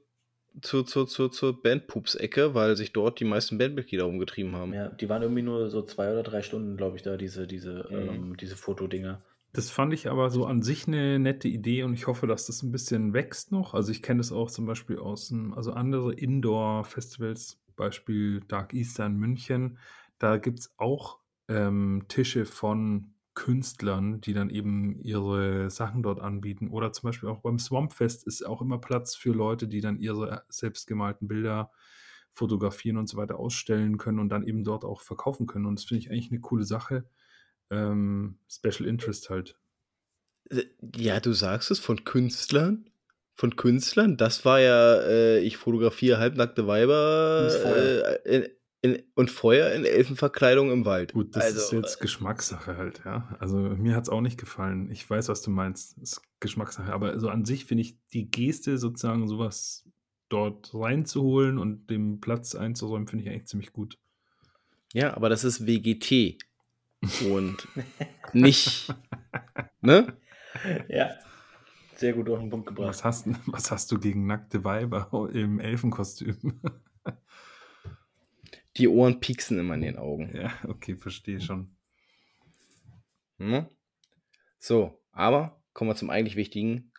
zur, 0.62 0.86
zur, 0.86 1.06
zur, 1.06 1.32
zur 1.32 1.62
Bandpups-Ecke, 1.62 2.54
weil 2.54 2.76
sich 2.76 2.92
dort 2.92 3.20
die 3.20 3.24
meisten 3.24 3.58
Bandmitglieder 3.58 4.04
rumgetrieben 4.04 4.54
haben. 4.54 4.72
Ja, 4.72 4.88
die 4.88 5.08
waren 5.08 5.22
irgendwie 5.22 5.42
nur 5.42 5.68
so 5.70 5.82
zwei 5.82 6.12
oder 6.12 6.22
drei 6.22 6.42
Stunden, 6.42 6.76
glaube 6.76 6.96
ich, 6.96 7.02
da, 7.02 7.16
diese, 7.16 7.46
diese, 7.46 7.86
Mhm. 7.90 8.08
ähm, 8.08 8.36
diese 8.36 8.56
Fotodinger. 8.56 9.22
Das 9.54 9.70
fand 9.70 9.94
ich 9.94 10.10
aber 10.10 10.30
so 10.30 10.46
an 10.46 10.62
sich 10.62 10.88
eine 10.88 11.20
nette 11.20 11.46
Idee 11.46 11.84
und 11.84 11.94
ich 11.94 12.08
hoffe, 12.08 12.26
dass 12.26 12.46
das 12.46 12.62
ein 12.64 12.72
bisschen 12.72 13.12
wächst 13.12 13.52
noch. 13.52 13.72
Also 13.72 13.92
ich 13.92 14.02
kenne 14.02 14.18
das 14.18 14.32
auch 14.32 14.50
zum 14.50 14.66
Beispiel 14.66 14.98
aus 14.98 15.28
dem, 15.28 15.54
also 15.54 15.72
andere 15.72 16.12
Indoor-Festivals, 16.12 17.62
Beispiel 17.76 18.40
Dark 18.48 18.74
Easter 18.74 19.06
in 19.06 19.16
München. 19.16 19.78
Da 20.18 20.38
gibt 20.38 20.58
es 20.58 20.74
auch 20.76 21.20
ähm, 21.48 22.04
Tische 22.08 22.46
von 22.46 23.14
Künstlern, 23.34 24.20
die 24.20 24.32
dann 24.32 24.50
eben 24.50 24.98
ihre 25.00 25.70
Sachen 25.70 26.02
dort 26.02 26.18
anbieten. 26.20 26.68
Oder 26.68 26.92
zum 26.92 27.08
Beispiel 27.08 27.28
auch 27.28 27.40
beim 27.40 27.60
Swampfest 27.60 28.26
ist 28.26 28.44
auch 28.44 28.60
immer 28.60 28.78
Platz 28.78 29.14
für 29.14 29.32
Leute, 29.32 29.68
die 29.68 29.80
dann 29.80 29.98
ihre 30.00 30.44
selbstgemalten 30.48 31.28
Bilder 31.28 31.70
fotografieren 32.32 32.96
und 32.96 33.08
so 33.08 33.16
weiter 33.16 33.38
ausstellen 33.38 33.98
können 33.98 34.18
und 34.18 34.30
dann 34.30 34.44
eben 34.44 34.64
dort 34.64 34.84
auch 34.84 35.00
verkaufen 35.00 35.46
können. 35.46 35.66
Und 35.66 35.78
das 35.78 35.84
finde 35.84 36.00
ich 36.00 36.10
eigentlich 36.10 36.32
eine 36.32 36.40
coole 36.40 36.64
Sache. 36.64 37.04
Ähm, 37.70 38.38
Special 38.48 38.86
Interest 38.88 39.30
halt. 39.30 39.56
Äh, 40.50 40.64
Ja, 40.96 41.20
du 41.20 41.32
sagst 41.32 41.70
es 41.70 41.78
von 41.78 42.04
Künstlern. 42.04 42.90
Von 43.36 43.56
Künstlern. 43.56 44.16
Das 44.16 44.44
war 44.44 44.60
ja, 44.60 45.00
äh, 45.00 45.40
ich 45.40 45.56
fotografiere 45.56 46.18
halbnackte 46.18 46.66
Weiber 46.68 47.42
Und 47.44 47.60
Feuer. 47.62 48.20
äh, 48.26 48.48
in, 48.82 48.92
in, 48.94 49.02
und 49.14 49.30
Feuer 49.30 49.72
in 49.72 49.84
Elfenverkleidung 49.84 50.70
im 50.70 50.84
Wald. 50.84 51.14
Gut, 51.14 51.34
das 51.34 51.48
ist 51.50 51.56
Also, 51.56 51.76
jetzt 51.76 51.98
Geschmackssache 52.00 52.76
halt, 52.76 53.02
ja. 53.04 53.34
Also 53.40 53.56
mir 53.56 53.96
hat 53.96 54.04
es 54.04 54.08
auch 54.10 54.20
nicht 54.20 54.38
gefallen. 54.38 54.88
Ich 54.90 55.08
weiß, 55.08 55.28
was 55.28 55.42
du 55.42 55.50
meinst. 55.50 55.96
Das 56.00 56.12
ist 56.12 56.22
Geschmackssache. 56.38 56.92
Aber 56.92 57.10
also 57.10 57.28
an 57.28 57.44
sich 57.44 57.64
finde 57.64 57.80
ich 57.82 57.96
die 58.12 58.30
Geste 58.30 58.78
sozusagen, 58.78 59.26
sowas 59.26 59.84
dort 60.28 60.72
reinzuholen 60.74 61.58
und 61.58 61.88
dem 61.90 62.20
Platz 62.20 62.54
einzuräumen, 62.54 63.08
finde 63.08 63.24
ich 63.24 63.30
eigentlich 63.30 63.46
ziemlich 63.46 63.72
gut. 63.72 63.98
ja, 64.92 65.14
aber 65.16 65.28
das 65.28 65.42
ist 65.44 65.66
WGT. 65.66 66.38
Und 67.30 67.68
nicht, 68.32 68.92
ne? 69.80 70.16
Ja. 70.88 71.10
Sehr 71.96 72.12
gut 72.12 72.28
auf 72.28 72.40
den 72.40 72.50
Punkt 72.50 72.66
gebracht. 72.66 72.88
Was 72.88 73.04
hast, 73.04 73.26
was 73.46 73.70
hast 73.70 73.92
du 73.92 73.98
gegen 73.98 74.26
nackte 74.26 74.64
Weiber 74.64 75.30
im 75.32 75.60
Elfenkostüm? 75.60 76.60
Die 78.76 78.88
Ohren 78.88 79.20
pieksen 79.20 79.58
immer 79.60 79.74
in 79.74 79.82
den 79.82 79.96
Augen. 79.96 80.34
ja, 80.34 80.52
okay, 80.66 80.96
verstehe 80.96 81.40
schon. 81.40 81.76
Hm? 83.38 83.66
So, 84.58 85.00
aber 85.12 85.62
kommen 85.72 85.90
wir 85.90 85.96
zum 85.96 86.10
eigentlich 86.10 86.36
Wichtigen, 86.36 86.92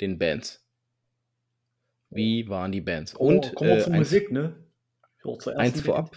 den 0.00 0.18
Bands. 0.18 0.64
Wie 2.10 2.48
waren 2.48 2.72
die 2.72 2.80
Bands? 2.80 3.14
Und 3.14 3.54
kommen 3.54 3.70
wir 3.70 3.78
äh, 3.78 3.82
zur 3.82 3.92
eins, 3.92 3.98
Musik, 3.98 4.32
ne? 4.32 4.56
Eins 5.56 5.82
vorab. 5.82 6.16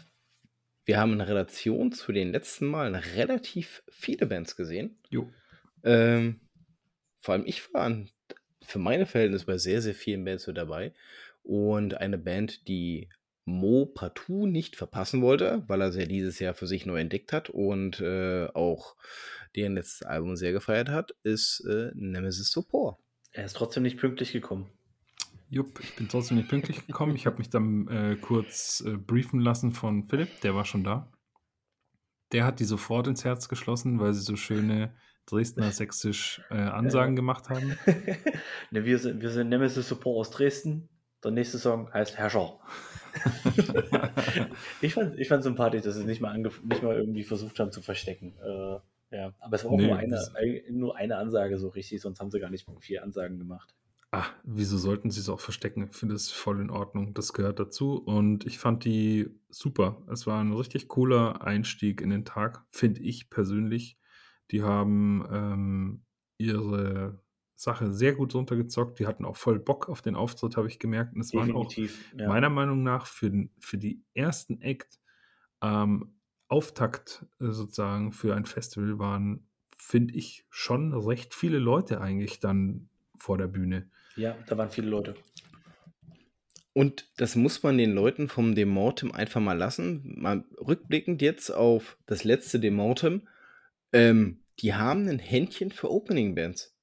Wir 0.86 1.00
haben 1.00 1.14
in 1.14 1.22
Relation 1.22 1.92
zu 1.92 2.12
den 2.12 2.32
letzten 2.32 2.66
Malen 2.68 2.96
relativ 2.96 3.84
viele 3.90 4.26
Bands 4.26 4.56
gesehen. 4.56 4.98
Jo. 5.10 5.30
Ähm, 5.84 6.42
vor 7.20 7.34
allem 7.34 7.46
ich 7.46 7.74
war 7.74 7.84
an, 7.84 8.10
für 8.64 8.80
meine 8.80 9.06
Verhältnisse 9.06 9.46
bei 9.46 9.58
sehr, 9.58 9.82
sehr 9.82 9.96
vielen 9.96 10.26
Bands 10.26 10.48
mit 10.48 10.58
dabei. 10.58 10.94
Und 11.44 11.96
eine 11.96 12.18
Band, 12.18 12.68
die 12.68 13.10
Mo 13.46 13.86
partout 13.86 14.46
nicht 14.46 14.76
verpassen 14.76 15.22
wollte, 15.22 15.64
weil 15.68 15.82
er 15.82 15.92
sie 15.92 16.02
ja 16.02 16.06
dieses 16.06 16.40
Jahr 16.40 16.54
für 16.54 16.68
sich 16.68 16.86
neu 16.86 17.00
entdeckt 17.00 17.34
hat 17.34 17.50
und 17.50 18.00
äh, 18.00 18.48
auch 18.54 18.96
deren 19.56 19.76
letztes 19.76 20.04
Album 20.04 20.36
sehr 20.36 20.52
gefeiert 20.52 20.90
hat, 20.90 21.16
ist 21.24 21.66
äh, 21.68 21.92
Nemesis 21.96 22.52
Support. 22.52 23.00
Er 23.32 23.46
ist 23.46 23.56
trotzdem 23.56 23.84
nicht 23.84 23.98
pünktlich 23.98 24.32
gekommen. 24.32 24.70
Jupp, 25.52 25.82
ich 25.82 25.98
bin 25.98 26.08
trotzdem 26.08 26.38
nicht 26.38 26.48
pünktlich 26.48 26.88
gekommen. 26.88 27.14
Ich 27.14 27.26
habe 27.26 27.38
mich 27.38 27.50
dann 27.50 27.86
äh, 27.90 28.16
kurz 28.16 28.82
äh, 28.88 28.96
briefen 28.96 29.42
lassen 29.42 29.74
von 29.74 30.08
Philipp, 30.08 30.40
der 30.44 30.56
war 30.56 30.64
schon 30.64 30.86
da. 30.86 31.12
Der 32.32 32.46
hat 32.46 32.62
die 32.62 32.64
sofort 32.64 33.08
ins 33.08 33.26
Herz 33.26 33.50
geschlossen, 33.50 34.00
weil 34.00 34.14
sie 34.14 34.22
so 34.22 34.38
schöne 34.38 34.96
Dresdner 35.26 35.72
sächsisch 35.72 36.42
äh, 36.52 36.56
Ansagen 36.56 37.18
gemacht 37.18 37.50
haben. 37.50 37.78
ne, 38.72 38.86
wir, 38.86 38.98
sind, 38.98 39.22
wir 39.22 39.30
sind 39.30 39.50
Nemesis 39.50 39.90
Support 39.90 40.20
aus 40.20 40.32
Dresden. 40.32 40.88
Der 41.22 41.32
nächste 41.32 41.60
Song 41.60 41.94
heißt 41.94 42.18
Herrscher. 42.18 42.58
ich 44.82 44.94
fand 44.94 45.20
ich 45.20 45.28
fand 45.28 45.44
sympathisch, 45.44 45.82
dass 45.82 45.96
sie 45.96 46.02
es 46.02 46.08
nicht 46.08 46.22
mal, 46.22 46.38
nicht 46.38 46.82
mal 46.82 46.96
irgendwie 46.96 47.24
versucht 47.24 47.60
haben 47.60 47.74
zu 47.74 47.82
verstecken. 47.82 48.38
Äh, 48.42 49.18
ja. 49.18 49.34
Aber 49.42 49.56
es 49.58 49.66
war 49.66 49.72
auch 49.72 49.78
Nee, 49.78 49.88
nur, 49.88 49.98
eine, 49.98 50.64
nur 50.72 50.96
eine 50.96 51.18
Ansage 51.18 51.60
so 51.60 51.68
richtig, 51.68 52.00
sonst 52.00 52.22
haben 52.22 52.32
sie 52.32 52.40
gar 52.40 52.50
nicht 52.50 52.66
viel 52.80 53.00
Ansagen 53.00 53.38
gemacht. 53.38 53.76
Ah, 54.14 54.28
wieso 54.44 54.78
sollten 54.78 55.10
sie 55.10 55.22
es 55.22 55.30
auch 55.30 55.40
verstecken? 55.40 55.84
Ich 55.90 55.96
finde 55.96 56.16
es 56.16 56.32
voll 56.32 56.60
in 56.60 56.70
Ordnung. 56.70 57.14
Das 57.14 57.32
gehört 57.32 57.60
dazu. 57.60 57.96
Und 57.96 58.46
ich 58.46 58.60
fand 58.60 58.84
die 58.84 59.30
super. 59.50 60.02
Es 60.12 60.28
war 60.28 60.42
ein 60.42 60.52
richtig 60.52 60.90
cooler 60.90 61.42
Einstieg 61.44 62.02
in 62.02 62.10
den 62.10 62.26
Tag, 62.26 62.66
finde 62.72 63.02
ich 63.02 63.30
persönlich. 63.30 63.98
Die 64.52 64.64
haben 64.64 65.26
ähm, 65.32 66.04
ihre 66.38 67.24
Sache 67.56 67.94
sehr 67.94 68.14
gut 68.14 68.36
runtergezockt. 68.36 69.00
Die 69.00 69.08
hatten 69.08 69.24
auch 69.24 69.38
voll 69.38 69.60
Bock 69.60 69.88
auf 69.88 70.02
den 70.02 70.16
Auftritt, 70.16 70.58
habe 70.58 70.68
ich 70.68 70.78
gemerkt. 70.78 71.16
Und 71.16 71.22
es 71.22 71.34
waren 71.34 71.54
auch 71.54 71.70
Definitiv. 71.70 72.14
ja. 72.18 72.28
meiner 72.28 72.50
Meinung 72.50 72.84
nach 72.84 73.06
für, 73.06 73.30
den- 73.32 73.52
für 73.60 73.78
die 73.78 74.04
ersten 74.14 74.60
Act 74.62 75.00
ähm, 75.62 76.16
Auftakt 76.50 77.26
äh, 77.40 77.52
sozusagen 77.52 78.12
für 78.12 78.36
ein 78.36 78.46
Festival 78.46 79.00
waren, 79.00 79.48
finde 79.78 80.16
ich, 80.16 80.46
schon 80.50 80.94
recht 80.94 81.34
viele 81.34 81.60
Leute 81.60 82.02
eigentlich 82.02 82.42
dann 82.42 82.90
vor 83.18 83.38
der 83.38 83.48
Bühne. 83.48 83.90
Ja, 84.16 84.38
da 84.48 84.58
waren 84.58 84.70
viele 84.70 84.90
Leute. 84.90 85.16
Und 86.74 87.10
das 87.18 87.36
muss 87.36 87.64
man 87.64 87.78
den 87.78 87.92
Leuten 87.94 88.30
vom 88.30 88.56
Demortem 88.56 89.12
einfach 89.12 89.42
mal 89.42 89.58
lassen. 89.58 90.14
Mal 90.18 90.46
rückblickend 90.58 91.22
jetzt 91.22 91.50
auf 91.50 91.98
das 92.06 92.24
letzte 92.24 92.60
Demortem. 92.60 93.28
Ähm, 93.92 94.44
die 94.60 94.74
haben 94.74 95.08
ein 95.10 95.20
Händchen 95.20 95.72
für 95.72 95.92
Opening-Bands. 95.92 96.78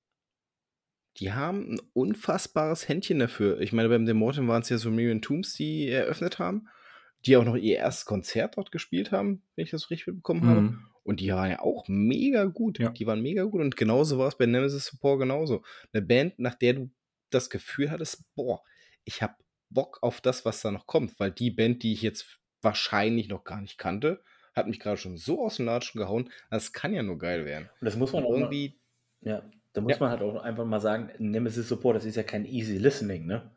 Die 1.16 1.32
haben 1.32 1.72
ein 1.72 1.80
unfassbares 1.94 2.88
Händchen 2.88 3.18
dafür. 3.18 3.60
Ich 3.60 3.72
meine, 3.72 3.88
beim 3.88 4.04
Demortem 4.04 4.46
waren 4.46 4.62
es 4.62 4.68
ja 4.68 4.78
so 4.78 4.90
Miriam 4.90 5.22
Tombs, 5.22 5.54
die 5.54 5.88
eröffnet 5.88 6.38
haben, 6.38 6.68
die 7.26 7.36
auch 7.36 7.44
noch 7.44 7.56
ihr 7.56 7.76
erstes 7.76 8.04
Konzert 8.04 8.56
dort 8.56 8.70
gespielt 8.70 9.10
haben, 9.10 9.42
wenn 9.56 9.64
ich 9.64 9.70
das 9.70 9.90
richtig 9.90 10.08
mitbekommen 10.08 10.46
habe. 10.46 10.60
Mhm. 10.60 10.78
Und 11.02 11.20
die 11.20 11.30
waren 11.30 11.50
ja 11.50 11.60
auch 11.60 11.86
mega 11.88 12.44
gut. 12.44 12.78
Ja. 12.78 12.90
Die 12.90 13.06
waren 13.06 13.22
mega 13.22 13.44
gut. 13.44 13.62
Und 13.62 13.76
genauso 13.76 14.18
war 14.18 14.28
es 14.28 14.36
bei 14.36 14.44
Nemesis 14.44 14.84
Support 14.84 15.20
genauso. 15.20 15.62
Eine 15.92 16.02
Band, 16.02 16.38
nach 16.38 16.54
der 16.54 16.74
du 16.74 16.90
das 17.30 17.50
Gefühl 17.50 17.90
hattest, 17.90 18.24
boah, 18.34 18.62
ich 19.04 19.22
habe 19.22 19.34
Bock 19.70 19.98
auf 20.02 20.20
das, 20.20 20.44
was 20.44 20.60
da 20.62 20.70
noch 20.70 20.86
kommt. 20.86 21.18
Weil 21.20 21.30
die 21.32 21.50
Band, 21.50 21.82
die 21.82 21.92
ich 21.92 22.02
jetzt 22.02 22.40
wahrscheinlich 22.62 23.28
noch 23.28 23.44
gar 23.44 23.60
nicht 23.60 23.78
kannte, 23.78 24.22
hat 24.54 24.66
mich 24.66 24.80
gerade 24.80 24.96
schon 24.96 25.16
so 25.16 25.44
aus 25.44 25.56
dem 25.56 25.66
Latschen 25.66 25.98
gehauen. 26.00 26.30
Das 26.50 26.72
kann 26.72 26.92
ja 26.94 27.02
nur 27.02 27.18
geil 27.18 27.44
werden. 27.44 27.70
Und 27.80 27.84
das 27.86 27.96
muss 27.96 28.12
man 28.12 28.24
Und 28.24 28.24
auch 28.24 28.36
mal, 28.36 28.54
irgendwie, 28.54 28.80
ja, 29.22 29.50
da 29.72 29.80
muss 29.80 29.92
Ja. 29.94 30.00
man 30.00 30.10
halt 30.10 30.22
auch 30.22 30.36
einfach 30.42 30.64
mal 30.64 30.80
sagen, 30.80 31.10
Nemesis 31.18 31.68
Support, 31.68 31.96
das 31.96 32.04
ist 32.04 32.16
ja 32.16 32.22
kein 32.22 32.44
easy 32.44 32.78
listening, 32.78 33.26
ne? 33.26 33.52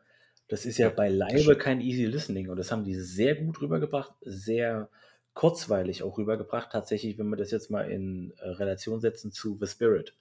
Das 0.48 0.66
ist 0.66 0.78
ja, 0.78 0.88
Ja, 0.88 0.90
beileibe 0.90 1.56
kein 1.56 1.80
easy 1.80 2.04
listening 2.06 2.50
und 2.50 2.56
das 2.58 2.72
haben 2.72 2.84
die 2.84 2.94
sehr 2.94 3.36
gut 3.36 3.60
rübergebracht, 3.62 4.14
sehr 4.22 4.90
kurzweilig 5.34 6.02
auch 6.02 6.18
rübergebracht. 6.18 6.70
Tatsächlich, 6.72 7.18
wenn 7.18 7.28
wir 7.30 7.36
das 7.36 7.50
jetzt 7.52 7.70
mal 7.70 7.90
in 7.90 8.32
äh, 8.38 8.48
Relation 8.50 9.00
setzen 9.00 9.32
zu 9.32 9.58
The 9.60 9.66
Spirit, 9.66 10.16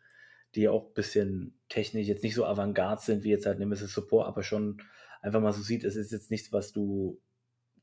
die 0.56 0.62
ja 0.64 0.72
auch 0.72 0.88
ein 0.88 0.94
bisschen 0.94 1.60
technisch 1.70 2.08
jetzt 2.08 2.24
nicht 2.24 2.36
so 2.36 2.46
avantgarde 2.46 3.02
sind 3.02 3.24
wie 3.24 3.30
jetzt 3.30 3.46
halt 3.46 3.60
Nemesis 3.60 3.94
Support, 3.94 4.28
aber 4.28 4.44
schon 4.44 4.82
einfach 5.22 5.42
mal 5.42 5.54
so 5.54 5.62
sieht, 5.62 5.84
es 5.84 5.96
ist 5.96 6.12
jetzt 6.12 6.32
nichts, 6.32 6.52
was 6.54 6.74
du 6.74 7.22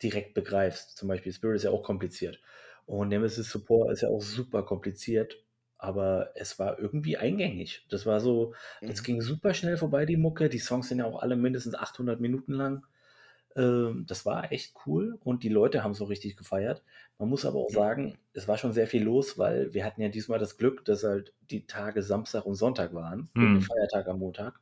direkt 0.03 0.35
begreifst. 0.35 0.97
Zum 0.97 1.09
Beispiel 1.09 1.33
Spirit 1.33 1.57
ist 1.57 1.65
ja 1.65 1.71
auch 1.71 1.83
kompliziert. 1.83 2.41
Und 2.87 3.09
Nemesis 3.09 3.51
Support 3.51 3.93
ist 3.93 4.03
ja 4.03 4.09
auch 4.09 4.23
super 4.23 4.63
kompliziert, 4.65 5.45
aber 5.77 6.33
es 6.35 6.59
war 6.59 6.79
irgendwie 6.79 7.17
eingängig. 7.17 7.87
Das 7.91 8.07
war 8.07 8.21
so, 8.21 8.55
das 8.85 9.03
Mhm. 9.03 9.03
ging 9.03 9.21
super 9.21 9.55
schnell 9.55 9.77
vorbei, 9.77 10.07
die 10.07 10.17
Mucke. 10.17 10.49
Die 10.49 10.59
Songs 10.59 10.89
sind 10.89 10.99
ja 10.99 11.05
auch 11.07 11.21
alle 11.23 11.37
mindestens 11.37 11.75
800 11.75 12.21
Minuten 12.21 12.53
lang. 12.55 12.87
Ähm, 13.57 14.05
das 14.09 14.27
war 14.27 14.53
echt 14.53 14.75
cool 14.87 15.19
und 15.25 15.43
die 15.43 15.49
Leute 15.49 15.83
haben 15.85 15.93
es 15.93 16.01
auch 16.01 16.11
richtig 16.11 16.37
gefeiert. 16.37 16.83
Man 17.19 17.29
muss 17.29 17.45
aber 17.45 17.59
auch 17.59 17.71
sagen, 17.71 18.19
es 18.33 18.47
war 18.49 18.59
schon 18.59 18.73
sehr 18.73 18.87
viel 18.87 19.03
los, 19.03 19.39
weil 19.39 19.75
wir 19.75 19.85
hatten 19.85 20.01
ja 20.03 20.09
diesmal 20.09 20.39
das 20.39 20.57
Glück, 20.57 20.85
dass 20.85 21.03
halt 21.05 21.35
die 21.51 21.67
Tage 21.67 22.03
Samstag 22.03 22.47
und 22.47 22.55
Sonntag 22.55 22.95
waren, 22.95 23.31
Mhm. 23.35 23.61
Feiertag 23.61 24.07
am 24.09 24.21
Montag, 24.21 24.61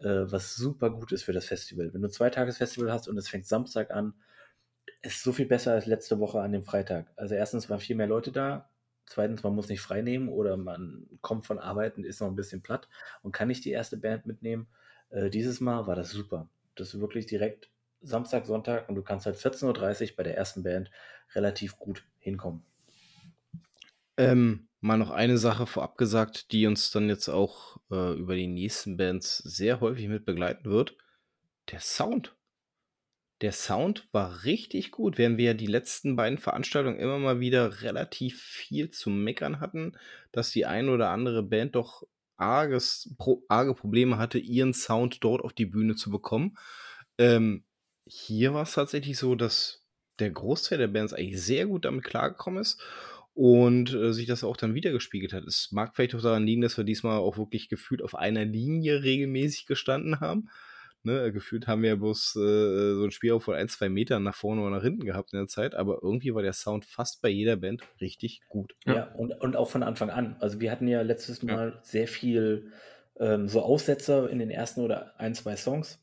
äh, 0.00 0.04
was 0.26 0.54
super 0.56 0.90
gut 0.90 1.12
ist 1.12 1.22
für 1.24 1.32
das 1.32 1.46
Festival. 1.46 1.92
Wenn 1.94 2.02
du 2.02 2.08
zwei 2.10 2.28
Tagesfestival 2.30 2.92
hast 2.92 3.08
und 3.08 3.16
es 3.18 3.28
fängt 3.28 3.46
Samstag 3.46 3.90
an, 3.90 4.14
ist 5.02 5.22
so 5.22 5.32
viel 5.32 5.46
besser 5.46 5.72
als 5.72 5.86
letzte 5.86 6.18
Woche 6.20 6.40
an 6.40 6.52
dem 6.52 6.64
Freitag. 6.64 7.12
Also 7.16 7.34
erstens 7.34 7.70
waren 7.70 7.80
viel 7.80 7.96
mehr 7.96 8.06
Leute 8.06 8.32
da, 8.32 8.70
zweitens 9.06 9.42
man 9.42 9.54
muss 9.54 9.68
nicht 9.68 9.80
frei 9.80 10.02
nehmen 10.02 10.28
oder 10.28 10.56
man 10.56 11.06
kommt 11.22 11.46
von 11.46 11.58
Arbeiten, 11.58 12.04
ist 12.04 12.20
noch 12.20 12.28
ein 12.28 12.36
bisschen 12.36 12.62
platt 12.62 12.88
und 13.22 13.32
kann 13.32 13.48
nicht 13.48 13.64
die 13.64 13.70
erste 13.72 13.96
Band 13.98 14.26
mitnehmen. 14.26 14.68
Äh, 15.10 15.30
dieses 15.30 15.60
Mal 15.60 15.86
war 15.86 15.96
das 15.96 16.10
super. 16.10 16.48
Das 16.76 16.98
wirklich 17.00 17.26
direkt 17.26 17.70
Samstag, 18.04 18.46
Sonntag 18.46 18.88
und 18.88 18.94
du 18.94 19.02
kannst 19.02 19.26
halt 19.26 19.36
14.30 19.36 20.10
Uhr 20.10 20.16
bei 20.16 20.22
der 20.22 20.36
ersten 20.36 20.62
Band 20.62 20.90
relativ 21.34 21.78
gut 21.78 22.04
hinkommen. 22.18 22.62
Ähm, 24.16 24.68
mal 24.80 24.96
noch 24.96 25.10
eine 25.10 25.38
Sache 25.38 25.66
vorab 25.66 25.98
gesagt, 25.98 26.52
die 26.52 26.66
uns 26.66 26.90
dann 26.90 27.08
jetzt 27.08 27.28
auch 27.28 27.78
äh, 27.90 28.14
über 28.14 28.36
die 28.36 28.46
nächsten 28.46 28.96
Bands 28.96 29.38
sehr 29.38 29.80
häufig 29.80 30.08
mit 30.08 30.24
begleiten 30.24 30.70
wird. 30.70 30.96
Der 31.70 31.80
Sound. 31.80 32.36
Der 33.40 33.52
Sound 33.52 34.06
war 34.12 34.44
richtig 34.44 34.92
gut, 34.92 35.18
während 35.18 35.38
wir 35.38 35.46
ja 35.46 35.54
die 35.54 35.66
letzten 35.66 36.14
beiden 36.16 36.38
Veranstaltungen 36.38 36.98
immer 36.98 37.18
mal 37.18 37.40
wieder 37.40 37.82
relativ 37.82 38.40
viel 38.40 38.90
zu 38.90 39.10
meckern 39.10 39.60
hatten, 39.60 39.98
dass 40.30 40.50
die 40.50 40.66
ein 40.66 40.88
oder 40.88 41.10
andere 41.10 41.42
Band 41.42 41.74
doch 41.74 42.04
arges, 42.36 43.14
pro, 43.18 43.44
arge 43.48 43.74
Probleme 43.74 44.18
hatte, 44.18 44.38
ihren 44.38 44.72
Sound 44.72 45.22
dort 45.24 45.42
auf 45.42 45.52
die 45.52 45.66
Bühne 45.66 45.96
zu 45.96 46.10
bekommen. 46.10 46.56
Ähm, 47.18 47.64
hier 48.06 48.54
war 48.54 48.62
es 48.62 48.74
tatsächlich 48.74 49.18
so, 49.18 49.34
dass 49.34 49.84
der 50.18 50.30
Großteil 50.30 50.78
der 50.78 50.88
Bands 50.88 51.12
eigentlich 51.12 51.42
sehr 51.42 51.66
gut 51.66 51.84
damit 51.84 52.04
klargekommen 52.04 52.60
ist 52.60 52.80
und 53.34 53.92
äh, 53.92 54.12
sich 54.12 54.26
das 54.26 54.44
auch 54.44 54.56
dann 54.56 54.74
wiedergespiegelt 54.74 55.32
hat. 55.32 55.44
Es 55.44 55.72
mag 55.72 55.94
vielleicht 55.94 56.14
auch 56.14 56.22
daran 56.22 56.46
liegen, 56.46 56.62
dass 56.62 56.76
wir 56.76 56.84
diesmal 56.84 57.18
auch 57.18 57.36
wirklich 57.36 57.68
gefühlt 57.68 58.02
auf 58.02 58.14
einer 58.14 58.44
Linie 58.44 59.02
regelmäßig 59.02 59.66
gestanden 59.66 60.20
haben. 60.20 60.48
Ne, 61.06 61.32
gefühlt 61.32 61.66
haben 61.66 61.82
wir 61.82 61.90
ja 61.90 61.96
bloß 61.96 62.36
äh, 62.36 62.94
so 62.94 63.04
ein 63.04 63.10
Spiel 63.10 63.38
von 63.38 63.54
ein, 63.54 63.68
zwei 63.68 63.90
Metern 63.90 64.22
nach 64.22 64.34
vorne 64.34 64.62
oder 64.62 64.76
nach 64.76 64.82
hinten 64.82 65.04
gehabt 65.04 65.34
in 65.34 65.38
der 65.38 65.48
Zeit, 65.48 65.74
aber 65.74 65.98
irgendwie 66.02 66.34
war 66.34 66.40
der 66.40 66.54
Sound 66.54 66.86
fast 66.86 67.20
bei 67.20 67.28
jeder 67.28 67.56
Band 67.56 67.82
richtig 68.00 68.40
gut. 68.48 68.74
Ja, 68.86 68.94
Ja. 68.94 69.14
und, 69.14 69.32
und 69.38 69.54
auch 69.54 69.68
von 69.68 69.82
Anfang 69.82 70.08
an. 70.08 70.36
Also 70.40 70.60
wir 70.60 70.70
hatten 70.70 70.88
ja 70.88 71.02
letztes 71.02 71.42
Ja. 71.42 71.56
Mal 71.56 71.78
sehr 71.82 72.08
viel 72.08 72.72
ähm, 73.20 73.48
so 73.48 73.60
Aussetzer 73.60 74.30
in 74.30 74.38
den 74.38 74.50
ersten 74.50 74.80
oder 74.80 75.20
ein, 75.20 75.34
zwei 75.34 75.56
Songs. 75.56 76.02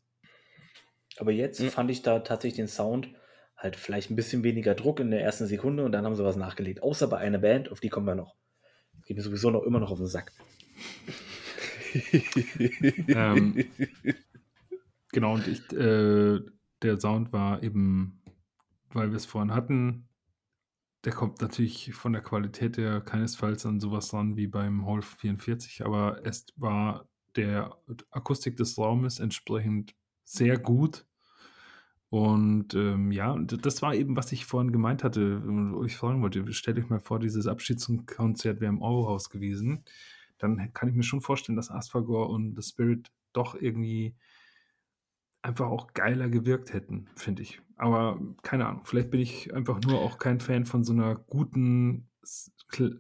Aber 1.18 1.32
jetzt 1.32 1.60
Ja. 1.60 1.70
fand 1.70 1.92
ich 1.92 2.02
da 2.02 2.20
tatsächlich 2.20 2.58
den 2.58 2.68
Sound 2.68 3.10
halt 3.58 3.76
vielleicht 3.76 4.10
ein 4.10 4.16
bisschen 4.16 4.44
weniger 4.44 4.74
Druck 4.76 5.00
in 5.00 5.12
der 5.12 5.22
ersten 5.22 5.46
Sekunde 5.46 5.86
und 5.86 5.92
dann 5.92 6.06
haben 6.06 6.16
sie 6.16 6.24
was 6.24 6.36
nachgelegt. 6.36 6.82
Außer 6.82 7.08
bei 7.08 7.18
einer 7.18 7.38
Band, 7.38 7.72
auf 7.72 7.80
die 7.80 7.90
kommen 7.90 8.08
wir 8.08 8.16
noch. 8.16 8.36
Das 8.94 9.06
geht 9.06 9.18
mir 9.18 9.24
sowieso 9.24 9.52
noch 9.52 9.64
immer 9.64 9.80
noch 9.80 9.92
auf 9.92 9.98
den 10.00 10.08
Sack. 10.08 10.32
Ähm, 13.10 13.66
genau, 15.12 15.34
und 15.34 15.46
ich, 15.48 15.60
äh, 15.74 16.40
der 16.82 17.00
Sound 17.00 17.34
war 17.34 17.62
eben, 17.64 18.22
weil 18.92 19.10
wir 19.10 19.18
es 19.18 19.26
vorhin 19.26 19.54
hatten, 19.54 20.08
der 21.04 21.12
kommt 21.14 21.42
natürlich 21.42 21.94
von 21.94 22.14
der 22.14 22.22
Qualität 22.22 22.78
her 22.78 23.02
keinesfalls 23.02 23.66
an 23.66 23.80
sowas 23.82 24.14
ran 24.14 24.38
wie 24.38 24.48
beim 24.48 24.86
Hall 24.86 25.02
44, 25.02 25.84
aber 25.84 26.26
es 26.26 26.46
war 26.56 27.10
der 27.36 27.78
Akustik 28.12 28.56
des 28.56 28.78
Raumes 28.78 29.20
entsprechend 29.20 29.94
sehr 30.32 30.58
gut. 30.58 31.06
Und 32.10 32.74
ähm, 32.74 33.12
ja, 33.12 33.38
das 33.38 33.82
war 33.82 33.96
eben, 33.96 34.16
was 34.16 34.32
ich 34.32 34.46
vorhin 34.46 34.72
gemeint 34.72 35.04
hatte, 35.04 35.42
wo 35.46 35.84
ich 35.84 35.96
fragen 35.96 36.22
wollte. 36.22 36.52
Stellt 36.54 36.78
euch 36.78 36.90
mal 36.90 37.00
vor, 37.00 37.20
dieses 37.20 37.48
Abschiedskonzert 37.48 38.60
wäre 38.60 38.72
im 38.72 38.82
Eurohaus 38.82 39.30
gewesen. 39.30 39.84
Dann 40.38 40.74
kann 40.74 40.90
ich 40.90 40.96
mir 40.96 41.04
schon 41.04 41.22
vorstellen, 41.22 41.56
dass 41.56 41.72
Asphagor 41.72 42.30
und 42.30 42.56
The 42.56 42.68
Spirit 42.68 43.12
doch 43.34 43.56
irgendwie 43.56 44.16
einfach 45.42 45.68
auch 45.68 45.94
geiler 45.94 46.30
gewirkt 46.30 46.74
hätten, 46.74 47.10
finde 47.16 47.44
ich. 47.44 47.62
Aber 47.76 48.20
keine 48.44 48.68
Ahnung, 48.68 48.82
vielleicht 48.86 49.12
bin 49.12 49.20
ich 49.20 49.54
einfach 49.54 49.82
nur 49.82 50.00
auch 50.00 50.18
kein 50.18 50.40
Fan 50.40 50.66
von 50.66 50.84
so 50.84 50.94
einer 50.94 51.16
guten, 51.16 52.10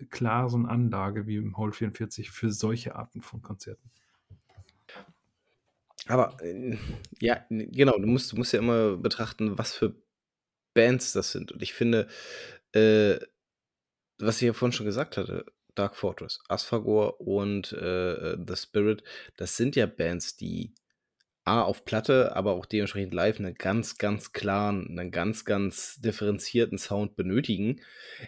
klaren 0.10 0.66
Anlage 0.66 1.28
wie 1.28 1.38
im 1.38 1.58
Hall 1.58 1.72
44 1.72 2.30
für 2.30 2.52
solche 2.52 2.96
Arten 2.96 3.22
von 3.22 3.42
Konzerten. 3.42 3.90
Aber 6.08 6.38
äh, 6.42 6.78
ja, 7.20 7.46
genau, 7.50 7.98
du 7.98 8.08
musst, 8.08 8.32
du 8.32 8.38
musst 8.38 8.54
ja 8.54 8.60
immer 8.60 8.98
betrachten, 8.98 9.58
was 9.58 9.74
für 9.74 9.96
Bands 10.74 11.14
das 11.14 11.32
sind. 11.32 11.52
Und 11.52 11.62
ich 11.62 11.74
finde, 11.74 12.08
äh, 12.74 13.20
was 14.20 14.42
ich 14.42 14.48
ja 14.48 14.54
vorhin 14.54 14.74
schon 14.74 14.86
gesagt 14.86 15.18
hatte, 15.18 15.46
Dark 15.76 15.96
Fortress, 15.96 16.40
Asphagor 16.50 17.22
und 17.22 17.72
äh, 17.74 18.36
The 18.46 18.56
Spirit, 18.56 19.04
das 19.38 19.56
sind 19.58 19.76
ja 19.76 19.86
Bands, 19.86 20.36
die 20.36 20.74
A, 21.44 21.64
auf 21.64 21.86
Platte, 21.86 22.36
aber 22.36 22.52
auch 22.52 22.68
dementsprechend 22.68 23.16
live 23.16 23.40
einen 23.40 23.56
ganz, 23.56 23.98
ganz 23.98 24.32
klaren, 24.32 24.88
einen 24.90 25.10
ganz, 25.10 25.44
ganz 25.44 26.00
differenzierten 26.00 26.78
Sound 26.78 27.16
benötigen. 27.16 27.82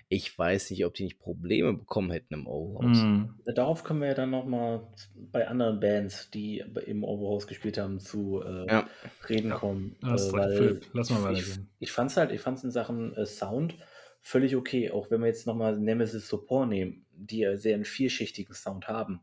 Ich 0.10 0.36
weiß 0.36 0.72
nicht, 0.72 0.84
ob 0.84 0.96
die 0.96 1.04
nicht 1.04 1.20
Probleme 1.20 1.74
bekommen 1.74 2.10
hätten 2.10 2.34
im 2.34 2.48
Overhaus. 2.48 2.98
Mm. 2.98 3.26
Darauf 3.54 3.84
können 3.84 4.02
wir 4.02 4.08
ja 4.08 4.14
dann 4.16 4.32
nochmal 4.32 4.88
bei 5.16 5.48
anderen 5.48 5.80
Bands, 5.80 6.32
die 6.32 6.64
im 6.88 7.04
Overhaus 7.04 7.46
gespielt 7.46 7.78
haben, 7.78 8.00
zu 8.00 8.42
äh, 8.44 8.66
ja. 8.68 8.90
reden 9.30 9.50
ja. 9.50 9.56
kommen. 9.58 9.96
Äh, 10.02 10.08
weil 10.08 10.82
Lass 10.94 11.12
mal 11.12 11.22
weitergehen. 11.22 11.70
Ich, 11.78 11.90
ich 11.90 11.92
fand 11.92 12.10
es 12.10 12.18
halt, 12.18 12.32
ich 12.32 12.42
fand 12.42 12.58
es 12.58 12.64
in 12.64 12.72
Sachen 12.72 13.16
äh, 13.16 13.28
Sound 13.28 13.76
völlig 14.22 14.56
okay. 14.56 14.90
Auch 14.90 15.12
wenn 15.12 15.22
wir 15.22 15.28
jetzt 15.28 15.46
nochmal 15.46 15.78
Nemesis 15.78 16.28
Support 16.28 16.70
nehmen, 16.70 17.06
die 17.12 17.40
ja 17.40 17.58
sehr 17.58 17.76
einen 17.76 17.86
vielschichtigen 17.86 18.56
Sound 18.56 18.88
haben 18.88 19.22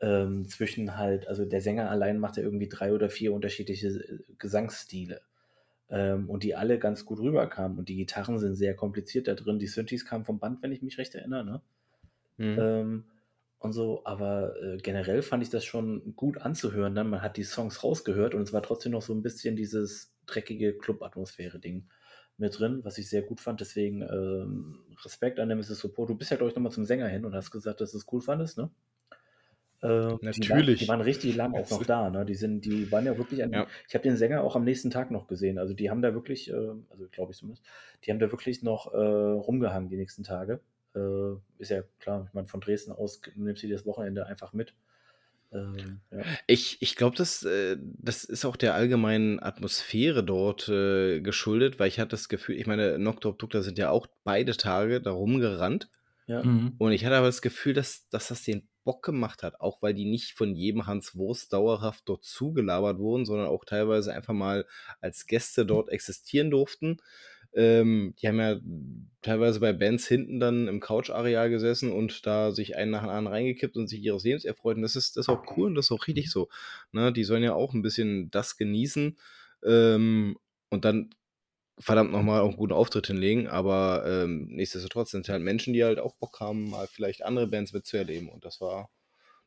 ähm, 0.00 0.46
zwischen 0.48 0.96
halt, 0.96 1.26
also 1.28 1.44
der 1.44 1.60
Sänger 1.60 1.90
allein 1.90 2.18
macht 2.18 2.36
ja 2.36 2.42
irgendwie 2.42 2.68
drei 2.68 2.92
oder 2.92 3.08
vier 3.08 3.32
unterschiedliche 3.32 3.88
äh, 3.88 4.18
Gesangsstile. 4.38 5.20
Ähm, 5.88 6.28
und 6.28 6.42
die 6.42 6.56
alle 6.56 6.78
ganz 6.78 7.04
gut 7.04 7.20
rüberkamen. 7.20 7.78
Und 7.78 7.88
die 7.88 7.96
Gitarren 7.96 8.38
sind 8.38 8.56
sehr 8.56 8.74
kompliziert 8.74 9.28
da 9.28 9.34
drin. 9.34 9.58
Die 9.58 9.68
Synthes 9.68 10.04
kamen 10.04 10.24
vom 10.24 10.40
Band, 10.40 10.62
wenn 10.62 10.72
ich 10.72 10.82
mich 10.82 10.98
recht 10.98 11.14
erinnere. 11.14 11.44
Ne? 11.44 11.62
Mhm. 12.38 12.58
Ähm, 12.58 13.04
und 13.58 13.72
so, 13.72 14.02
aber 14.04 14.54
äh, 14.62 14.76
generell 14.78 15.22
fand 15.22 15.42
ich 15.42 15.50
das 15.50 15.64
schon 15.64 16.14
gut 16.14 16.38
anzuhören. 16.38 16.94
Dann 16.94 17.08
man 17.08 17.22
hat 17.22 17.36
die 17.36 17.44
Songs 17.44 17.82
rausgehört 17.82 18.34
und 18.34 18.42
es 18.42 18.52
war 18.52 18.62
trotzdem 18.62 18.92
noch 18.92 19.02
so 19.02 19.14
ein 19.14 19.22
bisschen 19.22 19.56
dieses 19.56 20.14
dreckige 20.26 20.76
Club-Atmosphäre-Ding 20.76 21.88
mit 22.36 22.58
drin, 22.58 22.80
was 22.84 22.98
ich 22.98 23.08
sehr 23.08 23.22
gut 23.22 23.40
fand. 23.40 23.60
Deswegen 23.60 24.02
ähm, 24.02 24.84
Respekt 25.04 25.40
an 25.40 25.48
Nemesis 25.48 25.78
Support. 25.78 26.10
Du 26.10 26.14
bist 26.16 26.30
ja, 26.30 26.36
glaube 26.36 26.50
ich, 26.50 26.56
nochmal 26.56 26.72
zum 26.72 26.84
Sänger 26.84 27.08
hin 27.08 27.24
und 27.24 27.34
hast 27.34 27.50
gesagt, 27.50 27.80
dass 27.80 27.92
du 27.92 27.98
es 27.98 28.06
cool 28.12 28.20
fandest, 28.20 28.58
ne? 28.58 28.70
Äh, 29.82 30.16
Natürlich. 30.22 30.78
Die, 30.78 30.84
die, 30.84 30.88
waren 30.88 31.00
richtig 31.00 31.36
lang 31.36 31.54
auch 31.54 31.70
noch 31.70 31.84
da. 31.84 32.10
Ne? 32.10 32.24
Die, 32.24 32.34
sind, 32.34 32.64
die 32.64 32.90
waren 32.90 33.04
ja 33.04 33.18
wirklich 33.18 33.42
an. 33.42 33.52
Ja. 33.52 33.66
Ich 33.88 33.94
habe 33.94 34.02
den 34.02 34.16
Sänger 34.16 34.42
auch 34.42 34.56
am 34.56 34.64
nächsten 34.64 34.90
Tag 34.90 35.10
noch 35.10 35.26
gesehen. 35.26 35.58
Also 35.58 35.74
die 35.74 35.90
haben 35.90 36.02
da 36.02 36.14
wirklich, 36.14 36.50
äh, 36.50 36.54
also 36.54 37.06
glaube 37.10 37.32
ich 37.32 37.38
zumindest, 37.38 37.64
die 38.04 38.10
haben 38.10 38.18
da 38.18 38.30
wirklich 38.30 38.62
noch 38.62 38.92
äh, 38.92 38.96
rumgehangen 38.96 39.88
die 39.88 39.96
nächsten 39.96 40.22
Tage. 40.22 40.60
Äh, 40.94 41.36
ist 41.58 41.70
ja 41.70 41.82
klar, 42.00 42.24
ich 42.26 42.34
meine, 42.34 42.46
von 42.46 42.60
Dresden 42.60 42.92
aus 42.92 43.20
nimmst 43.34 43.62
du 43.62 43.68
das 43.68 43.84
Wochenende 43.84 44.26
einfach 44.26 44.52
mit. 44.52 44.74
Ähm, 45.52 46.00
ja. 46.10 46.22
Ich, 46.46 46.80
ich 46.80 46.96
glaube, 46.96 47.16
das, 47.16 47.42
äh, 47.42 47.76
das 47.80 48.24
ist 48.24 48.44
auch 48.44 48.56
der 48.56 48.74
allgemeinen 48.74 49.42
Atmosphäre 49.42 50.24
dort 50.24 50.68
äh, 50.68 51.20
geschuldet, 51.20 51.78
weil 51.78 51.88
ich 51.88 52.00
hatte 52.00 52.10
das 52.10 52.28
Gefühl, 52.28 52.56
ich 52.56 52.66
meine, 52.66 52.98
Nocturne 52.98 53.36
Dukta 53.36 53.62
sind 53.62 53.78
ja 53.78 53.90
auch 53.90 54.06
beide 54.24 54.56
Tage 54.56 55.00
da 55.00 55.12
rumgerannt. 55.12 55.88
Ja. 56.26 56.42
Mhm. 56.42 56.74
Und 56.78 56.92
ich 56.92 57.04
hatte 57.04 57.16
aber 57.16 57.26
das 57.26 57.42
Gefühl, 57.42 57.72
dass, 57.72 58.08
dass 58.08 58.28
das 58.28 58.42
den 58.42 58.68
Bock 58.84 59.04
gemacht 59.04 59.42
hat, 59.42 59.60
auch 59.60 59.82
weil 59.82 59.94
die 59.94 60.04
nicht 60.04 60.32
von 60.32 60.54
jedem 60.54 60.86
Hans 60.86 61.16
Wurst 61.16 61.52
dauerhaft 61.52 62.02
dort 62.06 62.24
zugelabert 62.24 62.98
wurden, 62.98 63.24
sondern 63.24 63.48
auch 63.48 63.64
teilweise 63.64 64.12
einfach 64.12 64.34
mal 64.34 64.66
als 65.00 65.26
Gäste 65.26 65.66
dort 65.66 65.88
existieren 65.88 66.50
durften. 66.50 66.98
Ähm, 67.52 68.14
die 68.20 68.28
haben 68.28 68.38
ja 68.38 68.60
teilweise 69.22 69.60
bei 69.60 69.72
Bands 69.72 70.06
hinten 70.06 70.40
dann 70.40 70.68
im 70.68 70.80
Couch-Areal 70.80 71.48
gesessen 71.48 71.90
und 71.90 72.26
da 72.26 72.52
sich 72.52 72.76
einen 72.76 72.90
nach 72.90 73.00
dem 73.02 73.10
anderen 73.10 73.28
reingekippt 73.28 73.76
und 73.76 73.88
sich 73.88 74.02
ihres 74.02 74.24
Lebens 74.24 74.44
erfreut. 74.44 74.76
Und 74.76 74.82
das 74.82 74.94
ist, 74.94 75.16
das 75.16 75.24
ist 75.24 75.28
auch 75.28 75.56
cool 75.56 75.68
und 75.68 75.74
das 75.74 75.86
ist 75.86 75.92
auch 75.92 76.06
richtig 76.06 76.30
so. 76.30 76.48
Ne? 76.92 77.12
Die 77.12 77.24
sollen 77.24 77.42
ja 77.42 77.54
auch 77.54 77.72
ein 77.72 77.82
bisschen 77.82 78.30
das 78.30 78.56
genießen 78.56 79.16
ähm, 79.64 80.36
und 80.70 80.84
dann 80.84 81.10
verdammt 81.78 82.12
nochmal 82.12 82.40
auch 82.40 82.48
einen 82.48 82.56
guten 82.56 82.72
Auftritt 82.72 83.06
hinlegen, 83.06 83.48
aber 83.48 84.04
ähm, 84.06 84.46
nichtsdestotrotz 84.48 85.10
sind 85.10 85.26
es 85.26 85.28
halt 85.28 85.42
Menschen, 85.42 85.74
die 85.74 85.84
halt 85.84 85.98
auch 85.98 86.16
Bock 86.16 86.40
haben, 86.40 86.70
mal 86.70 86.86
vielleicht 86.86 87.24
andere 87.24 87.46
Bands 87.46 87.72
mitzuerleben 87.72 88.28
und 88.28 88.44
das 88.44 88.60
war, 88.60 88.90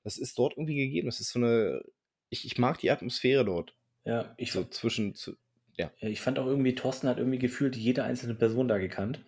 das 0.04 0.18
ist 0.18 0.38
dort 0.38 0.54
irgendwie 0.54 0.76
gegeben. 0.76 1.08
Das 1.08 1.20
ist 1.20 1.32
so 1.32 1.40
eine, 1.40 1.82
ich, 2.30 2.46
ich 2.46 2.58
mag 2.58 2.78
die 2.80 2.92
Atmosphäre 2.92 3.46
dort. 3.46 3.74
Ja, 4.06 4.34
ich 4.38 4.52
so 4.52 4.64
zwischen, 4.64 5.16
zu, 5.16 5.36
ja. 5.76 5.92
Ich 6.00 6.22
fand 6.22 6.40
auch 6.40 6.46
irgendwie, 6.46 6.76
Thorsten 6.76 7.08
hat 7.08 7.18
irgendwie 7.18 7.40
gefühlt 7.40 7.76
jede 7.76 8.04
einzelne 8.04 8.36
Person 8.36 8.68
da 8.68 8.78
gekannt. 8.78 9.22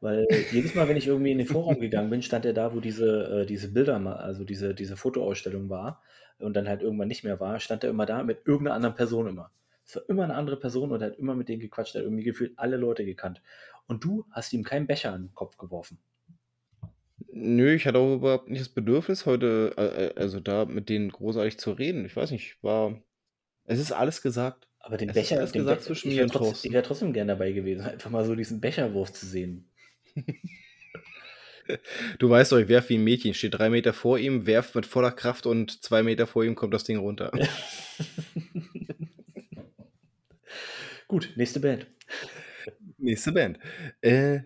Weil 0.00 0.28
jedes 0.52 0.74
Mal, 0.76 0.88
wenn 0.88 0.96
ich 0.96 1.08
irgendwie 1.08 1.32
in 1.32 1.38
den 1.38 1.46
Vorraum 1.48 1.80
gegangen 1.80 2.10
bin, 2.10 2.22
stand 2.22 2.44
er 2.44 2.52
da, 2.52 2.72
wo 2.72 2.78
diese, 2.78 3.42
äh, 3.42 3.46
diese 3.46 3.72
Bilder, 3.72 3.96
also 4.20 4.44
diese, 4.44 4.74
diese 4.74 4.96
Fotoausstellung 4.96 5.68
war 5.70 6.02
und 6.38 6.54
dann 6.54 6.68
halt 6.68 6.82
irgendwann 6.82 7.08
nicht 7.08 7.24
mehr 7.24 7.40
war, 7.40 7.58
stand 7.58 7.82
er 7.82 7.90
immer 7.90 8.06
da 8.06 8.22
mit 8.22 8.46
irgendeiner 8.46 8.76
anderen 8.76 8.94
Person 8.94 9.26
immer. 9.26 9.50
Es 9.88 9.96
war 9.96 10.02
immer 10.08 10.24
eine 10.24 10.34
andere 10.34 10.58
Person 10.58 10.92
und 10.92 11.00
er 11.00 11.08
hat 11.08 11.18
immer 11.18 11.34
mit 11.34 11.48
denen 11.48 11.60
gequatscht, 11.60 11.94
er 11.94 12.00
hat 12.00 12.06
irgendwie 12.06 12.24
gefühlt 12.24 12.52
alle 12.58 12.76
Leute 12.76 13.06
gekannt. 13.06 13.40
Und 13.86 14.04
du 14.04 14.26
hast 14.30 14.52
ihm 14.52 14.62
keinen 14.62 14.86
Becher 14.86 15.14
an 15.14 15.28
den 15.28 15.34
Kopf 15.34 15.56
geworfen. 15.56 15.98
Nö, 17.32 17.72
ich 17.72 17.86
hatte 17.86 17.98
auch 17.98 18.16
überhaupt 18.16 18.50
nicht 18.50 18.60
das 18.60 18.68
Bedürfnis, 18.68 19.24
heute, 19.24 19.72
äh, 19.78 20.06
äh 20.06 20.14
also 20.14 20.40
da 20.40 20.66
mit 20.66 20.90
denen 20.90 21.10
großartig 21.10 21.58
zu 21.58 21.72
reden. 21.72 22.04
Ich 22.04 22.14
weiß 22.14 22.32
nicht, 22.32 22.62
war. 22.62 23.02
Es 23.64 23.78
ist 23.78 23.92
alles 23.92 24.20
gesagt. 24.20 24.68
Aber 24.78 24.98
den 24.98 25.08
es 25.08 25.14
Becher, 25.14 25.42
ist 25.42 25.54
gesagt 25.54 25.80
Be 25.80 25.84
zwischen 25.86 26.10
mir 26.10 26.22
und 26.24 26.32
trotzdem, 26.32 26.68
Ich 26.68 26.74
wäre 26.74 26.84
trotzdem 26.84 27.14
gerne 27.14 27.32
dabei 27.32 27.52
gewesen, 27.52 27.80
einfach 27.86 28.10
mal 28.10 28.26
so 28.26 28.34
diesen 28.34 28.60
Becherwurf 28.60 29.12
zu 29.12 29.24
sehen. 29.24 29.70
du 32.18 32.28
weißt 32.28 32.52
doch, 32.52 32.58
ich 32.58 32.68
werfe 32.68 32.90
wie 32.90 32.98
ein 32.98 33.04
Mädchen, 33.04 33.32
steht 33.32 33.54
drei 33.54 33.70
Meter 33.70 33.94
vor 33.94 34.18
ihm, 34.18 34.46
werft 34.46 34.74
mit 34.74 34.84
voller 34.84 35.12
Kraft 35.12 35.46
und 35.46 35.82
zwei 35.82 36.02
Meter 36.02 36.26
vor 36.26 36.44
ihm 36.44 36.54
kommt 36.54 36.74
das 36.74 36.84
Ding 36.84 36.98
runter. 36.98 37.32
Gut, 41.08 41.32
nächste 41.36 41.60
Band. 41.60 41.86
Nächste 42.98 43.32
Band. 43.32 43.58
Äh, 44.02 44.40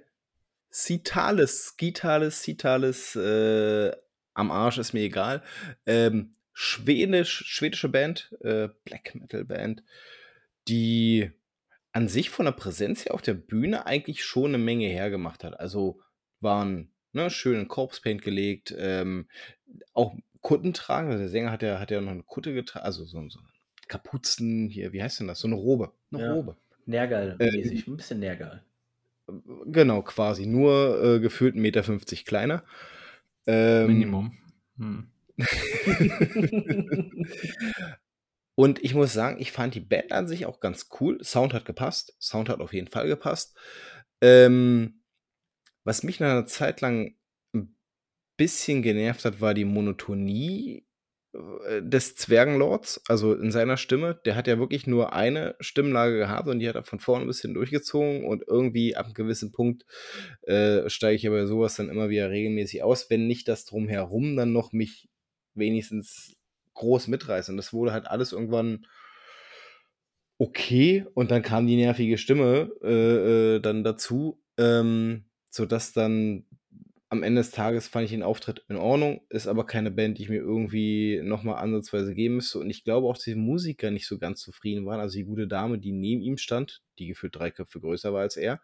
Citalis, 0.71 1.77
Gitalis, 1.77 2.43
Citalis, 2.43 3.17
äh, 3.17 3.91
am 4.35 4.51
Arsch 4.51 4.79
ist 4.79 4.93
mir 4.93 5.03
egal. 5.03 5.43
Ähm, 5.87 6.37
Schwedisch, 6.55 7.45
schwedische 7.47 7.89
Band, 7.89 8.35
äh, 8.43 8.69
Black 8.85 9.15
Metal 9.15 9.45
Band, 9.45 9.83
die 10.69 11.33
an 11.93 12.09
sich 12.09 12.31
von 12.31 12.45
der 12.45 12.53
Präsenz 12.53 13.05
her 13.05 13.15
auf 13.15 13.23
der 13.23 13.35
Bühne 13.35 13.87
eigentlich 13.87 14.23
schon 14.23 14.55
eine 14.55 14.59
Menge 14.59 14.87
hergemacht 14.87 15.45
hat. 15.45 15.59
Also 15.59 16.01
waren 16.41 16.93
ne, 17.13 17.31
schön 17.31 17.59
in 17.59 17.69
Corpse 17.69 18.01
Paint 18.03 18.23
gelegt, 18.23 18.75
ähm, 18.79 19.29
auch 19.95 20.15
Kutten 20.43 20.75
tragen. 20.75 21.09
Also 21.09 21.21
der 21.21 21.29
Sänger 21.29 21.51
hat 21.51 21.63
ja, 21.63 21.81
hat 21.81 21.91
ja 21.91 22.01
noch 22.01 22.13
eine 22.13 22.23
Kutte 22.23 22.55
getragen, 22.55 22.85
also 22.85 23.05
so, 23.05 23.29
so 23.29 23.41
Kapuzen 23.93 24.71
hier, 24.71 24.95
wie 24.95 25.03
heißt 25.03 25.21
denn 25.21 25.27
das? 25.27 25.41
So 25.41 25.49
eine 25.49 25.57
Robe. 25.57 25.93
Eine 26.11 26.23
ja. 26.23 26.33
Robe. 26.33 26.57
Nergal-mäßig, 26.87 27.87
äh, 27.87 27.91
ein 27.91 27.97
bisschen 27.99 28.21
Nergal. 28.21 28.65
Genau, 29.67 30.01
quasi. 30.01 30.47
Nur 30.47 31.03
äh, 31.05 31.21
gefühlt 31.21 31.55
1,50 31.57 31.61
Meter 31.61 31.83
kleiner. 32.25 32.65
Ähm, 33.47 33.87
Minimum. 33.89 34.39
Hm. 34.79 35.09
Und 38.55 38.83
ich 38.83 38.95
muss 38.95 39.13
sagen, 39.13 39.39
ich 39.41 39.53
fand 39.53 39.75
die 39.75 39.81
Band 39.81 40.13
an 40.13 40.27
sich 40.27 40.47
auch 40.47 40.61
ganz 40.61 40.89
cool. 41.01 41.23
Sound 41.23 41.53
hat 41.53 41.67
gepasst. 41.67 42.17
Sound 42.19 42.49
hat 42.49 42.61
auf 42.61 42.73
jeden 42.73 42.89
Fall 42.89 43.09
gepasst. 43.09 43.59
Ähm, 44.23 45.03
was 45.85 46.03
mich 46.03 46.19
nach 46.19 46.31
einer 46.31 46.47
Zeit 46.47 46.81
lang 46.81 47.15
ein 47.55 47.77
bisschen 48.39 48.81
genervt 48.81 49.27
hat, 49.27 49.43
war 49.43 49.53
die 49.53 49.67
Monotonie 49.67 50.87
des 51.35 52.15
Zwergenlords, 52.15 53.01
also 53.09 53.35
in 53.35 53.51
seiner 53.51 53.79
Stimme, 53.79 54.21
der 54.27 54.37
hat 54.37 54.47
ja 54.47 54.59
wirklich 54.59 54.87
nur 54.87 55.15
eine 55.15 55.55
Stimmlage 55.61 56.19
gehabt 56.19 56.47
und 56.49 56.59
die 56.59 56.69
hat 56.69 56.75
er 56.75 56.85
von 56.85 57.01
vorne 57.01 57.25
ein 57.25 57.29
bisschen 57.29 57.55
durchgezogen 57.55 58.25
und 58.25 58.45
irgendwie 58.47 58.97
ab 58.97 59.07
einem 59.07 59.15
gewissen 59.15 59.51
Punkt 59.51 59.87
äh, 60.43 60.89
steige 60.91 61.17
ich 61.17 61.27
aber 61.27 61.47
sowas 61.47 61.77
dann 61.77 61.89
immer 61.89 62.11
wieder 62.11 62.29
regelmäßig 62.29 62.83
aus, 62.83 63.09
wenn 63.09 63.27
nicht 63.27 63.49
das 63.49 63.65
drumherum 63.65 64.37
dann 64.37 64.53
noch 64.53 64.73
mich 64.73 65.09
wenigstens 65.55 66.37
groß 66.75 67.09
mitreißt. 67.09 67.49
Und 67.49 67.57
das 67.57 67.73
wurde 67.73 67.93
halt 67.93 68.07
alles 68.07 68.33
irgendwann 68.33 68.87
okay 70.39 71.07
und 71.15 71.31
dann 71.31 71.43
kam 71.43 71.67
die 71.67 71.77
nervige 71.77 72.19
Stimme 72.19 72.73
äh, 72.83 73.57
äh, 73.57 73.61
dann 73.61 73.85
dazu, 73.85 74.43
ähm, 74.59 75.25
sodass 75.51 75.93
dann 75.93 76.45
am 77.13 77.23
Ende 77.23 77.43
des 77.43 77.51
Tages 77.51 77.89
fand 77.89 78.07
ich 78.07 78.11
den 78.11 78.23
Auftritt 78.23 78.65
in 78.71 78.77
Ordnung, 78.77 79.21
ist 79.29 79.47
aber 79.47 79.67
keine 79.67 79.91
Band, 79.91 80.17
die 80.17 80.23
ich 80.23 80.29
mir 80.31 80.41
irgendwie 80.41 81.21
nochmal 81.23 81.57
ansatzweise 81.57 82.15
geben 82.15 82.37
müsste. 82.37 82.59
Und 82.59 82.71
ich 82.71 82.85
glaube 82.85 83.07
auch, 83.07 83.17
dass 83.17 83.25
die 83.25 83.35
Musiker 83.35 83.91
nicht 83.91 84.07
so 84.07 84.19
ganz 84.19 84.41
zufrieden 84.41 84.87
waren. 84.87 84.99
Also 84.99 85.19
die 85.19 85.25
gute 85.25 85.47
Dame, 85.47 85.79
die 85.79 85.93
neben 85.93 86.23
ihm 86.23 86.39
stand, 86.39 86.83
die 86.99 87.09
gefühlt 87.09 87.37
drei 87.37 87.51
Köpfe 87.51 87.81
größer 87.81 88.15
war 88.15 88.23
als 88.23 88.39
er, 88.39 88.63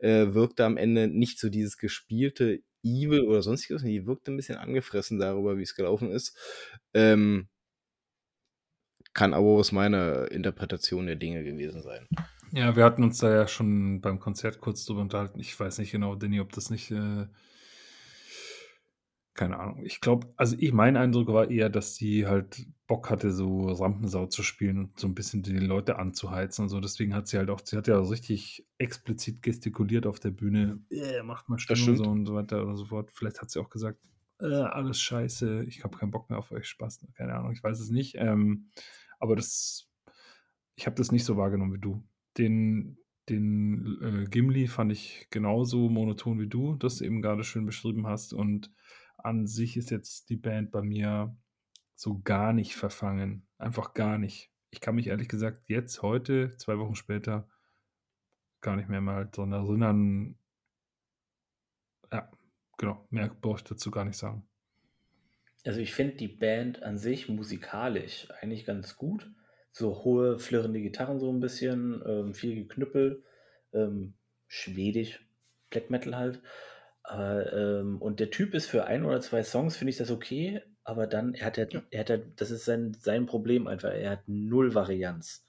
äh, 0.00 0.34
wirkte 0.34 0.66
am 0.66 0.76
Ende 0.76 1.08
nicht 1.08 1.40
so 1.40 1.48
dieses 1.48 1.78
gespielte 1.78 2.60
Evil 2.82 3.22
oder 3.22 3.40
sonstiges. 3.40 3.82
Die 3.82 4.06
wirkte 4.06 4.32
ein 4.32 4.36
bisschen 4.36 4.58
angefressen 4.58 5.18
darüber, 5.18 5.56
wie 5.56 5.62
es 5.62 5.74
gelaufen 5.74 6.10
ist. 6.10 6.36
Ähm, 6.92 7.48
kann 9.14 9.32
aber 9.32 9.46
aus 9.46 9.72
meiner 9.72 10.30
Interpretation 10.30 11.06
der 11.06 11.16
Dinge 11.16 11.42
gewesen 11.42 11.80
sein. 11.80 12.06
Ja, 12.52 12.76
wir 12.76 12.84
hatten 12.84 13.02
uns 13.02 13.16
da 13.16 13.34
ja 13.34 13.48
schon 13.48 14.02
beim 14.02 14.20
Konzert 14.20 14.60
kurz 14.60 14.84
drüber 14.84 15.00
unterhalten. 15.00 15.40
Ich 15.40 15.58
weiß 15.58 15.78
nicht 15.78 15.90
genau, 15.90 16.16
Danny, 16.16 16.40
ob 16.40 16.52
das 16.52 16.68
nicht 16.68 16.90
äh, 16.90 17.26
keine 19.38 19.58
Ahnung. 19.60 19.84
Ich 19.84 20.00
glaube, 20.00 20.26
also 20.36 20.56
ich, 20.58 20.72
mein 20.72 20.96
Eindruck 20.96 21.28
war 21.28 21.48
eher, 21.48 21.70
dass 21.70 21.94
sie 21.94 22.26
halt 22.26 22.66
Bock 22.88 23.08
hatte, 23.08 23.30
so 23.30 23.68
Rampensau 23.70 24.26
zu 24.26 24.42
spielen 24.42 24.78
und 24.78 24.98
so 24.98 25.06
ein 25.06 25.14
bisschen 25.14 25.42
die 25.42 25.58
Leute 25.58 25.96
anzuheizen 25.96 26.64
und 26.64 26.70
so. 26.70 26.80
Deswegen 26.80 27.14
hat 27.14 27.28
sie 27.28 27.38
halt 27.38 27.48
auch, 27.48 27.60
sie 27.64 27.76
hat 27.76 27.86
ja 27.86 28.00
richtig 28.00 28.66
explizit 28.78 29.40
gestikuliert 29.40 30.06
auf 30.06 30.18
der 30.18 30.32
Bühne, 30.32 30.80
äh, 30.90 31.22
macht 31.22 31.48
mal 31.48 31.58
Stimmung 31.58 31.96
so 31.96 32.02
und 32.02 32.26
so 32.26 32.34
weiter 32.34 32.64
oder 32.64 32.76
so 32.76 32.86
fort. 32.86 33.12
Vielleicht 33.14 33.40
hat 33.40 33.50
sie 33.50 33.60
auch 33.60 33.70
gesagt, 33.70 34.00
äh, 34.40 34.46
alles 34.46 35.00
scheiße, 35.00 35.62
ich 35.64 35.84
habe 35.84 35.96
keinen 35.96 36.10
Bock 36.10 36.28
mehr 36.30 36.40
auf 36.40 36.50
euch, 36.50 36.66
Spaß. 36.66 37.06
Keine 37.14 37.34
Ahnung, 37.34 37.52
ich 37.52 37.62
weiß 37.62 37.78
es 37.78 37.90
nicht. 37.90 38.16
Ähm, 38.18 38.70
aber 39.20 39.36
das, 39.36 39.88
ich 40.74 40.86
habe 40.86 40.96
das 40.96 41.12
nicht 41.12 41.24
so 41.24 41.36
wahrgenommen 41.36 41.74
wie 41.74 41.80
du. 41.80 42.04
Den, 42.38 42.98
den 43.28 43.98
äh, 44.02 44.24
Gimli 44.28 44.66
fand 44.66 44.90
ich 44.90 45.28
genauso 45.30 45.88
monoton 45.88 46.40
wie 46.40 46.48
du, 46.48 46.74
das 46.74 47.00
eben 47.00 47.22
gerade 47.22 47.44
schön 47.44 47.66
beschrieben 47.66 48.08
hast 48.08 48.32
und 48.32 48.72
an 49.28 49.46
sich 49.46 49.76
ist 49.76 49.90
jetzt 49.90 50.30
die 50.30 50.36
Band 50.36 50.70
bei 50.72 50.82
mir 50.82 51.36
so 51.94 52.20
gar 52.20 52.52
nicht 52.52 52.76
verfangen. 52.76 53.46
Einfach 53.58 53.94
gar 53.94 54.18
nicht. 54.18 54.50
Ich 54.70 54.80
kann 54.80 54.94
mich 54.94 55.06
ehrlich 55.06 55.28
gesagt 55.28 55.68
jetzt, 55.68 56.02
heute, 56.02 56.56
zwei 56.56 56.78
Wochen 56.78 56.94
später, 56.94 57.48
gar 58.60 58.76
nicht 58.76 58.88
mehr 58.88 59.00
mal 59.00 59.26
daran 59.26 59.52
erinnern. 59.52 60.38
Ja, 62.12 62.30
genau. 62.76 63.06
Mehr 63.10 63.28
brauche 63.28 63.58
ich 63.58 63.64
dazu 63.64 63.90
gar 63.90 64.04
nicht 64.04 64.16
sagen. 64.16 64.46
Also 65.64 65.80
ich 65.80 65.92
finde 65.92 66.16
die 66.16 66.28
Band 66.28 66.82
an 66.82 66.98
sich 66.98 67.28
musikalisch 67.28 68.28
eigentlich 68.40 68.64
ganz 68.64 68.96
gut. 68.96 69.30
So 69.72 70.04
hohe, 70.04 70.38
flirrende 70.38 70.80
Gitarren 70.80 71.20
so 71.20 71.32
ein 71.32 71.40
bisschen, 71.40 72.02
ähm, 72.06 72.34
viel 72.34 72.54
Geknüppel, 72.54 73.24
ähm, 73.72 74.14
schwedisch, 74.46 75.26
Black 75.70 75.90
Metal 75.90 76.16
halt. 76.16 76.42
Aber, 77.08 77.50
ähm, 77.54 78.02
und 78.02 78.20
der 78.20 78.30
Typ 78.30 78.52
ist 78.52 78.66
für 78.66 78.84
ein 78.84 79.02
oder 79.02 79.22
zwei 79.22 79.42
Songs, 79.42 79.78
finde 79.78 79.92
ich 79.92 79.96
das 79.96 80.10
okay, 80.10 80.60
aber 80.84 81.06
dann, 81.06 81.32
er 81.32 81.46
hat 81.46 81.56
ja, 81.56 81.64
er 81.90 82.00
hat 82.00 82.10
ja, 82.10 82.18
das 82.36 82.50
ist 82.50 82.66
sein, 82.66 82.94
sein 83.00 83.24
Problem 83.24 83.66
einfach, 83.66 83.90
er 83.90 84.10
hat 84.10 84.22
null 84.26 84.74
Varianz. 84.74 85.46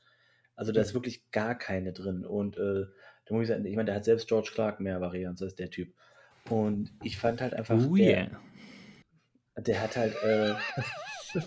Also 0.56 0.72
da 0.72 0.80
ist 0.80 0.94
wirklich 0.94 1.30
gar 1.32 1.58
keine 1.58 1.92
drin. 1.92 2.26
Und 2.26 2.58
äh, 2.58 2.86
da 3.26 3.36
muss 3.36 3.44
ich 3.44 3.50
sagen, 3.50 3.66
ich 3.66 3.76
meine, 3.76 3.88
der 3.88 3.96
hat 3.96 4.06
selbst 4.06 4.30
George 4.30 4.52
Clark 4.54 4.80
mehr 4.80 5.02
Varianz 5.02 5.42
als 5.42 5.56
der 5.56 5.70
Typ. 5.70 5.94
Und 6.50 6.94
ich 7.04 7.18
fand 7.18 7.42
halt 7.42 7.54
einfach, 7.54 7.78
Oh 7.78 7.96
der, 7.96 8.30
yeah. 8.30 8.42
der 9.58 9.82
hat 9.84 9.98
halt, 9.98 10.16
äh, 10.24 10.56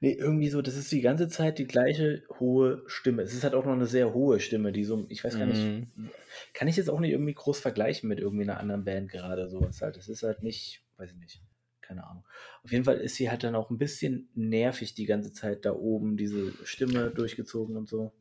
nee, 0.00 0.12
irgendwie 0.12 0.48
so, 0.48 0.62
das 0.62 0.76
ist 0.76 0.90
die 0.92 1.00
ganze 1.00 1.28
Zeit 1.28 1.58
die 1.58 1.66
gleiche 1.66 2.22
hohe 2.38 2.82
Stimme. 2.86 3.22
Es 3.22 3.34
ist 3.34 3.44
halt 3.44 3.54
auch 3.54 3.64
noch 3.64 3.72
eine 3.72 3.86
sehr 3.86 4.14
hohe 4.14 4.40
Stimme, 4.40 4.72
die 4.72 4.84
so, 4.84 5.06
ich 5.08 5.22
weiß 5.24 5.38
gar 5.38 5.46
nicht, 5.46 5.74
Mhm. 5.96 6.10
kann 6.54 6.68
ich 6.68 6.76
jetzt 6.76 6.90
auch 6.90 7.00
nicht 7.00 7.10
irgendwie 7.12 7.34
groß 7.34 7.60
vergleichen 7.60 8.08
mit 8.08 8.20
irgendwie 8.20 8.44
einer 8.44 8.60
anderen 8.60 8.84
Band 8.84 9.10
gerade 9.10 9.48
sowas 9.48 9.82
halt. 9.82 9.96
Das 9.96 10.08
ist 10.08 10.22
halt 10.22 10.42
nicht, 10.42 10.84
weiß 10.96 11.10
ich 11.12 11.16
nicht, 11.16 11.42
keine 11.80 12.06
Ahnung. 12.06 12.24
Auf 12.62 12.72
jeden 12.72 12.84
Fall 12.84 12.98
ist 12.98 13.16
sie 13.16 13.30
halt 13.30 13.44
dann 13.44 13.54
auch 13.54 13.70
ein 13.70 13.78
bisschen 13.78 14.28
nervig 14.34 14.94
die 14.94 15.06
ganze 15.06 15.32
Zeit 15.32 15.64
da 15.64 15.72
oben, 15.74 16.16
diese 16.16 16.52
Stimme 16.64 17.10
durchgezogen 17.10 17.76
und 17.76 17.88
so. 17.88 18.12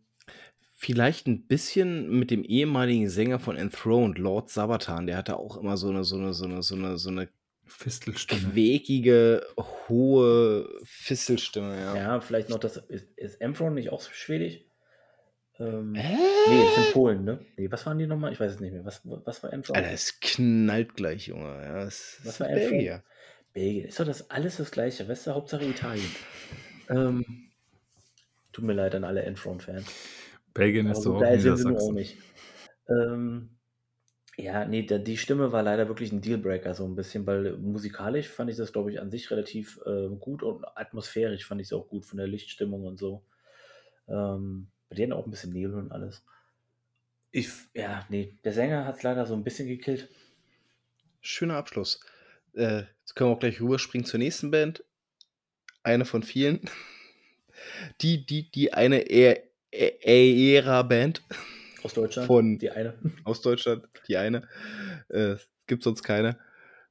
Vielleicht 0.75 1.27
ein 1.27 1.45
bisschen 1.45 2.09
mit 2.09 2.31
dem 2.31 2.43
ehemaligen 2.43 3.09
Sänger 3.09 3.39
von 3.39 3.57
Enthroned, 3.57 4.17
Lord 4.17 4.49
Sabaton, 4.49 5.07
der 5.07 5.17
hatte 5.17 5.37
auch 5.37 5.57
immer 5.57 5.75
so 5.75 5.89
eine, 5.89 6.05
so 6.05 6.15
eine, 6.17 6.33
so 6.33 6.45
eine, 6.45 6.63
so 6.63 6.75
eine, 6.75 6.97
so 6.97 7.09
eine 7.09 7.27
Fistelstimme. 7.69 8.51
quäkige, 8.51 9.45
hohe 9.87 10.69
Fistelstimme, 10.83 11.79
ja. 11.79 11.95
Ja, 11.95 12.21
vielleicht 12.21 12.49
noch 12.49 12.59
das, 12.59 12.77
ist, 12.77 13.07
ist 13.17 13.39
Emfron 13.41 13.73
nicht 13.73 13.91
auch 13.91 14.01
schwedisch? 14.01 14.59
Ähm, 15.59 15.93
Hä? 15.93 16.15
nee, 16.49 16.63
das 16.63 16.75
sind 16.75 16.93
Polen, 16.93 17.23
ne? 17.25 17.39
Nee, 17.57 17.71
was 17.71 17.85
waren 17.85 17.99
die 17.99 18.07
nochmal? 18.07 18.31
Ich 18.31 18.39
weiß 18.39 18.53
es 18.53 18.59
nicht 18.59 18.71
mehr. 18.71 18.85
Was, 18.85 19.01
was 19.03 19.43
war 19.43 19.51
Emfron? 19.51 19.75
Alter, 19.75 19.91
es 19.91 20.19
knallt 20.19 20.95
gleich, 20.95 21.27
Junge. 21.27 21.61
Ja, 21.61 21.83
es 21.83 22.19
Was 22.23 22.33
ist 22.33 22.39
war 22.39 22.49
Emfron? 22.49 22.69
Belgier. 22.71 23.03
Belgien. 23.53 23.85
Ist 23.85 23.99
doch 23.99 24.05
das 24.05 24.29
alles 24.29 24.57
das 24.57 24.71
gleiche, 24.71 25.07
weißt 25.07 25.27
du? 25.27 25.31
Hauptsache 25.35 25.65
Italien. 25.65 26.11
Ähm, 26.89 27.51
tut 28.53 28.63
mir 28.63 28.73
leid 28.73 28.95
an 28.95 29.03
alle 29.03 29.23
Enthroned-Fans. 29.23 29.85
Belgien 30.53 30.87
Aber 30.87 30.97
ist 30.97 31.03
so 31.03 31.19
doch 31.19 31.75
auch 31.75 31.89
auch 31.89 31.91
nicht. 31.91 32.17
Ähm, 32.89 33.58
ja, 34.41 34.65
nee, 34.65 34.83
da, 34.83 34.97
die 34.97 35.17
Stimme 35.17 35.51
war 35.51 35.63
leider 35.63 35.87
wirklich 35.87 36.11
ein 36.11 36.21
Dealbreaker, 36.21 36.73
so 36.73 36.85
ein 36.85 36.95
bisschen, 36.95 37.25
weil 37.27 37.57
musikalisch 37.57 38.27
fand 38.27 38.49
ich 38.49 38.57
das, 38.57 38.71
glaube 38.71 38.91
ich, 38.91 38.99
an 38.99 39.11
sich 39.11 39.29
relativ 39.31 39.79
äh, 39.85 40.07
gut 40.19 40.43
und 40.43 40.65
atmosphärisch 40.75 41.45
fand 41.45 41.61
ich 41.61 41.67
es 41.67 41.73
auch 41.73 41.87
gut 41.87 42.05
von 42.05 42.17
der 42.17 42.27
Lichtstimmung 42.27 42.85
und 42.85 42.97
so. 42.97 43.23
Ähm, 44.07 44.67
denen 44.91 45.13
auch 45.13 45.25
ein 45.25 45.31
bisschen 45.31 45.53
Nebel 45.53 45.75
und 45.75 45.91
alles. 45.91 46.23
Ich, 47.31 47.49
ja, 47.73 48.05
nee, 48.09 48.37
der 48.43 48.53
Sänger 48.53 48.85
hat 48.85 48.97
es 48.97 49.03
leider 49.03 49.25
so 49.25 49.35
ein 49.35 49.43
bisschen 49.43 49.67
gekillt. 49.67 50.09
Schöner 51.21 51.57
Abschluss. 51.57 51.99
Äh, 52.53 52.83
jetzt 53.01 53.15
können 53.15 53.29
wir 53.29 53.35
auch 53.35 53.39
gleich 53.39 53.61
rüberspringen 53.61 54.05
zur 54.05 54.19
nächsten 54.19 54.51
Band. 54.51 54.83
Eine 55.83 56.05
von 56.05 56.23
vielen. 56.23 56.61
Die, 58.01 58.25
die, 58.25 58.49
die 58.49 58.71
eine 58.71 58.99
eher 58.99 59.43
Ära-Band 59.71 61.21
Aus 61.83 61.93
Deutschland, 61.93 62.27
von 62.27 62.57
die 62.57 62.71
eine. 62.71 62.93
aus 63.23 63.41
Deutschland, 63.41 63.87
die 64.07 64.17
eine. 64.17 64.47
Äh, 65.09 65.35
gibt 65.67 65.83
sonst 65.83 66.01
keine. 66.03 66.37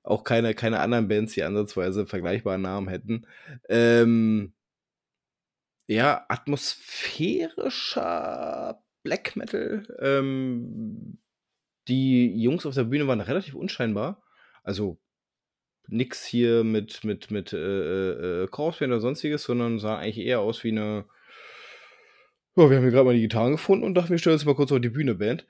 Auch 0.03 0.24
keine, 0.24 0.55
keine 0.55 0.80
anderen 0.80 1.09
Bands, 1.09 1.34
die 1.34 1.43
ansatzweise 1.43 2.07
vergleichbaren 2.07 2.62
Namen 2.62 2.89
hätten. 2.89 3.26
Ähm, 3.68 4.55
ja, 5.86 6.24
atmosphärischer 6.28 8.82
Black 9.03 9.36
Metal. 9.36 9.86
Ähm, 10.01 11.18
die 11.89 12.41
Jungs 12.41 12.64
auf 12.66 12.74
der 12.74 12.84
Bühne 12.84 13.07
waren 13.07 13.20
relativ 13.20 13.55
unscheinbar. 13.55 14.22
Also 14.62 14.99
nix 15.89 16.24
hier 16.24 16.64
mit, 16.64 17.05
mit, 17.05 17.30
mit 17.30 17.53
äh, 17.53 18.43
äh, 18.43 18.47
Corpseband 18.49 18.93
oder 18.93 19.01
sonstiges, 19.01 19.45
sondern 19.45 19.78
sah 19.78 19.99
eigentlich 19.99 20.24
eher 20.24 20.41
aus 20.41 20.64
wie 20.64 20.72
eine. 20.72 21.05
Ja, 22.59 22.69
wir 22.69 22.77
haben 22.77 22.83
hier 22.83 22.91
gerade 22.91 23.05
mal 23.05 23.15
die 23.15 23.21
Gitarren 23.21 23.53
gefunden 23.53 23.85
und 23.85 23.95
dachten, 23.95 24.11
wir 24.11 24.19
stellen 24.19 24.35
uns 24.35 24.45
mal 24.45 24.57
kurz 24.57 24.73
auf 24.73 24.81
die 24.81 24.89
Bühne, 24.89 25.15
Band. 25.15 25.47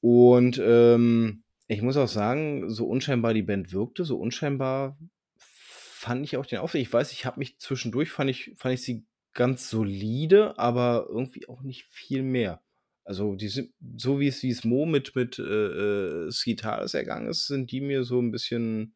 Und 0.00 0.62
ähm, 0.64 1.42
ich 1.66 1.82
muss 1.82 1.96
auch 1.96 2.06
sagen, 2.06 2.70
so 2.70 2.86
unscheinbar 2.86 3.34
die 3.34 3.42
Band 3.42 3.72
wirkte, 3.72 4.04
so 4.04 4.16
unscheinbar 4.16 4.96
fand 5.38 6.24
ich 6.24 6.36
auch 6.36 6.46
den 6.46 6.60
Auftritt. 6.60 6.82
Ich 6.82 6.92
weiß, 6.92 7.10
ich 7.10 7.26
habe 7.26 7.40
mich 7.40 7.58
zwischendurch, 7.58 8.12
fand 8.12 8.30
ich, 8.30 8.52
fand 8.58 8.74
ich 8.74 8.82
sie 8.82 9.04
ganz 9.34 9.70
solide, 9.70 10.56
aber 10.56 11.06
irgendwie 11.08 11.48
auch 11.48 11.62
nicht 11.62 11.82
viel 11.86 12.22
mehr. 12.22 12.62
Also 13.02 13.34
die 13.34 13.48
sind, 13.48 13.72
so 13.96 14.20
wie 14.20 14.28
es, 14.28 14.40
wie 14.44 14.50
es 14.50 14.62
Mo 14.62 14.86
mit, 14.86 15.16
mit 15.16 15.40
äh, 15.40 15.42
äh, 15.42 16.30
Skitaris 16.30 16.94
ergangen 16.94 17.26
ist, 17.26 17.48
sind 17.48 17.72
die 17.72 17.80
mir 17.80 18.04
so 18.04 18.20
ein 18.20 18.30
bisschen 18.30 18.94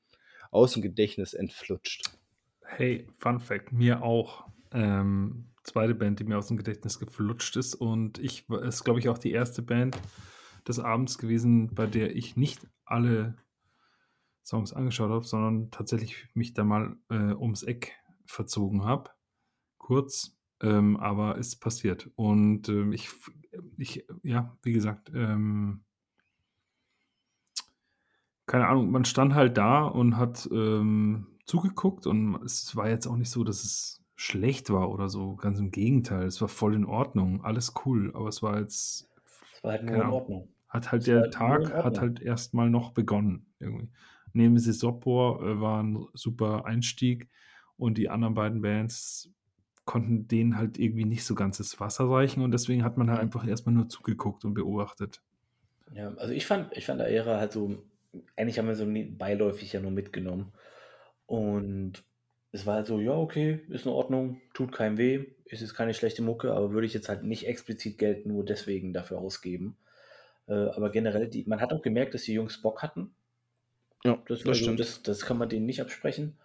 aus 0.53 0.75
dem 0.75 0.83
Gedächtnis 0.83 1.35
entflutscht. 1.35 2.12
Hey, 2.62 3.09
Fun 3.19 3.41
Fact, 3.41 3.73
mir 3.73 4.05
auch. 4.05 4.47
Ähm, 4.71 5.47
zweite 5.67 5.95
Band, 5.95 6.21
die 6.21 6.25
mir 6.25 6.39
aus 6.39 6.49
dem 6.49 6.57
Gedächtnis 6.57 6.99
geflutscht 6.99 7.57
ist. 7.57 7.75
Und 7.75 8.19
ich 8.19 8.49
ist, 8.49 8.85
glaube 8.85 9.01
ich, 9.01 9.09
auch 9.09 9.19
die 9.19 9.33
erste 9.33 9.62
Band 9.62 9.99
des 10.67 10.79
Abends 10.79 11.19
gewesen, 11.19 11.75
bei 11.75 11.87
der 11.87 12.14
ich 12.17 12.37
nicht 12.37 12.67
alle 12.85 13.37
Songs 14.45 14.73
angeschaut 14.73 15.11
habe, 15.11 15.25
sondern 15.25 15.71
tatsächlich 15.71 16.29
mich 16.35 16.55
da 16.55 16.64
mal 16.64 16.97
äh, 17.11 17.35
ums 17.35 17.62
Eck 17.62 17.93
verzogen 18.27 18.85
habe. 18.85 19.11
Kurz, 19.79 20.37
ähm, 20.62 20.97
aber 20.97 21.37
ist 21.37 21.57
passiert. 21.57 22.11
Und 22.14 22.69
ähm, 22.69 22.93
ich, 22.93 23.11
ich, 23.77 24.07
ja, 24.23 24.57
wie 24.62 24.73
gesagt, 24.73 25.11
ähm, 25.14 25.85
keine 28.47 28.69
Ahnung, 28.69 28.91
man 28.91 29.05
stand 29.05 29.35
halt 29.35 29.57
da 29.57 29.85
und 29.85 30.17
hat 30.17 30.49
ähm, 30.53 31.27
zugeguckt 31.47 32.07
und 32.07 32.41
es 32.45 32.77
war 32.77 32.89
jetzt 32.89 33.07
auch 33.07 33.17
nicht 33.17 33.31
so, 33.31 33.43
dass 33.43 33.64
es 33.64 34.05
schlecht 34.17 34.71
war 34.71 34.91
oder 34.91 35.09
so. 35.09 35.37
Ganz 35.37 35.59
im 35.61 35.71
Gegenteil, 35.71 36.27
es 36.27 36.41
war 36.41 36.49
voll 36.49 36.75
in 36.75 36.85
Ordnung, 36.85 37.45
alles 37.45 37.75
cool, 37.85 38.12
aber 38.14 38.29
es 38.29 38.43
war 38.43 38.61
jetzt, 38.61 39.09
Das 39.53 39.64
war 39.64 39.73
halt 39.73 39.83
nur 39.85 39.93
keine 39.93 40.05
in 40.05 40.11
Ordnung. 40.11 40.49
hat 40.69 40.93
halt 40.93 41.03
Es 41.03 41.07
der 41.07 41.25
in 41.27 41.31
Tag 41.31 41.73
hat 41.75 42.01
halt 42.01 42.21
erstmal 42.21 42.71
noch 42.71 42.93
begonnen 42.93 43.47
irgendwie. 43.61 43.91
Nemesis 44.33 44.81
Sopor 44.81 45.43
äh, 45.43 45.61
war 45.61 45.83
ein 45.83 46.07
super 46.14 46.67
Einstieg 46.67 47.29
und 47.77 47.99
die 47.99 48.09
anderen 48.09 48.35
beiden 48.35 48.62
Bands 48.62 49.31
konnten 49.85 50.29
denen 50.29 50.59
halt 50.59 50.79
irgendwie 50.79 51.05
nicht 51.05 51.25
so 51.25 51.35
ganz 51.35 51.59
das 51.59 51.79
Wasser 51.81 52.11
reichen 52.11 52.43
und 52.43 52.51
deswegen 52.53 52.83
hat 52.85 52.97
man 52.99 53.11
halt 53.11 53.21
einfach 53.21 53.47
erstmal 53.47 53.75
nur 53.75 53.89
zugeguckt 53.89 54.45
und 54.45 54.55
beobachtet. 54.55 55.23
Ja, 55.93 56.12
also 56.14 56.33
ich 56.33 56.47
fand, 56.47 56.77
ich 56.77 56.87
fand 56.87 57.01
Aera 57.01 57.39
halt 57.39 57.53
so 57.53 57.85
eigentlich 58.37 58.59
haben 58.59 58.69
wir 58.69 58.77
so 58.77 58.87
beiläufig 58.87 59.73
ja 59.73 59.81
nur 59.81 59.91
mitgenommen. 59.91 60.53
Und 61.27 62.05
es 62.57 62.66
war 62.66 62.76
halt 62.76 62.86
so, 62.86 63.00
ja, 63.00 63.12
okay, 63.12 63.61
ist 63.68 63.86
in 63.86 63.92
Ordnung, 63.92 64.40
tut 64.54 64.72
keinem 64.72 64.98
weh, 64.98 65.26
ist 65.46 65.61
jetzt 65.61 65.74
keine 65.74 65.94
schlechte 65.94 66.22
Mucke, 66.22 66.52
aber 66.52 66.72
würde 66.72 66.86
ich 66.86 66.94
jetzt 66.94 67.09
halt 67.09 67.22
nicht 67.24 67.46
explizit 67.46 67.98
Geld 67.98 68.26
nur 68.26 68.44
deswegen 68.44 68.92
dafür 68.92 69.18
ausgeben. 69.18 69.76
Äh, 70.48 70.54
aber 70.54 70.90
generell, 70.90 71.28
die, 71.28 71.44
man 71.46 71.61
hat 71.61 71.72
auch 71.72 71.82
gemerkt, 71.82 72.14
dass 72.14 72.22
die 72.24 72.34
Jungs 72.34 72.62
Bock 72.62 72.82
hatten. 72.82 73.14
Ja, 74.04 74.22
Das, 74.28 74.46
das 74.46 74.48
also, 74.48 74.54
stimmt. 74.62 74.80
das, 74.80 75.02
das 75.02 75.20
kann 75.24 75.38
man 75.38 75.48
denen 75.48 75.66
nicht 75.66 75.80
absprechen. 75.80 76.38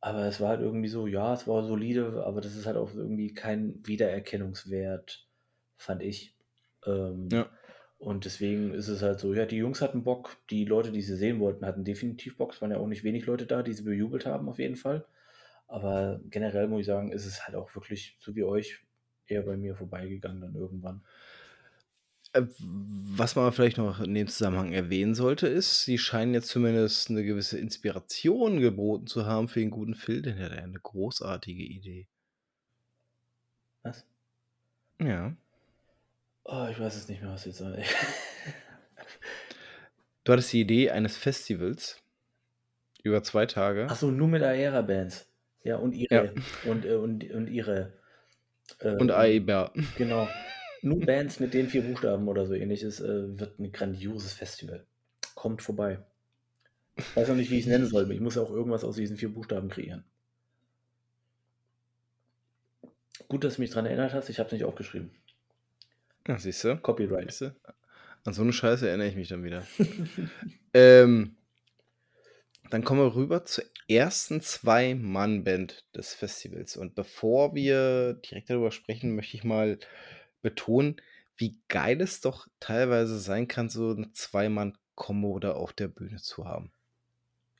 Aber 0.00 0.26
es 0.26 0.40
war 0.40 0.50
halt 0.50 0.60
irgendwie 0.62 0.88
so, 0.88 1.06
ja, 1.06 1.34
es 1.34 1.46
war 1.48 1.64
solide, 1.64 2.24
aber 2.26 2.40
das 2.40 2.56
ist 2.56 2.66
halt 2.66 2.76
auch 2.76 2.94
irgendwie 2.94 3.34
kein 3.34 3.80
Wiedererkennungswert, 3.86 5.28
fand 5.76 6.02
ich. 6.02 6.36
Ähm, 6.86 7.28
Ja. 7.30 7.50
Und 7.98 8.24
deswegen 8.26 8.74
ist 8.74 8.88
es 8.88 9.02
halt 9.02 9.20
so, 9.20 9.34
ja, 9.34 9.46
die 9.46 9.56
Jungs 9.58 9.80
hatten 9.82 10.04
Bock, 10.04 10.36
die 10.50 10.64
Leute, 10.66 10.92
die 10.92 11.02
sie 11.02 11.16
sehen 11.16 11.40
wollten, 11.40 11.66
hatten 11.66 11.84
definitiv 11.84 12.36
Bock. 12.36 12.52
Es 12.54 12.62
waren 12.62 12.72
ja 12.72 12.78
auch 12.78 12.88
nicht 12.88 13.04
wenig 13.04 13.26
Leute 13.26 13.46
da, 13.46 13.62
die 13.62 13.72
sie 13.74 13.84
bejubelt 13.84 14.26
haben, 14.26 14.48
auf 14.48 14.58
jeden 14.58 14.76
Fall. 14.76 15.06
Aber 15.72 16.20
generell 16.28 16.68
muss 16.68 16.80
ich 16.80 16.86
sagen, 16.86 17.12
ist 17.12 17.24
es 17.24 17.46
halt 17.46 17.56
auch 17.56 17.74
wirklich, 17.74 18.14
so 18.20 18.36
wie 18.36 18.44
euch, 18.44 18.84
eher 19.26 19.40
bei 19.40 19.56
mir 19.56 19.74
vorbeigegangen 19.74 20.42
dann 20.42 20.54
irgendwann. 20.54 21.02
Äh, 22.34 22.42
was 22.58 23.36
man 23.36 23.50
vielleicht 23.52 23.78
noch 23.78 23.98
in 24.00 24.12
dem 24.12 24.28
Zusammenhang 24.28 24.74
erwähnen 24.74 25.14
sollte, 25.14 25.46
ist, 25.46 25.86
sie 25.86 25.96
scheinen 25.96 26.34
jetzt 26.34 26.48
zumindest 26.48 27.08
eine 27.08 27.24
gewisse 27.24 27.58
Inspiration 27.58 28.60
geboten 28.60 29.06
zu 29.06 29.24
haben 29.24 29.48
für 29.48 29.60
den 29.60 29.70
guten 29.70 29.94
Phil, 29.94 30.20
denn 30.20 30.36
er 30.36 30.50
hat 30.50 30.58
eine 30.58 30.78
großartige 30.78 31.62
Idee. 31.62 32.06
Was? 33.82 34.04
Ja. 35.00 35.34
Oh, 36.44 36.66
ich 36.70 36.78
weiß 36.78 36.96
es 36.96 37.08
nicht 37.08 37.22
mehr, 37.22 37.32
was 37.32 37.46
jetzt 37.46 37.56
soll. 37.56 37.82
Du 40.24 40.32
hattest 40.32 40.52
die 40.52 40.60
Idee 40.60 40.90
eines 40.90 41.16
Festivals 41.16 42.02
über 43.02 43.22
zwei 43.22 43.46
Tage. 43.46 43.88
Achso, 43.88 44.10
nur 44.10 44.28
mit 44.28 44.42
Aera-Bands. 44.42 45.31
Ja, 45.64 45.76
und 45.76 45.92
ihre. 45.92 46.34
Und, 46.66 46.84
äh, 46.84 46.94
und, 46.94 47.30
und 47.30 47.46
ihre. 47.48 47.92
Äh, 48.80 48.96
Und 48.96 49.10
AEBA. 49.10 49.72
Genau. 49.96 50.28
Nur 50.82 51.00
Bands 51.00 51.38
mit 51.38 51.54
den 51.54 51.68
vier 51.68 51.82
Buchstaben 51.82 52.26
oder 52.26 52.46
so 52.46 52.54
ähnliches 52.54 53.00
äh, 53.00 53.38
wird 53.38 53.58
ein 53.60 53.70
grandioses 53.70 54.32
Festival. 54.32 54.84
Kommt 55.36 55.62
vorbei. 55.62 56.00
Ich 56.96 57.16
weiß 57.16 57.28
noch 57.28 57.36
nicht, 57.36 57.50
wie 57.50 57.58
ich 57.58 57.64
es 57.64 57.70
nennen 57.70 57.86
soll. 57.86 58.04
aber 58.04 58.12
Ich 58.12 58.20
muss 58.20 58.34
ja 58.34 58.42
auch 58.42 58.50
irgendwas 58.50 58.82
aus 58.82 58.96
diesen 58.96 59.16
vier 59.16 59.32
Buchstaben 59.32 59.68
kreieren. 59.68 60.04
Gut, 63.28 63.44
dass 63.44 63.56
du 63.56 63.62
mich 63.62 63.70
daran 63.70 63.86
erinnert 63.86 64.12
hast. 64.12 64.28
Ich 64.28 64.38
habe 64.38 64.48
es 64.48 64.52
nicht 64.52 64.64
aufgeschrieben. 64.64 65.10
Ja, 66.26 66.38
siehst 66.38 66.64
du? 66.64 66.76
Copyright. 66.76 67.30
Siehst 67.30 67.40
du? 67.42 67.54
An 68.24 68.34
so 68.34 68.42
eine 68.42 68.52
Scheiße 68.52 68.86
erinnere 68.88 69.08
ich 69.08 69.16
mich 69.16 69.28
dann 69.28 69.44
wieder. 69.44 69.66
ähm, 70.74 71.36
dann 72.72 72.84
kommen 72.84 73.00
wir 73.00 73.14
rüber 73.14 73.44
zur 73.44 73.64
ersten 73.86 74.40
Zwei-Mann-Band 74.40 75.84
des 75.94 76.14
Festivals. 76.14 76.74
Und 76.78 76.94
bevor 76.94 77.54
wir 77.54 78.14
direkt 78.14 78.48
darüber 78.48 78.70
sprechen, 78.70 79.14
möchte 79.14 79.36
ich 79.36 79.44
mal 79.44 79.78
betonen, 80.40 80.96
wie 81.36 81.60
geil 81.68 82.00
es 82.00 82.22
doch 82.22 82.46
teilweise 82.60 83.18
sein 83.18 83.46
kann, 83.46 83.68
so 83.68 83.90
eine 83.90 84.10
Zwei-Mann-Kombo 84.12 85.38
da 85.38 85.52
auf 85.52 85.74
der 85.74 85.88
Bühne 85.88 86.16
zu 86.16 86.46
haben. 86.46 86.72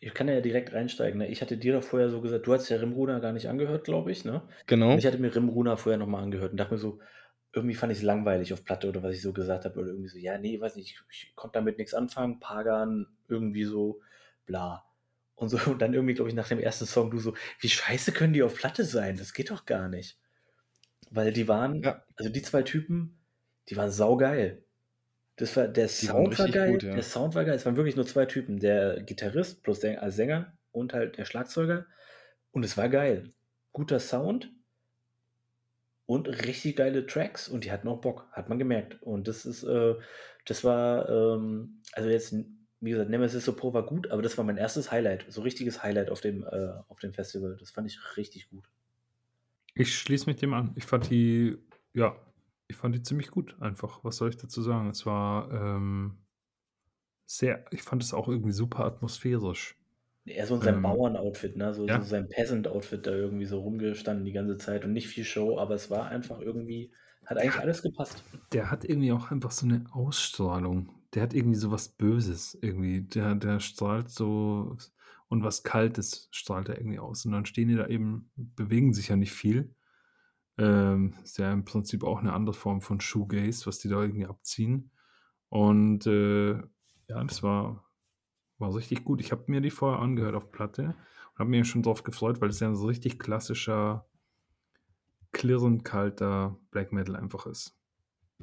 Ich 0.01 0.15
kann 0.15 0.29
ja 0.29 0.41
direkt 0.41 0.73
reinsteigen. 0.73 1.19
Ne? 1.19 1.29
Ich 1.29 1.43
hatte 1.43 1.59
dir 1.59 1.75
doch 1.75 1.85
vorher 1.85 2.09
so 2.09 2.23
gesagt, 2.23 2.47
du 2.47 2.55
hast 2.55 2.71
ja 2.71 2.79
Rimruna 2.79 3.19
gar 3.19 3.33
nicht 3.33 3.51
angehört, 3.51 3.85
glaube 3.85 4.11
ich. 4.11 4.25
Ne? 4.25 4.41
Genau. 4.67 4.93
Und 4.93 4.99
ich 4.99 5.07
hatte 5.07 5.19
mir 5.19 5.35
Rimruna 5.35 5.77
vorher 5.77 5.99
nochmal 5.99 6.23
angehört 6.23 6.53
und 6.53 6.57
dachte 6.57 6.73
mir 6.73 6.81
so, 6.81 7.01
irgendwie 7.53 7.75
fand 7.75 7.93
ich 7.93 7.99
es 7.99 8.05
langweilig 8.05 8.55
auf 8.55 8.65
Platte 8.65 8.89
oder 8.89 9.03
was 9.03 9.15
ich 9.15 9.21
so 9.21 9.35
gesagt 9.35 9.67
habe. 9.67 9.79
Oder 9.79 9.91
irgendwie 9.91 10.09
so, 10.09 10.17
ja, 10.17 10.39
nee, 10.39 10.59
weiß 10.59 10.77
nicht, 10.77 11.03
ich, 11.11 11.27
ich 11.29 11.37
konnte 11.37 11.59
damit 11.59 11.77
nichts 11.77 11.93
anfangen. 11.93 12.41
Pagan, 12.41 13.09
irgendwie 13.29 13.65
so, 13.65 14.01
bla. 14.47 14.87
Und 15.35 15.49
so, 15.49 15.59
und 15.70 15.80
dann 15.83 15.95
irgendwie, 15.95 16.14
glaube 16.14 16.28
ich, 16.30 16.35
nach 16.37 16.49
dem 16.49 16.59
ersten 16.61 16.87
Song, 16.87 17.11
du 17.11 17.18
so, 17.18 17.35
wie 17.61 17.68
scheiße 17.68 18.12
können 18.12 18.33
die 18.33 18.43
auf 18.43 18.55
Platte 18.55 18.85
sein? 18.85 19.16
Das 19.16 19.33
geht 19.35 19.51
doch 19.51 19.66
gar 19.66 19.89
nicht. 19.89 20.18
Weil 21.11 21.33
die 21.33 21.49
waren, 21.49 21.83
Ja. 21.83 22.05
also 22.16 22.30
die 22.30 22.43
zwei 22.43 22.62
Typen, 22.62 23.18
die 23.68 23.76
waren 23.76 23.91
saugeil. 23.91 24.64
Das 25.37 25.57
war, 25.57 25.66
der 25.68 25.87
Die 25.87 26.07
Sound 26.07 26.39
war 26.39 26.49
geil, 26.49 26.72
gut, 26.72 26.83
ja. 26.85 26.95
der 26.95 27.03
Sound 27.03 27.35
war 27.35 27.45
geil. 27.45 27.55
Es 27.55 27.66
waren 27.66 27.76
wirklich 27.76 27.97
nur 27.97 28.07
zwei 28.07 28.26
Typen, 28.26 28.61
der 28.61 29.03
Gitarrist 29.03 29.62
plus 29.62 29.80
der 29.80 30.03
als 30.03 30.16
Sänger 30.16 30.57
und 30.72 30.93
halt 30.93 31.18
der 31.18 31.24
Schlagzeuger. 31.24 31.87
Und 32.53 32.64
es 32.64 32.76
war 32.76 32.89
geil. 32.89 33.30
Guter 33.72 33.99
Sound 34.01 34.53
und 36.07 36.28
richtig 36.28 36.76
geile 36.76 37.07
Tracks 37.07 37.49
und 37.49 37.64
die 37.64 37.72
hatten 37.72 37.89
auch 37.89 38.01
Bock, 38.01 38.28
hat 38.33 38.49
man 38.49 38.59
gemerkt. 38.59 39.03
Und 39.03 39.28
das 39.28 39.47
ist, 39.47 39.62
äh, 39.64 39.95
das 40.45 40.64
war, 40.64 41.09
ähm, 41.09 41.80
also 41.93 42.09
jetzt, 42.09 42.35
wie 42.83 42.91
gesagt, 42.91 43.11
Nemesis 43.11 43.45
So 43.45 43.55
Pro 43.55 43.72
war 43.74 43.87
gut, 43.87 44.11
aber 44.11 44.22
das 44.22 44.37
war 44.39 44.45
mein 44.45 44.59
erstes 44.59 44.91
Highlight, 44.93 45.26
so 45.28 45.43
richtiges 45.43 45.83
Highlight 45.83 46.11
auf 46.11 46.20
dem, 46.20 46.45
äh, 46.45 46.72
auf 46.89 46.99
dem 47.01 47.14
Festival. 47.14 47.57
Das 47.59 47.70
fand 47.70 47.89
ich 47.89 47.99
richtig 48.16 48.51
gut. 48.51 48.64
Ich 49.74 49.95
schließe 49.99 50.26
mich 50.26 50.37
dem 50.37 50.55
an. 50.55 50.72
Ich 50.76 50.85
fand 50.85 51.11
die, 51.11 51.59
ja, 51.95 52.16
ich 52.68 52.76
fand 52.76 52.95
die 52.95 53.03
ziemlich 53.03 53.30
gut 53.30 53.61
einfach. 53.61 54.05
Was 54.05 54.16
soll 54.16 54.30
ich 54.30 54.37
dazu 54.37 54.62
sagen? 54.62 54.91
Es 54.91 55.07
war 55.07 55.51
ähm, 55.53 56.18
sehr, 57.26 57.64
ich 57.72 57.83
fand 57.83 58.03
es 58.03 58.14
auch 58.14 58.28
irgendwie 58.28 58.53
super 58.53 58.85
atmosphärisch. 58.85 59.76
Er 60.24 60.47
so 60.49 60.57
in 60.57 60.62
seinem 60.62 60.78
Ähm, 60.78 60.83
Bauern-Outfit, 60.83 61.57
ne? 61.57 61.72
So, 61.74 61.89
ja. 61.89 62.01
so 62.01 62.03
sein 62.03 62.28
Peasant-Outfit 62.28 63.07
da 63.07 63.12
irgendwie 63.12 63.47
so 63.47 63.61
rumgestanden 63.61 64.24
die 64.24 64.33
ganze 64.33 64.57
Zeit 64.57 64.85
und 64.85 64.93
nicht 64.93 65.07
viel 65.09 65.24
Show, 65.24 65.59
aber 65.59 65.74
es 65.74 65.91
war 65.91 66.07
einfach 66.09 66.41
irgendwie, 66.41 66.93
hat 67.24 67.39
eigentlich 67.39 67.57
Ja. 67.57 67.61
alles 67.61 67.83
gepasst. 67.83 68.24
Der 68.53 68.70
hat 68.70 68.85
irgendwie 68.85 69.12
auch 69.12 69.30
einfach 69.33 69.51
so 69.51 69.66
eine 69.66 69.85
Ausstrahlung. 69.93 71.02
Der 71.15 71.23
hat 71.23 71.35
irgendwie 71.35 71.59
so 71.59 71.71
was 71.71 71.89
Böses 71.89 72.57
irgendwie. 72.61 73.03
Der, 73.03 73.35
der 73.35 73.61
strahlt 73.61 74.11
so 74.11 74.77
und 75.29 75.45
was 75.45 75.63
Kaltes 75.63 76.29
strahlt 76.31 76.69
er 76.69 76.79
irgendwie 76.79 76.99
aus. 76.99 77.25
Und 77.25 77.33
dann 77.33 77.47
stehen 77.47 77.69
die 77.69 77.77
da 77.77 77.87
eben, 77.87 78.31
bewegen 78.37 78.93
sich 78.93 79.09
ja 79.09 79.17
nicht 79.17 79.33
viel. 79.33 79.75
Ähm, 80.59 81.15
ist 81.23 81.39
ja 81.39 81.53
im 81.53 81.65
Prinzip 81.65 82.05
auch 82.05 82.19
eine 82.19 82.35
andere 82.35 82.55
Form 82.55 82.83
von 82.83 83.01
Shoegaze, 83.01 83.67
was 83.67 83.79
die 83.79 83.89
da 83.89 84.01
irgendwie 84.01 84.27
abziehen. 84.27 84.91
Und 85.49 86.07
äh, 86.07 86.53
ja, 86.53 87.25
das 87.25 87.43
war, 87.43 87.91
war 88.59 88.75
richtig 88.75 89.05
gut. 89.05 89.21
Ich 89.21 89.33
habe 89.33 89.45
mir 89.47 89.61
die 89.61 89.71
vorher 89.71 90.01
angehört 90.01 90.35
auf 90.35 90.51
Platte 90.51 90.83
und 90.85 91.39
habe 91.39 91.51
mich 91.51 91.69
schon 91.69 91.83
drauf 91.83 92.05
gefreut, 92.05 92.41
weil 92.41 92.51
es 92.51 92.61
ja 92.61 92.69
ein 92.69 92.77
so 92.77 92.87
richtig 92.87 93.19
klassischer, 93.19 94.07
klirrend 95.33 95.85
kalter 95.85 96.59
Black 96.71 96.93
Metal 96.93 97.17
einfach 97.17 97.47
ist. 97.47 97.79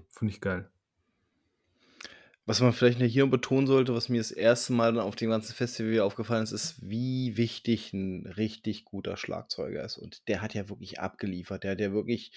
Finde 0.07 0.33
ich 0.33 0.41
geil. 0.41 0.71
Was 2.49 2.61
man 2.61 2.73
vielleicht 2.73 2.99
noch 2.99 3.05
hier 3.05 3.27
betonen 3.27 3.67
sollte, 3.67 3.93
was 3.93 4.09
mir 4.09 4.17
das 4.17 4.31
erste 4.31 4.73
Mal 4.73 4.91
dann 4.91 5.03
auf 5.03 5.15
dem 5.15 5.29
ganzen 5.29 5.53
Festival 5.53 5.99
aufgefallen 5.99 6.41
ist, 6.41 6.51
ist, 6.51 6.77
wie 6.81 7.37
wichtig 7.37 7.93
ein 7.93 8.25
richtig 8.25 8.85
guter 8.85 9.17
Schlagzeuger 9.17 9.83
ist. 9.83 9.99
Und 9.99 10.27
der 10.27 10.41
hat 10.41 10.55
ja 10.55 10.67
wirklich 10.67 10.99
abgeliefert. 10.99 11.63
Der 11.63 11.73
hat 11.73 11.79
ja 11.79 11.91
wirklich 11.91 12.31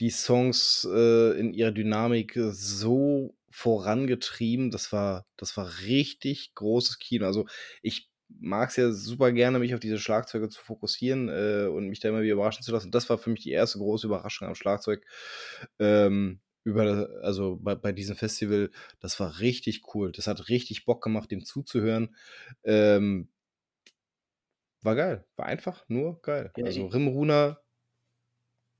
die 0.00 0.10
Songs 0.10 0.84
äh, 0.92 1.38
in 1.38 1.54
ihrer 1.54 1.70
Dynamik 1.70 2.36
so 2.50 3.36
vorangetrieben. 3.48 4.72
Das 4.72 4.90
war, 4.90 5.24
das 5.36 5.56
war 5.56 5.70
richtig 5.86 6.56
großes 6.56 6.98
Kino. 6.98 7.24
Also 7.24 7.46
ich 7.82 8.10
mag 8.40 8.70
es 8.70 8.76
ja 8.76 8.90
super 8.90 9.30
gerne, 9.30 9.60
mich 9.60 9.74
auf 9.74 9.80
diese 9.80 10.00
Schlagzeuge 10.00 10.48
zu 10.48 10.60
fokussieren 10.60 11.28
äh, 11.28 11.68
und 11.68 11.86
mich 11.88 12.00
da 12.00 12.08
immer 12.08 12.22
wieder 12.22 12.34
überraschen 12.34 12.64
zu 12.64 12.72
lassen. 12.72 12.90
Das 12.90 13.08
war 13.10 13.16
für 13.16 13.30
mich 13.30 13.44
die 13.44 13.52
erste 13.52 13.78
große 13.78 14.08
Überraschung 14.08 14.48
am 14.48 14.56
Schlagzeug. 14.56 15.06
Ähm, 15.78 16.40
über, 16.66 17.08
also 17.22 17.56
bei, 17.62 17.74
bei 17.74 17.92
diesem 17.92 18.16
Festival, 18.16 18.70
das 19.00 19.18
war 19.20 19.40
richtig 19.40 19.94
cool. 19.94 20.12
Das 20.12 20.26
hat 20.26 20.48
richtig 20.48 20.84
Bock 20.84 21.02
gemacht, 21.02 21.30
dem 21.30 21.44
zuzuhören. 21.44 22.16
Ähm, 22.64 23.28
war 24.82 24.94
geil. 24.96 25.26
War 25.36 25.44
einfach 25.46 25.84
nur 25.88 26.20
geil. 26.22 26.54
Ja, 26.56 26.64
also 26.64 26.86
Rimruna, 26.86 27.58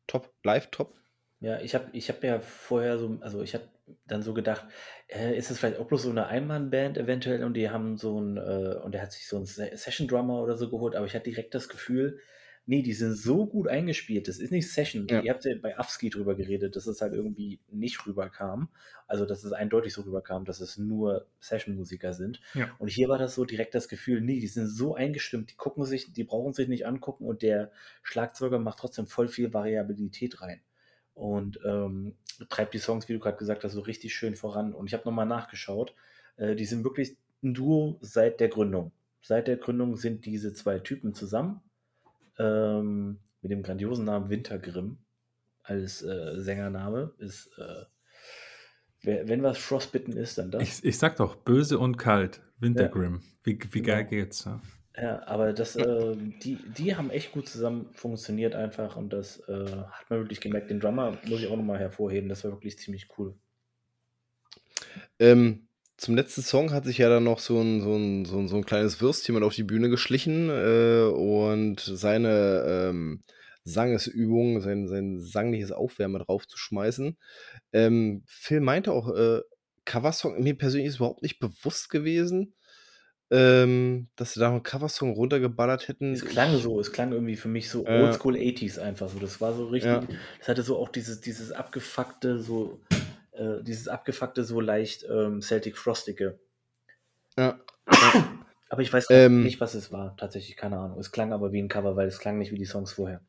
top, 0.07 0.35
live 0.45 0.71
top. 0.71 0.95
Ja, 1.41 1.61
ich 1.61 1.75
habe 1.75 1.91
ich 1.93 2.09
hab 2.09 2.25
ja 2.25 2.41
vorher 2.41 2.99
so, 2.99 3.19
also 3.21 3.43
ich 3.43 3.55
habe 3.55 3.69
dann 4.07 4.23
so 4.23 4.33
gedacht, 4.33 4.67
äh, 5.09 5.37
ist 5.37 5.51
es 5.51 5.59
vielleicht 5.59 5.79
auch 5.79 5.87
bloß 5.87 6.03
so 6.05 6.11
eine 6.11 6.27
Einmannband 6.29 6.97
eventuell 6.97 7.45
und 7.45 7.55
die 7.55 7.69
haben 7.69 7.99
so 7.99 8.19
ein, 8.21 8.39
äh, 8.39 8.77
und 8.83 8.93
der 8.93 9.03
hat 9.03 9.13
sich 9.13 9.29
so 9.29 9.37
einen 9.37 9.45
Se- 9.45 9.77
Session 9.77 10.09
Drummer 10.09 10.41
oder 10.43 10.57
so 10.57 10.71
geholt, 10.71 10.97
aber 10.97 11.05
ich 11.07 11.15
hatte 11.15 11.29
direkt 11.31 11.55
das 11.55 11.69
Gefühl, 11.69 12.21
nee, 12.67 12.83
die 12.83 12.93
sind 12.93 13.15
so 13.15 13.47
gut 13.47 13.69
eingespielt, 13.69 14.29
das 14.29 14.39
ist 14.39 14.51
nicht 14.51 14.71
Session. 14.71 15.07
Ja. 15.09 15.23
Ihr 15.23 15.33
habt 15.33 15.45
ja 15.45 15.55
bei 15.61 15.79
Afski 15.79 16.11
drüber 16.11 16.35
geredet, 16.35 16.77
dass 16.77 16.87
es 16.87 17.01
halt 17.01 17.15
irgendwie 17.15 17.61
nicht 17.71 18.05
rüberkam, 18.07 18.69
also 19.07 19.25
dass 19.25 19.45
es 19.45 19.53
eindeutig 19.53 19.95
so 19.95 20.03
rüberkam, 20.03 20.45
dass 20.45 20.61
es 20.61 20.77
nur 20.77 21.27
Session-Musiker 21.41 22.13
sind. 22.13 22.41
Ja. 22.55 22.75
Und 22.79 22.89
hier 22.89 23.09
war 23.09 23.19
das 23.19 23.35
so 23.35 23.45
direkt 23.45 23.75
das 23.75 23.89
Gefühl, 23.89 24.21
nee, 24.21 24.41
die 24.41 24.49
sind 24.49 24.67
so 24.67 24.95
eingestimmt, 24.95 25.51
die 25.51 25.57
gucken 25.57 25.85
sich, 25.85 26.13
die 26.13 26.25
brauchen 26.25 26.53
sich 26.53 26.69
nicht 26.69 26.87
angucken 26.87 27.25
und 27.25 27.43
der 27.43 27.71
Schlagzeuger 28.03 28.59
macht 28.59 28.79
trotzdem 28.79 29.07
voll 29.07 29.29
viel 29.29 29.55
Variabilität 29.55 30.43
rein 30.43 30.61
und 31.17 31.59
ähm, 31.65 32.15
treibt 32.51 32.75
die 32.75 32.79
Songs, 32.79 33.09
wie 33.09 33.15
du 33.15 33.21
gerade 33.21 33.39
gesagt 33.39 33.65
hast, 33.65 33.73
so 33.73 33.81
richtig 33.81 34.15
schön 34.15 34.37
voran. 34.37 34.75
Und 34.75 34.87
ich 34.87 34.93
habe 34.93 35.05
nochmal 35.07 35.25
nachgeschaut. 35.25 35.95
Äh, 36.37 36.55
die 36.57 36.67
sind 36.67 36.85
wirklich 36.85 37.17
ein 37.43 37.55
Duo 37.55 37.99
seit 38.03 38.39
der 38.39 38.49
Gründung. 38.49 38.93
Seit 39.23 39.49
der 39.49 39.57
Gründung 39.57 39.97
sind 39.97 40.27
diese 40.27 40.53
zwei 40.53 40.79
Typen 40.79 41.15
zusammen. 41.15 41.63
Ähm, 42.39 43.19
mit 43.43 43.51
dem 43.51 43.63
grandiosen 43.63 44.05
Namen 44.05 44.31
Wintergrimm 44.31 44.99
als 45.63 46.03
äh, 46.03 46.41
Sängername. 46.41 47.15
Ist 47.19 47.51
äh, 47.59 47.85
wenn 49.03 49.43
was 49.43 49.59
Frostbitten 49.59 50.13
ist, 50.13 50.39
dann 50.39 50.51
das. 50.51 50.63
Ich, 50.63 50.85
ich 50.85 50.99
sag 50.99 51.17
doch, 51.17 51.37
böse 51.37 51.79
und 51.79 51.97
kalt, 51.97 52.41
Wintergrim. 52.59 53.15
Ja. 53.15 53.21
Wie, 53.45 53.59
wie 53.71 53.83
geil 53.83 54.05
genau. 54.05 54.23
geht's? 54.23 54.45
Ja, 54.45 54.61
ja 54.97 55.27
aber 55.27 55.53
das, 55.53 55.77
äh, 55.77 56.17
die, 56.17 56.59
die 56.77 56.97
haben 56.97 57.11
echt 57.11 57.33
gut 57.33 57.49
zusammen 57.49 57.89
funktioniert 57.93 58.55
einfach 58.55 58.97
und 58.97 59.13
das 59.13 59.39
äh, 59.49 59.71
hat 59.71 60.11
man 60.11 60.21
wirklich 60.21 60.41
gemerkt. 60.41 60.71
Den 60.71 60.81
Drummer 60.81 61.17
muss 61.27 61.41
ich 61.41 61.47
auch 61.47 61.57
nochmal 61.57 61.79
hervorheben, 61.79 62.29
das 62.29 62.43
war 62.45 62.51
wirklich 62.53 62.79
ziemlich 62.79 63.09
cool. 63.17 63.35
Ähm, 65.19 65.66
zum 65.97 66.15
letzten 66.15 66.43
Song 66.43 66.73
hat 66.73 66.85
sich 66.85 66.99
ja 66.99 67.09
dann 67.09 67.25
noch 67.25 67.39
so 67.39 67.61
ein, 67.61 67.81
so 67.81 67.97
ein, 67.97 68.25
so 68.25 68.39
ein, 68.39 68.49
so 68.49 68.57
ein 68.57 68.67
kleines 68.67 69.01
Würstchen 69.01 69.35
mal 69.35 69.43
auf 69.43 69.55
die 69.55 69.63
Bühne 69.63 69.89
geschlichen 69.89 70.51
äh, 70.51 71.05
und 71.05 71.81
seine 71.81 72.65
ähm, 72.91 73.23
Sangesübung, 73.65 74.61
sein, 74.61 74.89
sein 74.89 75.21
sangliches 75.21 75.73
Aufwärmen 75.73 76.23
drauf 76.23 76.47
zu 76.47 76.59
schmeißen. 76.59 77.17
Ähm, 77.73 78.23
Phil 78.27 78.61
meinte 78.61 78.93
auch, 78.93 79.15
äh, 79.15 79.41
Coversong, 79.85 80.43
mir 80.43 80.57
persönlich 80.57 80.89
ist 80.89 80.97
überhaupt 80.97 81.23
nicht 81.23 81.39
bewusst 81.39 81.91
gewesen, 81.91 82.55
ähm, 83.31 84.09
dass 84.17 84.35
sie 84.35 84.41
da 84.41 84.47
noch 84.47 84.55
einen 84.55 84.63
Coversong 84.63 85.13
runtergeballert 85.13 85.89
hätten. 85.89 86.13
Es 86.13 86.25
klang 86.25 86.57
so, 86.59 86.79
es 86.79 86.93
klang 86.93 87.13
irgendwie 87.13 87.37
für 87.37 87.49
mich 87.49 87.71
so 87.71 87.85
äh, 87.87 88.03
Oldschool 88.03 88.37
80s 88.37 88.79
einfach 88.79 89.09
so. 89.09 89.19
Das 89.19 89.41
war 89.41 89.55
so 89.55 89.67
richtig, 89.67 89.91
ja. 89.91 90.05
das 90.39 90.49
hatte 90.49 90.63
so 90.63 90.77
auch 90.77 90.91
dieses, 90.91 91.21
dieses 91.21 91.53
abgefuckte, 91.53 92.39
so, 92.41 92.81
äh, 93.37 93.63
dieses 93.63 93.89
abgefuckte, 93.89 94.45
so 94.45 94.61
leicht 94.61 95.05
ähm, 95.09 95.41
Celtic 95.43 95.77
Frostige. 95.77 96.39
Ja. 97.37 97.61
aber 98.69 98.83
ich 98.83 98.93
weiß 98.93 99.07
ähm, 99.11 99.45
nicht, 99.45 99.61
was 99.61 99.75
es 99.75 99.93
war, 99.93 100.17
tatsächlich, 100.17 100.57
keine 100.57 100.79
Ahnung. 100.79 100.99
Es 100.99 101.13
klang 101.13 101.33
aber 101.33 101.53
wie 101.53 101.63
ein 101.63 101.69
Cover, 101.69 101.97
weil 101.97 102.09
es 102.09 102.19
klang 102.19 102.39
nicht 102.39 102.53
wie 102.53 102.59
die 102.59 102.65
Songs 102.65 102.93
vorher. 102.93 103.21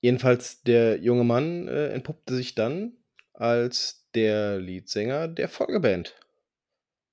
Jedenfalls, 0.00 0.62
der 0.62 0.98
junge 0.98 1.24
Mann 1.24 1.68
äh, 1.68 1.88
entpuppte 1.88 2.34
sich 2.34 2.54
dann 2.54 2.92
als 3.32 4.06
der 4.14 4.58
Leadsänger 4.58 5.28
der 5.28 5.48
Folgeband. 5.48 6.14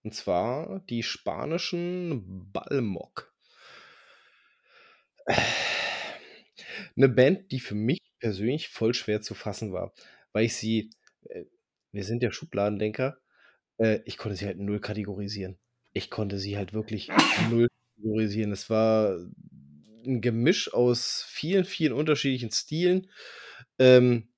Und 0.04 0.14
zwar 0.14 0.82
die 0.90 1.04
spanischen 1.04 2.52
Balmok. 2.52 3.34
Eine 6.96 7.10
Band, 7.10 7.52
die 7.52 7.60
für 7.60 7.76
mich 7.76 8.02
persönlich 8.20 8.70
voll 8.70 8.94
schwer 8.94 9.22
zu 9.22 9.34
fassen 9.34 9.74
war, 9.74 9.94
weil 10.32 10.46
ich 10.46 10.56
sie, 10.56 10.90
wir 11.92 12.04
sind 12.04 12.24
ja 12.24 12.32
Schubladendenker, 12.32 13.18
äh, 13.78 14.00
ich 14.06 14.18
konnte 14.18 14.38
sie 14.38 14.46
halt 14.46 14.60
null 14.60 14.80
kategorisieren. 14.80 15.58
Ich 15.94 16.10
konnte 16.10 16.40
sie 16.40 16.58
halt 16.58 16.74
wirklich 16.74 17.10
null 17.50 17.68
kategorisieren. 17.98 18.52
Es 18.52 18.70
war 18.70 19.18
ein 20.06 20.22
Gemisch 20.22 20.74
aus 20.74 21.26
vielen, 21.28 21.66
vielen 21.66 21.94
unterschiedlichen 21.94 22.52
Stilen. 22.52 23.10
Ähm, 23.80 24.30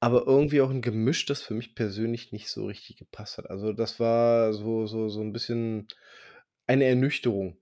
aber 0.00 0.26
irgendwie 0.26 0.60
auch 0.60 0.70
ein 0.70 0.82
Gemisch, 0.82 1.26
das 1.26 1.42
für 1.42 1.54
mich 1.54 1.74
persönlich 1.74 2.32
nicht 2.32 2.48
so 2.48 2.66
richtig 2.66 2.96
gepasst 2.96 3.38
hat. 3.38 3.50
Also, 3.50 3.72
das 3.72 3.98
war 3.98 4.52
so 4.52 4.86
so 4.86 5.08
so 5.08 5.20
ein 5.20 5.32
bisschen 5.32 5.88
eine 6.66 6.84
Ernüchterung 6.84 7.58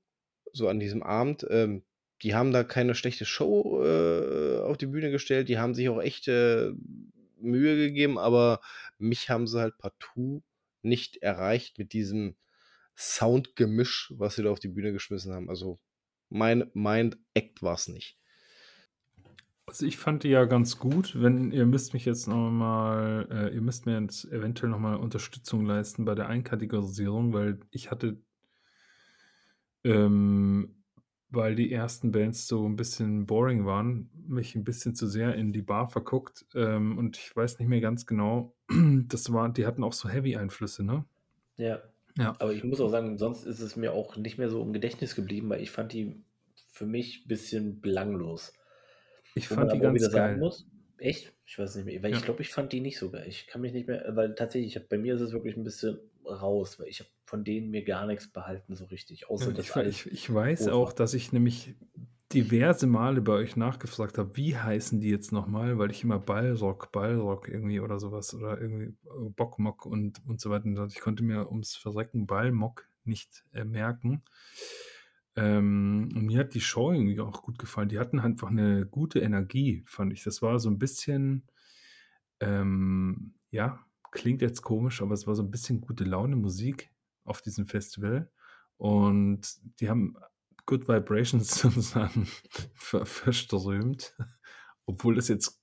so 0.53 0.69
an 0.69 0.81
diesem 0.81 1.03
Abend. 1.03 1.47
Ähm, 1.51 1.85
die 2.23 2.35
haben 2.35 2.53
da 2.53 2.64
keine 2.64 2.95
schlechte 2.95 3.25
Show, 3.27 3.83
äh, 3.85 4.59
auf 4.61 4.79
die 4.79 4.87
Bühne 4.87 5.11
gestellt. 5.11 5.49
Die 5.49 5.59
haben 5.59 5.75
sich 5.75 5.89
auch 5.89 6.01
echt, 6.03 6.29
äh, 6.29 6.71
Mühe 7.47 7.76
gegeben, 7.76 8.18
aber 8.18 8.61
mich 8.99 9.30
haben 9.30 9.47
sie 9.47 9.61
halt 9.61 9.78
partout 9.78 10.42
nicht 10.82 11.18
erreicht 11.18 11.78
mit 11.78 11.92
diesem 11.92 12.36
Soundgemisch, 12.97 14.12
was 14.16 14.36
sie 14.36 14.42
da 14.42 14.51
auf 14.51 14.61
die 14.61 14.68
Bühne 14.68 14.92
geschmissen 14.92 15.32
haben. 15.32 15.51
Also, 15.51 15.78
mein 16.28 16.70
mein 16.74 17.16
Act 17.34 17.62
es 17.62 17.88
nicht. 17.88 18.18
Also 19.66 19.84
ich 19.84 19.97
fand 19.97 20.22
die 20.22 20.28
ja 20.28 20.44
ganz 20.44 20.78
gut. 20.78 21.20
Wenn 21.20 21.51
ihr 21.51 21.66
müsst 21.66 21.92
mich 21.92 22.05
jetzt 22.05 22.28
noch 22.28 22.51
mal, 22.51 23.26
äh, 23.30 23.55
ihr 23.55 23.61
müsst 23.61 23.84
mir 23.84 24.01
jetzt 24.01 24.24
eventuell 24.26 24.70
noch 24.70 24.78
mal 24.78 24.94
Unterstützung 24.94 25.66
leisten 25.66 26.05
bei 26.05 26.14
der 26.14 26.28
Einkategorisierung, 26.28 27.32
weil 27.32 27.59
ich 27.72 27.90
hatte, 27.90 28.22
ähm, 29.82 30.76
weil 31.37 31.55
die 31.55 31.70
ersten 31.70 32.11
Bands 32.11 32.49
so 32.49 32.66
ein 32.66 32.76
bisschen 32.76 33.26
boring 33.26 33.66
waren, 33.66 34.11
mich 34.26 34.55
ein 34.57 34.64
bisschen 34.64 34.95
zu 34.95 35.07
sehr 35.07 35.34
in 35.34 35.53
die 35.53 35.62
Bar 35.62 35.89
verguckt 35.89 36.47
ähm, 36.55 36.99
und 36.99 37.16
ich 37.16 37.37
weiß 37.37 37.59
nicht 37.59 37.68
mehr 37.68 37.80
ganz 37.80 38.07
genau. 38.07 38.55
Das 39.09 39.32
war, 39.32 39.49
die 39.53 39.66
hatten 39.66 39.84
auch 39.84 39.93
so 39.93 40.09
Heavy-Einflüsse, 40.09 40.84
ne? 40.84 41.05
Ja. 41.57 41.80
Ja. 42.18 42.34
Aber 42.39 42.53
ich 42.53 42.64
muss 42.64 42.80
auch 42.80 42.89
sagen, 42.89 43.18
sonst 43.18 43.45
ist 43.45 43.61
es 43.61 43.76
mir 43.76 43.93
auch 43.93 44.16
nicht 44.16 44.39
mehr 44.39 44.49
so 44.49 44.62
im 44.62 44.72
Gedächtnis 44.72 45.14
geblieben, 45.14 45.51
weil 45.51 45.61
ich 45.61 45.70
fand 45.70 45.93
die 45.93 46.24
für 46.72 46.87
mich 46.87 47.24
ein 47.24 47.28
bisschen 47.28 47.80
belanglos. 47.80 48.55
Ich 49.34 49.49
fand 49.49 49.70
die 49.72 49.78
ganz 49.78 50.11
geil. 50.11 50.39
Muss, 50.39 50.66
echt? 50.99 51.34
Ich 51.45 51.59
weiß 51.59 51.76
nicht 51.76 51.84
mehr. 51.84 52.03
Weil 52.03 52.12
ja. 52.12 52.16
ich 52.16 52.24
glaube, 52.24 52.43
ich 52.43 52.49
fand 52.49 52.72
die 52.72 52.80
nicht 52.80 52.99
so 52.99 53.11
geil. 53.11 53.26
Ich 53.28 53.47
kann 53.47 53.61
mich 53.61 53.72
nicht 53.72 53.87
mehr, 53.87 54.05
weil 54.16 54.34
tatsächlich, 54.34 54.76
hab, 54.76 54.89
bei 54.89 54.99
mir 54.99 55.14
ist 55.14 55.20
es 55.20 55.32
wirklich 55.32 55.57
ein 55.57 55.64
bisschen 55.64 55.99
raus, 56.29 56.79
weil 56.79 56.89
ich 56.89 57.01
habe 57.01 57.11
von 57.24 57.45
denen 57.45 57.70
mir 57.70 57.85
gar 57.85 58.07
nichts 58.07 58.29
behalten 58.29 58.74
so 58.74 58.85
richtig. 58.87 59.29
Außer 59.29 59.53
ja, 59.53 59.83
ich, 59.83 60.07
ich, 60.07 60.12
ich, 60.12 60.33
weiß 60.33 60.68
auch, 60.68 60.93
dass 60.93 61.14
ich 61.14 61.33
nämlich 61.33 61.74
diverse 62.33 62.87
Male 62.87 63.20
bei 63.20 63.33
euch 63.33 63.57
nachgefragt 63.57 64.18
habe, 64.18 64.37
wie 64.37 64.57
heißen 64.57 65.01
die 65.01 65.11
jetzt 65.11 65.33
nochmal, 65.33 65.79
weil 65.79 65.91
ich 65.91 66.03
immer 66.03 66.18
Ballrock, 66.18 66.93
Ballrock 66.93 67.49
irgendwie 67.49 67.81
oder 67.81 67.99
sowas 67.99 68.35
oder 68.35 68.61
irgendwie 68.61 68.97
äh, 69.05 69.31
Bockmock 69.31 69.87
und, 69.87 70.22
und 70.27 70.41
so 70.41 70.51
weiter. 70.51 70.87
Ich 70.89 71.01
konnte 71.01 71.22
mir 71.22 71.49
ums 71.49 71.77
Verrecken 71.77 72.27
Ballmock 72.27 72.89
nicht 73.05 73.45
äh, 73.53 73.64
merken. 73.64 74.22
Ähm, 75.37 76.09
und 76.14 76.27
mir 76.27 76.41
hat 76.41 76.55
die 76.55 76.61
Show 76.61 76.93
irgendwie 76.93 77.20
auch 77.20 77.43
gut 77.43 77.59
gefallen. 77.59 77.89
Die 77.89 77.99
hatten 77.99 78.18
einfach 78.18 78.49
eine 78.49 78.87
gute 78.87 79.20
Energie, 79.20 79.85
fand 79.87 80.12
ich. 80.12 80.24
Das 80.24 80.43
war 80.43 80.59
so 80.59 80.70
ein 80.70 80.79
bisschen, 80.79 81.47
ähm, 82.41 83.35
ja, 83.51 83.85
klingt 84.17 84.41
jetzt 84.41 84.62
komisch, 84.62 85.03
aber 85.03 85.12
es 85.12 85.27
war 85.27 85.35
so 85.35 85.43
ein 85.43 85.51
bisschen 85.51 85.81
gute 85.81 86.05
Laune 86.05 86.37
Musik 86.37 86.91
auf 87.25 87.43
diesem 87.43 87.67
Festival. 87.67 88.33
Und 88.79 89.59
die 89.81 89.91
haben 89.91 90.17
Good 90.64 90.89
Vibrations 90.89 91.55
sozusagen 91.61 92.27
ver 92.75 93.05
verströmt, 93.05 94.17
obwohl 94.87 95.14
das 95.14 95.29
jetzt 95.29 95.62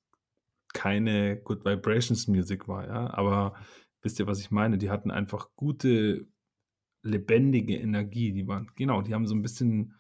keine 0.73 1.41
Good 1.41 1.65
Vibrations 1.65 2.27
Musik 2.27 2.67
war, 2.67 2.87
ja. 2.87 3.13
Aber 3.13 3.55
wisst 4.01 4.19
ihr, 4.19 4.27
was 4.27 4.39
ich 4.39 4.51
meine? 4.51 4.77
Die 4.77 4.91
hatten 4.91 5.11
einfach 5.11 5.49
gute 5.55 6.27
lebendige 7.01 7.77
Energie. 7.77 8.33
Die 8.33 8.47
waren, 8.47 8.71
genau, 8.75 9.01
die 9.01 9.13
haben 9.15 9.27
so 9.27 9.35
ein 9.35 9.41
bisschen 9.41 9.95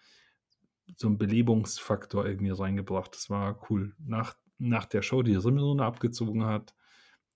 so 0.95 1.07
einen 1.07 1.17
Belebungsfaktor 1.17 2.25
irgendwie 2.25 2.51
reingebracht. 2.51 3.15
Das 3.15 3.29
war 3.29 3.59
cool. 3.69 3.95
Nach, 3.99 4.35
nach 4.59 4.85
der 4.85 5.01
Show, 5.01 5.23
die 5.23 5.35
Rimmelrunde 5.35 5.83
abgezogen 5.83 6.45
hat, 6.45 6.75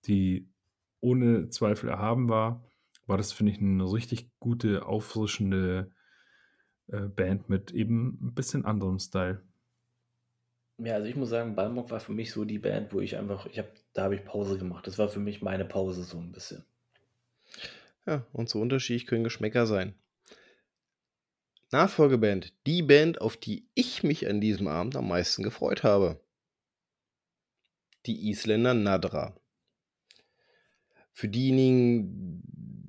die 0.05 0.51
ohne 0.99 1.49
Zweifel 1.49 1.89
erhaben 1.89 2.29
war, 2.29 2.63
war 3.05 3.17
das, 3.17 3.31
finde 3.31 3.53
ich, 3.53 3.59
eine 3.59 3.91
richtig 3.91 4.29
gute, 4.39 4.85
auffrischende 4.85 5.91
äh, 6.87 7.01
Band 7.01 7.49
mit 7.49 7.71
eben 7.71 8.17
ein 8.21 8.33
bisschen 8.33 8.65
anderem 8.65 8.99
Style. 8.99 9.43
Ja, 10.79 10.95
also 10.95 11.07
ich 11.07 11.15
muss 11.15 11.29
sagen, 11.29 11.55
Balmok 11.55 11.89
war 11.89 11.99
für 11.99 12.11
mich 12.11 12.31
so 12.31 12.45
die 12.45 12.59
Band, 12.59 12.93
wo 12.93 12.99
ich 12.99 13.17
einfach, 13.17 13.47
ich 13.47 13.57
habe, 13.57 13.69
da 13.93 14.03
habe 14.03 14.15
ich 14.15 14.23
Pause 14.23 14.57
gemacht. 14.57 14.85
Das 14.85 14.99
war 14.99 15.09
für 15.09 15.19
mich 15.19 15.41
meine 15.41 15.65
Pause 15.65 16.03
so 16.03 16.19
ein 16.19 16.31
bisschen. 16.31 16.63
Ja, 18.05 18.25
und 18.31 18.47
so 18.47 18.61
unterschiedlich 18.61 19.07
können 19.07 19.23
Geschmäcker 19.23 19.65
sein. 19.65 19.95
Nachfolgeband, 21.71 22.53
die 22.65 22.81
Band, 22.83 23.19
auf 23.19 23.35
die 23.35 23.67
ich 23.73 24.03
mich 24.03 24.27
an 24.29 24.39
diesem 24.39 24.67
Abend 24.67 24.95
am 24.95 25.09
meisten 25.09 25.43
gefreut 25.43 25.83
habe. 25.83 26.21
Die 28.05 28.29
Isländer 28.29 28.73
Nadra. 28.73 29.35
Für 31.18 31.30
diejenigen, 31.30 32.43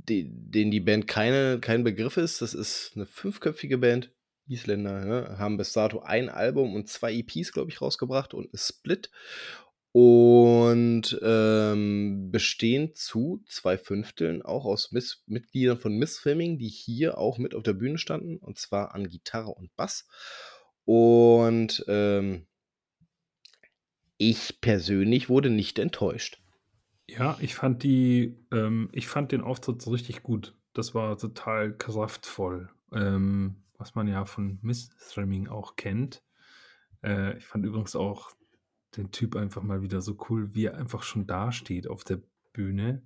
die, 0.07 0.29
denen 0.29 0.71
die 0.71 0.81
Band 0.81 1.07
keine, 1.07 1.61
kein 1.61 1.83
Begriff 1.83 2.19
ist, 2.19 2.43
das 2.43 2.53
ist 2.53 2.93
eine 2.95 3.07
fünfköpfige 3.07 3.79
Band. 3.79 4.13
Isländer 4.47 5.03
ne, 5.03 5.39
haben 5.39 5.57
bis 5.57 5.73
dato 5.73 6.01
ein 6.01 6.29
Album 6.29 6.75
und 6.75 6.91
zwei 6.91 7.15
EPs, 7.15 7.53
glaube 7.53 7.71
ich, 7.71 7.81
rausgebracht 7.81 8.35
und 8.35 8.53
ein 8.53 8.59
Split 8.59 9.11
und 9.93 11.19
ähm, 11.23 12.31
bestehen 12.31 12.95
zu 12.95 13.43
zwei 13.49 13.79
Fünfteln 13.79 14.43
auch 14.43 14.67
aus 14.67 14.93
Miss 14.93 15.23
Mitgliedern 15.25 15.79
von 15.79 15.97
Miss 15.97 16.19
Filming, 16.19 16.59
die 16.59 16.69
hier 16.69 17.17
auch 17.17 17.39
mit 17.39 17.55
auf 17.55 17.63
der 17.63 17.73
Bühne 17.73 17.97
standen, 17.97 18.37
und 18.37 18.59
zwar 18.59 18.95
an 18.95 19.09
Gitarre 19.09 19.53
und 19.53 19.75
Bass. 19.75 20.07
Und 20.85 21.83
ähm, 21.89 22.47
ich 24.19 24.61
persönlich 24.61 25.31
wurde 25.31 25.49
nicht 25.49 25.79
enttäuscht. 25.79 26.43
Ja, 27.09 27.39
ich 27.41 27.55
fand 27.55 27.83
die, 27.83 28.37
ähm, 28.53 28.91
ich 28.93 29.09
fand 29.09 29.33
den 29.33 29.41
Auftritt 29.41 29.81
so 29.81 29.91
richtig 29.91 30.23
gut. 30.23 30.55
Das 30.75 30.95
war 30.95 31.17
total 31.17 31.77
kraftvoll, 31.77 32.69
ähm, 32.93 33.57
was 33.79 33.95
man 33.95 34.07
ja 34.07 34.25
von 34.27 34.59
Miss 34.63 34.91
Streaming 34.99 35.49
auch 35.49 35.77
kennt. 35.77 36.23
Äh, 37.03 37.39
ich 37.39 37.47
fand 37.47 37.65
übrigens 37.65 37.97
auch 37.97 38.33
den 38.97 39.11
Typ 39.11 39.37
einfach 39.37 39.63
mal 39.63 39.83
wieder 39.83 40.01
so 40.01 40.17
cool, 40.29 40.55
wie 40.55 40.67
er 40.67 40.77
einfach 40.77 41.03
schon 41.03 41.27
dasteht 41.27 41.89
auf 41.89 42.05
der 42.05 42.21
Bühne. 42.53 43.03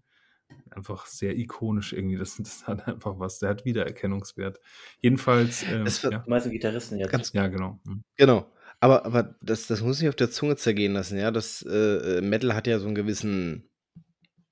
Einfach 0.70 1.06
sehr 1.06 1.36
ikonisch 1.36 1.92
irgendwie. 1.92 2.16
Das, 2.18 2.36
das 2.36 2.66
hat 2.66 2.86
einfach 2.88 3.18
was. 3.18 3.38
Der 3.38 3.50
hat 3.50 3.64
Wiedererkennungswert. 3.64 4.58
Jedenfalls. 5.00 5.64
Ähm, 5.70 5.84
das 5.84 6.02
wird 6.02 6.12
ja. 6.12 6.24
meisten 6.26 6.50
Gitarristen 6.50 6.98
jetzt. 6.98 7.10
Ganz, 7.10 7.32
ja, 7.32 7.46
genau. 7.46 7.80
Mhm. 7.84 8.02
Genau. 8.16 8.50
Aber, 8.80 9.06
aber 9.06 9.36
das, 9.40 9.68
das 9.68 9.80
muss 9.80 10.02
ich 10.02 10.08
auf 10.08 10.16
der 10.16 10.30
Zunge 10.30 10.56
zergehen 10.56 10.92
lassen, 10.92 11.16
ja. 11.16 11.30
Das 11.30 11.62
äh, 11.62 12.20
Metal 12.20 12.54
hat 12.54 12.66
ja 12.66 12.80
so 12.80 12.86
einen 12.86 12.96
gewissen 12.96 13.68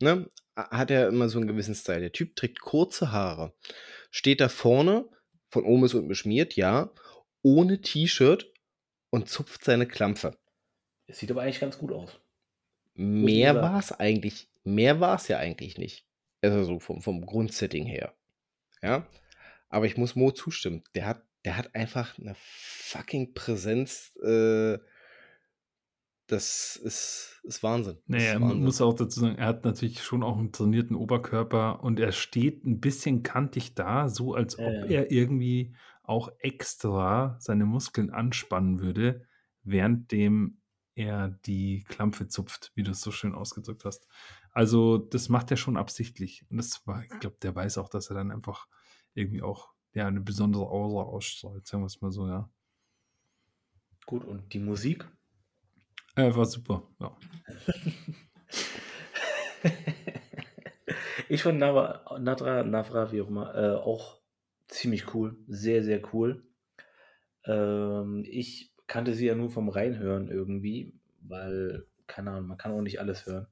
ne, 0.00 0.28
hat 0.56 0.90
er 0.90 1.08
immer 1.08 1.28
so 1.28 1.38
einen 1.38 1.48
gewissen 1.48 1.74
Style. 1.74 2.00
Der 2.00 2.12
Typ 2.12 2.36
trägt 2.36 2.60
kurze 2.60 3.12
Haare, 3.12 3.54
steht 4.10 4.40
da 4.40 4.48
vorne, 4.48 5.08
von 5.48 5.64
oben 5.64 5.82
bis 5.82 5.94
unten 5.94 6.08
beschmiert, 6.08 6.56
ja, 6.56 6.92
ohne 7.42 7.80
T-Shirt 7.80 8.52
und 9.10 9.28
zupft 9.28 9.64
seine 9.64 9.86
Klampfe. 9.86 10.38
Es 11.06 11.18
sieht 11.18 11.30
aber 11.30 11.42
eigentlich 11.42 11.60
ganz 11.60 11.78
gut 11.78 11.92
aus. 11.92 12.20
Mehr 12.94 13.54
war 13.56 13.78
es 13.78 13.92
eigentlich, 13.92 14.48
mehr 14.62 15.00
war 15.00 15.16
es 15.16 15.28
ja 15.28 15.38
eigentlich 15.38 15.78
nicht. 15.78 16.06
Also 16.42 16.64
so 16.64 16.78
vom, 16.78 17.02
vom 17.02 17.24
Grundsetting 17.26 17.86
her. 17.86 18.14
Ja. 18.82 19.06
Aber 19.68 19.86
ich 19.86 19.96
muss 19.96 20.16
Mo 20.16 20.30
zustimmen. 20.30 20.82
Der 20.94 21.06
hat, 21.06 21.22
der 21.44 21.56
hat 21.56 21.74
einfach 21.74 22.18
eine 22.18 22.34
fucking 22.36 23.34
Präsenz. 23.34 24.16
Äh, 24.22 24.78
das 26.30 26.76
ist, 26.76 27.40
ist 27.42 27.62
Wahnsinn. 27.62 27.98
Naja, 28.06 28.34
ist 28.34 28.38
man 28.40 28.50
Wahnsinn. 28.50 28.64
muss 28.64 28.80
auch 28.80 28.94
dazu 28.94 29.20
sagen, 29.20 29.36
er 29.36 29.46
hat 29.46 29.64
natürlich 29.64 30.02
schon 30.02 30.22
auch 30.22 30.38
einen 30.38 30.52
trainierten 30.52 30.96
Oberkörper 30.96 31.82
und 31.82 31.98
er 31.98 32.12
steht 32.12 32.64
ein 32.64 32.80
bisschen 32.80 33.22
kantig 33.22 33.74
da, 33.74 34.08
so 34.08 34.34
als 34.34 34.58
ob 34.58 34.72
ja. 34.72 34.84
er 34.86 35.10
irgendwie 35.10 35.74
auch 36.02 36.30
extra 36.38 37.36
seine 37.40 37.66
Muskeln 37.66 38.10
anspannen 38.10 38.80
würde, 38.80 39.26
währenddem 39.62 40.60
er 40.94 41.28
die 41.46 41.84
Klampfe 41.88 42.28
zupft, 42.28 42.72
wie 42.74 42.82
du 42.82 42.90
es 42.90 43.00
so 43.00 43.10
schön 43.10 43.34
ausgedrückt 43.34 43.84
hast. 43.84 44.06
Also 44.52 44.98
das 44.98 45.28
macht 45.28 45.50
er 45.50 45.56
schon 45.56 45.76
absichtlich. 45.76 46.44
Und 46.50 46.58
das 46.58 46.86
war, 46.86 47.04
ich 47.04 47.18
glaube, 47.20 47.36
der 47.42 47.54
weiß 47.54 47.78
auch, 47.78 47.88
dass 47.88 48.10
er 48.10 48.16
dann 48.16 48.30
einfach 48.30 48.66
irgendwie 49.14 49.42
auch 49.42 49.72
ja, 49.92 50.06
eine 50.06 50.20
besondere 50.20 50.68
Aura 50.68 51.04
ausstrahlt, 51.04 51.66
sagen 51.66 51.82
wir 51.82 51.86
es 51.86 52.00
mal 52.00 52.12
so, 52.12 52.28
ja. 52.28 52.48
Gut, 54.06 54.24
und 54.24 54.52
die 54.52 54.58
Musik? 54.58 55.08
Äh, 56.16 56.34
war 56.34 56.44
super, 56.44 56.82
ja. 57.00 57.16
ich 61.28 61.42
fand 61.42 61.58
Navra, 61.58 62.18
Nadra, 62.18 62.64
Navra, 62.64 63.12
wie 63.12 63.20
auch 63.22 63.28
immer, 63.28 63.54
äh, 63.54 63.76
auch 63.76 64.20
ziemlich 64.68 65.14
cool. 65.14 65.36
Sehr, 65.46 65.82
sehr 65.84 66.02
cool. 66.12 66.44
Ähm, 67.44 68.24
ich 68.26 68.72
kannte 68.86 69.14
sie 69.14 69.26
ja 69.26 69.34
nur 69.34 69.50
vom 69.50 69.68
Reinhören 69.68 70.28
irgendwie, 70.28 70.98
weil, 71.20 71.86
keine 72.06 72.30
Ahnung, 72.32 72.48
man 72.48 72.58
kann 72.58 72.72
auch 72.72 72.82
nicht 72.82 73.00
alles 73.00 73.26
hören. 73.26 73.46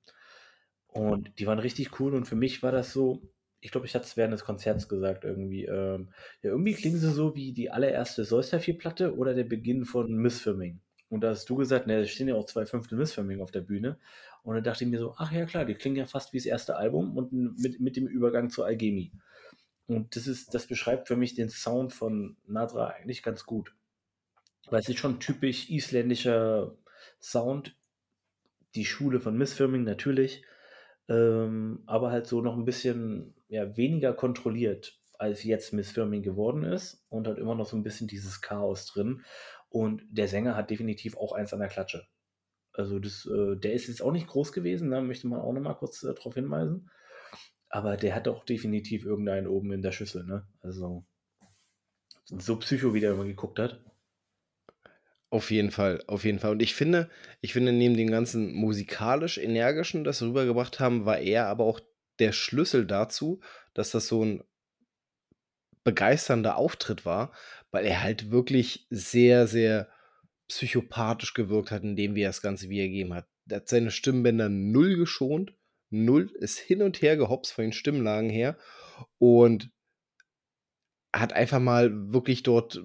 Und 0.88 1.38
die 1.38 1.46
waren 1.46 1.59
richtig 1.59 2.00
cool 2.00 2.14
und 2.14 2.24
für 2.24 2.36
mich 2.36 2.62
war 2.62 2.72
das 2.72 2.92
so, 2.92 3.22
ich 3.61 3.70
glaube, 3.70 3.86
ich 3.86 3.94
hatte 3.94 4.04
es 4.06 4.16
während 4.16 4.32
des 4.32 4.44
Konzerts 4.44 4.88
gesagt 4.88 5.24
irgendwie, 5.24 5.64
ähm, 5.64 6.11
ja, 6.42 6.50
irgendwie 6.50 6.74
klingen 6.74 6.98
sie 6.98 7.12
so 7.12 7.34
wie 7.36 7.52
die 7.52 7.70
allererste 7.70 8.24
Solstice-Platte 8.24 9.16
oder 9.16 9.34
der 9.34 9.44
Beginn 9.44 9.84
von 9.84 10.12
Missfirming. 10.14 10.80
Und 11.09 11.22
da 11.22 11.30
hast 11.30 11.48
du 11.48 11.56
gesagt, 11.56 11.86
ne, 11.86 12.00
da 12.00 12.06
stehen 12.06 12.28
ja 12.28 12.34
auch 12.34 12.46
zwei 12.46 12.66
Fünftel 12.66 12.98
Missfirming 12.98 13.40
auf 13.40 13.50
der 13.50 13.62
Bühne. 13.62 13.98
Und 14.42 14.54
dann 14.54 14.64
dachte 14.64 14.84
ich 14.84 14.90
mir 14.90 14.98
so, 14.98 15.14
ach 15.16 15.32
ja 15.32 15.46
klar, 15.46 15.64
die 15.64 15.74
klingen 15.74 15.96
ja 15.96 16.06
fast 16.06 16.32
wie 16.32 16.38
das 16.38 16.46
erste 16.46 16.76
Album 16.76 17.16
und 17.16 17.32
mit, 17.32 17.80
mit 17.80 17.96
dem 17.96 18.06
Übergang 18.06 18.50
zur 18.50 18.66
Alchemie. 18.66 19.12
Und 19.86 20.16
das 20.16 20.26
ist, 20.26 20.54
das 20.54 20.66
beschreibt 20.66 21.09
für 21.09 21.16
mich 21.16 21.34
den 21.34 21.48
Sound 21.48 21.94
von 21.94 22.36
Nadra 22.46 22.88
eigentlich 22.88 23.22
ganz 23.22 23.46
gut. 23.46 23.74
Weil 24.70 24.80
es 24.80 24.88
ist 24.88 24.98
schon 24.98 25.18
typisch 25.18 25.70
isländischer 25.70 26.76
Sound. 27.20 27.74
Die 28.74 28.84
Schule 28.84 29.18
von 29.18 29.36
Missfirming 29.36 29.84
natürlich. 29.84 30.42
Ähm, 31.09 31.82
aber 31.86 32.11
halt 32.11 32.26
so 32.26 32.42
noch 32.42 32.54
ein 32.54 32.66
bisschen 32.66 33.34
ja, 33.48 33.78
weniger 33.78 34.12
kontrolliert, 34.12 35.00
als 35.18 35.42
jetzt 35.42 35.72
Missfirming 35.72 36.22
geworden 36.22 36.64
ist. 36.64 37.06
Und 37.09 37.26
hat 37.26 37.38
immer 37.38 37.54
noch 37.54 37.66
so 37.66 37.76
ein 37.76 37.82
bisschen 37.82 38.09
dieses 38.09 38.42
Chaos 38.42 38.84
drin. 38.86 39.24
Und 39.71 40.03
der 40.11 40.29
Sänger 40.29 40.57
hat 40.57 40.71
definitiv 40.71 41.16
auch 41.16 41.33
eins 41.33 41.53
an 41.53 41.61
der 41.61 41.69
Klatsche. 41.69 42.07
Also 42.73 42.99
das, 42.99 43.27
äh, 43.27 43.57
der 43.57 43.73
ist 43.73 43.89
jetzt 43.89 44.03
auch 44.03 44.12
nicht 44.12 44.29
groß 44.29 44.53
gewesen, 44.53 44.91
da 44.91 45.01
möchte 45.01 45.27
man 45.27 45.41
auch 45.41 45.53
noch 45.53 45.61
mal 45.61 45.75
kurz 45.75 46.03
äh, 46.03 46.14
darauf 46.14 46.35
hinweisen. 46.35 46.91
Aber 47.69 47.97
der 47.97 48.14
hat 48.14 48.29
auch 48.29 48.45
definitiv 48.45 49.05
irgendeinen 49.05 49.47
oben 49.47 49.73
in 49.73 49.83
der 49.83 49.93
Schüssel, 49.93 50.25
ne? 50.25 50.47
Also 50.61 51.05
so 52.25 52.57
psycho, 52.57 52.95
wie 52.95 53.01
der 53.01 53.12
immer 53.12 53.25
geguckt 53.25 53.59
hat. 53.59 53.83
Auf 55.31 55.51
jeden 55.51 55.71
Fall, 55.71 56.03
auf 56.07 56.25
jeden 56.25 56.39
Fall. 56.39 56.53
Und 56.53 56.62
ich 56.62 56.75
finde, 56.75 57.11
ich 57.43 57.53
finde, 57.53 57.73
neben 57.73 57.97
dem 57.97 58.11
ganzen 58.11 58.55
musikalisch 58.55 59.37
energischen, 59.37 60.05
das 60.05 60.19
sie 60.19 60.27
rübergebracht 60.27 60.81
haben, 60.81 61.05
war 61.05 61.19
er 61.19 61.49
aber 61.49 61.64
auch 61.64 61.81
der 62.19 62.33
Schlüssel 62.33 62.87
dazu, 62.87 63.41
dass 63.75 63.91
das 63.91 64.09
so 64.09 64.25
ein 64.25 64.43
begeisternder 65.85 66.57
Auftritt 66.57 67.05
war, 67.05 67.33
weil 67.70 67.85
er 67.85 68.03
halt 68.03 68.31
wirklich 68.31 68.87
sehr, 68.91 69.47
sehr 69.47 69.89
psychopathisch 70.49 71.35
gewirkt 71.35 71.70
hat, 71.70 71.83
indem 71.83 72.14
wie 72.14 72.22
er 72.22 72.31
das 72.31 72.43
Ganze 72.43 72.68
wiedergegeben 72.68 73.14
hat. 73.14 73.29
Er 73.49 73.57
hat 73.57 73.68
seine 73.68 73.91
Stimmbänder 73.91 74.49
null 74.49 74.97
geschont, 74.97 75.55
null, 75.91 76.31
ist 76.41 76.59
hin 76.59 76.83
und 76.83 77.03
her 77.03 77.16
gehopst 77.16 77.53
von 77.53 77.64
den 77.64 77.72
Stimmlagen 77.72 78.31
her 78.31 78.59
und 79.18 79.70
hat 81.14 81.33
einfach 81.33 81.61
mal 81.61 82.12
wirklich 82.12 82.43
dort 82.43 82.83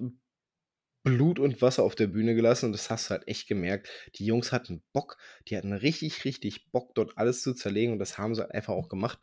Blut 1.04 1.38
und 1.38 1.60
Wasser 1.60 1.82
auf 1.82 1.94
der 1.94 2.06
Bühne 2.06 2.34
gelassen 2.34 2.66
und 2.66 2.72
das 2.72 2.88
hast 2.88 3.06
du 3.06 3.10
halt 3.10 3.28
echt 3.28 3.46
gemerkt. 3.46 3.88
Die 4.14 4.24
Jungs 4.24 4.52
hatten 4.52 4.82
Bock, 4.94 5.18
die 5.48 5.56
hatten 5.56 5.74
richtig, 5.74 6.24
richtig 6.24 6.70
Bock, 6.72 6.94
dort 6.94 7.18
alles 7.18 7.42
zu 7.42 7.52
zerlegen 7.52 7.92
und 7.92 7.98
das 7.98 8.16
haben 8.16 8.34
sie 8.34 8.40
halt 8.40 8.52
einfach 8.52 8.72
auch 8.72 8.88
gemacht. 8.88 9.18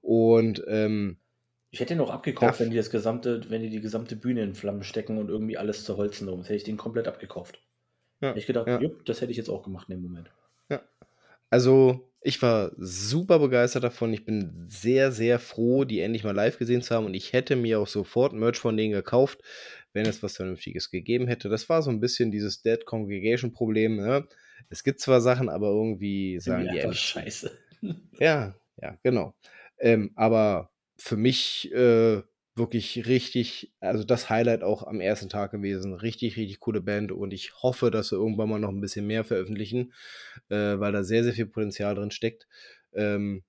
Und 0.00 0.64
ähm, 0.66 1.20
ich 1.76 1.80
hätte 1.80 1.92
ihn 1.92 2.00
auch 2.00 2.08
abgekauft, 2.08 2.58
wenn 2.60 2.70
die 2.70 2.76
das 2.78 2.88
gesamte, 2.88 3.50
wenn 3.50 3.60
die 3.60 3.68
die 3.68 3.82
gesamte 3.82 4.16
Bühne 4.16 4.42
in 4.42 4.54
Flammen 4.54 4.82
stecken 4.82 5.18
und 5.18 5.28
irgendwie 5.28 5.58
alles 5.58 5.84
zerholzen 5.84 6.26
drum. 6.26 6.38
Das 6.38 6.48
hätte 6.48 6.56
ich 6.56 6.64
den 6.64 6.78
komplett 6.78 7.06
abgekauft. 7.06 7.60
Ja, 8.22 8.30
hätte 8.30 8.38
ich 8.38 8.46
gedacht, 8.46 8.66
ja. 8.66 8.80
jupp, 8.80 9.04
das 9.04 9.20
hätte 9.20 9.30
ich 9.30 9.36
jetzt 9.36 9.50
auch 9.50 9.62
gemacht 9.62 9.86
in 9.90 9.96
dem 9.96 10.02
Moment. 10.02 10.30
Ja. 10.70 10.80
Also, 11.50 12.10
ich 12.22 12.40
war 12.40 12.72
super 12.78 13.40
begeistert 13.40 13.84
davon. 13.84 14.10
Ich 14.14 14.24
bin 14.24 14.54
sehr, 14.66 15.12
sehr 15.12 15.38
froh, 15.38 15.84
die 15.84 16.00
endlich 16.00 16.24
mal 16.24 16.34
live 16.34 16.56
gesehen 16.56 16.80
zu 16.80 16.94
haben. 16.94 17.04
Und 17.04 17.12
ich 17.12 17.34
hätte 17.34 17.56
mir 17.56 17.78
auch 17.78 17.86
sofort 17.86 18.32
Merch 18.32 18.56
von 18.58 18.74
denen 18.74 18.94
gekauft, 18.94 19.42
wenn 19.92 20.06
es 20.06 20.22
was 20.22 20.36
Vernünftiges 20.36 20.90
gegeben 20.90 21.28
hätte. 21.28 21.50
Das 21.50 21.68
war 21.68 21.82
so 21.82 21.90
ein 21.90 22.00
bisschen 22.00 22.30
dieses 22.30 22.62
Dead 22.62 22.86
Congregation 22.86 23.52
Problem. 23.52 23.96
Ne? 23.96 24.26
Es 24.70 24.82
gibt 24.82 25.00
zwar 25.00 25.20
Sachen, 25.20 25.50
aber 25.50 25.68
irgendwie 25.68 26.40
sagen 26.40 26.70
die 26.72 26.80
einfach 26.80 26.94
Scheiße. 26.94 27.50
Ja, 28.18 28.54
ja, 28.80 28.96
genau. 29.02 29.34
Ähm, 29.78 30.12
aber 30.14 30.70
für 30.98 31.16
mich 31.16 31.72
äh, 31.72 32.22
wirklich 32.54 33.06
richtig, 33.06 33.72
also 33.80 34.02
das 34.04 34.30
Highlight 34.30 34.62
auch 34.62 34.82
am 34.86 35.00
ersten 35.00 35.28
Tag 35.28 35.50
gewesen. 35.50 35.94
Richtig, 35.94 36.36
richtig 36.36 36.60
coole 36.60 36.80
Band 36.80 37.12
und 37.12 37.32
ich 37.32 37.62
hoffe, 37.62 37.90
dass 37.90 38.08
sie 38.08 38.16
irgendwann 38.16 38.48
mal 38.48 38.58
noch 38.58 38.70
ein 38.70 38.80
bisschen 38.80 39.06
mehr 39.06 39.24
veröffentlichen, 39.24 39.92
äh, 40.48 40.78
weil 40.78 40.92
da 40.92 41.04
sehr, 41.04 41.22
sehr 41.24 41.34
viel 41.34 41.46
Potenzial 41.46 41.94
drin 41.94 42.10
steckt. 42.10 42.46
Ähm, 42.94 43.44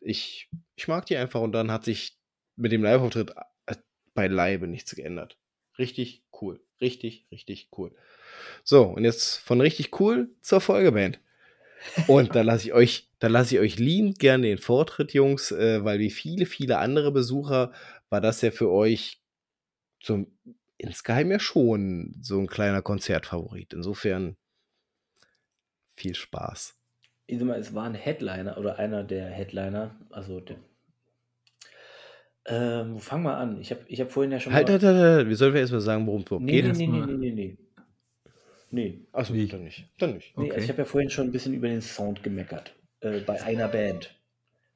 ich, 0.00 0.48
ich 0.76 0.88
mag 0.88 1.06
die 1.06 1.16
einfach 1.16 1.40
und 1.40 1.52
dann 1.52 1.72
hat 1.72 1.84
sich 1.84 2.18
mit 2.56 2.72
dem 2.72 2.82
Live-Auftritt 2.82 3.32
äh, 3.66 3.74
beileibe 4.14 4.68
nichts 4.68 4.94
geändert. 4.94 5.38
Richtig 5.78 6.24
cool. 6.40 6.60
Richtig, 6.80 7.26
richtig 7.32 7.68
cool. 7.76 7.94
So, 8.64 8.84
und 8.84 9.04
jetzt 9.04 9.38
von 9.38 9.60
richtig 9.60 10.00
cool 10.00 10.34
zur 10.42 10.60
Folgeband. 10.60 11.20
Und 12.06 12.34
da 12.34 12.42
lasse 12.42 12.68
ich 12.68 12.72
euch, 12.72 13.08
da 13.18 13.28
lasse 13.28 13.54
ich 13.54 13.60
euch 13.60 13.78
liebend 13.78 14.18
gerne 14.18 14.46
den 14.46 14.58
Vortritt, 14.58 15.12
Jungs, 15.12 15.52
äh, 15.52 15.84
weil 15.84 15.98
wie 15.98 16.10
viele, 16.10 16.46
viele 16.46 16.78
andere 16.78 17.12
Besucher 17.12 17.72
war 18.10 18.20
das 18.20 18.40
ja 18.42 18.50
für 18.50 18.70
euch 18.70 19.20
so 20.02 20.26
insgeheim 20.76 21.30
ja 21.30 21.40
schon 21.40 22.14
so 22.20 22.38
ein 22.38 22.46
kleiner 22.46 22.82
Konzertfavorit. 22.82 23.72
Insofern 23.72 24.36
viel 25.96 26.14
Spaß. 26.14 26.76
Ich 27.26 27.38
sag 27.38 27.46
mal, 27.46 27.58
es 27.58 27.74
war 27.74 27.84
ein 27.84 27.94
Headliner 27.94 28.56
oder 28.56 28.78
einer 28.78 29.04
der 29.04 29.26
Headliner, 29.26 29.98
also 30.10 30.40
der. 30.40 30.56
Ähm, 32.46 32.94
wo 32.94 32.98
fangen 32.98 33.24
wir 33.24 33.36
an? 33.36 33.60
Ich 33.60 33.70
habe 33.70 33.82
ich 33.88 34.00
hab 34.00 34.10
vorhin 34.10 34.32
ja 34.32 34.40
schon. 34.40 34.54
Halt, 34.54 34.70
halt, 34.70 34.82
halt, 34.82 34.96
halt. 34.96 35.28
Wie 35.28 35.34
sollen 35.34 35.52
wir 35.52 35.60
erstmal 35.60 35.82
sagen, 35.82 36.06
worum 36.06 36.22
es 36.22 36.26
überhaupt 36.26 36.46
nee, 36.46 36.62
geht? 36.62 36.76
Nee, 36.76 36.86
nee, 36.86 37.00
nee, 37.00 37.06
nee, 37.06 37.16
nee, 37.16 37.32
nee. 37.32 37.58
Nee. 38.70 39.00
Achso, 39.12 39.34
Wie? 39.34 39.46
dann 39.46 39.64
nicht. 39.64 39.88
Dann 39.98 40.14
nicht. 40.14 40.36
Nee, 40.36 40.44
Okay. 40.44 40.52
also 40.52 40.64
ich 40.64 40.70
habe 40.70 40.78
ja 40.80 40.84
vorhin 40.84 41.10
schon 41.10 41.26
ein 41.28 41.32
bisschen 41.32 41.54
über 41.54 41.68
den 41.68 41.80
Sound 41.82 42.22
gemeckert. 42.22 42.74
Äh, 43.00 43.20
bei 43.20 43.40
einer 43.42 43.68
Band. 43.68 44.14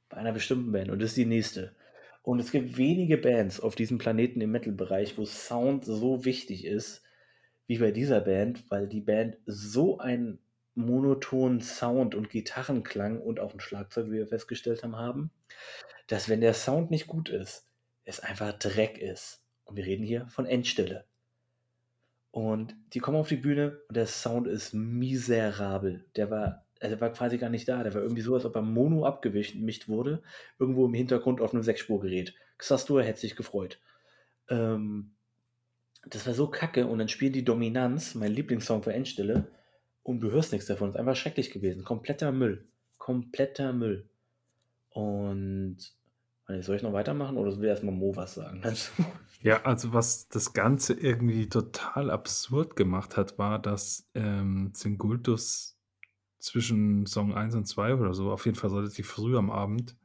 Bei 0.09 0.16
einer 0.16 0.32
bestimmten 0.32 0.73
Band. 0.73 0.90
Und 0.90 1.01
das 1.01 1.10
ist 1.10 1.16
die 1.16 1.27
nächste. 1.27 1.74
Und 2.23 2.39
es 2.39 2.52
gibt 2.52 2.77
wenige 2.77 3.19
Bands 3.19 3.60
auf 3.60 3.74
diesem 3.74 3.98
Planeten 3.98 4.40
im 4.40 4.52
Metal-Bereich, 4.52 5.19
wo 5.19 5.24
Sound 5.24 5.85
so 5.85 6.24
wichtig 6.24 6.64
ist, 6.64 7.02
wie 7.66 7.78
bei 7.78 7.90
dieser 7.90 8.20
Band, 8.20 8.70
weil 8.70 8.86
die 8.86 9.01
Band 9.01 9.39
so 9.47 9.98
einen 9.98 10.39
monotonen 10.74 11.60
Sound 11.60 12.14
und 12.14 12.31
Gitarrenklang 12.31 13.20
und 13.20 13.40
auch 13.40 13.52
ein 13.52 13.60
Schlagzeug, 13.60 14.06
wie 14.06 14.12
wir 14.19 14.27
festgestellt 14.28 14.82
haben, 14.82 14.97
haben, 14.97 15.31
dass 16.06 16.28
wenn 16.28 16.40
der 16.40 16.55
Sound 16.55 16.90
nicht 16.90 17.06
gut 17.06 17.28
ist, 17.28 17.66
es 18.05 18.20
einfach 18.20 18.52
Dreck 18.59 18.98
ist. 18.98 19.43
Und 19.64 19.77
wir 19.77 19.85
reden 19.85 20.05
hier 20.05 20.27
von 20.28 20.47
Endstille. 20.47 21.05
Und 22.32 22.74
die 22.94 22.98
kommen 22.98 23.18
auf 23.18 23.28
die 23.28 23.36
Bühne 23.36 23.78
und 23.88 23.96
der 23.96 24.06
Sound 24.06 24.46
ist 24.46 24.72
miserabel. 24.72 26.06
Der 26.16 26.30
war, 26.30 26.64
also 26.80 26.98
war 26.98 27.12
quasi 27.12 27.36
gar 27.36 27.50
nicht 27.50 27.68
da. 27.68 27.82
Der 27.82 27.92
war 27.92 28.00
irgendwie 28.00 28.22
so, 28.22 28.34
als 28.34 28.46
ob 28.46 28.56
er 28.56 28.62
Mono 28.62 29.04
abgemischt 29.04 29.86
wurde. 29.86 30.22
Irgendwo 30.59 30.86
im 30.86 30.94
Hintergrund 30.94 31.42
auf 31.42 31.52
einem 31.52 31.62
Sechsspurgerät. 31.62 32.34
Xastur 32.56 33.02
hätte 33.02 33.20
sich 33.20 33.36
gefreut. 33.36 33.80
Ähm, 34.48 35.12
das 36.06 36.26
war 36.26 36.32
so 36.32 36.46
kacke. 36.46 36.86
Und 36.86 36.98
dann 37.00 37.09
spielen 37.09 37.34
die 37.34 37.44
Dominanz, 37.44 38.14
mein 38.14 38.32
Lieblingssong 38.32 38.82
für 38.82 38.94
Endstille. 38.94 39.48
Und 40.02 40.20
du 40.20 40.30
hörst 40.30 40.52
nichts 40.52 40.66
davon. 40.66 40.88
Ist 40.88 40.96
einfach 40.96 41.16
schrecklich 41.16 41.50
gewesen. 41.50 41.84
Kompletter 41.84 42.32
Müll. 42.32 42.64
Kompletter 42.96 43.74
Müll. 43.74 44.09
Und 44.88 45.76
soll 46.61 46.77
ich 46.77 46.83
noch 46.83 46.93
weitermachen 46.93 47.37
oder 47.37 47.57
will 47.59 47.69
erstmal 47.69 47.95
Mo 47.95 48.15
was 48.15 48.35
sagen 48.35 48.61
dazu? 48.62 48.91
Ja, 49.45 49.62
also 49.65 49.93
was 49.93 50.29
das 50.29 50.53
Ganze 50.53 50.93
irgendwie 50.93 51.49
total 51.49 52.12
absurd 52.12 52.77
gemacht 52.77 53.16
hat, 53.16 53.39
war, 53.39 53.59
dass 53.59 54.09
ähm, 54.15 54.70
Singultus 54.73 55.77
zwischen 56.39 57.07
Song 57.07 57.35
1 57.35 57.57
und 57.57 57.65
2 57.65 57.97
oder 57.97 58.15
so, 58.15 58.31
auf 58.31 58.47
jeden 58.47 58.57
Fall 58.57 58.70
relativ 58.70 59.09
früh 59.09 59.37
am 59.37 59.51
Abend, 59.51 59.97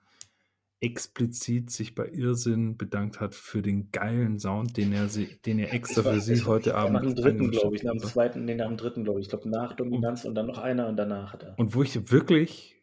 explizit 0.80 1.72
sich 1.72 1.96
bei 1.96 2.08
Irrsinn 2.08 2.78
bedankt 2.78 3.20
hat 3.20 3.34
für 3.34 3.62
den 3.62 3.92
geilen 3.92 4.40
Sound, 4.40 4.78
den 4.78 4.94
er, 4.94 5.10
sie, 5.10 5.40
den 5.46 5.58
er 5.58 5.74
extra 5.74 6.06
war, 6.06 6.14
für 6.14 6.22
sie 6.22 6.44
heute 6.46 6.76
Abend 6.76 6.94
nach 6.94 7.02
dem 7.02 7.16
dritten, 7.16 7.52
glaube 7.52 7.76
ich, 7.76 7.84
nach 7.84 7.94
dem 7.94 8.02
zweiten, 8.02 8.46
nee, 8.46 8.54
nach 8.54 8.68
dem 8.68 8.78
dritten, 8.78 9.04
glaube 9.04 9.20
ich. 9.20 9.26
Ich 9.26 9.30
glaube, 9.30 9.50
nach 9.50 9.74
Dominanz 9.74 10.26
und 10.26 10.36
dann 10.36 10.46
noch 10.46 10.60
einer 10.60 10.88
und 10.88 10.96
danach 10.96 11.34
hat 11.34 11.44
er. 11.44 11.58
Und 11.58 11.74
wo 11.74 11.82
ich 11.82 12.12
wirklich 12.12 12.76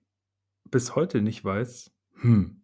bis 0.71 0.97
heute 0.97 1.23
nicht 1.23 1.45
weiß, 1.45 1.93
hm, 2.21 2.64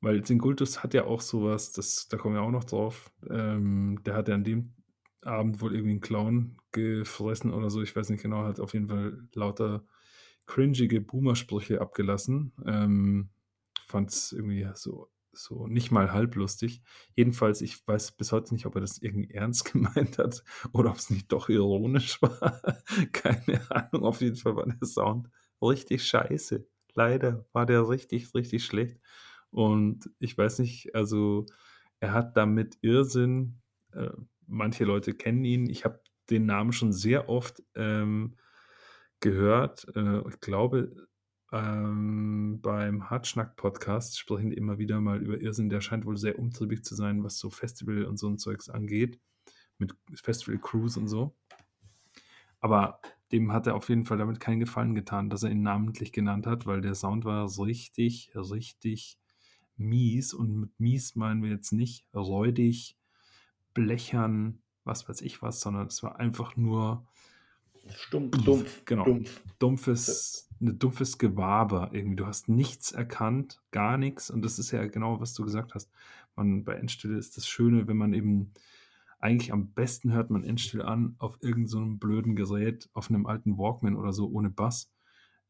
weil 0.00 0.24
Singultus 0.24 0.82
hat 0.82 0.94
ja 0.94 1.04
auch 1.04 1.20
sowas, 1.20 1.72
das, 1.72 2.08
da 2.08 2.16
kommen 2.16 2.34
wir 2.34 2.42
auch 2.42 2.50
noch 2.50 2.64
drauf, 2.64 3.10
ähm, 3.28 4.00
der 4.04 4.14
hat 4.14 4.28
ja 4.28 4.34
an 4.34 4.44
dem 4.44 4.74
Abend 5.22 5.60
wohl 5.60 5.74
irgendwie 5.74 5.92
einen 5.92 6.00
Clown 6.00 6.56
gefressen 6.72 7.52
oder 7.52 7.70
so, 7.70 7.82
ich 7.82 7.94
weiß 7.94 8.08
nicht 8.10 8.22
genau, 8.22 8.44
hat 8.44 8.60
auf 8.60 8.72
jeden 8.72 8.88
Fall 8.88 9.28
lauter 9.34 9.84
cringige 10.46 11.00
Boomer-Sprüche 11.00 11.80
abgelassen. 11.80 12.52
Ähm, 12.66 13.30
Fand 13.86 14.10
es 14.10 14.32
irgendwie 14.32 14.68
so, 14.74 15.08
so 15.32 15.66
nicht 15.66 15.90
mal 15.90 16.12
halblustig. 16.12 16.82
Jedenfalls, 17.14 17.62
ich 17.62 17.86
weiß 17.86 18.12
bis 18.12 18.32
heute 18.32 18.52
nicht, 18.52 18.66
ob 18.66 18.74
er 18.74 18.80
das 18.80 18.98
irgendwie 18.98 19.30
ernst 19.30 19.64
gemeint 19.72 20.18
hat 20.18 20.42
oder 20.72 20.90
ob 20.90 20.96
es 20.96 21.10
nicht 21.10 21.30
doch 21.32 21.48
ironisch 21.48 22.20
war. 22.20 22.60
Keine 23.12 23.60
Ahnung, 23.70 24.04
auf 24.04 24.20
jeden 24.20 24.36
Fall 24.36 24.56
war 24.56 24.66
der 24.66 24.86
Sound 24.86 25.28
richtig 25.62 26.04
scheiße. 26.04 26.66
Leider 26.94 27.46
war 27.52 27.64
der 27.64 27.88
richtig, 27.88 28.34
richtig 28.34 28.64
schlecht. 28.64 28.98
Und 29.50 30.10
ich 30.18 30.36
weiß 30.36 30.58
nicht, 30.60 30.94
also 30.94 31.46
er 32.00 32.12
hat 32.12 32.36
damit 32.36 32.78
Irrsinn, 32.82 33.60
äh, 33.92 34.10
manche 34.46 34.84
Leute 34.84 35.14
kennen 35.14 35.44
ihn, 35.44 35.68
ich 35.68 35.84
habe 35.84 36.00
den 36.30 36.46
Namen 36.46 36.72
schon 36.72 36.92
sehr 36.92 37.28
oft 37.28 37.62
ähm, 37.74 38.36
gehört. 39.20 39.86
Äh, 39.96 40.20
ich 40.28 40.40
glaube, 40.40 41.08
ähm, 41.52 42.60
beim 42.60 43.08
Hartschnack-Podcast 43.08 44.18
sprechen 44.18 44.52
immer 44.52 44.78
wieder 44.78 45.00
mal 45.00 45.22
über 45.22 45.40
Irrsinn. 45.40 45.70
Der 45.70 45.80
scheint 45.80 46.04
wohl 46.04 46.16
sehr 46.16 46.38
umtriebig 46.38 46.84
zu 46.84 46.94
sein, 46.94 47.24
was 47.24 47.38
so 47.38 47.50
Festival 47.50 48.04
und 48.04 48.18
so 48.18 48.28
ein 48.28 48.38
Zeugs 48.38 48.68
angeht. 48.68 49.18
Mit 49.78 49.94
Festival-Crews 50.14 50.96
und 50.96 51.08
so. 51.08 51.36
Aber 52.60 53.00
dem 53.32 53.52
hat 53.52 53.66
er 53.66 53.76
auf 53.76 53.88
jeden 53.88 54.04
Fall 54.04 54.18
damit 54.18 54.40
keinen 54.40 54.60
Gefallen 54.60 54.94
getan, 54.94 55.30
dass 55.30 55.42
er 55.42 55.50
ihn 55.50 55.62
namentlich 55.62 56.12
genannt 56.12 56.46
hat, 56.46 56.66
weil 56.66 56.80
der 56.80 56.94
Sound 56.94 57.24
war 57.24 57.46
richtig, 57.60 58.32
richtig 58.34 59.18
mies. 59.78 60.34
Und 60.34 60.54
mit 60.56 60.80
mies 60.80 61.16
meinen 61.16 61.42
wir 61.42 61.50
jetzt 61.50 61.72
nicht 61.72 62.06
räudig, 62.14 62.96
blechern, 63.74 64.62
was 64.84 65.08
weiß 65.08 65.20
ich 65.22 65.42
was, 65.42 65.60
sondern 65.60 65.86
es 65.86 66.02
war 66.02 66.18
einfach 66.18 66.56
nur 66.56 67.06
Stumpf, 67.94 68.44
dumpf, 68.44 68.84
genau, 68.84 69.04
dumpf. 69.04 69.40
dumpfes, 69.58 70.48
eine 70.60 70.74
dumpfes 70.74 71.18
Gewaber 71.18 71.90
irgendwie. 71.92 72.16
Du 72.16 72.26
hast 72.26 72.48
nichts 72.48 72.92
erkannt, 72.92 73.62
gar 73.70 73.96
nichts. 73.96 74.30
Und 74.30 74.44
das 74.44 74.58
ist 74.58 74.70
ja 74.70 74.86
genau, 74.86 75.20
was 75.20 75.34
du 75.34 75.44
gesagt 75.44 75.74
hast. 75.74 75.90
Man, 76.36 76.64
bei 76.64 76.74
Endstille 76.74 77.16
ist 77.16 77.36
das 77.36 77.48
Schöne, 77.48 77.88
wenn 77.88 77.96
man 77.96 78.12
eben 78.12 78.52
eigentlich 79.20 79.52
am 79.52 79.72
besten 79.72 80.12
hört 80.12 80.30
man 80.30 80.44
Endstille 80.44 80.84
an 80.84 81.16
auf 81.18 81.38
irgendeinem 81.40 81.92
so 81.92 81.98
blöden 81.98 82.36
Gerät, 82.36 82.88
auf 82.92 83.10
einem 83.10 83.26
alten 83.26 83.58
Walkman 83.58 83.96
oder 83.96 84.12
so 84.12 84.28
ohne 84.28 84.50
Bass, 84.50 84.90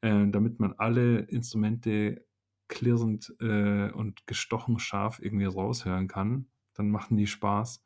äh, 0.01 0.27
damit 0.29 0.59
man 0.59 0.73
alle 0.75 1.21
Instrumente 1.21 2.25
klirrend 2.69 3.35
äh, 3.41 3.91
und 3.91 4.27
gestochen 4.27 4.79
scharf 4.79 5.21
irgendwie 5.21 5.47
raushören 5.47 6.09
kann. 6.09 6.47
Dann 6.75 6.91
machen 6.91 7.17
die 7.17 7.27
Spaß. 7.27 7.83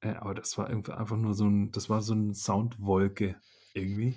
Äh, 0.00 0.14
aber 0.14 0.34
das 0.34 0.58
war 0.58 0.68
irgendwie 0.68 0.92
einfach 0.92 1.16
nur 1.16 1.34
so 1.34 1.46
ein, 1.48 1.70
das 1.72 1.88
war 1.88 2.02
so 2.02 2.12
eine 2.14 2.34
Soundwolke 2.34 3.36
irgendwie. 3.74 4.14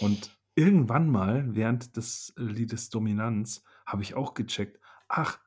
Und 0.00 0.36
irgendwann 0.54 1.08
mal, 1.10 1.54
während 1.54 1.96
des 1.96 2.32
Liedes 2.36 2.90
Dominanz, 2.90 3.62
habe 3.86 4.02
ich 4.02 4.14
auch 4.14 4.34
gecheckt, 4.34 4.80
ach, 5.08 5.38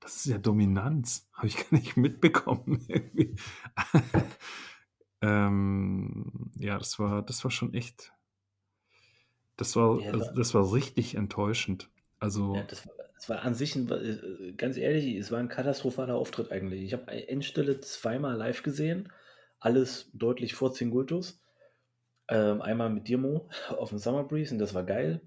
das 0.00 0.16
ist 0.16 0.26
ja 0.26 0.38
Dominanz. 0.38 1.28
Habe 1.34 1.46
ich 1.48 1.56
gar 1.70 1.78
nicht 1.78 1.96
mitbekommen. 1.96 2.84
Irgendwie. 2.88 3.36
ähm, 5.22 6.50
ja, 6.56 6.78
das 6.78 6.98
war, 6.98 7.22
das 7.22 7.44
war 7.44 7.50
schon 7.50 7.74
echt. 7.74 8.12
Das 9.56 9.76
war, 9.76 10.00
also, 10.02 10.20
war- 10.26 10.34
das 10.34 10.54
war 10.54 10.72
richtig 10.72 11.14
enttäuschend. 11.14 11.90
Also, 12.18 12.54
Ja, 12.56 12.62
das, 12.64 12.88
das 13.20 13.28
war 13.28 13.42
an 13.42 13.54
sich, 13.54 13.76
ein, 13.76 13.86
äh, 13.90 14.52
ganz 14.52 14.78
ehrlich, 14.78 15.14
es 15.16 15.30
war 15.30 15.40
ein 15.40 15.50
katastrophaler 15.50 16.14
Auftritt 16.14 16.50
eigentlich. 16.50 16.82
Ich 16.82 16.94
habe 16.94 17.12
Endstille 17.28 17.78
zweimal 17.80 18.34
live 18.34 18.62
gesehen, 18.62 19.12
alles 19.58 20.10
deutlich 20.14 20.54
vor 20.54 20.72
Zingultus. 20.72 21.38
Ähm, 22.28 22.62
einmal 22.62 22.88
mit 22.88 23.08
Dirmo 23.08 23.50
auf 23.68 23.90
dem 23.90 23.98
Summer 23.98 24.24
Breeze 24.24 24.54
und 24.54 24.58
das 24.58 24.72
war 24.72 24.84
geil. 24.84 25.20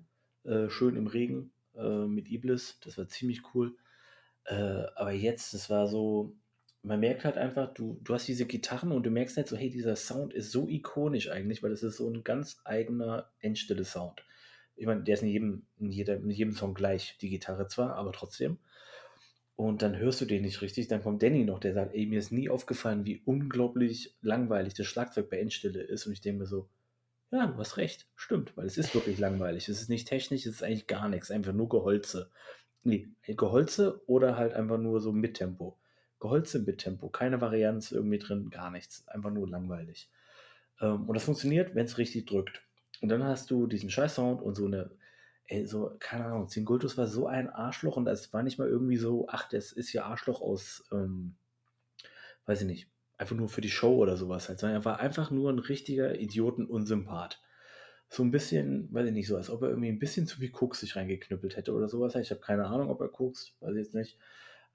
Äh, 0.43 0.69
schön 0.69 0.95
im 0.95 1.05
Regen 1.05 1.51
äh, 1.75 2.05
mit 2.07 2.31
Iblis, 2.31 2.79
das 2.79 2.97
war 2.97 3.07
ziemlich 3.07 3.41
cool. 3.53 3.75
Äh, 4.45 4.85
aber 4.95 5.11
jetzt, 5.11 5.53
das 5.53 5.69
war 5.69 5.87
so, 5.87 6.35
man 6.81 6.99
merkt 6.99 7.25
halt 7.25 7.37
einfach, 7.37 7.75
du, 7.75 7.99
du 8.03 8.15
hast 8.15 8.27
diese 8.27 8.47
Gitarren 8.47 8.91
und 8.91 9.03
du 9.03 9.11
merkst 9.11 9.37
halt 9.37 9.47
so, 9.47 9.55
hey, 9.55 9.69
dieser 9.69 9.95
Sound 9.95 10.33
ist 10.33 10.51
so 10.51 10.67
ikonisch 10.67 11.29
eigentlich, 11.29 11.61
weil 11.61 11.71
es 11.71 11.83
ist 11.83 11.97
so 11.97 12.09
ein 12.09 12.23
ganz 12.23 12.59
eigener 12.65 13.29
Endstille-Sound. 13.39 14.23
Ich 14.75 14.85
meine, 14.85 15.03
der 15.03 15.13
ist 15.15 15.23
in 15.23 15.29
jedem, 15.29 15.65
in, 15.79 15.91
jeder, 15.91 16.15
in 16.15 16.29
jedem 16.29 16.53
Song 16.53 16.73
gleich, 16.73 17.17
die 17.21 17.29
Gitarre 17.29 17.67
zwar, 17.67 17.95
aber 17.95 18.11
trotzdem. 18.11 18.57
Und 19.55 19.81
dann 19.81 19.97
hörst 19.97 20.19
du 20.19 20.25
den 20.25 20.41
nicht 20.41 20.61
richtig. 20.61 20.87
Dann 20.87 21.03
kommt 21.03 21.21
Danny 21.21 21.43
noch, 21.43 21.59
der 21.59 21.73
sagt, 21.73 21.93
ey, 21.93 22.05
mir 22.07 22.19
ist 22.19 22.31
nie 22.31 22.49
aufgefallen, 22.49 23.05
wie 23.05 23.21
unglaublich 23.25 24.15
langweilig 24.21 24.73
das 24.73 24.87
Schlagzeug 24.87 25.29
bei 25.29 25.39
Endstille 25.39 25.81
ist. 25.81 26.07
Und 26.07 26.13
ich 26.13 26.21
denke 26.21 26.39
mir 26.39 26.47
so, 26.47 26.69
ja, 27.31 27.47
du 27.47 27.57
hast 27.57 27.77
recht, 27.77 28.07
stimmt, 28.15 28.55
weil 28.57 28.65
es 28.65 28.77
ist 28.77 28.93
wirklich 28.93 29.19
langweilig. 29.19 29.69
Es 29.69 29.81
ist 29.81 29.89
nicht 29.89 30.07
technisch, 30.07 30.45
es 30.45 30.55
ist 30.55 30.63
eigentlich 30.63 30.87
gar 30.87 31.09
nichts, 31.09 31.31
einfach 31.31 31.53
nur 31.53 31.69
Geholze. 31.69 32.29
Nee, 32.83 33.09
Geholze 33.27 34.01
oder 34.07 34.37
halt 34.37 34.53
einfach 34.53 34.77
nur 34.77 35.01
so 35.01 35.11
mit 35.11 35.35
Tempo. 35.35 35.79
Geholze 36.19 36.59
mit 36.59 36.79
Tempo, 36.79 37.09
keine 37.09 37.41
Varianz 37.41 37.91
irgendwie 37.91 38.19
drin, 38.19 38.49
gar 38.49 38.71
nichts, 38.71 39.07
einfach 39.07 39.31
nur 39.31 39.49
langweilig. 39.49 40.09
Ähm, 40.79 41.07
und 41.07 41.15
das 41.15 41.23
funktioniert, 41.23 41.75
wenn 41.75 41.85
es 41.85 41.97
richtig 41.97 42.27
drückt. 42.27 42.61
Und 43.03 43.09
dann 43.09 43.25
hast 43.25 43.51
du 43.51 43.67
diesen 43.67 43.89
Scheiß-Sound 43.89 44.41
und 44.41 44.55
so 44.55 44.65
eine, 44.65 44.89
ey, 45.47 45.65
so, 45.67 45.93
keine 45.99 46.23
Ahnung, 46.23 46.47
Zingultus 46.47 46.97
war 46.97 47.05
so 47.05 47.27
ein 47.27 47.49
Arschloch 47.49 47.97
und 47.97 48.07
es 48.07 48.31
war 48.31 48.43
nicht 48.43 48.57
mal 48.57 48.69
irgendwie 48.69 48.95
so, 48.95 49.27
ach, 49.27 49.49
das 49.49 49.73
ist 49.73 49.91
ja 49.91 50.05
Arschloch 50.05 50.39
aus, 50.39 50.85
ähm, 50.93 51.35
weiß 52.45 52.61
ich 52.61 52.67
nicht, 52.67 52.89
einfach 53.17 53.35
nur 53.35 53.49
für 53.49 53.59
die 53.59 53.69
Show 53.69 53.97
oder 53.97 54.15
sowas 54.15 54.47
halt, 54.47 54.59
sondern 54.61 54.79
er 54.79 54.85
war 54.85 55.01
einfach 55.01 55.31
nur 55.31 55.51
ein 55.51 55.59
richtiger 55.59 56.17
Idioten-Unsympath. 56.17 57.41
So 58.07 58.23
ein 58.23 58.31
bisschen, 58.31 58.87
weiß 58.93 59.07
ich 59.07 59.13
nicht, 59.13 59.27
so 59.27 59.35
als 59.35 59.49
ob 59.49 59.63
er 59.63 59.69
irgendwie 59.71 59.89
ein 59.89 59.99
bisschen 59.99 60.25
zu 60.25 60.37
viel 60.37 60.51
Koks 60.51 60.79
sich 60.79 60.95
reingeknüppelt 60.95 61.57
hätte 61.57 61.73
oder 61.73 61.89
sowas. 61.89 62.15
Ich 62.15 62.31
habe 62.31 62.39
keine 62.39 62.67
Ahnung, 62.67 62.89
ob 62.89 63.01
er 63.01 63.09
kokst, 63.09 63.53
weiß 63.59 63.71
ich 63.71 63.83
jetzt 63.83 63.95
nicht. 63.95 64.17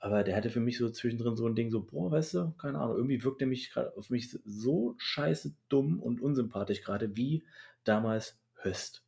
Aber 0.00 0.22
der 0.22 0.36
hatte 0.36 0.50
für 0.50 0.60
mich 0.60 0.78
so 0.78 0.90
zwischendrin 0.90 1.36
so 1.36 1.46
ein 1.46 1.56
Ding, 1.56 1.70
so, 1.70 1.82
boah, 1.82 2.10
weißt 2.10 2.34
du, 2.34 2.50
keine 2.52 2.78
Ahnung, 2.78 2.96
irgendwie 2.96 3.24
wirkt 3.24 3.40
er 3.40 3.48
mich 3.48 3.70
gerade 3.70 3.96
auf 3.96 4.10
mich 4.10 4.30
so 4.44 4.94
scheiße 4.96 5.54
dumm 5.68 6.00
und 6.00 6.20
unsympathisch 6.20 6.82
gerade 6.82 7.16
wie 7.16 7.44
damals 7.82 8.38
Höst. 8.62 9.02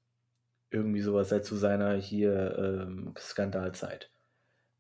Irgendwie 0.71 1.01
sowas 1.01 1.31
halt 1.31 1.45
zu 1.45 1.57
seiner 1.57 1.95
hier 1.95 2.57
ähm, 2.59 3.15
Skandalzeit. 3.19 4.11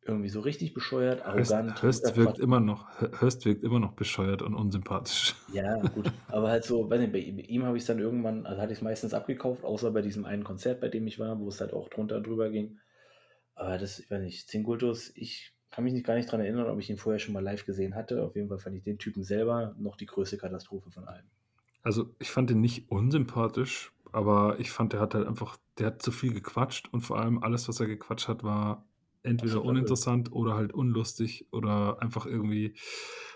Irgendwie 0.02 0.30
so 0.30 0.40
richtig 0.40 0.72
bescheuert, 0.72 1.24
Höst, 1.26 1.52
arrogant. 1.52 1.82
Höst 1.82 2.06
äh, 2.06 2.16
wirkt 2.16 2.38
immer 2.38 2.58
noch, 2.58 2.88
Höst 3.20 3.44
wirkt 3.44 3.62
immer 3.62 3.78
noch 3.78 3.92
bescheuert 3.92 4.42
und 4.42 4.54
unsympathisch. 4.54 5.36
Ja, 5.52 5.76
gut. 5.76 6.10
Aber 6.28 6.48
halt 6.48 6.64
so, 6.64 6.88
weiß 6.88 7.00
nicht, 7.00 7.12
bei 7.12 7.18
ihm, 7.18 7.64
habe 7.64 7.76
ich 7.76 7.82
es 7.82 7.86
dann 7.86 7.98
irgendwann, 7.98 8.46
also 8.46 8.62
hatte 8.62 8.72
ich 8.72 8.78
es 8.78 8.82
meistens 8.82 9.14
abgekauft, 9.14 9.64
außer 9.64 9.90
bei 9.90 10.00
diesem 10.00 10.24
einen 10.24 10.44
Konzert, 10.44 10.80
bei 10.80 10.88
dem 10.88 11.06
ich 11.06 11.18
war, 11.18 11.38
wo 11.38 11.48
es 11.48 11.60
halt 11.60 11.72
auch 11.72 11.88
drunter 11.88 12.16
und 12.16 12.26
drüber 12.26 12.50
ging. 12.50 12.78
Aber 13.54 13.78
das, 13.78 13.98
ich 13.98 14.10
weiß 14.10 14.22
nicht, 14.22 14.48
Zingultus, 14.48 15.12
ich 15.14 15.52
kann 15.70 15.84
mich 15.84 15.92
nicht, 15.92 16.04
gar 16.04 16.14
nicht 16.14 16.30
dran 16.30 16.40
erinnern, 16.40 16.68
ob 16.68 16.78
ich 16.78 16.90
ihn 16.90 16.96
vorher 16.96 17.18
schon 17.18 17.34
mal 17.34 17.42
live 17.42 17.64
gesehen 17.64 17.94
hatte. 17.94 18.22
Auf 18.24 18.34
jeden 18.34 18.48
Fall 18.48 18.58
fand 18.58 18.76
ich 18.76 18.82
den 18.82 18.98
Typen 18.98 19.22
selber 19.22 19.74
noch 19.78 19.96
die 19.96 20.06
größte 20.06 20.36
Katastrophe 20.36 20.90
von 20.90 21.06
allen. 21.06 21.30
Also 21.82 22.14
ich 22.18 22.30
fand 22.30 22.50
ihn 22.50 22.60
nicht 22.60 22.90
unsympathisch, 22.90 23.92
aber 24.12 24.58
ich 24.58 24.70
fand, 24.70 24.92
der 24.92 25.00
hat 25.00 25.14
halt 25.14 25.26
einfach, 25.26 25.56
der 25.78 25.88
hat 25.88 26.02
zu 26.02 26.10
viel 26.10 26.32
gequatscht 26.32 26.92
und 26.92 27.02
vor 27.02 27.18
allem 27.18 27.42
alles, 27.42 27.68
was 27.68 27.80
er 27.80 27.86
gequatscht 27.86 28.28
hat, 28.28 28.42
war 28.42 28.84
entweder 29.22 29.62
uninteressant 29.62 30.32
oder 30.32 30.54
halt 30.54 30.72
unlustig 30.72 31.46
oder 31.52 32.00
einfach 32.02 32.26
irgendwie 32.26 32.74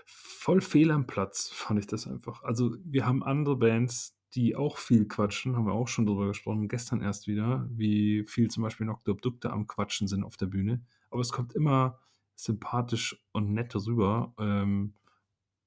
voll 0.06 0.60
fehl 0.60 0.90
am 0.90 1.06
Platz, 1.06 1.48
fand 1.48 1.78
ich 1.78 1.86
das 1.86 2.06
einfach. 2.06 2.42
Also 2.42 2.76
wir 2.84 3.06
haben 3.06 3.22
andere 3.22 3.56
Bands, 3.56 4.16
die 4.34 4.56
auch 4.56 4.78
viel 4.78 5.06
quatschen, 5.06 5.56
haben 5.56 5.66
wir 5.66 5.72
auch 5.72 5.88
schon 5.88 6.06
drüber 6.06 6.26
gesprochen, 6.26 6.68
gestern 6.68 7.00
erst 7.00 7.28
wieder, 7.28 7.68
wie 7.70 8.24
viel 8.26 8.50
zum 8.50 8.62
Beispiel 8.62 8.86
Nocte 8.86 9.12
Obdukte 9.12 9.50
am 9.50 9.66
Quatschen 9.66 10.08
sind 10.08 10.24
auf 10.24 10.36
der 10.36 10.46
Bühne. 10.46 10.82
Aber 11.10 11.20
es 11.20 11.30
kommt 11.30 11.54
immer 11.54 12.00
sympathisch 12.34 13.24
und 13.32 13.52
nett 13.52 13.74
rüber. 13.74 14.34
Ähm, 14.38 14.94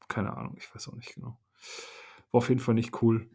keine 0.08 0.36
Ahnung, 0.36 0.56
ich 0.58 0.74
weiß 0.74 0.88
auch 0.90 0.96
nicht 0.96 1.16
genau. 1.16 1.40
War 2.32 2.40
auf 2.40 2.50
jeden 2.50 2.62
Fall 2.62 2.76
nicht 2.76 3.02
cool. 3.02 3.30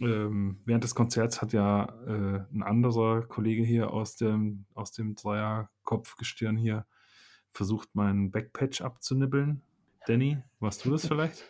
ähm, 0.00 0.60
während 0.64 0.84
des 0.84 0.94
Konzerts 0.94 1.42
hat 1.42 1.52
ja 1.52 1.84
äh, 2.06 2.44
ein 2.52 2.62
anderer 2.62 3.22
Kollege 3.22 3.62
hier 3.62 3.90
aus 3.90 4.16
dem, 4.16 4.66
aus 4.74 4.92
dem 4.92 5.14
Dreierkopfgestirn 5.14 6.56
hier 6.56 6.86
versucht, 7.50 7.94
meinen 7.94 8.30
Backpatch 8.30 8.80
abzunibbeln. 8.80 9.62
Danny, 10.06 10.38
warst 10.58 10.84
du 10.84 10.90
das 10.90 11.06
vielleicht? 11.06 11.44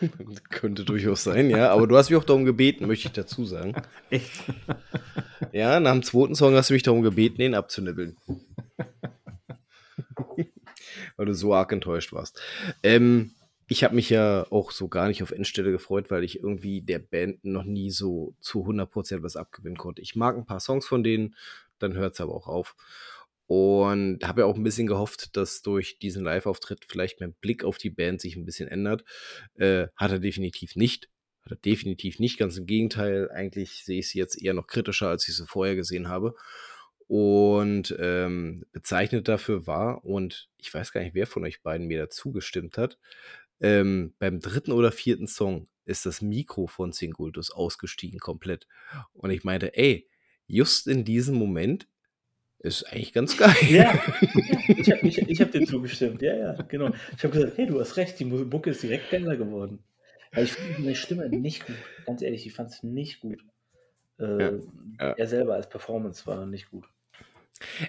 Könnte 0.50 0.84
durchaus 0.84 1.24
sein, 1.24 1.48
ja. 1.48 1.70
Aber 1.70 1.86
du 1.86 1.96
hast 1.96 2.10
mich 2.10 2.18
auch 2.18 2.24
darum 2.24 2.44
gebeten, 2.44 2.86
möchte 2.86 3.08
ich 3.08 3.12
dazu 3.12 3.44
sagen. 3.44 3.74
Echt? 4.10 4.44
Ja, 5.52 5.80
nach 5.80 5.92
dem 5.92 6.02
zweiten 6.02 6.34
Song 6.34 6.54
hast 6.54 6.70
du 6.70 6.74
mich 6.74 6.82
darum 6.82 7.02
gebeten, 7.02 7.38
den 7.38 7.54
abzunibbeln. 7.54 8.16
Weil 11.22 11.26
du 11.26 11.34
so 11.34 11.54
arg 11.54 11.70
enttäuscht 11.70 12.12
warst. 12.12 12.42
Ähm, 12.82 13.36
ich 13.68 13.84
habe 13.84 13.94
mich 13.94 14.10
ja 14.10 14.44
auch 14.50 14.72
so 14.72 14.88
gar 14.88 15.06
nicht 15.06 15.22
auf 15.22 15.30
Endstelle 15.30 15.70
gefreut, 15.70 16.10
weil 16.10 16.24
ich 16.24 16.40
irgendwie 16.40 16.82
der 16.82 16.98
Band 16.98 17.44
noch 17.44 17.62
nie 17.62 17.92
so 17.92 18.34
zu 18.40 18.66
100% 18.66 19.22
was 19.22 19.36
abgewinnen 19.36 19.78
konnte. 19.78 20.02
Ich 20.02 20.16
mag 20.16 20.36
ein 20.36 20.46
paar 20.46 20.58
Songs 20.58 20.84
von 20.84 21.04
denen, 21.04 21.36
dann 21.78 21.94
hört 21.94 22.14
es 22.14 22.20
aber 22.20 22.34
auch 22.34 22.48
auf. 22.48 22.74
Und 23.46 24.18
habe 24.24 24.40
ja 24.40 24.46
auch 24.46 24.56
ein 24.56 24.64
bisschen 24.64 24.88
gehofft, 24.88 25.36
dass 25.36 25.62
durch 25.62 26.00
diesen 26.00 26.24
Live-Auftritt 26.24 26.86
vielleicht 26.88 27.20
mein 27.20 27.34
Blick 27.34 27.62
auf 27.62 27.78
die 27.78 27.90
Band 27.90 28.20
sich 28.20 28.34
ein 28.34 28.44
bisschen 28.44 28.68
ändert. 28.68 29.04
Äh, 29.54 29.86
hat 29.94 30.10
er 30.10 30.18
definitiv 30.18 30.74
nicht. 30.74 31.08
Hat 31.44 31.52
er 31.52 31.56
definitiv 31.56 32.18
nicht. 32.18 32.36
Ganz 32.36 32.56
im 32.56 32.66
Gegenteil. 32.66 33.30
Eigentlich 33.30 33.84
sehe 33.84 34.00
ich 34.00 34.08
sie 34.08 34.18
jetzt 34.18 34.42
eher 34.42 34.54
noch 34.54 34.66
kritischer, 34.66 35.06
als 35.06 35.28
ich 35.28 35.36
sie 35.36 35.46
vorher 35.46 35.76
gesehen 35.76 36.08
habe. 36.08 36.34
Und 37.08 37.94
ähm, 37.98 38.64
bezeichnet 38.72 39.28
dafür 39.28 39.66
war, 39.66 40.04
und 40.04 40.48
ich 40.58 40.72
weiß 40.72 40.92
gar 40.92 41.02
nicht, 41.02 41.14
wer 41.14 41.26
von 41.26 41.44
euch 41.44 41.62
beiden 41.62 41.86
mir 41.86 41.98
dazu 41.98 42.32
gestimmt 42.32 42.78
hat, 42.78 42.98
ähm, 43.60 44.14
beim 44.18 44.40
dritten 44.40 44.72
oder 44.72 44.92
vierten 44.92 45.26
Song 45.26 45.66
ist 45.84 46.06
das 46.06 46.22
Mikro 46.22 46.66
von 46.66 46.92
Singultus 46.92 47.50
ausgestiegen 47.50 48.18
komplett. 48.18 48.66
Und 49.12 49.30
ich 49.30 49.44
meinte, 49.44 49.76
ey, 49.76 50.08
just 50.46 50.86
in 50.86 51.04
diesem 51.04 51.36
Moment 51.36 51.88
ist 52.58 52.84
eigentlich 52.84 53.12
ganz 53.12 53.36
geil. 53.38 53.54
Ja, 53.68 53.92
ich 54.68 54.90
habe 54.90 55.06
ich, 55.06 55.18
ich 55.18 55.40
hab 55.40 55.52
dir 55.52 55.64
zugestimmt. 55.64 56.22
Ja, 56.22 56.36
ja, 56.36 56.52
genau. 56.62 56.90
Ich 57.16 57.24
habe 57.24 57.34
gesagt, 57.34 57.58
hey, 57.58 57.66
du 57.66 57.80
hast 57.80 57.96
recht, 57.96 58.18
die 58.18 58.24
Mucke 58.24 58.70
ist 58.70 58.82
direkt 58.82 59.10
besser 59.10 59.36
geworden. 59.36 59.80
Aber 60.32 60.42
ich 60.42 60.52
finde 60.52 60.82
meine 60.82 60.94
Stimme 60.94 61.28
nicht 61.28 61.66
gut. 61.66 61.76
Ganz 62.06 62.22
ehrlich, 62.22 62.46
ich 62.46 62.54
fand 62.54 62.70
es 62.70 62.82
nicht 62.82 63.20
gut. 63.20 63.44
Äh, 64.22 64.60
ja. 65.00 65.12
Er 65.12 65.26
selber 65.26 65.54
als 65.54 65.68
Performance 65.68 66.26
war 66.26 66.46
nicht 66.46 66.70
gut. 66.70 66.84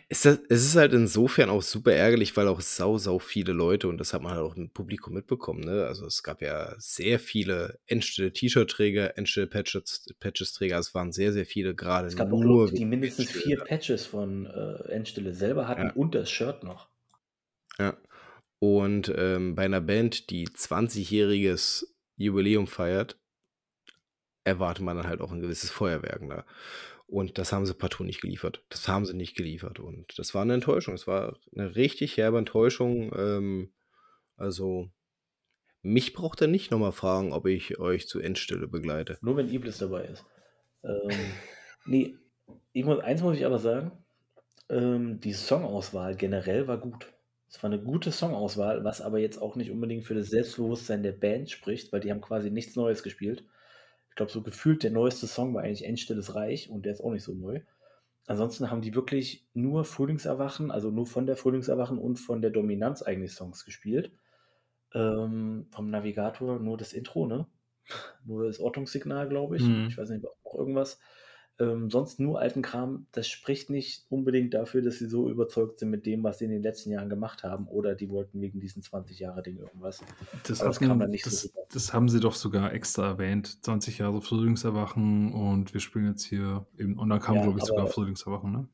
Es 0.10 0.26
ist, 0.26 0.42
es 0.50 0.66
ist 0.66 0.76
halt 0.76 0.94
insofern 0.94 1.50
auch 1.50 1.62
super 1.62 1.94
ärgerlich, 1.94 2.36
weil 2.38 2.48
auch 2.48 2.62
sau, 2.62 2.98
sau 2.98 3.20
viele 3.20 3.54
Leute, 3.54 3.88
und 3.88 3.98
das 3.98 4.14
hat 4.14 4.22
man 4.22 4.34
halt 4.34 4.42
auch 4.42 4.56
im 4.56 4.70
Publikum 4.70 5.14
mitbekommen, 5.14 5.62
ne? 5.62 5.86
Also 5.86 6.06
es 6.06 6.24
gab 6.24 6.42
ja 6.42 6.74
sehr 6.78 7.20
viele 7.20 7.80
Endstelle-T-Shirt-Träger, 7.88 9.18
Endstelle-Patches-Träger, 9.18 10.78
es 10.78 10.94
waren 10.94 11.12
sehr, 11.12 11.34
sehr 11.34 11.46
viele 11.46 11.76
gerade 11.76 12.08
Es 12.08 12.16
gab 12.16 12.28
auch 12.28 12.40
nur 12.40 12.66
Leute, 12.66 12.76
die 12.76 12.86
mindestens 12.86 13.32
vier 13.32 13.58
Patches 13.64 14.06
von 14.06 14.46
äh, 14.46 14.92
Endstelle 14.92 15.34
selber 15.34 15.68
hatten 15.68 15.88
ja. 15.88 15.94
und 15.94 16.16
das 16.16 16.30
Shirt 16.30 16.64
noch. 16.64 16.90
Ja. 17.80 17.98
Und 18.60 19.12
ähm, 19.16 19.56
bei 19.56 19.66
einer 19.66 19.82
Band, 19.82 20.30
die 20.30 20.48
20-jähriges 20.48 21.86
Jubiläum 22.16 22.68
feiert, 22.68 23.18
erwartet 24.44 24.84
man 24.84 24.98
dann 24.98 25.07
halt 25.07 25.22
auch 25.22 25.32
ein 25.32 25.41
gewisses 25.41 25.72
Feuerwerk. 25.72 26.22
Ne? 26.22 26.44
Und 27.07 27.38
das 27.38 27.52
haben 27.52 27.65
sie 27.65 27.74
partout 27.74 28.03
nicht 28.03 28.22
geliefert. 28.22 28.64
Das 28.70 28.88
haben 28.88 29.06
sie 29.06 29.14
nicht 29.14 29.36
geliefert. 29.36 29.80
Und 29.80 30.18
das 30.18 30.34
war 30.34 30.41
eine 30.41 30.56
Enttäuschung. 30.56 30.94
Es 30.94 31.07
war 31.07 31.38
eine 31.56 31.76
richtig 31.76 32.18
herbe 32.18 32.40
Enttäuschung. 32.40 33.11
Ähm, 33.15 33.74
also, 34.36 34.90
mich 35.82 36.14
braucht 36.14 36.41
er 36.41 36.48
nicht 36.48 36.72
nochmal 36.72 36.91
fragen, 36.91 37.34
ob 37.34 37.45
ich 37.45 37.80
euch 37.80 38.07
zu 38.07 38.20
Endstelle 38.20 38.68
begleite. 38.68 39.18
Nur 39.22 39.38
wenn 39.38 39.49
Iblis 39.49 39.78
dabei 39.78 40.06
ist. 40.06 40.26
Ähm, 40.84 41.18
nee, 41.86 42.15
ich 42.72 42.86
muss, 42.86 42.99
eins 42.99 43.22
muss 43.22 43.38
ich 43.38 43.45
aber 43.45 43.60
sagen: 43.60 43.91
ähm, 44.70 45.20
Die 45.20 45.34
Songauswahl 45.34 46.15
generell 46.15 46.68
war 46.68 46.78
gut. 46.78 47.14
Es 47.48 47.61
war 47.61 47.72
eine 47.72 47.82
gute 47.82 48.10
Songauswahl, 48.10 48.84
was 48.84 49.02
aber 49.02 49.20
jetzt 49.20 49.40
auch 49.40 49.56
nicht 49.56 49.70
unbedingt 49.70 50.06
für 50.06 50.15
das 50.15 50.30
Selbstbewusstsein 50.30 51.03
der 51.03 51.11
Band 51.11 51.52
spricht, 51.52 51.94
weil 51.94 51.99
die 51.99 52.10
haben 52.10 52.22
quasi 52.22 52.49
nichts 52.49 52.76
Neues 52.76 53.03
gespielt. 53.03 53.45
Ich 54.14 54.15
glaube, 54.15 54.31
so 54.31 54.44
gefühlt 54.44 54.84
der 54.84 54.91
neueste 54.91 55.26
Song 55.26 55.56
war 55.56 55.64
eigentlich 55.64 55.85
Endstilles 55.85 56.35
Reich 56.35 56.69
und 56.69 56.85
der 56.85 56.94
ist 56.94 57.02
auch 57.02 57.10
nicht 57.10 57.23
so 57.23 57.34
neu. 57.34 57.61
Ansonsten 58.27 58.69
haben 58.69 58.81
die 58.81 58.94
wirklich 58.94 59.48
nur 59.56 59.85
Frühlingserwachen, 59.85 60.69
also 60.69 60.91
nur 60.91 61.07
von 61.07 61.26
der 61.26 61.35
Frühlingserwachen 61.35 61.98
und 61.98 62.18
von 62.18 62.40
der 62.40 62.52
Dominanz 62.52 63.02
eigentlich 63.02 63.31
Songs 63.31 63.65
gespielt. 63.65 64.11
Ähm, 64.94 65.65
vom 65.72 65.90
Navigator 65.90 66.60
nur 66.60 66.77
das 66.77 66.94
Intro, 66.94 67.26
ne? 67.26 67.48
Nur 68.26 68.45
das 68.45 68.60
Ortungssignal, 68.60 69.27
glaube 69.27 69.57
ich. 69.57 69.64
Mhm. 69.64 69.88
Ich 69.88 69.98
weiß 69.98 70.10
nicht, 70.11 70.23
auch 70.45 70.56
irgendwas. 70.60 70.99
Ähm, 71.64 71.90
sonst 71.90 72.19
nur 72.19 72.40
alten 72.40 72.61
Kram, 72.61 73.06
das 73.11 73.27
spricht 73.27 73.69
nicht 73.69 74.06
unbedingt 74.10 74.53
dafür, 74.53 74.81
dass 74.81 74.98
sie 74.99 75.07
so 75.07 75.30
überzeugt 75.30 75.80
sind 75.80 75.90
mit 75.90 76.06
dem, 76.06 76.23
was 76.23 76.40
sie 76.40 76.45
in 76.45 76.52
den 76.52 76.61
letzten 76.61 76.91
Jahren 76.91 77.10
gemacht 77.10 77.44
haben. 77.44 77.68
Oder 77.68 77.95
die 77.95 78.10
wollten 78.10 78.41
wegen 78.41 78.60
diesen 78.60 78.84
20 78.84 79.19
Jahre 79.19 79.44
Ding 79.44 79.57
irgendwas. 79.57 80.02
Das, 80.48 80.60
das 80.60 80.80
kam 80.80 80.99
dann 80.99 81.10
nicht 81.10 81.26
das, 81.26 81.44
so 81.44 81.49
Das 81.72 81.94
haben 81.94 82.10
sie 82.10 82.19
doch 82.19 82.34
sogar 82.34 82.73
extra 82.73 83.07
erwähnt. 83.07 83.64
20 83.64 83.99
Jahre 83.99 84.22
Frühlingserwachen 84.22 85.34
und 85.34 85.73
wir 85.73 85.80
spielen 85.80 86.07
jetzt 86.07 86.23
hier 86.23 86.65
eben, 86.77 86.98
und 86.98 87.10
dann 87.10 87.19
kam, 87.19 87.35
ja, 87.35 87.44
glaube 87.44 87.60
ich, 87.60 87.65
sogar 87.65 87.88
Frühlingserwachen, 87.88 88.52
ne? 88.52 88.68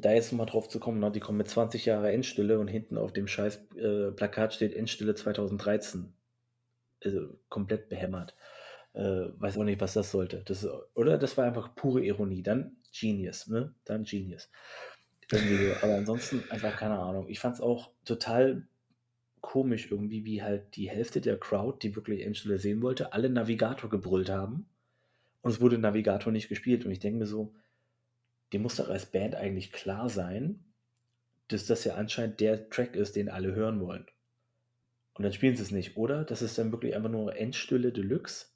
Da 0.00 0.12
jetzt 0.12 0.32
mal 0.32 0.46
drauf 0.46 0.68
zu 0.68 0.78
kommen, 0.78 1.00
ne, 1.00 1.10
die 1.10 1.18
kommen 1.18 1.38
mit 1.38 1.48
20 1.48 1.84
Jahre 1.84 2.12
Endstille 2.12 2.60
und 2.60 2.68
hinten 2.68 2.96
auf 2.96 3.12
dem 3.12 3.26
scheiß 3.26 3.60
äh, 3.76 4.12
Plakat 4.12 4.54
steht 4.54 4.72
Endstille 4.72 5.14
2013. 5.14 6.12
Also 7.04 7.38
komplett 7.48 7.88
behämmert. 7.88 8.36
Äh, 8.94 9.28
weiß 9.40 9.58
auch 9.58 9.64
nicht, 9.64 9.80
was 9.80 9.94
das 9.94 10.10
sollte. 10.10 10.42
Das, 10.44 10.66
oder 10.94 11.18
das 11.18 11.36
war 11.36 11.44
einfach 11.44 11.74
pure 11.74 12.04
Ironie. 12.04 12.42
Dann 12.42 12.76
Genius, 12.92 13.48
ne? 13.48 13.74
Dann 13.84 14.04
Genius. 14.04 14.48
Aber 15.82 15.96
ansonsten 15.96 16.44
einfach 16.50 16.76
keine 16.76 16.98
Ahnung. 16.98 17.28
Ich 17.28 17.40
fand 17.40 17.56
es 17.56 17.60
auch 17.60 17.90
total 18.04 18.68
komisch 19.40 19.90
irgendwie, 19.90 20.24
wie 20.24 20.42
halt 20.42 20.76
die 20.76 20.88
Hälfte 20.88 21.20
der 21.20 21.38
Crowd, 21.38 21.78
die 21.82 21.96
wirklich 21.96 22.22
Endstelle 22.22 22.58
sehen 22.58 22.82
wollte, 22.82 23.12
alle 23.12 23.28
Navigator 23.28 23.90
gebrüllt 23.90 24.30
haben. 24.30 24.66
Und 25.42 25.50
es 25.50 25.60
wurde 25.60 25.76
Navigator 25.76 26.32
nicht 26.32 26.48
gespielt. 26.48 26.84
Und 26.84 26.92
ich 26.92 27.00
denke 27.00 27.18
mir 27.18 27.26
so, 27.26 27.54
dir 28.52 28.60
muss 28.60 28.76
doch 28.76 28.88
als 28.88 29.06
Band 29.06 29.34
eigentlich 29.34 29.72
klar 29.72 30.08
sein, 30.08 30.64
dass 31.48 31.66
das 31.66 31.84
ja 31.84 31.94
anscheinend 31.96 32.40
der 32.40 32.70
Track 32.70 32.94
ist, 32.94 33.16
den 33.16 33.28
alle 33.28 33.54
hören 33.54 33.80
wollen. 33.80 34.06
Und 35.14 35.24
dann 35.24 35.32
spielen 35.32 35.56
sie 35.56 35.62
es 35.62 35.70
nicht, 35.70 35.96
oder? 35.96 36.24
Das 36.24 36.42
ist 36.42 36.56
dann 36.58 36.72
wirklich 36.72 36.94
einfach 36.94 37.10
nur 37.10 37.36
Endstille 37.36 37.92
Deluxe 37.92 38.46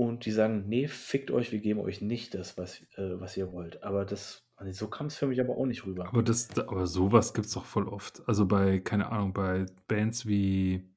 und 0.00 0.24
die 0.24 0.30
sagen, 0.30 0.64
nee, 0.66 0.88
fickt 0.88 1.30
euch, 1.30 1.52
wir 1.52 1.58
geben 1.58 1.80
euch 1.80 2.00
nicht 2.00 2.32
das, 2.32 2.56
was, 2.56 2.80
äh, 2.96 3.20
was 3.20 3.36
ihr 3.36 3.52
wollt. 3.52 3.82
Aber 3.82 4.06
das, 4.06 4.46
also 4.56 4.72
so 4.72 4.88
kam 4.88 5.08
es 5.08 5.16
für 5.16 5.26
mich 5.26 5.40
aber 5.40 5.58
auch 5.58 5.66
nicht 5.66 5.84
rüber. 5.84 6.08
Aber, 6.08 6.22
das, 6.22 6.48
aber 6.58 6.86
sowas 6.86 7.34
gibt 7.34 7.48
es 7.48 7.52
doch 7.52 7.66
voll 7.66 7.86
oft. 7.86 8.26
Also 8.26 8.46
bei, 8.46 8.78
keine 8.78 9.12
Ahnung, 9.12 9.34
bei 9.34 9.66
Bands 9.88 10.24
wie 10.26 10.88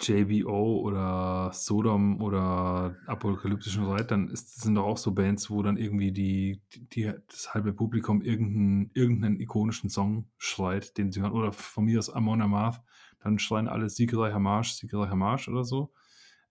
JBO 0.00 0.80
oder 0.80 1.52
Sodom 1.52 2.20
oder 2.20 2.96
Apokalyptischen 3.06 3.84
Reit, 3.84 4.10
dann 4.10 4.26
ist, 4.26 4.60
sind 4.60 4.74
doch 4.74 4.86
auch 4.86 4.98
so 4.98 5.12
Bands, 5.12 5.48
wo 5.48 5.62
dann 5.62 5.76
irgendwie 5.76 6.10
die, 6.10 6.60
die, 6.74 7.12
das 7.28 7.54
halbe 7.54 7.72
Publikum 7.72 8.22
irgendeinen, 8.22 8.90
irgendeinen 8.92 9.38
ikonischen 9.38 9.88
Song 9.88 10.28
schreit, 10.36 10.98
den 10.98 11.12
sie 11.12 11.20
hören. 11.20 11.30
Oder 11.30 11.52
von 11.52 11.84
mir 11.84 12.00
aus 12.00 12.10
Amon 12.10 12.42
Amarth, 12.42 12.82
dann 13.20 13.38
schreien 13.38 13.68
alle 13.68 13.88
Siegreicher 13.88 14.40
Marsch, 14.40 14.72
Siegreicher 14.72 15.14
Marsch 15.14 15.48
oder 15.48 15.62
so. 15.62 15.92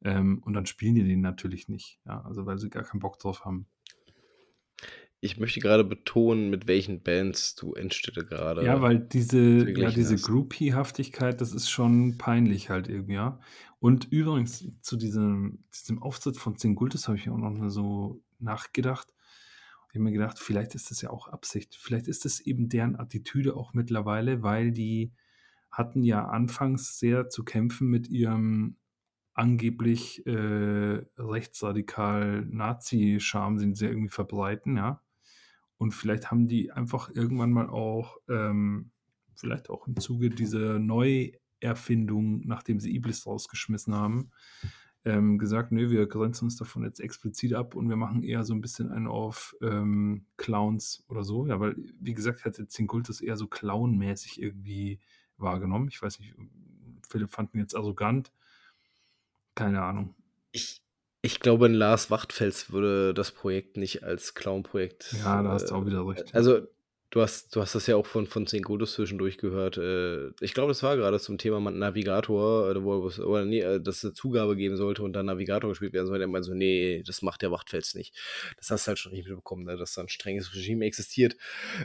Ähm, 0.04 0.40
und 0.44 0.54
dann 0.54 0.66
spielen 0.66 0.96
die 0.96 1.04
den 1.04 1.22
natürlich 1.22 1.70
nicht, 1.70 2.00
ja, 2.06 2.22
also 2.22 2.46
weil 2.46 2.58
sie 2.58 2.70
gar 2.70 2.84
keinen 2.84 3.00
Bock 3.00 3.20
drauf 3.20 3.46
haben. 3.46 3.68
Ich 5.22 5.38
möchte 5.38 5.62
gerade 5.62 5.86
betonen, 5.86 6.50
mit 6.50 6.68
welchen 6.68 7.02
Bands 7.02 7.56
du 7.56 7.74
Endstädte 7.74 8.26
gerade. 8.26 8.66
Ja, 8.66 8.82
weil 8.82 9.00
diese, 9.00 9.70
ja, 9.72 9.90
diese 9.90 10.18
Groupie-Haftigkeit, 10.18 11.40
das 11.40 11.54
ist 11.54 11.70
schon 11.70 12.18
peinlich 12.18 12.70
halt 12.70 12.90
irgendwie, 12.90 13.14
ja. 13.14 13.40
Und 13.80 14.12
übrigens 14.12 14.66
zu 14.82 14.98
diesem, 14.98 15.64
diesem 15.74 16.04
Auftritt 16.04 16.36
von 16.36 16.58
Zingultis 16.58 17.08
habe 17.08 17.18
ich 17.18 17.30
auch 17.30 17.38
noch 17.38 17.70
so 17.70 18.22
nachgedacht. 18.40 19.14
Ich 19.88 19.96
habe 19.96 20.04
mir 20.04 20.12
gedacht, 20.12 20.40
vielleicht 20.40 20.76
ist 20.76 20.92
das 20.92 21.02
ja 21.02 21.10
auch 21.10 21.30
Absicht. 21.30 21.78
Vielleicht 21.80 22.08
ist 22.08 22.26
das 22.26 22.42
eben 22.42 22.68
deren 22.68 22.98
Attitüde 22.98 23.56
auch 23.56 23.74
mittlerweile, 23.74 24.44
weil 24.44 24.72
die 24.72 25.14
hatten 25.72 26.04
ja 26.04 26.26
anfangs 26.26 27.00
sehr 27.00 27.30
zu 27.30 27.46
kämpfen 27.46 27.88
mit 27.88 28.10
ihrem 28.10 28.76
angeblich 29.34 30.26
äh, 30.28 31.04
rechtsradikal 31.18 32.46
Nazi-Charme, 32.46 33.58
den 33.58 33.76
sie 33.76 33.88
irgendwie 33.88 34.10
verbreiten, 34.10 34.78
ja. 34.78 35.02
Und 35.78 35.92
vielleicht 35.92 36.32
haben 36.32 36.48
die 36.48 36.72
einfach 36.72 37.10
irgendwann 37.14 37.52
mal 37.52 37.70
auch, 37.70 38.18
ähm, 38.30 38.92
vielleicht 39.36 39.70
auch 39.70 39.88
im 39.88 40.00
Zuge 40.00 40.30
dieser 40.30 40.80
Neuerfindung, 40.80 42.46
nachdem 42.46 42.80
sie 42.80 42.96
Iblis 42.96 43.26
rausgeschmissen 43.26 43.94
haben, 43.94 44.32
ähm, 45.06 45.38
gesagt, 45.38 45.72
nö, 45.72 45.90
wir 45.90 46.08
grenzen 46.08 46.46
uns 46.46 46.56
davon 46.56 46.84
jetzt 46.84 47.02
explizit 47.02 47.54
ab 47.54 47.76
und 47.76 47.90
wir 47.90 47.98
machen 47.98 48.24
eher 48.24 48.44
so 48.44 48.54
ein 48.54 48.62
bisschen 48.62 48.92
einen 48.92 49.08
auf 49.08 49.56
ähm, 49.62 50.26
Clowns 50.38 51.04
oder 51.10 51.24
so. 51.24 51.48
Ja, 51.48 51.60
weil, 51.60 51.76
wie 52.00 52.14
gesagt, 52.14 52.46
hat 52.46 52.58
jetzt 52.58 52.78
den 52.78 52.88
Kultus 52.88 53.20
eher 53.20 53.36
so 53.36 53.48
clownmäßig 53.48 54.42
irgendwie 54.42 55.00
wahrgenommen. 55.38 55.90
Ich 55.90 56.02
weiß 56.02 56.20
nicht, 56.20 56.34
Philipp 57.10 57.32
fand 57.32 57.54
ihn 57.54 57.60
jetzt 57.60 57.76
arrogant 57.76 58.32
keine 59.56 59.82
Ahnung. 59.82 60.16
Ich, 60.52 60.82
Ich 61.22 61.40
glaube, 61.40 61.68
ein 61.68 61.74
Lars 61.74 62.12
Wachtfels 62.12 62.72
würde 62.72 63.14
das 63.14 63.32
Projekt 63.32 63.78
nicht 63.78 64.04
als 64.04 64.34
Clown-Projekt. 64.34 65.14
Ja, 65.14 65.42
da 65.42 65.52
hast 65.52 65.72
du 65.72 65.76
auch 65.76 65.86
wieder 65.86 66.06
recht. 66.08 66.34
Äh, 66.34 66.38
also, 66.38 66.68
du 67.12 67.22
hast, 67.22 67.56
du 67.56 67.62
hast 67.62 67.76
das 67.76 67.88
ja 67.88 67.96
auch 67.96 68.06
von, 68.06 68.28
von 68.28 68.46
Zehn 68.46 68.62
Godos 68.64 68.94
zwischendurch 68.94 69.38
gehört. 69.38 69.78
Äh, 69.78 70.32
ich 70.42 70.54
glaube, 70.54 70.70
das 70.72 70.84
war 70.84 70.98
gerade 70.98 71.20
zum 71.20 71.38
Thema 71.38 71.60
Navigator, 71.72 72.70
äh, 72.72 72.84
wo, 72.84 73.10
oder 73.24 73.46
nee, 73.46 73.62
dass 73.80 73.98
es 73.98 74.04
eine 74.04 74.14
Zugabe 74.14 74.58
geben 74.58 74.76
sollte 74.76 75.02
und 75.04 75.14
dann 75.14 75.28
Navigator 75.28 75.70
gespielt 75.70 75.94
werden 75.94 76.08
sollte. 76.08 76.24
Er 76.24 76.28
meinte 76.28 76.48
so, 76.48 76.54
nee, 76.56 77.04
das 77.06 77.22
macht 77.22 77.42
der 77.42 77.52
Wachtfels 77.52 77.94
nicht. 77.96 78.18
Das 78.58 78.70
hast 78.72 78.86
du 78.86 78.90
halt 78.90 79.00
schon 79.00 79.12
richtig 79.12 79.30
mitbekommen, 79.30 79.64
ne, 79.64 79.78
dass 79.78 79.94
da 79.94 80.02
ein 80.02 80.10
strenges 80.10 80.54
Regime 80.54 80.86
existiert. 80.86 81.38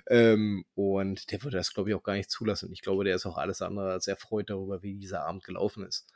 Ähm, 0.09 0.65
und 0.75 1.31
der 1.31 1.45
würde 1.45 1.59
das, 1.59 1.73
glaube 1.75 1.91
ich, 1.91 1.95
auch 1.95 2.03
gar 2.03 2.15
nicht 2.15 2.31
zulassen. 2.31 2.73
Ich 2.73 2.81
glaube, 2.83 3.05
der 3.05 3.15
ist 3.15 3.27
auch 3.27 3.39
alles 3.39 3.63
andere 3.63 3.93
als 3.93 4.09
erfreut 4.09 4.51
darüber, 4.51 4.83
wie 4.83 4.99
dieser 4.99 5.25
Abend 5.25 5.45
gelaufen 5.45 5.87
ist. 5.87 6.09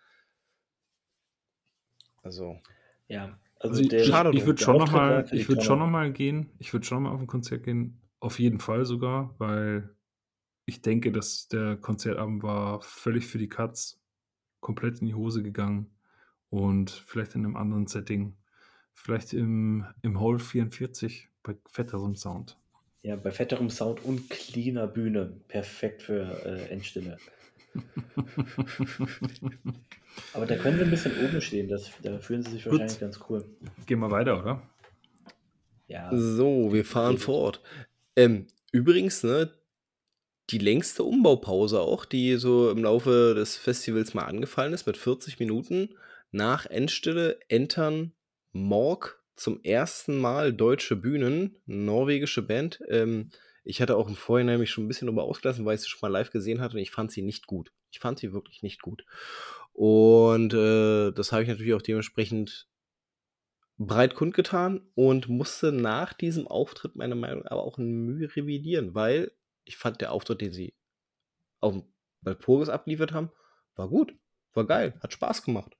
Also. 2.22 2.58
Ja, 3.08 3.38
also, 3.58 3.76
also 3.76 3.88
der, 3.88 4.04
schade. 4.04 4.30
Ich, 4.30 4.38
ich 4.38 4.46
würde 4.46 4.62
schon 4.62 4.78
nochmal, 4.78 5.26
ich 5.32 5.48
würde 5.48 5.62
schon 5.62 5.78
noch 5.78 5.88
mal 5.88 6.12
gehen. 6.12 6.50
Ich 6.58 6.72
würde 6.72 6.86
schon 6.86 7.02
noch 7.02 7.10
mal 7.10 7.14
auf 7.14 7.20
ein 7.20 7.26
Konzert 7.26 7.64
gehen. 7.64 8.00
Auf 8.20 8.38
jeden 8.38 8.58
Fall 8.58 8.84
sogar, 8.84 9.34
weil 9.38 9.94
ich 10.64 10.82
denke, 10.82 11.12
dass 11.12 11.48
der 11.48 11.76
Konzertabend 11.76 12.42
war 12.42 12.80
völlig 12.82 13.26
für 13.26 13.38
die 13.38 13.48
Katz, 13.48 14.00
komplett 14.60 15.00
in 15.00 15.06
die 15.06 15.14
Hose 15.14 15.42
gegangen 15.42 15.90
und 16.50 16.90
vielleicht 16.90 17.34
in 17.34 17.44
einem 17.44 17.56
anderen 17.56 17.86
Setting, 17.86 18.36
vielleicht 18.94 19.32
im, 19.32 19.86
im 20.02 20.20
Hall 20.20 20.38
44 20.38 21.28
bei 21.42 21.56
fetterem 21.66 22.14
Sound. 22.14 22.58
Ja, 23.02 23.16
bei 23.16 23.32
fetterem 23.32 23.70
Sound 23.70 24.04
und 24.04 24.30
cleaner 24.30 24.86
Bühne. 24.86 25.40
Perfekt 25.48 26.02
für 26.02 26.44
äh, 26.44 26.68
Endstille. 26.68 27.18
Aber 30.34 30.46
da 30.46 30.56
können 30.56 30.78
sie 30.78 30.84
ein 30.84 30.90
bisschen 30.90 31.12
oben 31.24 31.40
stehen. 31.40 31.68
Das, 31.68 31.90
da 32.02 32.18
fühlen 32.18 32.42
sie 32.42 32.52
sich 32.52 32.64
Gut. 32.64 32.72
wahrscheinlich 32.72 33.00
ganz 33.00 33.20
cool. 33.28 33.44
Gehen 33.86 34.00
wir 34.00 34.10
weiter, 34.10 34.40
oder? 34.40 34.62
Ja. 35.88 36.10
So, 36.12 36.72
wir 36.72 36.84
fahren 36.84 37.18
fort. 37.18 37.60
Ähm, 38.16 38.46
übrigens, 38.72 39.22
ne, 39.22 39.50
die 40.50 40.58
längste 40.58 41.04
Umbaupause 41.04 41.80
auch, 41.80 42.04
die 42.04 42.36
so 42.36 42.70
im 42.70 42.82
Laufe 42.82 43.34
des 43.34 43.56
Festivals 43.56 44.14
mal 44.14 44.24
angefallen 44.24 44.72
ist, 44.72 44.86
mit 44.86 44.96
40 44.96 45.38
Minuten 45.38 45.90
nach 46.30 46.66
Endstille 46.66 47.38
entern 47.48 48.12
Morg 48.52 49.22
zum 49.34 49.62
ersten 49.62 50.18
Mal 50.18 50.52
deutsche 50.52 50.96
Bühnen, 50.96 51.56
norwegische 51.66 52.42
Band. 52.42 52.80
Ähm, 52.88 53.30
ich 53.64 53.80
hatte 53.80 53.96
auch 53.96 54.08
im 54.08 54.16
Vorhinein 54.16 54.58
mich 54.58 54.70
schon 54.70 54.84
ein 54.84 54.88
bisschen 54.88 55.06
darüber 55.06 55.24
ausgelassen, 55.24 55.64
weil 55.64 55.76
ich 55.76 55.82
sie 55.82 55.88
schon 55.88 56.00
mal 56.02 56.08
live 56.08 56.30
gesehen 56.30 56.60
hatte 56.60 56.76
und 56.76 56.82
ich 56.82 56.90
fand 56.90 57.12
sie 57.12 57.22
nicht 57.22 57.46
gut. 57.46 57.72
Ich 57.90 58.00
fand 58.00 58.18
sie 58.18 58.32
wirklich 58.32 58.62
nicht 58.62 58.82
gut. 58.82 59.04
Und 59.72 60.52
äh, 60.54 61.12
das 61.12 61.32
habe 61.32 61.42
ich 61.42 61.48
natürlich 61.48 61.74
auch 61.74 61.82
dementsprechend 61.82 62.68
breit 63.78 64.14
kundgetan 64.14 64.82
und 64.94 65.28
musste 65.28 65.72
nach 65.72 66.12
diesem 66.12 66.46
Auftritt 66.46 66.94
meiner 66.94 67.14
Meinung 67.14 67.46
aber 67.46 67.62
auch 67.64 67.78
in 67.78 67.90
Mühe 67.90 68.34
revidieren, 68.36 68.94
weil 68.94 69.32
ich 69.64 69.76
fand 69.76 70.00
der 70.00 70.12
Auftritt, 70.12 70.40
den 70.40 70.52
sie 70.52 70.74
auf 71.60 71.82
Walpurgis 72.20 72.68
abliefert 72.68 73.12
haben, 73.12 73.30
war 73.74 73.88
gut, 73.88 74.14
war 74.52 74.66
geil, 74.66 74.94
hat 75.02 75.12
Spaß 75.12 75.44
gemacht. 75.44 75.76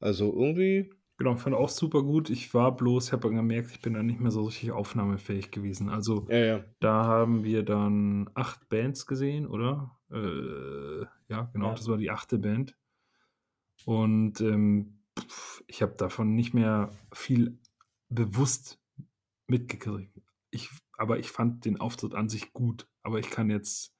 Also 0.00 0.32
irgendwie 0.32 0.90
Genau, 1.20 1.36
fand 1.36 1.54
auch 1.54 1.68
super 1.68 2.02
gut. 2.02 2.30
Ich 2.30 2.54
war 2.54 2.74
bloß, 2.74 3.08
ich 3.08 3.12
habe 3.12 3.28
gemerkt, 3.28 3.72
ich 3.72 3.82
bin 3.82 3.92
da 3.92 4.02
nicht 4.02 4.20
mehr 4.20 4.30
so 4.30 4.44
richtig 4.44 4.72
aufnahmefähig 4.72 5.50
gewesen. 5.50 5.90
Also 5.90 6.26
ja, 6.30 6.38
ja. 6.38 6.64
da 6.80 7.04
haben 7.04 7.44
wir 7.44 7.62
dann 7.62 8.30
acht 8.32 8.70
Bands 8.70 9.06
gesehen, 9.06 9.46
oder? 9.46 9.98
Äh, 10.10 11.04
ja, 11.28 11.50
genau, 11.52 11.66
ja. 11.66 11.74
das 11.74 11.86
war 11.88 11.98
die 11.98 12.10
achte 12.10 12.38
Band. 12.38 12.74
Und 13.84 14.40
ähm, 14.40 15.00
ich 15.66 15.82
habe 15.82 15.94
davon 15.96 16.34
nicht 16.34 16.54
mehr 16.54 16.90
viel 17.12 17.58
bewusst 18.08 18.78
mitgekriegt. 19.46 20.20
Ich, 20.50 20.68
aber 20.96 21.18
ich 21.18 21.30
fand 21.30 21.64
den 21.64 21.80
Auftritt 21.80 22.14
an 22.14 22.28
sich 22.28 22.52
gut. 22.52 22.86
Aber 23.02 23.18
ich 23.18 23.30
kann 23.30 23.50
jetzt, 23.50 23.94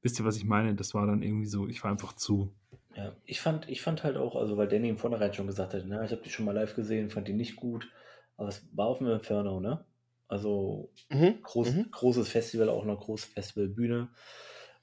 wisst 0.00 0.18
ihr, 0.18 0.24
was 0.24 0.36
ich 0.36 0.44
meine? 0.44 0.74
Das 0.74 0.94
war 0.94 1.06
dann 1.06 1.22
irgendwie 1.22 1.46
so, 1.46 1.68
ich 1.68 1.82
war 1.84 1.90
einfach 1.90 2.14
zu. 2.14 2.54
Ja, 2.96 3.14
ich 3.24 3.40
fand, 3.40 3.68
ich 3.68 3.80
fand 3.80 4.04
halt 4.04 4.16
auch, 4.16 4.36
also 4.36 4.56
weil 4.56 4.68
Danny 4.68 4.88
im 4.88 4.98
Vornherein 4.98 5.32
schon 5.32 5.46
gesagt 5.46 5.72
hat, 5.72 5.86
ne, 5.86 6.04
ich 6.04 6.12
habe 6.12 6.22
die 6.22 6.30
schon 6.30 6.44
mal 6.44 6.52
live 6.52 6.74
gesehen, 6.74 7.08
fand 7.08 7.26
die 7.26 7.32
nicht 7.32 7.56
gut, 7.56 7.90
aber 8.36 8.48
es 8.48 8.66
war 8.72 8.86
auf 8.86 8.98
dem 8.98 9.08
Inferno, 9.08 9.60
ne? 9.60 9.84
Also 10.28 10.90
mhm. 11.10 11.42
Groß, 11.42 11.72
mhm. 11.72 11.90
großes 11.90 12.28
Festival, 12.28 12.68
auch 12.68 12.84
noch 12.84 13.00
große 13.00 13.28
Festivalbühne. 13.28 14.08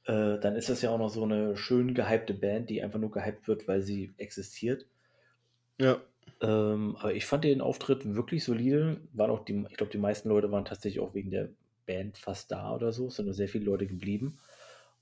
Äh, 0.05 0.39
dann 0.39 0.55
ist 0.55 0.69
das 0.69 0.81
ja 0.81 0.89
auch 0.89 0.97
noch 0.97 1.09
so 1.09 1.23
eine 1.23 1.57
schön 1.57 1.93
gehypte 1.93 2.33
Band, 2.33 2.69
die 2.69 2.81
einfach 2.81 2.99
nur 2.99 3.11
gehypt 3.11 3.47
wird, 3.47 3.67
weil 3.67 3.81
sie 3.81 4.13
existiert. 4.17 4.85
Ja. 5.79 6.01
Ähm, 6.41 6.95
aber 6.99 7.13
ich 7.13 7.25
fand 7.25 7.43
den 7.43 7.61
Auftritt 7.61 8.15
wirklich 8.15 8.43
solide. 8.43 9.01
Waren 9.13 9.31
auch 9.31 9.45
die, 9.45 9.65
ich 9.69 9.77
glaube, 9.77 9.91
die 9.91 9.97
meisten 9.97 10.29
Leute 10.29 10.51
waren 10.51 10.65
tatsächlich 10.65 11.01
auch 11.01 11.13
wegen 11.13 11.31
der 11.31 11.49
Band 11.85 12.17
fast 12.17 12.51
da 12.51 12.75
oder 12.75 12.91
so. 12.91 13.07
Es 13.07 13.15
sind 13.15 13.25
nur 13.25 13.33
sehr 13.33 13.49
viele 13.49 13.65
Leute 13.65 13.87
geblieben. 13.87 14.39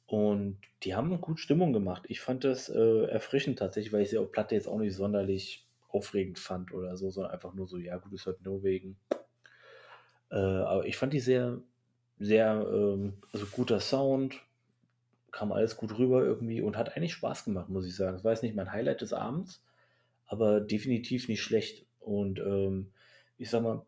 Und 0.07 0.57
die 0.84 0.95
haben 0.95 1.19
gut 1.19 1.40
Stimmung 1.40 1.74
gemacht. 1.74 2.03
Ich 2.07 2.22
fand 2.22 2.45
das 2.45 2.69
äh, 2.69 3.06
erfrischend 3.07 3.60
tatsächlich, 3.60 3.91
weil 3.91 4.03
ich 4.03 4.10
sie 4.10 4.18
auf 4.18 4.32
Platte 4.32 4.56
jetzt 4.56 4.68
auch 4.68 4.80
nicht 4.80 4.95
sonderlich 4.95 5.68
aufregend 5.90 6.40
fand 6.40 6.74
oder 6.74 6.95
so, 6.95 7.10
sondern 7.10 7.34
einfach 7.34 7.53
nur 7.53 7.68
so, 7.68 7.78
ja 7.78 7.98
gut, 7.98 8.14
ist 8.14 8.26
halt 8.26 8.44
nur 8.44 8.64
wegen. 8.64 8.98
Äh, 10.32 10.36
aber 10.36 10.86
ich 10.86 10.95
fand 10.95 11.14
die 11.14 11.19
sehr, 11.19 11.60
sehr, 12.19 12.65
ähm, 12.72 13.22
also 13.34 13.45
guter 13.48 13.82
Sound, 13.82 14.41
kam 15.38 15.52
alles 15.52 15.78
gut 15.78 16.00
rüber 16.00 16.24
irgendwie 16.24 16.62
und 16.62 16.78
hat 16.78 16.98
eigentlich 16.98 17.14
Spaß 17.14 17.46
gemacht, 17.46 17.70
muss 17.70 17.86
ich 17.86 17.96
sagen. 17.96 18.18
Es 18.18 18.24
war 18.24 18.32
jetzt 18.32 18.42
nicht 18.42 18.56
mein 18.56 18.72
Highlight 18.72 19.02
des 19.02 19.14
Abends, 19.14 19.64
aber 20.26 20.60
definitiv 20.60 21.28
nicht 21.28 21.44
schlecht. 21.44 21.86
Und 22.00 22.40
ähm, 22.40 22.92
ich 23.38 23.52
sag 23.52 23.62
mal, 23.62 23.86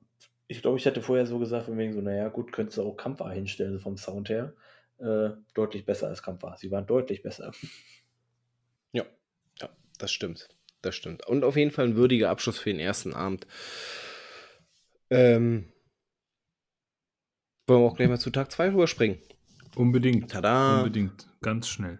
ich 0.47 0.61
glaube, 0.61 0.77
ich 0.77 0.85
hatte 0.85 1.01
vorher 1.01 1.25
so 1.25 1.39
gesagt, 1.39 1.65
von 1.65 1.75
wegen 1.79 1.93
so, 1.93 2.01
naja, 2.01 2.27
gut, 2.29 2.51
könntest 2.51 2.77
du 2.77 2.83
auch 2.83 2.95
Kampfer 2.95 3.31
hinstellen, 3.31 3.79
vom 3.79 3.97
Sound 3.97 4.29
her 4.29 4.53
äh, 4.99 5.31
deutlich 5.55 5.85
besser 5.85 6.07
als 6.07 6.21
Kampf 6.21 6.43
war. 6.43 6.55
Sie 6.55 6.69
waren 6.69 6.85
deutlich 6.85 7.23
besser. 7.23 7.51
Ja, 8.91 9.05
ja, 9.61 9.69
das 9.99 10.11
stimmt. 10.11 10.49
Das 10.81 10.95
stimmt. 10.95 11.27
Und 11.27 11.43
auf 11.43 11.55
jeden 11.55 11.69
Fall 11.69 11.85
ein 11.85 11.95
würdiger 11.95 12.31
Abschluss 12.31 12.57
für 12.57 12.71
den 12.71 12.79
ersten 12.79 13.13
Abend. 13.13 13.45
Ähm, 15.11 15.71
wollen 17.67 17.81
wir 17.81 17.87
auch 17.87 17.95
gleich 17.95 18.09
mal 18.09 18.19
zu 18.19 18.31
Tag 18.31 18.51
2 18.51 18.69
rüberspringen? 18.69 19.19
Unbedingt. 19.75 20.31
Tada. 20.31 20.79
Unbedingt. 20.79 21.27
Ganz 21.41 21.67
schnell. 21.67 21.99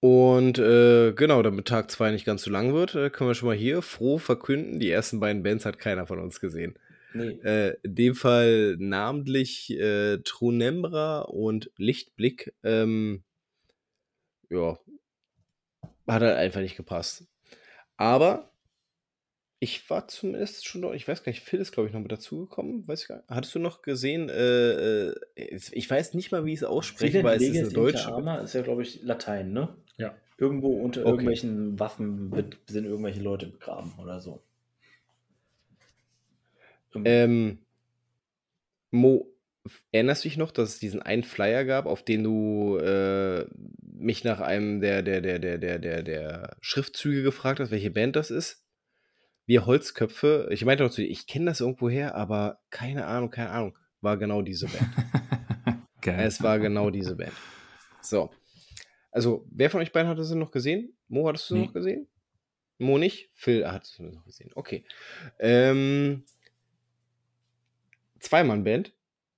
Und 0.00 0.58
äh, 0.58 1.12
genau, 1.12 1.42
damit 1.42 1.66
Tag 1.66 1.90
2 1.90 2.12
nicht 2.12 2.24
ganz 2.24 2.42
so 2.42 2.50
lang 2.50 2.74
wird, 2.74 2.94
äh, 2.94 3.10
können 3.10 3.30
wir 3.30 3.34
schon 3.34 3.48
mal 3.48 3.56
hier 3.56 3.82
froh 3.82 4.18
verkünden, 4.18 4.78
die 4.78 4.90
ersten 4.90 5.20
beiden 5.20 5.42
Bands 5.42 5.64
hat 5.64 5.78
keiner 5.78 6.06
von 6.06 6.20
uns 6.20 6.38
gesehen. 6.38 6.78
Nee. 7.14 7.38
Äh, 7.42 7.76
in 7.82 7.94
dem 7.94 8.14
Fall 8.14 8.76
namentlich 8.78 9.70
äh, 9.70 10.18
Trunembra 10.18 11.22
und 11.22 11.70
Lichtblick. 11.78 12.54
Ähm, 12.62 13.24
ja, 14.50 14.78
hat 16.06 16.22
halt 16.22 16.36
einfach 16.36 16.60
nicht 16.60 16.76
gepasst. 16.76 17.26
Aber 17.96 18.52
ich 19.58 19.88
war 19.88 20.06
zumindest 20.08 20.66
schon 20.66 20.82
dort, 20.82 20.94
ich 20.96 21.08
weiß 21.08 21.22
gar 21.22 21.30
nicht, 21.30 21.42
Phil 21.42 21.60
ist, 21.60 21.72
glaube 21.72 21.88
ich, 21.88 21.94
noch 21.94 22.00
mit 22.00 22.12
dazugekommen. 22.12 22.86
Weiß 22.86 23.02
ich 23.02 23.08
gar 23.08 23.16
nicht. 23.16 23.28
Hattest 23.28 23.54
du 23.54 23.58
noch 23.58 23.82
gesehen? 23.82 24.28
Äh, 24.28 25.08
äh, 25.08 25.14
ich 25.34 25.90
weiß 25.90 26.14
nicht 26.14 26.30
mal, 26.30 26.44
wie 26.44 26.52
ich 26.52 26.58
es 26.58 26.64
ausspreche, 26.64 27.24
weil 27.24 27.36
es 27.36 27.42
ist 27.42 27.58
eine 27.58 27.68
deutsche. 27.68 28.12
Arma 28.12 28.38
ist 28.38 28.54
ja, 28.54 28.62
glaube 28.62 28.82
ich, 28.82 29.02
Latein, 29.02 29.52
ne? 29.52 29.74
Ja. 29.96 30.14
Irgendwo 30.36 30.78
unter 30.82 31.00
okay. 31.00 31.10
irgendwelchen 31.10 31.80
Waffen 31.80 32.32
sind 32.66 32.84
irgendwelche 32.84 33.20
Leute 33.20 33.46
begraben 33.46 33.92
oder 33.98 34.20
so. 34.20 34.42
Ähm, 37.04 37.58
Mo, 38.90 39.30
erinnerst 39.92 40.24
du 40.24 40.28
dich 40.28 40.36
noch, 40.36 40.50
dass 40.50 40.70
es 40.70 40.78
diesen 40.78 41.00
einen 41.00 41.24
Flyer 41.24 41.64
gab, 41.64 41.86
auf 41.86 42.02
den 42.02 42.24
du 42.24 42.76
äh, 42.76 43.46
mich 43.80 44.24
nach 44.24 44.40
einem 44.40 44.80
der, 44.80 45.02
der, 45.02 45.22
der, 45.22 45.38
der, 45.38 45.58
der, 45.58 45.78
der, 45.78 46.02
der 46.02 46.56
Schriftzüge 46.60 47.22
gefragt 47.22 47.60
hast, 47.60 47.70
welche 47.70 47.90
Band 47.90 48.16
das 48.16 48.30
ist? 48.30 48.65
Wir 49.46 49.64
Holzköpfe. 49.64 50.48
Ich 50.50 50.64
meinte 50.64 50.84
noch 50.84 50.90
zu 50.90 51.00
dir, 51.00 51.08
ich 51.08 51.26
kenne 51.26 51.46
das 51.46 51.60
irgendwo 51.60 51.88
her, 51.88 52.14
aber 52.16 52.60
keine 52.70 53.06
Ahnung, 53.06 53.30
keine 53.30 53.50
Ahnung. 53.50 53.78
War 54.00 54.16
genau 54.16 54.42
diese 54.42 54.66
Band. 54.66 54.90
Geil. 56.02 56.26
Es 56.26 56.42
war 56.42 56.58
genau 56.58 56.90
diese 56.90 57.16
Band. 57.16 57.32
So. 58.02 58.30
Also, 59.10 59.46
wer 59.50 59.70
von 59.70 59.80
euch 59.80 59.92
beiden 59.92 60.08
hat 60.08 60.22
sie 60.22 60.36
noch 60.36 60.50
gesehen? 60.50 60.96
Mo, 61.08 61.26
hattest 61.28 61.48
du 61.50 61.54
nee. 61.54 61.64
noch 61.64 61.72
gesehen? 61.72 62.06
Mo 62.78 62.98
nicht? 62.98 63.30
Phil 63.32 63.66
hat 63.66 63.84
es 63.84 63.98
noch 63.98 64.24
gesehen. 64.24 64.50
Okay. 64.54 64.84
Ähm, 65.38 66.24
Zweimann-Band 68.20 68.92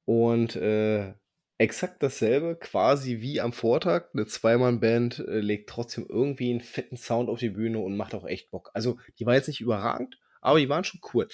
und 0.04 0.56
äh, 0.56 1.14
exakt 1.58 2.02
dasselbe, 2.02 2.56
quasi 2.56 3.20
wie 3.20 3.40
am 3.40 3.52
Vortag. 3.52 4.06
Eine 4.14 4.26
Zweimann-Band 4.26 5.18
äh, 5.18 5.40
legt 5.40 5.68
trotzdem 5.68 6.06
irgendwie 6.08 6.50
einen 6.50 6.60
fetten 6.60 6.96
Sound 6.96 7.28
auf 7.28 7.40
die 7.40 7.50
Bühne 7.50 7.80
und 7.80 7.96
macht 7.96 8.14
auch 8.14 8.26
echt 8.26 8.50
Bock. 8.50 8.70
Also, 8.74 8.98
die 9.18 9.26
war 9.26 9.34
jetzt 9.34 9.48
nicht 9.48 9.60
überragend, 9.60 10.18
aber 10.40 10.60
die 10.60 10.68
waren 10.68 10.84
schon 10.84 11.00
cool. 11.12 11.28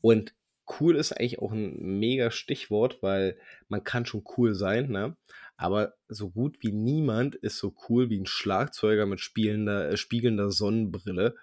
Und 0.00 0.34
cool 0.80 0.96
ist 0.96 1.12
eigentlich 1.12 1.38
auch 1.38 1.52
ein 1.52 1.98
mega 1.98 2.30
Stichwort, 2.30 3.02
weil 3.02 3.38
man 3.68 3.84
kann 3.84 4.06
schon 4.06 4.24
cool 4.36 4.54
sein, 4.54 4.88
ne? 4.90 5.16
Aber 5.58 5.94
so 6.08 6.30
gut 6.30 6.58
wie 6.60 6.72
niemand 6.72 7.34
ist 7.34 7.58
so 7.58 7.74
cool 7.88 8.10
wie 8.10 8.20
ein 8.20 8.26
Schlagzeuger 8.26 9.06
mit 9.06 9.20
spielender, 9.20 9.90
äh, 9.90 9.96
spiegelnder 9.96 10.50
Sonnenbrille, 10.50 11.34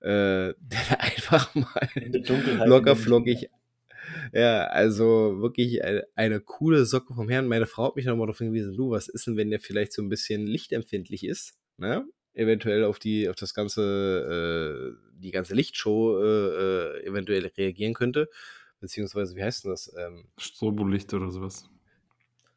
äh, 0.00 0.54
der 0.58 1.00
einfach 1.00 1.54
mal 1.54 1.88
locker 2.66 2.96
flockig 2.96 3.48
ja, 4.32 4.66
also 4.66 5.40
wirklich 5.40 5.84
eine, 5.84 6.04
eine, 6.14 6.40
coole 6.40 6.84
Socke 6.84 7.14
vom 7.14 7.28
Herrn. 7.28 7.46
Meine 7.46 7.66
Frau 7.66 7.88
hat 7.88 7.96
mich 7.96 8.06
nochmal 8.06 8.26
darauf 8.26 8.38
hingewiesen, 8.38 8.76
du, 8.76 8.90
was 8.90 9.08
ist 9.08 9.26
denn, 9.26 9.36
wenn 9.36 9.50
der 9.50 9.60
vielleicht 9.60 9.92
so 9.92 10.02
ein 10.02 10.08
bisschen 10.08 10.46
lichtempfindlich 10.46 11.24
ist? 11.24 11.54
Ne? 11.76 12.04
Eventuell 12.34 12.84
auf 12.84 12.98
die, 12.98 13.28
auf 13.28 13.36
das 13.36 13.54
ganze, 13.54 14.94
äh, 14.96 15.18
die 15.18 15.30
ganze 15.30 15.54
Lichtshow 15.54 16.18
äh, 16.22 17.00
äh 17.00 17.06
eventuell 17.06 17.46
reagieren 17.46 17.94
könnte. 17.94 18.28
Beziehungsweise, 18.80 19.36
wie 19.36 19.42
heißt 19.42 19.64
denn 19.64 19.72
das? 19.72 19.92
Ähm, 19.98 20.28
Strobolicht 20.38 21.12
oder 21.12 21.30
sowas. 21.30 21.68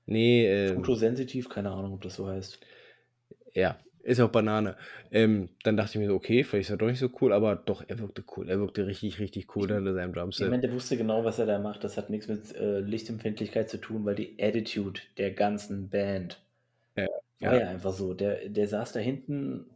Nee, 0.06 0.48
äh, 0.48 0.76
Fotosensitiv, 0.76 1.50
keine 1.50 1.72
Ahnung, 1.72 1.94
ob 1.94 2.02
das 2.02 2.16
so 2.16 2.28
heißt. 2.28 2.60
Ja, 3.54 3.80
ist 4.04 4.20
auch 4.20 4.30
Banane. 4.30 4.76
Ähm, 5.12 5.50
dann 5.64 5.78
dachte 5.78 5.92
ich 5.94 6.00
mir 6.00 6.10
so, 6.10 6.16
okay, 6.16 6.44
vielleicht 6.44 6.68
ist 6.68 6.74
er 6.74 6.78
doch 6.78 6.88
nicht 6.88 7.00
so 7.00 7.10
cool, 7.22 7.32
aber 7.32 7.56
doch, 7.56 7.84
er 7.88 8.00
wirkte 8.00 8.24
cool. 8.36 8.50
Er 8.50 8.60
wirkte 8.60 8.86
richtig, 8.86 9.20
richtig 9.20 9.56
cool 9.56 9.72
in 9.72 9.94
seinem 9.94 10.14
Drumset. 10.14 10.46
Ich 10.46 10.52
meine, 10.52 10.62
der 10.62 10.74
wusste 10.74 10.98
genau, 10.98 11.24
was 11.24 11.40
er 11.40 11.46
da 11.46 11.58
macht. 11.58 11.84
Das 11.84 11.98
hat 11.98 12.10
nichts 12.10 12.28
mit 12.28 12.54
äh, 12.56 12.80
Lichtempfindlichkeit 12.80 13.70
zu 13.70 13.78
tun, 13.78 14.04
weil 14.04 14.16
die 14.16 14.36
Attitude 14.40 15.00
der 15.18 15.32
ganzen 15.32 15.90
Band 15.90 16.42
ja, 16.98 17.08
war 17.40 17.54
ja. 17.54 17.62
ja 17.62 17.70
einfach 17.70 17.94
so. 17.94 18.14
Der, 18.14 18.50
der 18.50 18.68
saß 18.68 18.92
da 18.92 19.00
hinten, 19.00 19.68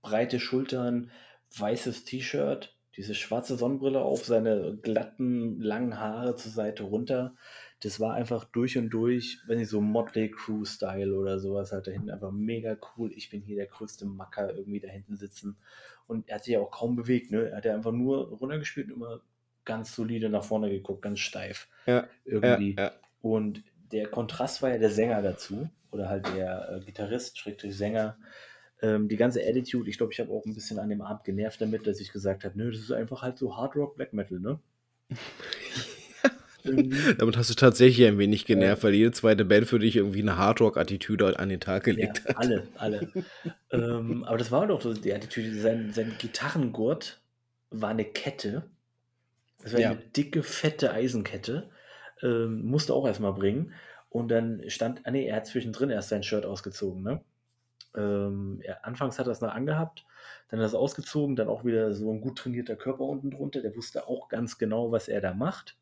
breite 0.00 0.40
Schultern, 0.40 1.10
weißes 1.58 2.04
T-Shirt, 2.04 2.74
diese 2.96 3.14
schwarze 3.14 3.56
Sonnenbrille 3.56 4.00
auf, 4.00 4.24
seine 4.24 4.78
glatten, 4.80 5.60
langen 5.60 6.00
Haare 6.00 6.36
zur 6.36 6.52
Seite 6.52 6.84
runter 6.84 7.36
das 7.80 8.00
war 8.00 8.14
einfach 8.14 8.44
durch 8.44 8.76
und 8.76 8.90
durch, 8.90 9.38
wenn 9.46 9.60
ich 9.60 9.68
so 9.68 9.80
Motley 9.80 10.30
Crew 10.30 10.64
Style 10.64 11.14
oder 11.14 11.38
sowas 11.38 11.70
halt 11.72 11.86
da 11.86 11.92
hinten 11.92 12.10
einfach 12.10 12.32
mega 12.32 12.76
cool. 12.96 13.12
Ich 13.14 13.30
bin 13.30 13.40
hier 13.40 13.56
der 13.56 13.66
größte 13.66 14.04
Macker 14.04 14.52
irgendwie 14.54 14.80
da 14.80 14.88
hinten 14.88 15.16
sitzen. 15.16 15.56
Und 16.06 16.28
er 16.28 16.36
hat 16.36 16.44
sich 16.44 16.54
ja 16.54 16.60
auch 16.60 16.70
kaum 16.70 16.96
bewegt, 16.96 17.30
ne? 17.30 17.50
Er 17.50 17.58
hat 17.58 17.64
ja 17.64 17.74
einfach 17.74 17.92
nur 17.92 18.30
runtergespielt 18.30 18.88
und 18.88 18.96
immer 18.96 19.20
ganz 19.64 19.94
solide 19.94 20.28
nach 20.28 20.42
vorne 20.42 20.70
geguckt, 20.70 21.02
ganz 21.02 21.20
steif. 21.20 21.68
Ja. 21.86 22.08
Irgendwie. 22.24 22.74
Ja, 22.74 22.84
ja. 22.84 22.92
Und 23.20 23.62
der 23.92 24.08
Kontrast 24.08 24.60
war 24.62 24.70
ja 24.70 24.78
der 24.78 24.90
Sänger 24.90 25.22
dazu. 25.22 25.68
Oder 25.90 26.08
halt 26.08 26.26
der 26.34 26.68
äh, 26.70 26.84
Gitarrist, 26.84 27.38
Schrägstrich 27.38 27.76
Sänger. 27.76 28.18
Ähm, 28.82 29.08
die 29.08 29.16
ganze 29.16 29.40
Attitude, 29.40 29.88
ich 29.88 29.98
glaube, 29.98 30.12
ich 30.12 30.20
habe 30.20 30.30
auch 30.30 30.44
ein 30.44 30.54
bisschen 30.54 30.78
an 30.78 30.88
dem 30.88 31.00
Abend 31.00 31.24
genervt 31.24 31.60
damit, 31.60 31.86
dass 31.86 32.00
ich 32.00 32.12
gesagt 32.12 32.44
habe, 32.44 32.58
nö, 32.58 32.70
das 32.70 32.80
ist 32.80 32.92
einfach 32.92 33.22
halt 33.22 33.38
so 33.38 33.56
Hard 33.56 33.76
Rock 33.76 33.96
Black 33.96 34.12
Metal, 34.12 34.40
ne? 34.40 34.58
Damit 36.64 37.36
hast 37.36 37.50
du 37.50 37.54
tatsächlich 37.54 38.06
ein 38.06 38.18
wenig 38.18 38.44
genervt, 38.44 38.82
weil 38.82 38.94
jede 38.94 39.12
zweite 39.12 39.44
Band 39.44 39.66
für 39.66 39.78
dich 39.78 39.96
irgendwie 39.96 40.22
eine 40.22 40.36
Hardrock-Attitüde 40.36 41.38
an 41.38 41.48
den 41.48 41.60
Tag 41.60 41.84
gelegt 41.84 42.22
ja, 42.24 42.30
hat. 42.30 42.36
Alle, 42.36 42.68
alle. 42.76 43.08
ähm, 43.70 44.24
aber 44.24 44.38
das 44.38 44.50
war 44.50 44.66
doch 44.66 44.80
so 44.80 44.92
die 44.92 45.12
Attitüde. 45.12 45.58
Sein, 45.60 45.92
sein 45.92 46.14
Gitarrengurt 46.18 47.20
war 47.70 47.90
eine 47.90 48.04
Kette. 48.04 48.64
Das 49.62 49.72
war 49.72 49.80
ja. 49.80 49.90
eine 49.90 49.98
dicke, 49.98 50.42
fette 50.42 50.92
Eisenkette. 50.92 51.68
Ähm, 52.22 52.64
musste 52.64 52.94
auch 52.94 53.06
erstmal 53.06 53.32
bringen. 53.32 53.72
Und 54.10 54.28
dann 54.28 54.62
stand, 54.68 55.02
ah 55.04 55.10
nee, 55.10 55.26
er 55.26 55.36
hat 55.36 55.46
zwischendrin 55.46 55.90
erst 55.90 56.08
sein 56.08 56.22
Shirt 56.22 56.46
ausgezogen, 56.46 57.02
ne? 57.02 57.20
Ähm, 57.96 58.60
er, 58.62 58.86
anfangs 58.86 59.18
hat 59.18 59.26
er 59.26 59.32
es 59.32 59.40
noch 59.40 59.52
angehabt, 59.52 60.04
dann 60.48 60.60
hat 60.60 60.64
er 60.64 60.68
es 60.68 60.74
ausgezogen, 60.74 61.36
dann 61.36 61.48
auch 61.48 61.64
wieder 61.64 61.94
so 61.94 62.12
ein 62.12 62.20
gut 62.20 62.38
trainierter 62.38 62.76
Körper 62.76 63.04
unten 63.04 63.30
drunter. 63.30 63.60
Der 63.60 63.76
wusste 63.76 64.08
auch 64.08 64.28
ganz 64.28 64.58
genau, 64.58 64.92
was 64.92 65.08
er 65.08 65.20
da 65.20 65.34
macht. 65.34 65.76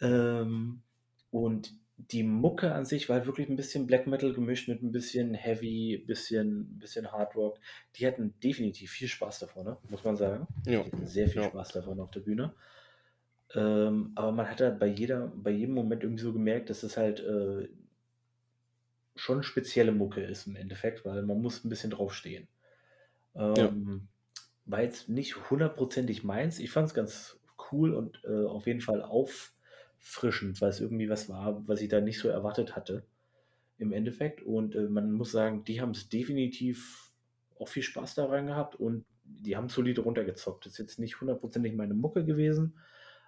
Ähm, 0.00 0.82
und 1.30 1.72
die 1.98 2.22
Mucke 2.22 2.74
an 2.74 2.84
sich 2.84 3.08
war 3.08 3.24
wirklich 3.26 3.48
ein 3.48 3.56
bisschen 3.56 3.86
Black 3.86 4.06
Metal 4.06 4.32
gemischt 4.32 4.68
mit 4.68 4.82
ein 4.82 4.92
bisschen 4.92 5.34
Heavy, 5.34 6.04
bisschen, 6.06 6.78
bisschen 6.78 7.10
Hard 7.10 7.34
Rock. 7.34 7.58
Die 7.96 8.06
hatten 8.06 8.34
definitiv 8.42 8.90
viel 8.90 9.08
Spaß 9.08 9.40
davon, 9.40 9.64
ne? 9.64 9.76
muss 9.88 10.04
man 10.04 10.16
sagen. 10.16 10.46
Ja. 10.66 10.82
Die 10.82 10.92
hatten 10.92 11.06
sehr 11.06 11.28
viel 11.28 11.42
ja. 11.42 11.48
Spaß 11.48 11.68
davon 11.70 12.00
auf 12.00 12.10
der 12.10 12.20
Bühne. 12.20 12.54
Ähm, 13.54 14.12
aber 14.14 14.32
man 14.32 14.50
hat 14.50 14.60
halt 14.60 14.78
bei, 14.78 14.86
jeder, 14.86 15.32
bei 15.34 15.50
jedem 15.50 15.74
Moment 15.74 16.02
irgendwie 16.02 16.22
so 16.22 16.32
gemerkt, 16.32 16.68
dass 16.68 16.82
es 16.82 16.96
halt 16.96 17.20
äh, 17.20 17.68
schon 19.14 19.42
spezielle 19.42 19.92
Mucke 19.92 20.20
ist 20.20 20.46
im 20.46 20.56
Endeffekt, 20.56 21.04
weil 21.06 21.22
man 21.22 21.40
muss 21.40 21.64
ein 21.64 21.70
bisschen 21.70 21.90
draufstehen. 21.90 22.48
Ähm, 23.34 23.54
ja. 23.56 23.72
War 24.66 24.82
jetzt 24.82 25.08
nicht 25.08 25.50
hundertprozentig 25.50 26.24
meins. 26.24 26.58
Ich 26.58 26.70
fand 26.70 26.88
es 26.88 26.94
ganz 26.94 27.38
cool 27.72 27.94
und 27.94 28.20
äh, 28.24 28.44
auf 28.44 28.66
jeden 28.66 28.80
Fall 28.80 29.02
auf, 29.02 29.52
auffrischend, 30.06 30.60
weil 30.60 30.70
es 30.70 30.80
irgendwie 30.80 31.08
was 31.08 31.28
war, 31.28 31.66
was 31.66 31.80
ich 31.80 31.88
da 31.88 32.00
nicht 32.00 32.18
so 32.18 32.28
erwartet 32.28 32.76
hatte 32.76 33.04
im 33.78 33.92
Endeffekt. 33.92 34.42
Und 34.42 34.74
äh, 34.74 34.88
man 34.88 35.12
muss 35.12 35.32
sagen, 35.32 35.64
die 35.64 35.80
haben 35.80 35.90
es 35.90 36.08
definitiv 36.08 37.12
auch 37.58 37.68
viel 37.68 37.82
Spaß 37.82 38.14
daran 38.14 38.46
gehabt 38.46 38.76
und 38.76 39.04
die 39.24 39.56
haben 39.56 39.68
solide 39.68 40.02
runtergezockt. 40.02 40.66
Das 40.66 40.74
ist 40.74 40.78
jetzt 40.78 40.98
nicht 40.98 41.20
hundertprozentig 41.20 41.74
meine 41.74 41.94
Mucke 41.94 42.24
gewesen, 42.24 42.78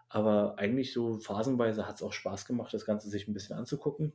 aber 0.09 0.59
eigentlich 0.59 0.93
so 0.93 1.19
phasenweise 1.19 1.87
hat 1.87 1.97
es 1.97 2.03
auch 2.03 2.13
Spaß 2.13 2.47
gemacht, 2.47 2.73
das 2.73 2.87
Ganze 2.87 3.09
sich 3.09 3.27
ein 3.27 3.35
bisschen 3.35 3.57
anzugucken. 3.57 4.13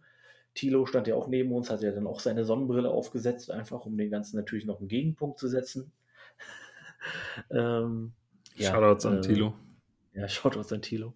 Tilo 0.54 0.86
stand 0.86 1.08
ja 1.08 1.16
auch 1.16 1.28
neben 1.28 1.52
uns, 1.52 1.70
hat 1.70 1.82
ja 1.82 1.92
dann 1.92 2.08
auch 2.08 2.20
seine 2.20 2.46
Sonnenbrille 2.46 2.90
aufgesetzt, 2.90 3.52
einfach 3.52 3.86
um 3.86 3.98
den 3.98 4.12
Ganzen 4.12 4.38
natürlich 4.38 4.66
noch 4.66 4.80
einen 4.80 4.88
Gegenpunkt 4.88 5.40
zu 5.40 5.48
setzen. 5.48 5.92
ähm, 7.50 8.14
ja, 8.56 8.72
Shoutouts 8.72 9.06
an 9.08 9.18
äh, 9.18 9.22
Tilo. 9.22 9.54
Ja, 10.14 10.28
Shoutouts 10.28 10.72
an 10.72 10.84
Tilo. 10.84 11.16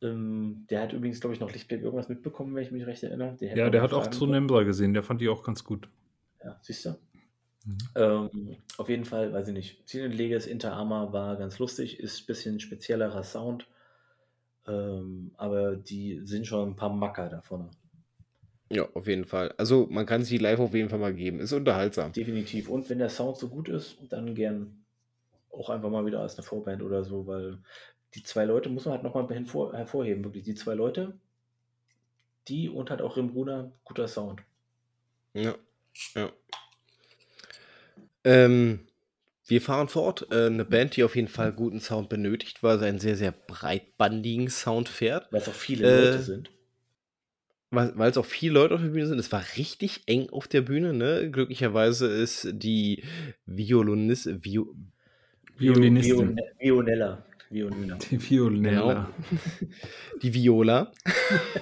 Ähm, 0.00 0.66
der 0.70 0.82
hat 0.82 0.92
übrigens, 0.92 1.20
glaube 1.20 1.34
ich, 1.34 1.40
noch 1.40 1.52
Lichtblick 1.52 1.82
irgendwas 1.82 2.08
mitbekommen, 2.08 2.54
wenn 2.54 2.62
ich 2.62 2.70
mich 2.70 2.86
recht 2.86 3.02
erinnere. 3.02 3.36
Der 3.40 3.56
ja, 3.56 3.70
der 3.70 3.82
hat 3.82 3.92
auch 3.92 4.06
zu 4.08 4.26
Nembra 4.26 4.62
gesehen, 4.62 4.94
der 4.94 5.02
fand 5.02 5.20
die 5.20 5.28
auch 5.28 5.42
ganz 5.42 5.64
gut. 5.64 5.88
Ja, 6.42 6.58
siehst 6.62 6.84
du? 6.84 6.90
Mhm. 7.64 7.78
Ähm, 7.96 8.56
auf 8.76 8.88
jeden 8.88 9.04
Fall, 9.04 9.32
weiß 9.32 9.48
ich 9.48 9.54
nicht. 9.54 9.88
Zielentleges 9.88 10.46
Inter 10.46 10.72
Arma 10.72 11.12
war 11.12 11.36
ganz 11.36 11.58
lustig, 11.58 11.98
ist 11.98 12.22
ein 12.22 12.26
bisschen 12.26 12.60
speziellerer 12.60 13.24
Sound, 13.24 13.66
ähm, 14.66 15.32
aber 15.36 15.76
die 15.76 16.20
sind 16.24 16.46
schon 16.46 16.70
ein 16.70 16.76
paar 16.76 16.90
Macker 16.90 17.28
davon. 17.28 17.70
Ja, 18.70 18.86
auf 18.94 19.06
jeden 19.06 19.24
Fall. 19.24 19.54
Also 19.56 19.86
man 19.90 20.06
kann 20.06 20.22
sich 20.22 20.38
die 20.38 20.44
live 20.44 20.60
auf 20.60 20.74
jeden 20.74 20.90
Fall 20.90 20.98
mal 20.98 21.14
geben. 21.14 21.40
Ist 21.40 21.52
unterhaltsam. 21.52 22.12
Definitiv. 22.12 22.68
Und 22.68 22.88
wenn 22.90 22.98
der 22.98 23.08
Sound 23.08 23.38
so 23.38 23.48
gut 23.48 23.68
ist, 23.68 23.96
dann 24.10 24.34
gern 24.34 24.84
auch 25.50 25.70
einfach 25.70 25.90
mal 25.90 26.04
wieder 26.04 26.20
als 26.20 26.36
eine 26.36 26.44
Vorband 26.44 26.82
oder 26.82 27.02
so, 27.02 27.26
weil 27.26 27.58
die 28.18 28.24
zwei 28.24 28.44
Leute 28.44 28.68
muss 28.68 28.84
man 28.84 28.94
halt 28.94 29.04
nochmal 29.04 29.28
hervorheben, 29.28 30.24
wirklich. 30.24 30.42
Die 30.42 30.56
zwei 30.56 30.74
Leute, 30.74 31.16
die 32.48 32.68
und 32.68 32.90
halt 32.90 33.00
auch 33.00 33.16
im 33.16 33.32
Bruder, 33.32 33.70
guter 33.84 34.08
Sound. 34.08 34.42
Ja, 35.34 35.54
ja. 36.16 36.32
Ähm, 38.24 38.80
wir 39.46 39.62
fahren 39.62 39.88
fort. 39.88 40.26
Äh, 40.32 40.46
eine 40.46 40.64
Band, 40.64 40.96
die 40.96 41.04
auf 41.04 41.14
jeden 41.14 41.28
Fall 41.28 41.52
guten 41.52 41.80
Sound 41.80 42.08
benötigt, 42.08 42.64
weil 42.64 42.80
sie 42.80 42.86
einen 42.86 42.98
sehr, 42.98 43.14
sehr 43.14 43.30
breitbandigen 43.30 44.50
Sound 44.50 44.88
fährt. 44.88 45.30
Weil 45.30 45.40
es 45.40 45.48
auch 45.48 45.54
viele 45.54 45.86
äh, 45.86 46.04
Leute 46.10 46.22
sind. 46.22 46.50
Weil 47.70 48.10
es 48.10 48.16
auch 48.16 48.26
viele 48.26 48.54
Leute 48.54 48.74
auf 48.74 48.80
der 48.80 48.88
Bühne 48.88 49.06
sind. 49.06 49.18
Es 49.20 49.30
war 49.30 49.44
richtig 49.56 50.02
eng 50.06 50.30
auf 50.30 50.48
der 50.48 50.62
Bühne. 50.62 50.92
Ne? 50.92 51.30
Glücklicherweise 51.30 52.08
ist 52.08 52.48
die 52.50 53.04
Violinis, 53.46 54.28
Vio, 54.42 54.74
Violinistin. 55.56 56.40
Vionella. 56.58 57.24
Violina. 57.50 57.96
Die 57.96 58.30
Violina. 58.30 58.70
Genau. 58.70 59.06
Die 60.22 60.34
Viola. 60.34 60.92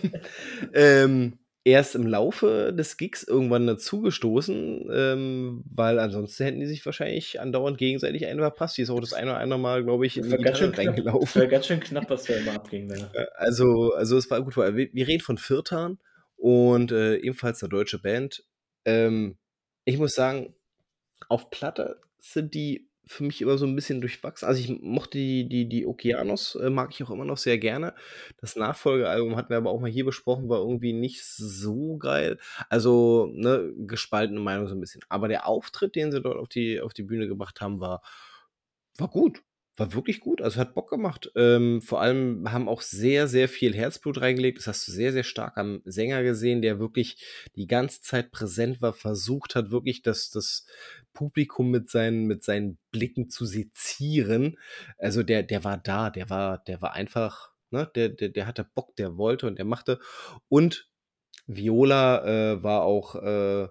ähm, 0.74 1.38
erst 1.66 1.96
im 1.96 2.06
Laufe 2.06 2.72
des 2.72 2.96
Gigs 2.96 3.24
irgendwann 3.24 3.66
dazugestoßen, 3.66 4.88
ähm, 4.92 5.64
weil 5.68 5.98
ansonsten 5.98 6.44
hätten 6.44 6.60
die 6.60 6.66
sich 6.66 6.86
wahrscheinlich 6.86 7.40
andauernd 7.40 7.76
gegenseitig 7.76 8.24
einen 8.26 8.38
verpasst. 8.38 8.78
Die 8.78 8.82
ist 8.82 8.90
auch 8.90 9.00
das 9.00 9.12
eine 9.12 9.32
oder 9.32 9.40
andere 9.40 9.58
Mal, 9.58 9.82
glaube 9.82 10.06
ich, 10.06 10.16
in 10.16 10.30
die 10.30 10.36
Gitarre 10.36 10.78
reingelaufen. 10.78 11.20
Das 11.20 11.36
war 11.36 11.46
ganz 11.46 11.66
schön 11.66 11.80
knapp, 11.80 12.08
was 12.08 12.24
da 12.24 12.34
immer 12.34 12.54
abging. 12.54 12.86
Ne? 12.86 13.10
Also, 13.34 13.92
also 13.94 14.16
es 14.16 14.30
war 14.30 14.42
gut. 14.42 14.56
Wir, 14.56 14.76
wir 14.92 15.08
reden 15.08 15.22
von 15.22 15.38
Viertan 15.38 15.98
und 16.36 16.92
äh, 16.92 17.16
ebenfalls 17.16 17.60
eine 17.62 17.70
deutsche 17.70 17.98
Band. 17.98 18.44
Ähm, 18.84 19.36
ich 19.84 19.98
muss 19.98 20.14
sagen, 20.14 20.54
auf 21.28 21.50
Platte 21.50 22.00
sind 22.20 22.54
die 22.54 22.88
für 23.09 23.24
mich 23.24 23.41
immer 23.43 23.57
so 23.59 23.66
ein 23.66 23.74
bisschen 23.77 24.01
durchwachsen. 24.01 24.47
Also, 24.49 24.61
ich 24.61 24.81
mochte 24.83 25.19
die 25.19 25.49
die 25.49 25.69
die 25.69 25.87
Okeanos, 25.87 26.57
äh, 26.57 26.70
mag 26.70 26.91
ich 26.93 27.03
auch 27.05 27.11
immer 27.11 27.24
noch 27.24 27.37
sehr 27.39 27.59
gerne. 27.59 27.95
Das 28.39 28.57
Nachfolgealbum 28.57 29.37
hatten 29.37 29.51
wir 29.51 29.57
aber 29.59 29.70
auch 29.70 29.81
mal 29.81 29.91
hier 29.91 30.05
besprochen, 30.05 30.49
war 30.49 30.59
irgendwie 30.59 30.93
nicht 30.93 31.24
so 31.24 31.97
geil. 31.99 32.39
Also, 32.69 33.28
ne, 33.33 33.73
gespaltene 33.87 34.41
Meinung 34.41 34.66
so 34.69 34.74
ein 34.74 34.81
bisschen. 34.81 35.03
Aber 35.09 35.28
der 35.28 35.47
Auftritt, 35.47 35.95
den 35.97 36.12
sie 36.12 36.20
dort 36.23 36.37
auf 36.39 36.49
die 36.49 36.81
auf 36.81 36.93
die 36.95 37.03
Bühne 37.05 37.28
gebracht 37.28 37.61
haben, 37.61 37.81
war 37.81 38.03
war 38.99 39.09
gut. 39.09 39.45
War 39.78 39.93
wirklich 39.93 40.20
gut. 40.20 40.40
Also, 40.40 40.59
hat 40.59 40.74
Bock 40.74 40.89
gemacht. 40.89 41.31
Ähm, 41.36 41.82
vor 41.82 42.01
allem 42.01 42.51
haben 42.51 42.69
auch 42.69 42.81
sehr, 42.81 43.28
sehr 43.28 43.48
viel 43.48 43.74
Herzblut 43.74 44.20
reingelegt. 44.20 44.59
Das 44.59 44.66
hast 44.66 44.89
du 44.89 44.93
sehr, 44.93 45.12
sehr 45.12 45.23
stark 45.24 45.59
am 45.59 45.82
Sänger 45.85 46.23
gesehen, 46.23 46.62
der 46.62 46.78
wirklich 46.78 47.23
die 47.57 47.66
ganze 47.66 48.01
Zeit 48.01 48.31
präsent 48.32 48.81
war, 48.81 48.94
versucht 48.94 49.55
hat, 49.55 49.70
wirklich 49.70 50.01
das 50.03 50.31
das 50.31 50.65
Publikum 51.12 51.70
mit 51.70 51.90
seinen 51.90 52.27
mit 52.27 52.43
seinen 52.43 52.78
Blicken 52.90 53.28
zu 53.28 53.44
sezieren. 53.44 54.57
Also, 54.98 55.23
der 55.23 55.43
der 55.43 55.62
war 55.65 55.77
da, 55.77 56.09
der 56.11 56.31
war 56.31 56.59
der 56.66 56.81
war 56.81 56.94
einfach, 56.94 57.51
ne, 57.70 57.90
der 57.94 58.09
der 58.09 58.31
der 58.31 58.47
hatte 58.47 58.65
Bock, 58.74 58.97
der 58.97 59.19
wollte 59.19 59.47
und 59.47 59.59
der 59.59 59.66
machte. 59.66 59.98
Und 60.48 60.89
Viola 61.47 62.24
äh, 62.55 62.62
war 62.62 62.82
auch, 62.82 63.15
äh, 63.16 63.69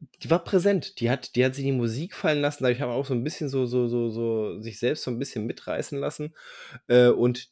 die 0.00 0.30
war 0.30 0.44
präsent. 0.44 1.00
Die 1.00 1.10
hat, 1.10 1.36
die 1.36 1.44
hat 1.44 1.54
sich 1.54 1.64
die 1.64 1.72
Musik 1.72 2.14
fallen 2.14 2.40
lassen. 2.40 2.64
Dadurch 2.64 2.80
haben 2.80 2.90
auch 2.90 3.06
so 3.06 3.14
ein 3.14 3.24
bisschen 3.24 3.48
so, 3.48 3.66
so, 3.66 3.88
so, 3.88 4.10
so 4.10 4.60
sich 4.60 4.78
selbst 4.78 5.04
so 5.04 5.10
ein 5.10 5.18
bisschen 5.18 5.46
mitreißen 5.46 5.98
lassen. 5.98 6.34
Äh, 6.88 7.08
und 7.08 7.50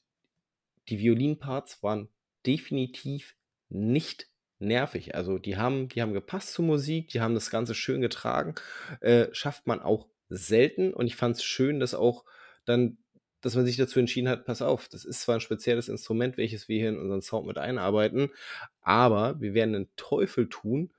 die 0.88 0.98
Violinparts 0.98 1.82
waren 1.82 2.08
definitiv 2.46 3.34
nicht 3.68 4.28
nervig. 4.58 5.14
Also 5.14 5.38
die 5.38 5.56
haben, 5.56 5.88
die 5.88 6.02
haben 6.02 6.12
gepasst 6.12 6.52
zur 6.52 6.64
Musik, 6.64 7.08
die 7.08 7.20
haben 7.20 7.34
das 7.34 7.50
Ganze 7.50 7.74
schön 7.74 8.00
getragen. 8.00 8.54
Äh, 9.00 9.28
schafft 9.32 9.66
man 9.66 9.80
auch 9.80 10.08
selten. 10.28 10.92
Und 10.92 11.06
ich 11.06 11.16
fand 11.16 11.36
es 11.36 11.44
schön, 11.44 11.80
dass 11.80 11.94
auch 11.94 12.24
dann 12.64 12.98
dass 13.40 13.56
man 13.56 13.66
sich 13.66 13.76
dazu 13.76 13.98
entschieden 14.00 14.30
hat, 14.30 14.46
pass 14.46 14.62
auf, 14.62 14.88
das 14.88 15.04
ist 15.04 15.20
zwar 15.20 15.34
ein 15.34 15.42
spezielles 15.42 15.90
Instrument, 15.90 16.38
welches 16.38 16.66
wir 16.66 16.78
hier 16.78 16.88
in 16.88 16.98
unseren 16.98 17.20
Sound 17.20 17.46
mit 17.46 17.58
einarbeiten, 17.58 18.30
aber 18.80 19.38
wir 19.38 19.52
werden 19.52 19.74
den 19.74 19.88
Teufel 19.96 20.48
tun 20.48 20.94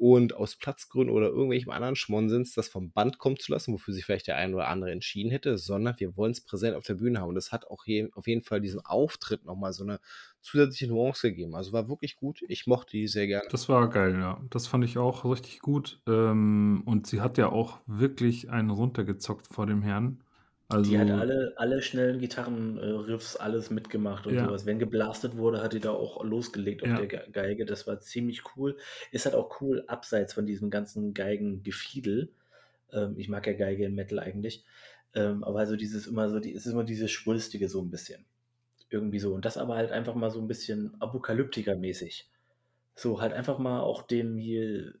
und 0.00 0.34
aus 0.34 0.56
Platzgründen 0.56 1.14
oder 1.14 1.26
irgendwelchem 1.26 1.70
anderen 1.70 1.94
Schmonsens 1.94 2.54
das 2.54 2.68
vom 2.68 2.90
Band 2.90 3.18
kommen 3.18 3.36
zu 3.38 3.52
lassen, 3.52 3.74
wofür 3.74 3.92
sich 3.92 4.06
vielleicht 4.06 4.28
der 4.28 4.36
ein 4.36 4.54
oder 4.54 4.68
andere 4.68 4.90
entschieden 4.90 5.30
hätte, 5.30 5.58
sondern 5.58 5.94
wir 5.98 6.16
wollen 6.16 6.32
es 6.32 6.40
präsent 6.40 6.74
auf 6.74 6.86
der 6.86 6.94
Bühne 6.94 7.20
haben. 7.20 7.28
Und 7.28 7.34
das 7.34 7.52
hat 7.52 7.66
auch 7.66 7.84
je, 7.84 8.08
auf 8.14 8.26
jeden 8.26 8.42
Fall 8.42 8.62
diesem 8.62 8.80
Auftritt 8.80 9.44
nochmal 9.44 9.74
so 9.74 9.84
eine 9.84 10.00
zusätzliche 10.40 10.90
Nuance 10.90 11.28
gegeben. 11.28 11.54
Also 11.54 11.74
war 11.74 11.90
wirklich 11.90 12.16
gut. 12.16 12.42
Ich 12.48 12.66
mochte 12.66 12.92
die 12.92 13.08
sehr 13.08 13.26
gerne. 13.26 13.46
Das 13.50 13.68
war 13.68 13.90
geil, 13.90 14.14
ja. 14.18 14.40
Das 14.48 14.66
fand 14.66 14.86
ich 14.86 14.96
auch 14.96 15.26
richtig 15.26 15.60
gut. 15.60 16.00
Ähm, 16.08 16.82
und 16.86 17.06
sie 17.06 17.20
hat 17.20 17.36
ja 17.36 17.50
auch 17.50 17.80
wirklich 17.84 18.48
einen 18.48 18.70
runtergezockt 18.70 19.48
vor 19.48 19.66
dem 19.66 19.82
Herrn. 19.82 20.22
Also, 20.70 20.88
die 20.88 20.98
hat 20.98 21.10
also 21.10 21.20
alle, 21.20 21.52
alle 21.56 21.82
schnellen 21.82 22.20
Gitarrenriffs, 22.20 23.36
alles 23.36 23.70
mitgemacht 23.70 24.26
und 24.26 24.34
ja. 24.34 24.46
sowas. 24.46 24.66
Wenn 24.66 24.78
geblastet 24.78 25.36
wurde, 25.36 25.62
hat 25.62 25.72
die 25.72 25.80
da 25.80 25.90
auch 25.90 26.22
losgelegt 26.24 26.82
auf 26.82 26.88
ja. 26.88 27.00
der 27.00 27.26
Geige. 27.28 27.66
Das 27.66 27.88
war 27.88 27.98
ziemlich 28.00 28.42
cool. 28.56 28.76
Ist 29.10 29.26
halt 29.26 29.34
auch 29.34 29.60
cool, 29.60 29.84
abseits 29.88 30.32
von 30.32 30.46
diesem 30.46 30.70
ganzen 30.70 31.12
Geigengefiedel. 31.12 32.32
Ähm, 32.92 33.14
ich 33.18 33.28
mag 33.28 33.46
ja 33.48 33.52
Geige 33.52 33.84
im 33.84 33.96
Metal 33.96 34.20
eigentlich. 34.20 34.64
Ähm, 35.12 35.42
aber 35.42 35.58
also 35.58 35.74
dieses 35.74 36.06
immer 36.06 36.28
so, 36.28 36.38
die, 36.38 36.54
es 36.54 36.66
ist 36.66 36.72
immer 36.72 36.84
dieses 36.84 37.10
Schwulstige 37.10 37.68
so 37.68 37.82
ein 37.82 37.90
bisschen. 37.90 38.24
Irgendwie 38.90 39.18
so. 39.18 39.34
Und 39.34 39.44
das 39.44 39.56
aber 39.56 39.74
halt 39.74 39.90
einfach 39.90 40.14
mal 40.14 40.30
so 40.30 40.40
ein 40.40 40.48
bisschen 40.48 40.94
Apokalyptiker-mäßig. 41.00 42.28
So, 42.94 43.20
halt 43.20 43.32
einfach 43.32 43.58
mal 43.58 43.80
auch 43.80 44.02
den 44.02 44.36
hier 44.36 44.94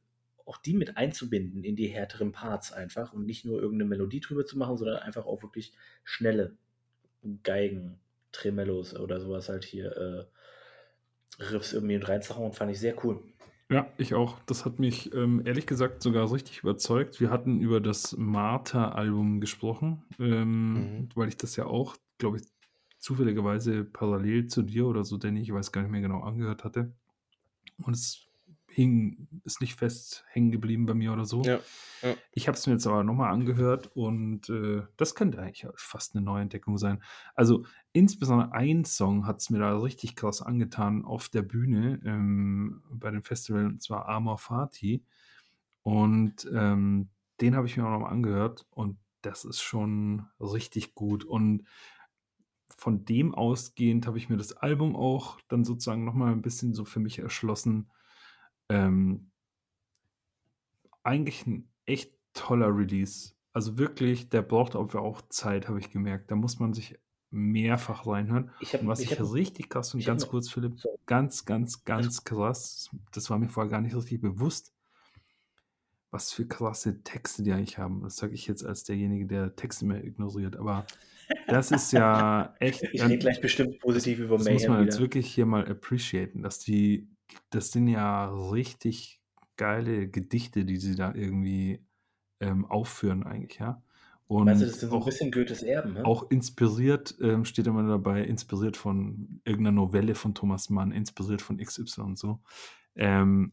auch 0.50 0.56
die 0.56 0.74
mit 0.74 0.96
einzubinden 0.96 1.62
in 1.62 1.76
die 1.76 1.86
härteren 1.86 2.32
Parts 2.32 2.72
einfach 2.72 3.12
und 3.12 3.24
nicht 3.24 3.44
nur 3.44 3.62
irgendeine 3.62 3.88
Melodie 3.88 4.18
drüber 4.18 4.44
zu 4.44 4.58
machen, 4.58 4.76
sondern 4.76 4.96
einfach 4.96 5.24
auch 5.24 5.44
wirklich 5.44 5.72
schnelle 6.02 6.56
Geigen, 7.44 8.00
Tremellos 8.32 8.98
oder 8.98 9.20
sowas 9.20 9.48
halt 9.48 9.64
hier 9.64 9.96
äh, 9.96 11.42
Riffs 11.44 11.72
irgendwie 11.72 11.94
mit 11.94 12.08
reinzuhauen, 12.08 12.52
fand 12.52 12.72
ich 12.72 12.80
sehr 12.80 12.96
cool. 13.04 13.22
Ja, 13.70 13.86
ich 13.96 14.14
auch. 14.14 14.40
Das 14.46 14.64
hat 14.64 14.80
mich 14.80 15.14
ähm, 15.14 15.46
ehrlich 15.46 15.66
gesagt 15.66 16.02
sogar 16.02 16.32
richtig 16.32 16.58
überzeugt. 16.58 17.20
Wir 17.20 17.30
hatten 17.30 17.60
über 17.60 17.80
das 17.80 18.16
Martha-Album 18.16 19.40
gesprochen, 19.40 20.02
ähm, 20.18 20.72
mhm. 20.72 21.08
weil 21.14 21.28
ich 21.28 21.36
das 21.36 21.54
ja 21.54 21.66
auch, 21.66 21.96
glaube 22.18 22.38
ich, 22.38 22.42
zufälligerweise 22.98 23.84
parallel 23.84 24.48
zu 24.48 24.62
dir 24.62 24.86
oder 24.86 25.04
so, 25.04 25.16
denn 25.16 25.36
ich 25.36 25.52
weiß 25.52 25.70
gar 25.70 25.82
nicht 25.82 25.92
mehr 25.92 26.00
genau 26.00 26.22
angehört 26.22 26.64
hatte. 26.64 26.92
Und 27.78 27.94
es 27.94 28.29
hing, 28.70 29.28
ist 29.44 29.60
nicht 29.60 29.74
fest 29.74 30.24
hängen 30.30 30.50
geblieben 30.50 30.86
bei 30.86 30.94
mir 30.94 31.12
oder 31.12 31.24
so. 31.24 31.42
Ja, 31.42 31.60
ja. 32.02 32.14
Ich 32.32 32.48
habe 32.48 32.56
es 32.56 32.66
mir 32.66 32.74
jetzt 32.74 32.86
aber 32.86 33.04
nochmal 33.04 33.32
angehört 33.32 33.90
und 33.94 34.48
äh, 34.48 34.82
das 34.96 35.14
könnte 35.14 35.40
eigentlich 35.40 35.66
fast 35.76 36.14
eine 36.14 36.24
Neuentdeckung 36.24 36.78
sein. 36.78 37.02
Also 37.34 37.64
insbesondere 37.92 38.52
ein 38.52 38.84
Song 38.84 39.26
hat 39.26 39.38
es 39.38 39.50
mir 39.50 39.58
da 39.58 39.76
richtig 39.76 40.16
krass 40.16 40.40
angetan 40.40 41.04
auf 41.04 41.28
der 41.28 41.42
Bühne 41.42 42.00
ähm, 42.04 42.82
bei 42.90 43.10
dem 43.10 43.22
Festival, 43.22 43.66
und 43.66 43.82
zwar 43.82 44.08
Amor 44.08 44.38
Fati. 44.38 45.04
Und 45.82 46.48
ähm, 46.54 47.08
den 47.40 47.56
habe 47.56 47.66
ich 47.66 47.76
mir 47.76 47.84
auch 47.86 47.90
nochmal 47.90 48.12
angehört 48.12 48.66
und 48.70 48.98
das 49.22 49.44
ist 49.44 49.60
schon 49.60 50.26
richtig 50.40 50.94
gut. 50.94 51.24
Und 51.24 51.64
von 52.76 53.04
dem 53.04 53.34
ausgehend 53.34 54.06
habe 54.06 54.18
ich 54.18 54.28
mir 54.28 54.36
das 54.36 54.52
Album 54.52 54.96
auch 54.96 55.38
dann 55.48 55.64
sozusagen 55.64 56.04
nochmal 56.04 56.32
ein 56.32 56.42
bisschen 56.42 56.72
so 56.72 56.84
für 56.84 57.00
mich 57.00 57.18
erschlossen 57.18 57.90
ähm, 58.70 59.30
eigentlich 61.02 61.46
ein 61.46 61.68
echt 61.86 62.12
toller 62.34 62.74
Release. 62.76 63.32
Also 63.52 63.78
wirklich, 63.78 64.28
der 64.28 64.42
braucht 64.42 64.76
aber 64.76 65.02
auch 65.02 65.22
Zeit, 65.28 65.68
habe 65.68 65.80
ich 65.80 65.90
gemerkt. 65.90 66.30
Da 66.30 66.36
muss 66.36 66.58
man 66.58 66.72
sich 66.72 66.98
mehrfach 67.30 68.06
reinhören. 68.06 68.50
Ich 68.60 68.74
hab, 68.74 68.82
und 68.82 68.88
was 68.88 69.00
ich, 69.00 69.18
hab, 69.18 69.32
richtig 69.32 69.68
krass 69.68 69.94
und 69.94 70.04
ganz 70.04 70.26
kurz, 70.28 70.50
Philipp, 70.50 70.78
so. 70.78 70.98
ganz, 71.06 71.44
ganz, 71.44 71.84
ganz 71.84 72.24
krass, 72.24 72.90
das 73.12 73.30
war 73.30 73.38
mir 73.38 73.48
vorher 73.48 73.70
gar 73.70 73.80
nicht 73.80 73.94
richtig 73.94 74.20
bewusst, 74.20 74.72
was 76.10 76.32
für 76.32 76.46
krasse 76.46 77.02
Texte 77.02 77.42
die 77.42 77.52
eigentlich 77.52 77.78
haben. 77.78 78.02
Das 78.02 78.16
sage 78.16 78.34
ich 78.34 78.46
jetzt 78.46 78.64
als 78.64 78.84
derjenige, 78.84 79.26
der 79.26 79.54
Texte 79.54 79.84
mehr 79.84 80.04
ignoriert. 80.04 80.56
Aber 80.56 80.86
das 81.46 81.70
ist 81.70 81.92
ja 81.92 82.54
echt. 82.60 82.82
Ich 82.92 83.02
rede 83.02 83.18
gleich 83.18 83.40
bestimmt 83.40 83.78
positiv 83.78 84.18
über 84.18 84.38
Mayhem. 84.38 84.54
Das 84.54 84.62
muss 84.62 84.68
man 84.68 84.84
jetzt 84.84 85.00
wirklich 85.00 85.32
hier 85.32 85.46
mal 85.46 85.68
appreciaten, 85.68 86.42
dass 86.42 86.58
die 86.58 87.08
das 87.50 87.72
sind 87.72 87.88
ja 87.88 88.26
richtig 88.50 89.20
geile 89.56 90.08
Gedichte, 90.08 90.64
die 90.64 90.78
sie 90.78 90.94
da 90.94 91.14
irgendwie 91.14 91.84
ähm, 92.40 92.64
aufführen 92.66 93.24
eigentlich, 93.24 93.58
ja. 93.58 93.82
Und 94.26 94.44
Meinst 94.44 94.62
du, 94.62 94.66
das 94.66 94.76
ist 94.76 94.88
so 94.88 94.96
ein 94.96 95.04
bisschen 95.04 95.32
Goethes 95.32 95.62
Erben, 95.64 95.94
ne? 95.94 96.04
Auch 96.04 96.30
inspiriert, 96.30 97.16
ähm, 97.20 97.44
steht 97.44 97.66
immer 97.66 97.82
dabei, 97.82 98.22
inspiriert 98.22 98.76
von 98.76 99.40
irgendeiner 99.44 99.74
Novelle 99.74 100.14
von 100.14 100.34
Thomas 100.34 100.70
Mann, 100.70 100.92
inspiriert 100.92 101.42
von 101.42 101.58
XY 101.58 102.02
und 102.02 102.18
so. 102.18 102.40
Ähm, 102.94 103.52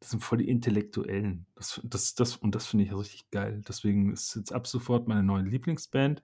das 0.00 0.10
sind 0.10 0.22
voll 0.22 0.38
die 0.38 0.48
Intellektuellen. 0.48 1.46
Das, 1.54 1.80
das, 1.82 2.14
das, 2.14 2.36
und 2.36 2.54
das 2.54 2.66
finde 2.66 2.84
ich 2.84 2.94
richtig 2.94 3.30
geil. 3.30 3.62
Deswegen 3.66 4.12
ist 4.12 4.36
jetzt 4.36 4.52
ab 4.52 4.66
sofort 4.66 5.08
meine 5.08 5.22
neue 5.22 5.44
Lieblingsband. 5.44 6.22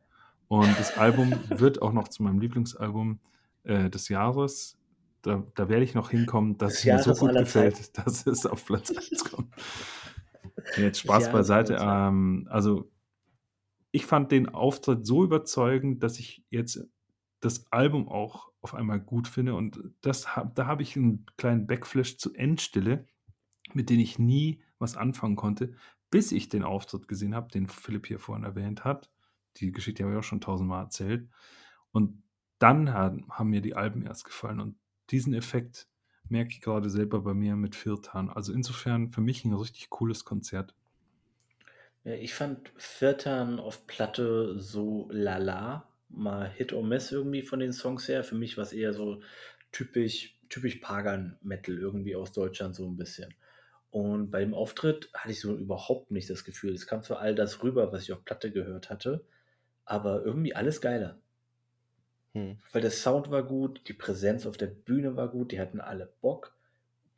Und 0.48 0.78
das 0.78 0.98
Album 0.98 1.32
wird 1.48 1.81
auch 1.81 1.93
noch 1.93 2.09
zu 2.09 2.22
meinem 2.22 2.40
Lieblingsalbum 2.40 3.20
äh, 3.64 3.89
des 3.89 4.10
Jahres 4.10 4.76
da, 5.24 5.42
da 5.55 5.68
werde 5.70 5.84
ich 5.84 5.94
noch 5.94 6.10
hinkommen, 6.10 6.59
dass 6.59 6.74
es 6.74 6.84
mir 6.84 6.98
so 7.02 7.14
gut 7.14 7.34
gefällt, 7.34 7.76
Zeit. 7.76 8.06
dass 8.06 8.26
es 8.26 8.44
auf 8.44 8.64
Platz 8.66 8.90
1 9.10 9.24
kommt. 9.24 9.55
Jetzt 10.76 11.01
Spaß 11.01 11.32
beiseite. 11.32 11.78
Ähm, 11.80 12.46
also, 12.51 12.90
ich 13.90 14.05
fand 14.05 14.32
den 14.32 14.51
Auftritt 14.51 15.06
so 15.06 15.24
überzeugend, 15.24 16.02
dass 16.02 16.18
ich 16.18 16.44
jetzt 16.51 16.86
das 17.40 17.72
Album 17.72 18.09
auch 18.09 18.52
auf 18.60 18.74
einmal 18.74 19.01
gut 19.01 19.26
finde. 19.26 19.55
Und 19.55 19.80
das, 20.02 20.26
da 20.55 20.66
habe 20.66 20.82
ich 20.82 20.96
einen 20.96 21.24
kleinen 21.38 21.66
Backflash 21.66 22.18
zu 22.18 22.34
Endstille, 22.34 23.06
mit 23.72 23.88
dem 23.88 24.01
ich 24.01 24.18
nie 24.18 24.62
was 24.78 24.96
anfangen 24.96 25.36
konnte, 25.36 25.72
bis 26.10 26.32
ich 26.32 26.51
den 26.51 26.64
Auftritt 26.64 27.09
gesehen 27.09 27.34
habe, 27.34 27.48
den 27.48 27.66
Philipp 27.66 28.06
hier 28.06 28.18
vorhin 28.18 28.44
erwähnt 28.44 28.84
hat. 28.84 29.10
Die 29.56 29.72
Geschichte 29.72 30.02
habe 30.02 30.12
ich 30.12 30.18
auch 30.18 30.24
schon 30.24 30.42
tausendmal 30.42 30.84
erzählt. 30.84 31.30
Und 31.92 32.22
dann 32.59 32.92
haben, 32.92 33.26
haben 33.30 33.51
mir 33.51 33.62
die 33.62 33.74
Alben 33.74 34.02
erst 34.02 34.24
gefallen. 34.24 34.60
Und 34.60 34.76
diesen 35.10 35.35
Effekt 35.35 35.89
merke 36.28 36.51
ich 36.52 36.60
gerade 36.60 36.90
selber 36.90 37.20
bei 37.20 37.35
mir 37.35 37.56
mit 37.56 37.76
Firtan. 37.76 38.31
Also 38.31 38.52
insofern 38.52 39.10
für 39.10 39.20
mich 39.20 39.44
ein 39.44 39.55
richtig 39.55 39.90
cooles 39.90 40.24
Konzert. 40.24 40.74
Ja, 42.05 42.12
ich 42.14 42.35
fand 42.35 42.70
Firtan 42.76 43.59
auf 43.59 43.86
Platte 43.86 44.59
so 44.59 45.09
lala, 45.10 45.89
mal 46.09 46.48
Hit 46.51 46.72
or 46.72 46.85
Miss 46.85 47.12
irgendwie 47.12 47.43
von 47.43 47.60
den 47.60 47.72
Songs 47.72 48.09
her. 48.09 48.24
Für 48.24 48.35
mich 48.35 48.56
war 48.56 48.64
es 48.64 48.72
eher 48.72 48.93
so 48.93 49.22
typisch, 49.72 50.39
typisch 50.48 50.76
Pagan-Metal 50.76 51.76
irgendwie 51.76 52.16
aus 52.16 52.32
Deutschland 52.32 52.74
so 52.74 52.86
ein 52.86 52.97
bisschen. 52.97 53.35
Und 53.90 54.31
bei 54.31 54.40
dem 54.40 54.55
Auftritt 54.55 55.09
hatte 55.14 55.31
ich 55.31 55.40
so 55.40 55.56
überhaupt 55.56 56.10
nicht 56.10 56.28
das 56.28 56.44
Gefühl. 56.44 56.74
Es 56.74 56.86
kam 56.86 57.02
zwar 57.02 57.20
all 57.20 57.35
das 57.35 57.62
rüber, 57.62 57.93
was 57.93 58.02
ich 58.02 58.12
auf 58.12 58.24
Platte 58.24 58.51
gehört 58.51 58.90
hatte, 58.90 59.24
aber 59.85 60.24
irgendwie 60.24 60.55
alles 60.55 60.81
geiler. 60.81 61.20
Hm. 62.35 62.59
Weil 62.73 62.82
der 62.82 62.90
Sound 62.90 63.31
war 63.31 63.44
gut, 63.44 63.82
die 63.89 63.93
Präsenz 63.93 64.47
auf 64.47 64.56
der 64.56 64.66
Bühne 64.66 65.16
war 65.16 65.28
gut, 65.28 65.52
die 65.52 65.61
hatten 65.61 65.81
alle 65.81 66.12
Bock, 66.20 66.55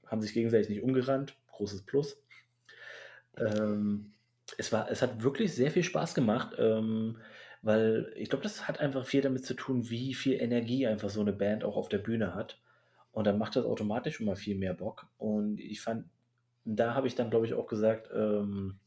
haben 0.07 0.21
sich 0.21 0.35
gegenseitig 0.35 0.69
nicht 0.69 0.83
umgerannt, 0.83 1.37
großes 1.53 1.83
Plus. 1.83 2.23
Ähm, 3.39 4.13
es, 4.59 4.73
war, 4.73 4.91
es 4.91 5.03
hat 5.03 5.23
wirklich 5.23 5.55
sehr 5.55 5.71
viel 5.71 5.83
Spaß 5.83 6.15
gemacht, 6.15 6.55
ähm, 6.59 7.19
weil 7.63 8.13
ich 8.15 8.29
glaube, 8.29 8.43
das 8.43 8.69
hat 8.69 8.79
einfach 8.79 9.07
viel 9.07 9.23
damit 9.23 9.45
zu 9.45 9.55
tun, 9.55 9.91
wie 9.91 10.15
viel 10.15 10.41
Energie 10.41 10.87
einfach 10.87 11.11
so 11.11 11.21
eine 11.21 11.33
Band 11.33 11.65
auch 11.65 11.77
auf 11.77 11.89
der 11.89 11.99
Bühne 11.99 12.35
hat. 12.35 12.61
Und 13.11 13.27
dann 13.27 13.39
macht 13.39 13.57
das 13.57 13.65
automatisch 13.65 14.21
immer 14.21 14.37
viel 14.37 14.57
mehr 14.57 14.75
Bock. 14.75 15.07
Und 15.17 15.59
ich 15.59 15.81
fand, 15.81 16.05
da 16.65 16.95
habe 16.95 17.07
ich 17.07 17.15
dann, 17.15 17.31
glaube 17.31 17.47
ich, 17.47 17.55
auch 17.55 17.67
gesagt, 17.67 18.11
ähm, 18.15 18.79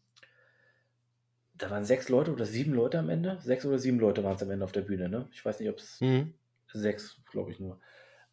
da 1.60 1.70
waren 1.70 1.86
sechs 1.86 2.10
Leute 2.10 2.32
oder 2.32 2.46
sieben 2.46 2.74
Leute 2.74 2.98
am 2.98 3.10
Ende. 3.10 3.38
Sechs 3.42 3.66
oder 3.66 3.78
sieben 3.78 4.00
Leute 4.00 4.24
waren 4.24 4.36
es 4.36 4.42
am 4.44 4.50
Ende 4.50 4.66
auf 4.66 4.72
der 4.72 4.82
Bühne, 4.82 5.10
ne? 5.10 5.28
Ich 5.32 5.46
weiß 5.46 5.60
nicht, 5.60 5.70
ob 5.70 5.78
es 5.78 6.02
mhm. 6.02 6.34
sechs, 6.74 7.22
glaube 7.30 7.52
ich 7.52 7.60
nur. 7.60 7.80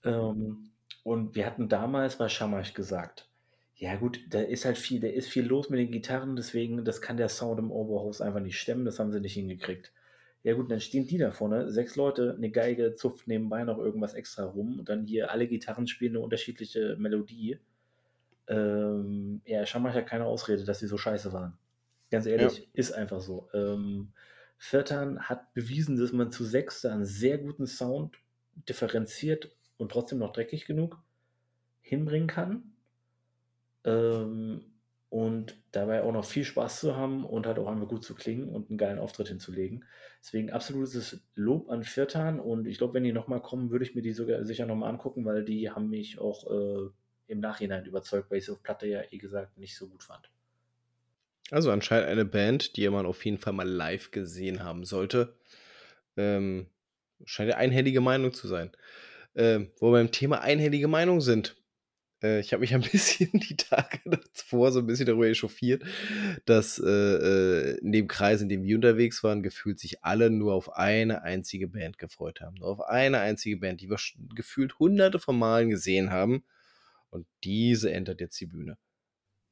Ähm, 0.05 0.71
und 1.03 1.35
wir 1.35 1.45
hatten 1.45 1.69
damals 1.69 2.17
bei 2.17 2.29
Schamasch 2.29 2.73
gesagt, 2.73 3.29
ja 3.75 3.97
gut, 3.97 4.21
da 4.31 4.41
ist 4.41 4.65
halt 4.65 4.79
viel, 4.79 5.01
da 5.01 5.09
ist 5.09 5.29
viel 5.29 5.45
los 5.45 5.69
mit 5.69 5.81
den 5.81 5.91
Gitarren, 5.91 6.37
deswegen, 6.37 6.85
das 6.85 7.03
kann 7.03 7.17
der 7.17 7.29
Sound 7.29 7.59
im 7.59 7.71
Oberhaus 7.71 8.21
einfach 8.21 8.41
nicht 8.41 8.59
stemmen, 8.59 8.85
das 8.85 8.99
haben 8.99 9.13
sie 9.13 9.21
nicht 9.21 9.35
hingekriegt. 9.35 9.93
Ja 10.45 10.55
gut, 10.55 10.71
dann 10.71 10.81
stehen 10.81 11.09
die 11.09 11.19
da 11.19 11.33
vorne, 11.33 11.71
sechs 11.73 11.97
Leute, 11.97 12.35
eine 12.37 12.51
Geige, 12.51 12.95
zupft 12.95 13.27
nebenbei 13.27 13.65
noch 13.65 13.79
irgendwas 13.79 14.15
extra 14.15 14.45
rum 14.45 14.79
und 14.79 14.89
dann 14.89 15.05
hier 15.05 15.33
alle 15.33 15.49
Gitarren 15.49 15.89
spielen 15.89 16.13
eine 16.13 16.21
unterschiedliche 16.21 16.97
Melodie. 16.99 17.59
Ähm, 18.47 19.43
ja, 19.45 19.67
Schamach 19.67 19.95
hat 19.95 20.07
keine 20.07 20.25
Ausrede, 20.25 20.65
dass 20.65 20.79
sie 20.79 20.87
so 20.87 20.97
scheiße 20.97 21.33
waren. 21.33 21.59
Ganz 22.11 22.27
Ja. 22.27 22.33
ehrlich, 22.33 22.69
ist 22.75 22.93
einfach 22.93 23.21
so. 23.21 23.49
Ähm, 23.53 24.13
Viertern 24.59 25.21
hat 25.29 25.53
bewiesen, 25.55 25.97
dass 25.99 26.13
man 26.13 26.33
zu 26.33 26.45
sechs 26.45 26.81
da 26.81 26.93
einen 26.93 27.05
sehr 27.05 27.39
guten 27.39 27.67
Sound 27.67 28.17
differenziert 28.69 29.55
und 29.77 29.93
trotzdem 29.93 30.19
noch 30.19 30.33
dreckig 30.33 30.67
genug 30.67 31.03
hinbringen 31.83 32.29
kann. 32.29 32.73
Ähm, 33.85 34.73
und 35.09 35.57
dabei 35.73 36.03
auch 36.03 36.13
noch 36.13 36.25
viel 36.25 36.45
Spaß 36.45 36.81
zu 36.81 36.97
haben 36.97 37.25
und 37.25 37.47
halt 37.47 37.59
auch 37.59 37.69
einmal 37.69 37.87
gut 37.87 38.03
zu 38.05 38.15
klingen 38.15 38.49
und 38.49 38.69
einen 38.71 38.79
geilen 38.79 38.99
Auftritt 38.99 39.29
hinzulegen. 39.29 39.85
Deswegen 40.21 40.51
absolutes 40.51 41.23
Lob 41.35 41.71
an 41.71 41.85
Viertan 41.85 42.41
und 42.41 42.67
ich 42.67 42.79
glaube, 42.79 42.95
wenn 42.95 43.05
die 43.05 43.13
nochmal 43.13 43.41
kommen, 43.41 43.71
würde 43.71 43.85
ich 43.85 43.95
mir 43.95 44.03
die 44.03 44.13
sogar 44.13 44.45
sicher 44.45 44.67
nochmal 44.67 44.91
angucken, 44.91 45.25
weil 45.25 45.45
die 45.45 45.71
haben 45.71 45.89
mich 45.89 46.19
auch 46.19 46.51
äh, 46.51 46.91
im 47.29 47.41
Nachhinein 47.41 47.85
überzeugt, 47.87 48.31
weil 48.31 48.39
ich 48.39 48.47
sie 48.47 48.53
auf 48.53 48.63
Platte 48.63 48.87
ja, 48.89 49.03
wie 49.11 49.19
gesagt, 49.19 49.57
nicht 49.59 49.77
so 49.77 49.89
gut 49.89 50.03
fand. 50.03 50.31
Also 51.51 51.71
anscheinend 51.71 52.09
eine 52.09 52.25
Band, 52.25 52.77
die 52.77 52.89
man 52.89 53.07
auf 53.07 53.25
jeden 53.25 53.39
Fall 53.39 53.53
mal 53.53 53.69
live 53.69 54.11
gesehen 54.11 54.65
haben 54.65 54.85
sollte. 54.85 55.37
Ähm, 56.17 56.67
scheint 57.25 57.51
ja 57.51 57.57
einhellige 57.57 58.01
Meinung 58.01 58.33
zu 58.33 58.49
sein. 58.49 58.71
Ähm, 59.35 59.71
wo 59.79 59.89
wir 59.89 59.99
beim 59.99 60.13
Thema 60.13 60.41
einhellige 60.41 60.89
Meinung 60.89 61.21
sind. 61.21 61.57
Äh, 62.23 62.41
ich 62.41 62.53
habe 62.53 62.63
mich 62.63 62.75
ein 62.75 62.81
bisschen 62.93 63.31
die 63.33 63.57
Tage 63.57 64.01
davor 64.05 64.73
so 64.73 64.81
ein 64.81 64.87
bisschen 64.87 65.07
darüber 65.07 65.29
echauffiert, 65.29 65.85
dass 66.47 66.79
äh, 66.79 66.89
äh, 66.89 67.79
in 67.79 67.93
dem 67.93 68.09
Kreis, 68.09 68.41
in 68.41 68.49
dem 68.49 68.65
wir 68.65 68.77
unterwegs 68.77 69.23
waren, 69.23 69.43
gefühlt 69.43 69.79
sich 69.79 70.05
alle 70.05 70.31
nur 70.31 70.55
auf 70.55 70.75
eine 70.75 71.23
einzige 71.23 71.69
Band 71.69 71.99
gefreut 71.99 72.41
haben. 72.41 72.57
Nur 72.57 72.69
auf 72.69 72.81
eine 72.81 73.21
einzige 73.21 73.59
Band, 73.59 73.81
die 73.81 73.91
wir 73.91 73.99
gefühlt 74.35 74.79
hunderte 74.79 75.19
von 75.19 75.39
Malen 75.39 75.71
gesehen 75.71 76.11
haben. 76.11 76.45
Und 77.11 77.27
diese 77.45 77.93
entert 77.93 78.21
jetzt 78.21 78.41
die 78.41 78.47
Bühne. 78.47 78.79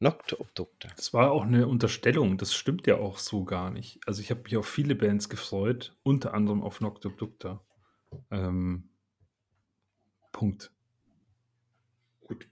Nocte 0.05 0.39
Obducta. 0.39 0.91
Das 0.97 1.15
war 1.15 1.33
auch 1.33 1.45
eine 1.45 1.67
Unterstellung, 1.67 2.37
das 2.37 2.53
stimmt 2.53 2.87
ja 2.87 2.99
auch 2.99 3.17
so 3.17 3.45
gar 3.45 3.71
nicht. 3.71 4.01
Also 4.07 4.21
ich 4.21 4.31
habe 4.31 4.43
mich 4.43 4.55
auf 4.59 4.69
viele 4.69 4.95
Bands 4.95 5.31
gefreut, 5.31 5.97
unter 6.03 6.35
anderem 6.35 6.63
auf 6.63 6.83
Nocte 6.83 7.09
Obducta. 7.09 7.65
Ähm, 8.31 8.91
Punkt. 10.31 10.73
Gut. 12.21 12.47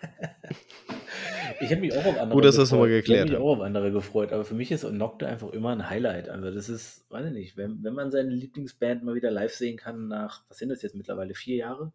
ich 1.60 1.70
habe 1.70 1.82
mich 1.82 1.92
auch 1.92 2.06
auf 2.06 2.16
andere 2.16 2.30
Gut, 2.30 2.46
dass 2.46 2.56
das 2.56 2.70
nochmal 2.70 2.88
gefreut. 2.88 3.00
Ich 3.00 3.04
geklärt 3.04 3.20
habe 3.28 3.30
mich 3.32 3.38
auch 3.38 3.58
auf 3.58 3.60
andere 3.60 3.92
gefreut, 3.92 4.32
aber 4.32 4.46
für 4.46 4.54
mich 4.54 4.72
ist 4.72 4.84
Nocte 4.84 5.26
einfach 5.26 5.50
immer 5.50 5.72
ein 5.72 5.90
Highlight. 5.90 6.30
Also 6.30 6.50
das 6.50 6.70
ist, 6.70 7.04
weiß 7.10 7.26
ich 7.26 7.32
nicht, 7.32 7.58
wenn, 7.58 7.84
wenn 7.84 7.92
man 7.92 8.10
seine 8.10 8.30
Lieblingsband 8.30 9.04
mal 9.04 9.14
wieder 9.14 9.30
live 9.30 9.52
sehen 9.52 9.76
kann 9.76 10.08
nach, 10.08 10.42
was 10.48 10.56
sind 10.56 10.70
das 10.70 10.80
jetzt 10.80 10.94
mittlerweile, 10.94 11.34
vier 11.34 11.56
Jahre? 11.56 11.92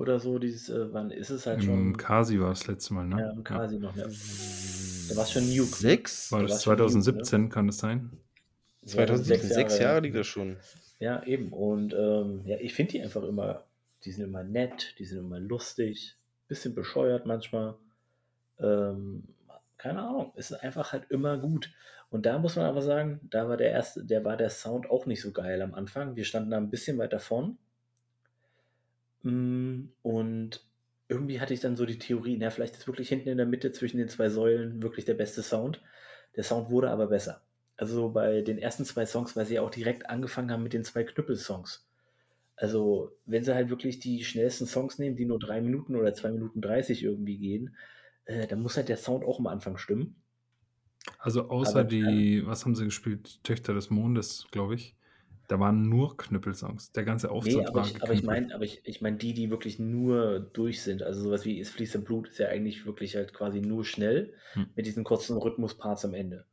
Oder 0.00 0.18
so, 0.18 0.38
dieses, 0.38 0.70
äh, 0.70 0.94
wann 0.94 1.10
ist 1.10 1.28
es 1.28 1.44
halt 1.44 1.58
Im 1.58 1.66
schon? 1.66 1.96
Kasi 1.98 2.40
war 2.40 2.48
das 2.48 2.66
letzte 2.66 2.94
Mal, 2.94 3.06
ne? 3.06 3.20
Ja, 3.20 3.30
im 3.32 3.44
Kasi 3.44 3.78
noch, 3.78 3.94
ne? 3.94 4.04
Da 4.04 5.16
war 5.16 5.24
es 5.24 5.30
schon 5.30 5.54
Nuke. 5.54 5.76
Sechs? 5.76 6.32
War 6.32 6.40
Da 6.40 6.46
das 6.46 6.52
war's 6.52 6.62
schon 6.64 6.72
Nuke, 6.72 6.84
ne? 6.84 7.22
2017, 7.22 7.48
kann 7.50 7.66
das 7.66 7.76
sein? 7.76 8.10
2017, 8.86 9.50
sechs 9.50 9.78
Jahre, 9.78 9.96
ja. 9.96 10.00
liegt 10.00 10.16
das 10.16 10.26
schon. 10.26 10.56
Ja, 11.00 11.22
eben. 11.24 11.52
Und 11.52 11.92
ähm, 11.92 12.40
ja, 12.46 12.56
ich 12.60 12.72
finde 12.72 12.92
die 12.92 13.02
einfach 13.02 13.22
immer, 13.24 13.64
die 14.06 14.12
sind 14.12 14.24
immer 14.24 14.42
nett, 14.42 14.94
die 14.98 15.04
sind 15.04 15.18
immer 15.18 15.38
lustig, 15.38 16.16
bisschen 16.48 16.74
bescheuert 16.74 17.26
manchmal. 17.26 17.74
Ähm, 18.58 19.24
keine 19.76 20.00
Ahnung, 20.00 20.32
ist 20.34 20.54
einfach 20.54 20.94
halt 20.94 21.10
immer 21.10 21.36
gut. 21.36 21.70
Und 22.08 22.24
da 22.24 22.38
muss 22.38 22.56
man 22.56 22.64
aber 22.64 22.80
sagen, 22.80 23.20
da 23.28 23.50
war 23.50 23.58
der 23.58 23.70
erste, 23.70 24.02
der 24.02 24.24
war 24.24 24.38
der 24.38 24.48
Sound 24.48 24.88
auch 24.88 25.04
nicht 25.04 25.20
so 25.20 25.30
geil 25.30 25.60
am 25.60 25.74
Anfang. 25.74 26.16
Wir 26.16 26.24
standen 26.24 26.52
da 26.52 26.56
ein 26.56 26.70
bisschen 26.70 26.96
weiter 26.96 27.20
vorn. 27.20 27.58
Mm, 29.22 29.86
Und 30.02 30.64
irgendwie 31.08 31.40
hatte 31.40 31.54
ich 31.54 31.60
dann 31.60 31.76
so 31.76 31.86
die 31.86 31.98
Theorie, 31.98 32.36
na, 32.38 32.50
vielleicht 32.50 32.76
ist 32.76 32.86
wirklich 32.86 33.08
hinten 33.08 33.28
in 33.28 33.36
der 33.36 33.46
Mitte 33.46 33.72
zwischen 33.72 33.98
den 33.98 34.08
zwei 34.08 34.28
Säulen 34.30 34.82
wirklich 34.82 35.04
der 35.04 35.14
beste 35.14 35.42
Sound. 35.42 35.82
Der 36.36 36.44
Sound 36.44 36.70
wurde 36.70 36.90
aber 36.90 37.08
besser. 37.08 37.42
Also 37.76 37.94
so 37.94 38.10
bei 38.10 38.42
den 38.42 38.58
ersten 38.58 38.84
zwei 38.84 39.06
Songs, 39.06 39.36
weil 39.36 39.46
sie 39.46 39.54
ja 39.54 39.62
auch 39.62 39.70
direkt 39.70 40.08
angefangen 40.08 40.50
haben 40.50 40.62
mit 40.62 40.72
den 40.72 40.84
zwei 40.84 41.04
Knüppelsongs. 41.04 41.86
Also, 42.56 43.16
wenn 43.24 43.42
sie 43.42 43.54
halt 43.54 43.70
wirklich 43.70 44.00
die 44.00 44.22
schnellsten 44.22 44.66
Songs 44.66 44.98
nehmen, 44.98 45.16
die 45.16 45.24
nur 45.24 45.38
drei 45.38 45.62
Minuten 45.62 45.96
oder 45.96 46.12
zwei 46.12 46.30
Minuten 46.30 46.60
30 46.60 47.02
irgendwie 47.02 47.38
gehen, 47.38 47.74
äh, 48.26 48.46
dann 48.46 48.60
muss 48.60 48.76
halt 48.76 48.90
der 48.90 48.98
Sound 48.98 49.24
auch 49.24 49.38
am 49.38 49.46
Anfang 49.46 49.78
stimmen. 49.78 50.16
Also 51.18 51.48
außer 51.48 51.80
Aber, 51.80 51.80
äh, 51.80 51.86
die, 51.88 52.46
was 52.46 52.64
haben 52.64 52.74
sie 52.74 52.84
gespielt? 52.84 53.42
Töchter 53.44 53.72
des 53.74 53.88
Mondes, 53.90 54.46
glaube 54.50 54.74
ich. 54.74 54.94
Da 55.50 55.60
waren 55.60 55.82
nur 55.82 56.16
Knüppelsongs. 56.16 56.92
Der 56.92 57.04
ganze 57.04 57.30
Nee, 57.42 57.64
Auftritt 57.64 57.66
aber 57.66 57.80
war 57.80 57.80
ich, 57.80 58.02
aber 58.02 58.12
ich 58.12 58.22
meine, 58.22 58.54
aber 58.54 58.64
ich, 58.64 58.82
ich 58.84 59.00
meine 59.00 59.16
die, 59.16 59.32
die 59.34 59.50
wirklich 59.50 59.78
nur 59.78 60.40
durch 60.40 60.82
sind. 60.82 61.02
Also 61.02 61.22
sowas 61.22 61.44
wie 61.46 61.58
Es 61.60 61.70
fließt 61.70 61.94
im 61.94 62.04
Blut 62.04 62.28
ist 62.28 62.38
ja 62.38 62.48
eigentlich 62.48 62.84
wirklich 62.84 63.16
halt 63.16 63.32
quasi 63.32 63.60
nur 63.60 63.84
schnell 63.84 64.34
Hm. 64.54 64.74
mit 64.74 64.84
diesen 64.86 65.04
kurzen 65.04 65.36
Rhythmusparts 65.38 66.04
am 66.04 66.12
Ende. 66.14 66.46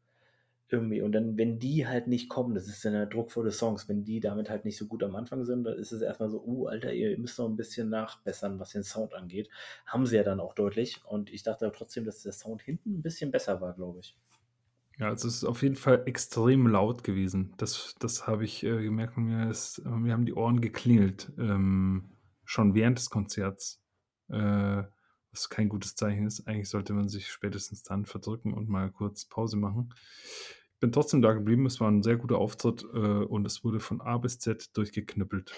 Irgendwie. 0.69 1.01
Und 1.01 1.13
dann, 1.13 1.37
wenn 1.37 1.59
die 1.59 1.87
halt 1.87 2.07
nicht 2.07 2.29
kommen, 2.29 2.55
das 2.55 2.67
ist 2.67 2.85
dann 2.85 2.93
ja 2.93 3.05
druckvolle 3.07 3.51
Songs, 3.51 3.89
wenn 3.89 4.05
die 4.05 4.19
damit 4.21 4.49
halt 4.49 4.65
nicht 4.65 4.77
so 4.77 4.87
gut 4.87 5.03
am 5.03 5.15
Anfang 5.15 5.45
sind, 5.45 5.63
dann 5.65 5.77
ist 5.79 5.91
es 5.93 6.01
erstmal 6.01 6.29
so, 6.29 6.43
uh, 6.45 6.67
Alter, 6.67 6.93
ihr 6.93 7.17
müsst 7.19 7.39
noch 7.39 7.49
ein 7.49 7.57
bisschen 7.57 7.89
nachbessern, 7.89 8.59
was 8.59 8.71
den 8.71 8.83
Sound 8.83 9.13
angeht. 9.15 9.49
Haben 9.85 10.05
sie 10.07 10.17
ja 10.17 10.23
dann 10.23 10.39
auch 10.41 10.55
deutlich. 10.55 11.03
Und 11.05 11.31
ich 11.31 11.43
dachte 11.43 11.65
aber 11.67 11.75
trotzdem, 11.75 12.05
dass 12.05 12.23
der 12.23 12.33
Sound 12.33 12.61
hinten 12.63 12.99
ein 12.99 13.01
bisschen 13.03 13.31
besser 13.31 13.61
war, 13.61 13.73
glaube 13.75 13.99
ich. 14.01 14.17
Ja, 14.99 15.07
also 15.09 15.27
es 15.27 15.35
ist 15.35 15.43
auf 15.43 15.61
jeden 15.61 15.75
Fall 15.75 16.03
extrem 16.05 16.67
laut 16.67 17.03
gewesen. 17.03 17.53
Das, 17.57 17.95
das 17.99 18.27
habe 18.27 18.45
ich 18.45 18.63
äh, 18.63 18.81
gemerkt 18.81 19.17
mir, 19.17 19.49
ist, 19.49 19.79
äh, 19.79 19.89
mir 19.89 20.13
haben 20.13 20.25
die 20.25 20.33
Ohren 20.33 20.59
geklingelt. 20.61 21.31
Ähm, 21.37 22.09
schon 22.45 22.73
während 22.73 22.97
des 22.97 23.09
Konzerts. 23.09 23.81
Äh, 24.29 24.83
was 25.37 25.49
kein 25.49 25.69
gutes 25.69 25.95
Zeichen 25.95 26.25
ist. 26.25 26.47
Eigentlich 26.47 26.69
sollte 26.69 26.93
man 26.93 27.09
sich 27.09 27.27
spätestens 27.27 27.83
dann 27.83 28.05
verdrücken 28.05 28.53
und 28.53 28.69
mal 28.69 28.91
kurz 28.91 29.25
Pause 29.25 29.57
machen. 29.57 29.93
Ich 30.73 30.79
bin 30.79 30.91
trotzdem 30.91 31.21
da 31.21 31.33
geblieben. 31.33 31.65
Es 31.65 31.79
war 31.79 31.89
ein 31.89 32.03
sehr 32.03 32.17
guter 32.17 32.37
Auftritt 32.37 32.83
äh, 32.93 32.97
und 32.97 33.45
es 33.45 33.63
wurde 33.63 33.79
von 33.79 34.01
A 34.01 34.17
bis 34.17 34.39
Z 34.39 34.75
durchgeknüppelt. 34.75 35.53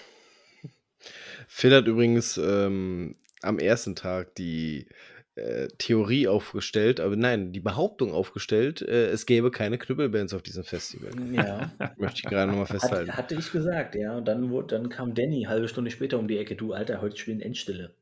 Phil 1.48 1.74
hat 1.74 1.86
übrigens 1.86 2.38
ähm, 2.38 3.16
am 3.42 3.58
ersten 3.58 3.96
Tag 3.96 4.34
die 4.34 4.86
äh, 5.36 5.68
Theorie 5.78 6.28
aufgestellt, 6.28 7.00
aber 7.00 7.16
nein, 7.16 7.52
die 7.52 7.60
Behauptung 7.60 8.12
aufgestellt, 8.12 8.82
äh, 8.82 9.10
es 9.10 9.26
gäbe 9.26 9.50
keine 9.50 9.78
Knüppelbands 9.78 10.34
auf 10.34 10.42
diesem 10.42 10.64
Festival. 10.64 11.10
Ja. 11.32 11.72
Möchte 11.96 12.18
ich 12.18 12.24
gerade 12.24 12.50
nochmal 12.50 12.66
festhalten. 12.66 13.10
Hat, 13.10 13.18
hatte 13.18 13.34
ich 13.36 13.52
gesagt, 13.52 13.94
ja. 13.94 14.16
Und 14.16 14.26
dann, 14.26 14.50
wurde, 14.50 14.76
dann 14.76 14.88
kam 14.88 15.14
Danny 15.14 15.44
halbe 15.44 15.68
Stunde 15.68 15.90
später 15.90 16.18
um 16.18 16.28
die 16.28 16.38
Ecke. 16.38 16.56
Du, 16.56 16.72
Alter, 16.72 17.00
heute 17.00 17.16
spielen 17.16 17.40
Endstille. 17.40 17.94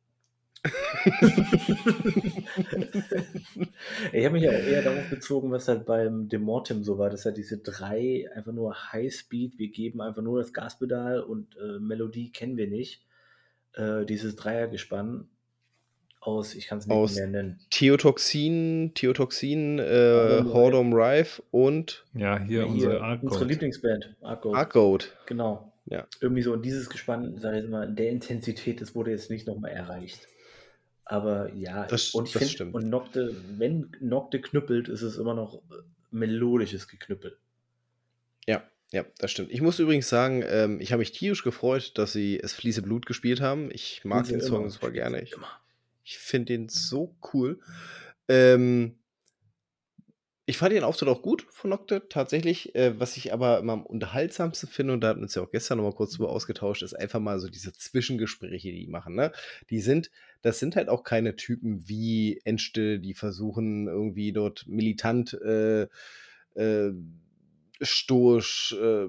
ich 4.12 4.24
habe 4.24 4.30
mich 4.30 4.42
ja 4.42 4.50
auch 4.50 4.54
eher 4.54 4.82
darauf 4.82 5.08
bezogen, 5.08 5.52
was 5.52 5.68
halt 5.68 5.86
beim 5.86 6.28
Demortem 6.28 6.82
so 6.82 6.98
war, 6.98 7.10
dass 7.10 7.24
halt 7.24 7.36
diese 7.36 7.58
drei 7.58 8.28
einfach 8.34 8.52
nur 8.52 8.74
Highspeed, 8.92 9.58
wir 9.58 9.68
geben 9.68 10.00
einfach 10.00 10.22
nur 10.22 10.40
das 10.40 10.52
Gaspedal 10.52 11.20
und 11.20 11.56
äh, 11.56 11.78
Melodie 11.78 12.32
kennen 12.32 12.56
wir 12.56 12.66
nicht. 12.66 13.06
Äh, 13.74 14.04
dieses 14.04 14.34
Dreiergespann 14.34 15.28
aus, 16.20 16.54
ich 16.54 16.66
kann 16.66 16.78
es 16.78 16.86
nicht 16.86 16.94
Aus 16.96 17.14
mehr 17.14 17.26
nennen. 17.26 17.60
Theotoxin, 17.70 18.92
Theotoxin, 18.94 19.78
äh, 19.78 20.42
Hordom 20.44 20.92
Rife 20.92 21.42
und 21.50 22.04
Ja, 22.14 22.38
hier, 22.38 22.62
Hier, 22.64 22.66
unsere 22.68 23.00
Art 23.02 23.22
unsere 23.22 23.44
Lieblingsband, 23.44 24.14
Arcode. 24.22 24.56
Arcode. 24.56 25.16
Genau. 25.26 25.72
Ja. 25.86 26.06
Irgendwie 26.20 26.42
so 26.42 26.52
in 26.54 26.62
dieses 26.62 26.90
Gespann, 26.90 27.38
sag 27.38 27.54
ich 27.56 27.68
mal, 27.68 27.88
in 27.88 27.96
der 27.96 28.10
Intensität, 28.10 28.80
das 28.80 28.94
wurde 28.94 29.10
jetzt 29.10 29.30
nicht 29.30 29.46
nochmal 29.46 29.70
erreicht. 29.70 30.28
Aber 31.04 31.52
ja, 31.54 31.86
Das- 31.86 32.12
und 32.14 32.26
ich 32.26 32.32
das 32.34 32.40
finde, 32.42 32.52
stimmt. 32.54 32.74
und 32.74 32.88
Nocte, 32.90 33.34
wenn 33.56 33.90
Nocte 34.00 34.40
knüppelt, 34.40 34.88
ist 34.88 35.00
es 35.02 35.16
immer 35.16 35.32
noch 35.34 35.62
melodisches 36.10 36.88
Geknüppel. 36.88 37.38
Ja, 38.46 38.62
ja, 38.92 39.04
das 39.18 39.30
stimmt. 39.30 39.50
Ich 39.50 39.62
muss 39.62 39.78
übrigens 39.78 40.08
sagen, 40.08 40.42
ähm, 40.46 40.80
ich 40.80 40.92
habe 40.92 40.98
mich 41.00 41.12
tierisch 41.12 41.42
gefreut, 41.44 41.92
dass 41.96 42.12
sie 42.12 42.38
Es 42.38 42.52
fließe 42.52 42.82
Blut 42.82 43.06
gespielt 43.06 43.40
haben. 43.40 43.70
Ich 43.72 44.04
mag 44.04 44.26
den 44.26 44.40
Song 44.42 44.62
immer. 44.62 44.70
super 44.70 44.90
gerne. 44.90 45.22
Ich, 45.22 45.32
Immer. 45.32 45.48
Ich 46.08 46.18
finde 46.18 46.46
den 46.46 46.68
so 46.70 47.14
cool. 47.32 47.60
Ähm, 48.28 48.98
ich 50.46 50.56
fand 50.56 50.72
den 50.72 50.84
Auftritt 50.84 51.10
auch 51.10 51.20
gut 51.20 51.46
von 51.50 51.68
Nocte, 51.68 52.08
tatsächlich. 52.08 52.74
Äh, 52.74 52.98
was 52.98 53.18
ich 53.18 53.34
aber 53.34 53.58
immer 53.58 53.74
am 53.74 53.84
unterhaltsamsten 53.84 54.70
finde, 54.70 54.94
und 54.94 55.02
da 55.02 55.08
hatten 55.08 55.20
wir 55.20 55.24
uns 55.24 55.34
ja 55.34 55.42
auch 55.42 55.50
gestern 55.50 55.76
noch 55.76 55.84
mal 55.84 55.92
kurz 55.92 56.12
drüber 56.12 56.30
ausgetauscht, 56.30 56.82
ist 56.82 56.94
einfach 56.94 57.20
mal 57.20 57.38
so 57.40 57.48
diese 57.48 57.74
Zwischengespräche, 57.74 58.72
die 58.72 58.86
die 58.86 58.90
machen. 58.90 59.14
Ne? 59.14 59.32
Die 59.68 59.82
sind, 59.82 60.10
das 60.40 60.58
sind 60.58 60.76
halt 60.76 60.88
auch 60.88 61.04
keine 61.04 61.36
Typen 61.36 61.86
wie 61.86 62.40
Endstille, 62.44 63.00
die 63.00 63.12
versuchen 63.12 63.86
irgendwie 63.86 64.32
dort 64.32 64.66
militant, 64.66 65.34
äh, 65.34 65.88
äh, 66.54 66.92
stoisch 67.82 68.74
äh, 68.80 69.08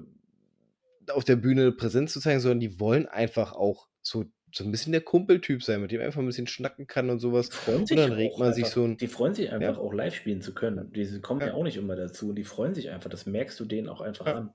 auf 1.10 1.24
der 1.24 1.36
Bühne 1.36 1.72
präsent 1.72 2.10
zu 2.10 2.20
zeigen, 2.20 2.40
sondern 2.40 2.60
die 2.60 2.78
wollen 2.78 3.06
einfach 3.06 3.52
auch 3.52 3.88
so, 4.02 4.26
so 4.52 4.64
ein 4.64 4.70
bisschen 4.70 4.92
der 4.92 5.00
Kumpeltyp 5.00 5.62
sein, 5.62 5.80
mit 5.80 5.90
dem 5.92 5.98
man 5.98 6.06
einfach 6.06 6.20
ein 6.20 6.26
bisschen 6.26 6.46
schnacken 6.46 6.86
kann 6.86 7.10
und 7.10 7.18
sowas. 7.20 7.50
Und 7.66 7.88
sich 7.88 7.96
dann 7.96 8.12
regt 8.12 8.38
man 8.38 8.52
sich 8.52 8.64
einfach, 8.64 8.74
so 8.74 8.84
ein. 8.84 8.96
die 8.96 9.06
freuen 9.06 9.34
sich 9.34 9.50
einfach 9.52 9.74
Ja. 9.76 9.80
auch 9.80 9.92
live 9.92 10.14
spielen 10.14 10.42
zu 10.42 10.54
können. 10.54 10.92
Die 10.92 11.20
kommen 11.20 11.40
ja. 11.40 11.48
Ja. 11.48 11.54
auch 11.54 11.62
nicht 11.64 11.76
immer 11.76 11.96
dazu 11.96 12.30
und 12.30 12.34
die 12.36 12.44
freuen 12.44 12.74
sich 12.74 12.90
einfach. 12.90 13.10
Das 13.10 13.26
merkst 13.26 13.58
du 13.60 13.64
denen 13.64 13.88
auch 13.88 14.00
einfach 14.00 14.26
Ja. 14.26 14.34
an. 14.34 14.52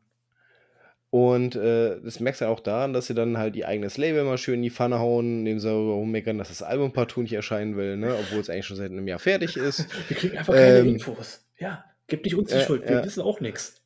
Und 1.12 1.56
äh, 1.56 2.02
das 2.02 2.20
merkst 2.20 2.42
du 2.42 2.46
auch 2.46 2.60
daran, 2.60 2.92
dass 2.92 3.08
sie 3.08 3.14
dann 3.14 3.38
halt 3.38 3.56
ihr 3.56 3.68
eigenes 3.70 3.96
Label 3.98 4.24
mal 4.26 4.38
schön 4.38 4.56
in 4.56 4.64
die 4.64 4.70
Pfanne 4.70 5.00
hauen, 5.00 5.40
indem 5.40 5.60
sie 5.60 5.72
rummeckern, 5.72 6.38
dass 6.38 6.50
das 6.50 6.62
Album 6.62 6.92
partout 6.92 7.22
nicht 7.22 7.32
erscheinen 7.34 7.78
will, 7.78 7.96
ne? 7.96 8.16
obwohl 8.20 8.40
es 8.42 8.50
eigentlich 8.50 8.66
schon 8.66 8.76
seit 8.76 8.92
einem 8.92 9.08
Jahr 9.08 9.20
fertig 9.20 9.56
ist. 9.56 9.88
Wir 10.10 10.18
kriegen 10.18 10.38
einfach 10.38 10.54
keine 10.54 10.80
Ähm, 10.80 10.88
Infos. 10.96 11.46
Ja, 11.58 11.86
gib 12.08 12.26
nicht 12.26 12.36
uns 12.36 12.50
die 12.50 12.58
äh, 12.58 12.66
Schuld. 12.66 12.90
Wir 12.90 13.02
wissen 13.06 13.22
auch 13.22 13.40
nichts. 13.40 13.82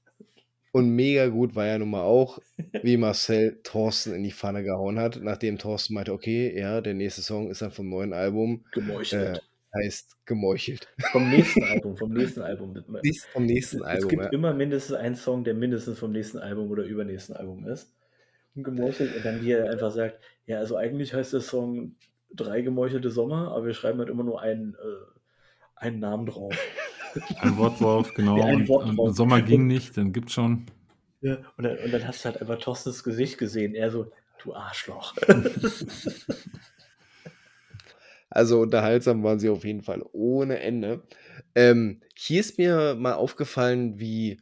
Und 0.71 0.89
mega 0.91 1.27
gut 1.27 1.55
war 1.55 1.65
ja 1.65 1.79
nun 1.79 1.89
mal 1.89 2.03
auch, 2.03 2.39
wie 2.83 2.97
Marcel 2.97 3.59
Thorsten 3.63 4.13
in 4.13 4.23
die 4.23 4.31
Pfanne 4.31 4.63
gehauen 4.63 4.99
hat, 4.99 5.19
nachdem 5.21 5.57
Thorsten 5.57 5.95
meinte, 5.95 6.13
okay, 6.13 6.57
ja, 6.57 6.81
der 6.81 6.93
nächste 6.93 7.21
Song 7.21 7.49
ist 7.49 7.61
dann 7.61 7.71
vom 7.71 7.89
neuen 7.89 8.13
Album, 8.13 8.65
Gemeuchelt. 8.71 9.37
äh, 9.37 9.79
heißt 9.83 10.17
Gemeuchelt. 10.25 10.87
Vom 11.11 11.29
nächsten 11.29 11.63
Album, 11.71 11.97
vom 11.97 12.11
nächsten 12.11 12.41
Album. 12.41 12.75
Dies 13.03 13.25
vom 13.25 13.45
nächsten 13.45 13.77
Es 13.77 13.83
Album, 13.83 14.09
gibt 14.09 14.23
ja. 14.23 14.29
immer 14.29 14.53
mindestens 14.53 14.95
einen 14.95 15.15
Song, 15.15 15.43
der 15.43 15.55
mindestens 15.55 15.97
vom 15.97 16.11
nächsten 16.11 16.37
Album 16.37 16.69
oder 16.69 16.83
übernächsten 16.83 17.35
Album 17.35 17.65
ist. 17.67 17.95
Und 18.55 18.63
gemeuchelt 18.63 19.15
und 19.15 19.25
dann 19.25 19.43
wie 19.43 19.51
er 19.51 19.69
einfach 19.69 19.91
sagt, 19.91 20.19
ja, 20.45 20.57
also 20.57 20.75
eigentlich 20.75 21.13
heißt 21.13 21.33
der 21.33 21.41
Song 21.41 21.95
drei 22.31 22.61
gemeuchelte 22.61 23.09
Sommer, 23.09 23.51
aber 23.51 23.67
wir 23.67 23.73
schreiben 23.73 23.99
halt 23.99 24.09
immer 24.09 24.23
nur 24.23 24.41
einen, 24.41 24.75
äh, 24.75 25.19
einen 25.75 25.99
Namen 25.99 26.25
drauf. 26.25 26.55
Ein 27.41 27.57
Wort 27.57 27.79
drauf, 27.81 28.13
genau. 28.15 28.37
Ja, 28.37 28.45
ein 28.45 28.55
und, 28.55 28.69
Wort 28.69 28.97
und. 28.97 29.13
Sommer 29.13 29.41
ging 29.41 29.67
nicht, 29.67 29.97
dann 29.97 30.11
gibt's 30.13 30.33
schon. 30.33 30.65
Ja, 31.21 31.37
und, 31.57 31.63
dann, 31.63 31.77
und 31.77 31.91
dann 31.91 32.07
hast 32.07 32.23
du 32.23 32.29
halt 32.29 32.41
einfach 32.41 32.59
Thorstens 32.59 33.03
Gesicht 33.03 33.37
gesehen. 33.37 33.75
Er 33.75 33.91
so, 33.91 34.11
du 34.43 34.53
Arschloch. 34.53 35.15
Also 38.29 38.61
unterhaltsam 38.61 39.23
waren 39.23 39.39
sie 39.39 39.49
auf 39.49 39.65
jeden 39.65 39.81
Fall 39.81 40.03
ohne 40.11 40.59
Ende. 40.59 41.03
Ähm, 41.55 42.01
hier 42.15 42.39
ist 42.39 42.59
mir 42.59 42.95
mal 42.95 43.13
aufgefallen, 43.13 43.99
wie 43.99 44.39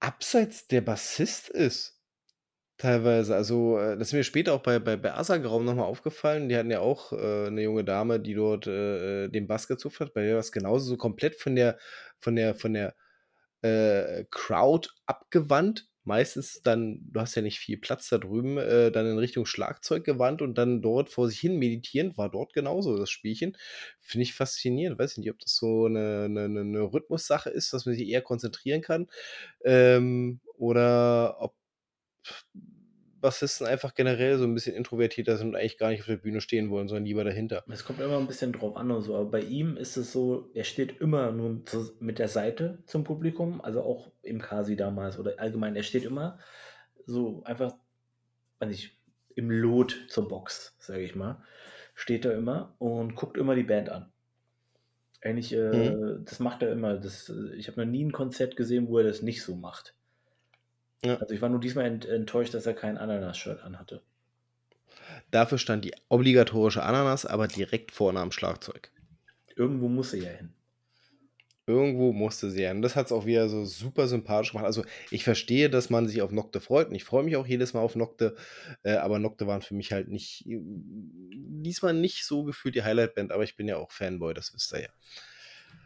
abseits 0.00 0.66
der 0.66 0.80
Bassist 0.80 1.48
ist. 1.48 1.95
Teilweise. 2.78 3.34
Also, 3.34 3.78
äh, 3.78 3.96
das 3.96 4.08
ist 4.08 4.12
mir 4.12 4.22
später 4.24 4.52
auch 4.52 4.62
bei, 4.62 4.78
bei, 4.78 4.96
bei 4.96 5.14
Assergraum 5.14 5.64
nochmal 5.64 5.86
aufgefallen. 5.86 6.48
Die 6.50 6.56
hatten 6.56 6.70
ja 6.70 6.80
auch 6.80 7.12
äh, 7.12 7.46
eine 7.46 7.62
junge 7.62 7.84
Dame, 7.84 8.20
die 8.20 8.34
dort 8.34 8.66
äh, 8.66 9.28
den 9.28 9.46
Bass 9.46 9.66
gezupft 9.66 10.00
hat. 10.00 10.12
Bei 10.12 10.22
der 10.24 10.34
war 10.34 10.40
es 10.40 10.52
genauso 10.52 10.84
so 10.90 10.96
komplett 10.98 11.36
von 11.36 11.56
der, 11.56 11.78
von 12.18 12.36
der, 12.36 12.54
von 12.54 12.74
der 12.74 12.94
äh, 13.62 14.24
Crowd 14.30 14.90
abgewandt. 15.06 15.88
Meistens 16.04 16.62
dann, 16.62 17.00
du 17.12 17.20
hast 17.20 17.34
ja 17.34 17.42
nicht 17.42 17.58
viel 17.60 17.78
Platz 17.78 18.08
da 18.10 18.18
drüben, 18.18 18.58
äh, 18.58 18.92
dann 18.92 19.06
in 19.06 19.18
Richtung 19.18 19.46
Schlagzeug 19.46 20.04
gewandt 20.04 20.42
und 20.42 20.56
dann 20.58 20.82
dort 20.82 21.10
vor 21.10 21.28
sich 21.28 21.40
hin 21.40 21.58
meditierend, 21.58 22.18
war 22.18 22.30
dort 22.30 22.52
genauso 22.54 22.96
das 22.98 23.10
Spielchen. 23.10 23.56
Finde 24.00 24.24
ich 24.24 24.34
faszinierend. 24.34 24.98
Weiß 24.98 25.12
ich 25.12 25.18
nicht, 25.18 25.30
ob 25.30 25.38
das 25.40 25.56
so 25.56 25.86
eine, 25.86 26.24
eine, 26.26 26.44
eine- 26.44 26.60
eine 26.62 26.80
Rhythmussache 26.92 27.50
ist, 27.50 27.72
dass 27.72 27.86
man 27.86 27.94
sich 27.96 28.08
eher 28.08 28.22
konzentrieren 28.22 28.82
kann. 28.82 29.08
Ähm, 29.64 30.40
oder 30.56 31.36
ob 31.40 31.54
Bassisten 33.20 33.66
einfach 33.66 33.94
generell 33.94 34.38
so 34.38 34.44
ein 34.44 34.54
bisschen 34.54 34.76
introvertierter 34.76 35.36
sind 35.36 35.48
und 35.48 35.56
eigentlich 35.56 35.78
gar 35.78 35.90
nicht 35.90 36.00
auf 36.00 36.06
der 36.06 36.16
Bühne 36.16 36.40
stehen 36.40 36.70
wollen, 36.70 36.86
sondern 36.86 37.06
lieber 37.06 37.24
dahinter. 37.24 37.64
Es 37.68 37.84
kommt 37.84 38.00
immer 38.00 38.18
ein 38.18 38.26
bisschen 38.26 38.52
drauf 38.52 38.76
an 38.76 38.90
und 38.90 39.02
so, 39.02 39.16
aber 39.16 39.30
bei 39.30 39.40
ihm 39.40 39.76
ist 39.76 39.96
es 39.96 40.12
so, 40.12 40.50
er 40.54 40.64
steht 40.64 41.00
immer 41.00 41.32
nur 41.32 41.62
mit 41.98 42.18
der 42.18 42.28
Seite 42.28 42.82
zum 42.86 43.04
Publikum, 43.04 43.60
also 43.60 43.82
auch 43.82 44.12
im 44.22 44.40
Kasi 44.40 44.76
damals 44.76 45.18
oder 45.18 45.38
allgemein, 45.38 45.76
er 45.76 45.82
steht 45.82 46.04
immer 46.04 46.38
so 47.06 47.42
einfach, 47.44 47.74
weiß 48.60 48.68
nicht, 48.68 48.98
im 49.34 49.50
Lot 49.50 50.06
zur 50.08 50.28
Box, 50.28 50.76
sage 50.78 51.02
ich 51.02 51.14
mal, 51.14 51.42
steht 51.94 52.24
er 52.24 52.34
immer 52.34 52.74
und 52.78 53.16
guckt 53.16 53.36
immer 53.38 53.54
die 53.54 53.62
Band 53.62 53.88
an. 53.88 54.12
Eigentlich, 55.22 55.52
äh, 55.52 55.94
das 56.20 56.38
macht 56.38 56.62
er 56.62 56.70
immer. 56.70 56.98
Das, 56.98 57.28
äh, 57.28 57.56
ich 57.56 57.66
habe 57.68 57.80
noch 57.80 57.90
nie 57.90 58.04
ein 58.04 58.12
Konzert 58.12 58.56
gesehen, 58.56 58.86
wo 58.88 58.98
er 58.98 59.04
das 59.04 59.22
nicht 59.22 59.42
so 59.42 59.56
macht. 59.56 59.95
Ja. 61.04 61.16
Also 61.16 61.34
ich 61.34 61.42
war 61.42 61.48
nur 61.48 61.60
diesmal 61.60 61.86
ent 61.86 62.06
enttäuscht, 62.06 62.54
dass 62.54 62.66
er 62.66 62.74
kein 62.74 62.98
Ananas-Shirt 62.98 63.62
anhatte. 63.62 64.02
Dafür 65.30 65.58
stand 65.58 65.84
die 65.84 65.94
obligatorische 66.08 66.82
Ananas, 66.82 67.26
aber 67.26 67.48
direkt 67.48 67.92
vorne 67.92 68.20
am 68.20 68.32
Schlagzeug. 68.32 68.90
Irgendwo 69.54 69.88
muss 69.88 70.12
er 70.12 70.22
ja 70.22 70.30
hin. 70.30 70.52
Irgendwo 71.68 72.12
musste 72.12 72.50
sie 72.50 72.64
hin. 72.64 72.80
Das 72.80 72.94
hat 72.94 73.06
es 73.06 73.12
auch 73.12 73.26
wieder 73.26 73.48
so 73.48 73.64
super 73.64 74.06
sympathisch 74.06 74.52
gemacht. 74.52 74.66
Also 74.66 74.84
ich 75.10 75.24
verstehe, 75.24 75.68
dass 75.68 75.90
man 75.90 76.06
sich 76.06 76.22
auf 76.22 76.30
Nocte 76.30 76.60
freut 76.60 76.88
und 76.88 76.94
ich 76.94 77.02
freue 77.02 77.24
mich 77.24 77.36
auch 77.36 77.46
jedes 77.46 77.74
Mal 77.74 77.80
auf 77.80 77.96
Nocte, 77.96 78.36
äh, 78.84 78.94
aber 78.94 79.18
Nocte 79.18 79.48
waren 79.48 79.62
für 79.62 79.74
mich 79.74 79.92
halt 79.92 80.06
nicht, 80.06 80.44
diesmal 80.46 81.92
nicht 81.92 82.24
so 82.24 82.44
gefühlt 82.44 82.76
die 82.76 82.84
Highlight-Band, 82.84 83.32
aber 83.32 83.42
ich 83.42 83.56
bin 83.56 83.66
ja 83.66 83.78
auch 83.78 83.90
Fanboy, 83.90 84.32
das 84.32 84.54
wisst 84.54 84.72
ihr 84.74 84.82
ja. 84.82 84.88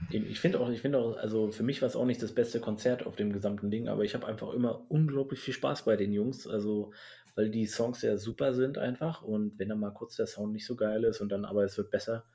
Ich 0.09 0.41
finde 0.41 0.59
auch, 0.61 0.69
ich 0.71 0.81
finde 0.81 0.99
auch, 0.99 1.17
also 1.17 1.53
für 1.53 1.63
mich 1.63 1.83
war 1.83 1.89
es 1.89 1.95
auch 1.95 2.05
nicht 2.05 2.21
das 2.23 2.35
beste 2.35 2.61
Konzert 2.61 3.07
auf 3.07 3.15
dem 3.15 3.33
gesamten 3.33 3.71
Ding, 3.71 3.89
aber 3.89 4.03
ich 4.05 4.15
habe 4.15 4.27
einfach 4.27 4.53
immer 4.53 4.91
unglaublich 4.91 5.39
viel 5.41 5.55
Spaß 5.55 5.85
bei 5.85 5.97
den 5.97 6.13
Jungs, 6.13 6.49
also 6.49 6.93
weil 7.37 7.51
die 7.51 7.67
Songs 7.67 8.03
ja 8.03 8.17
super 8.17 8.53
sind 8.53 8.77
einfach 8.77 9.23
und 9.23 9.59
wenn 9.59 9.69
dann 9.69 9.79
mal 9.79 9.93
kurz 9.93 10.17
der 10.17 10.27
Sound 10.27 10.53
nicht 10.53 10.67
so 10.67 10.75
geil 10.75 11.05
ist 11.05 11.21
und 11.21 11.29
dann 11.31 11.45
aber 11.45 11.63
es 11.65 11.79
wird 11.79 11.91
besser, 11.91 12.27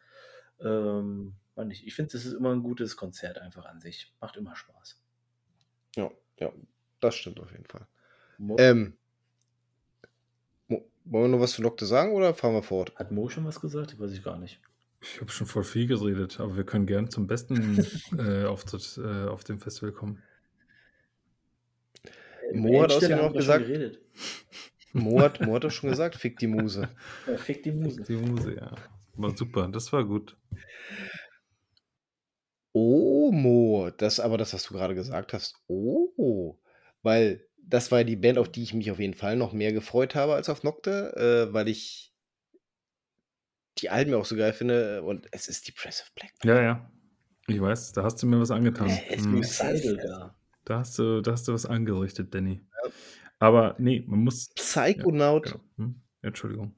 ähm, 0.62 1.36
nicht, 1.66 1.86
ich 1.86 1.96
finde, 1.96 2.16
es 2.16 2.26
ist 2.26 2.34
immer 2.34 2.54
ein 2.54 2.64
gutes 2.64 2.96
Konzert 2.96 3.38
einfach 3.40 3.66
an 3.66 3.82
sich, 3.82 4.14
macht 4.22 4.38
immer 4.38 4.56
Spaß. 4.56 5.02
Ja, 5.96 6.12
ja, 6.40 6.52
das 7.02 7.16
stimmt 7.16 7.40
auf 7.40 7.52
jeden 7.52 7.66
Fall. 7.66 7.88
Mo 8.38 8.56
Ähm, 8.60 8.98
Mo- 10.68 10.86
wollen 11.06 11.24
wir 11.32 11.38
noch 11.38 11.44
was 11.44 11.54
zu 11.54 11.64
Nocte 11.64 11.88
sagen 11.88 12.14
oder 12.14 12.36
fahren 12.36 12.54
wir 12.54 12.62
fort? 12.62 12.96
Hat 12.96 13.12
Mo 13.12 13.30
schon 13.30 13.46
was 13.46 13.62
gesagt? 13.62 13.98
Weiß 14.00 14.12
ich 14.12 14.22
gar 14.24 14.38
nicht. 14.38 14.62
Ich 15.14 15.22
habe 15.22 15.32
schon 15.32 15.46
voll 15.48 15.64
viel 15.64 15.86
geredet, 15.88 16.40
aber 16.40 16.58
wir 16.58 16.64
können 16.66 16.86
gern 16.88 17.10
zum 17.12 17.28
besten 17.28 17.78
äh, 18.18 18.46
Auftritt 18.46 18.98
äh, 19.04 19.28
auf 19.28 19.44
dem 19.44 19.60
Festival 19.60 19.92
kommen. 19.92 20.22
Mo 22.54 22.82
hat 22.82 22.92
außerdem 22.92 23.18
noch 23.20 23.34
gesagt- 23.34 23.66
geredet. 23.68 24.00
Mo 24.94 25.20
hat, 25.22 25.42
Mo 25.42 25.56
hat 25.56 25.64
doch 25.64 25.72
schon 25.72 25.90
gesagt, 25.90 26.16
fick 26.16 26.38
die 26.40 26.48
Muse. 26.48 26.90
Ja, 27.28 27.38
fick 27.38 27.64
die 27.64 27.72
Musen. 27.72 28.04
Die 28.06 28.16
Muse, 28.16 28.56
ja. 28.56 28.72
War 29.16 29.36
super, 29.36 29.68
das 29.68 29.92
war 29.94 30.04
gut. 30.06 30.38
Oh, 32.74 33.32
Mo, 33.32 33.90
das 33.98 34.20
aber 34.20 34.38
das, 34.38 34.54
was 34.54 34.64
du 34.64 34.74
gerade 34.74 34.96
gesagt 34.96 35.34
hast. 35.34 35.56
Oh, 35.68 36.58
weil 37.04 37.46
das 37.58 37.92
war 37.92 38.00
ja 38.00 38.04
die 38.04 38.16
Band, 38.16 38.38
auf 38.38 38.50
die 38.50 38.64
ich 38.64 38.74
mich 38.74 38.92
auf 38.92 39.00
jeden 39.00 39.14
Fall 39.14 39.38
noch 39.38 39.54
mehr 39.54 39.72
gefreut 39.74 40.16
habe 40.16 40.34
als 40.36 40.50
auf 40.50 40.64
Nocte, 40.64 41.48
äh, 41.50 41.54
weil 41.54 41.68
ich 41.68 42.14
die 43.80 43.90
Alben 43.90 44.12
ja 44.12 44.18
auch 44.18 44.26
so 44.26 44.36
geil 44.36 44.54
finde 44.54 45.04
und 45.04 45.28
es 45.32 45.48
ist 45.48 45.68
Depressive 45.68 46.08
Black. 46.16 46.32
Ja, 46.44 46.62
ja. 46.62 46.90
Ich 47.48 47.62
weiß, 47.62 47.94
da 47.94 48.04
hast 48.04 48.22
du 48.24 48.28
mir 48.28 48.40
was 48.40 48.52
angetan. 48.52 48.90
Es 49.10 49.24
Hm. 49.24 49.42
da. 49.98 50.36
Da 50.66 50.80
hast 50.80 50.98
du, 50.98 51.22
da 51.22 51.32
hast 51.34 51.48
du 51.48 51.54
was 51.54 51.66
angerichtet, 51.66 52.34
Danny. 52.34 52.62
Ja. 52.84 52.92
Aber 53.40 53.76
nee, 53.78 54.04
man 54.08 54.20
muss. 54.20 54.50
Psychonaut, 54.56 55.46
Genau. 55.46 55.60
Hm? 55.78 56.02
Entschuldigung. 56.22 56.74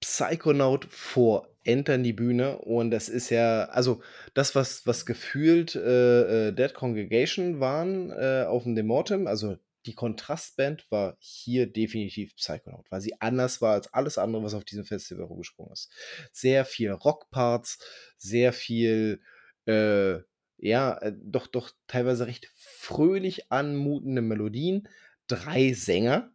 Psychonaut 0.00 0.84
vor 0.84 1.48
Entern 1.64 2.02
die 2.02 2.12
Bühne 2.12 2.58
und 2.58 2.90
das 2.90 3.08
ist 3.08 3.30
ja, 3.30 3.64
also 3.64 4.02
das, 4.34 4.54
was, 4.54 4.86
was 4.86 5.06
gefühlt 5.06 5.74
äh, 5.74 6.48
äh, 6.48 6.52
Dead 6.52 6.74
Congregation 6.74 7.58
waren 7.58 8.10
äh, 8.10 8.44
auf 8.46 8.64
dem 8.64 8.74
Demortem, 8.74 9.26
also 9.26 9.56
die 9.86 9.94
Kontrastband 9.94 10.90
war 10.90 11.16
hier 11.20 11.66
definitiv 11.70 12.36
Psychonaut, 12.36 12.86
weil 12.90 13.00
sie 13.00 13.20
anders 13.20 13.60
war 13.60 13.72
als 13.74 13.92
alles 13.92 14.18
andere, 14.18 14.42
was 14.42 14.54
auf 14.54 14.64
diesem 14.64 14.84
Festival 14.84 15.26
rumgesprungen 15.26 15.72
ist. 15.72 15.92
Sehr 16.32 16.64
viel 16.64 16.90
Rockparts, 16.92 17.78
sehr 18.16 18.52
viel, 18.52 19.20
äh, 19.66 20.18
ja, 20.58 20.96
äh, 20.98 21.12
doch, 21.16 21.46
doch 21.46 21.70
teilweise 21.86 22.26
recht 22.26 22.50
fröhlich 22.56 23.50
anmutende 23.52 24.22
Melodien, 24.22 24.88
drei 25.26 25.72
Sänger, 25.72 26.32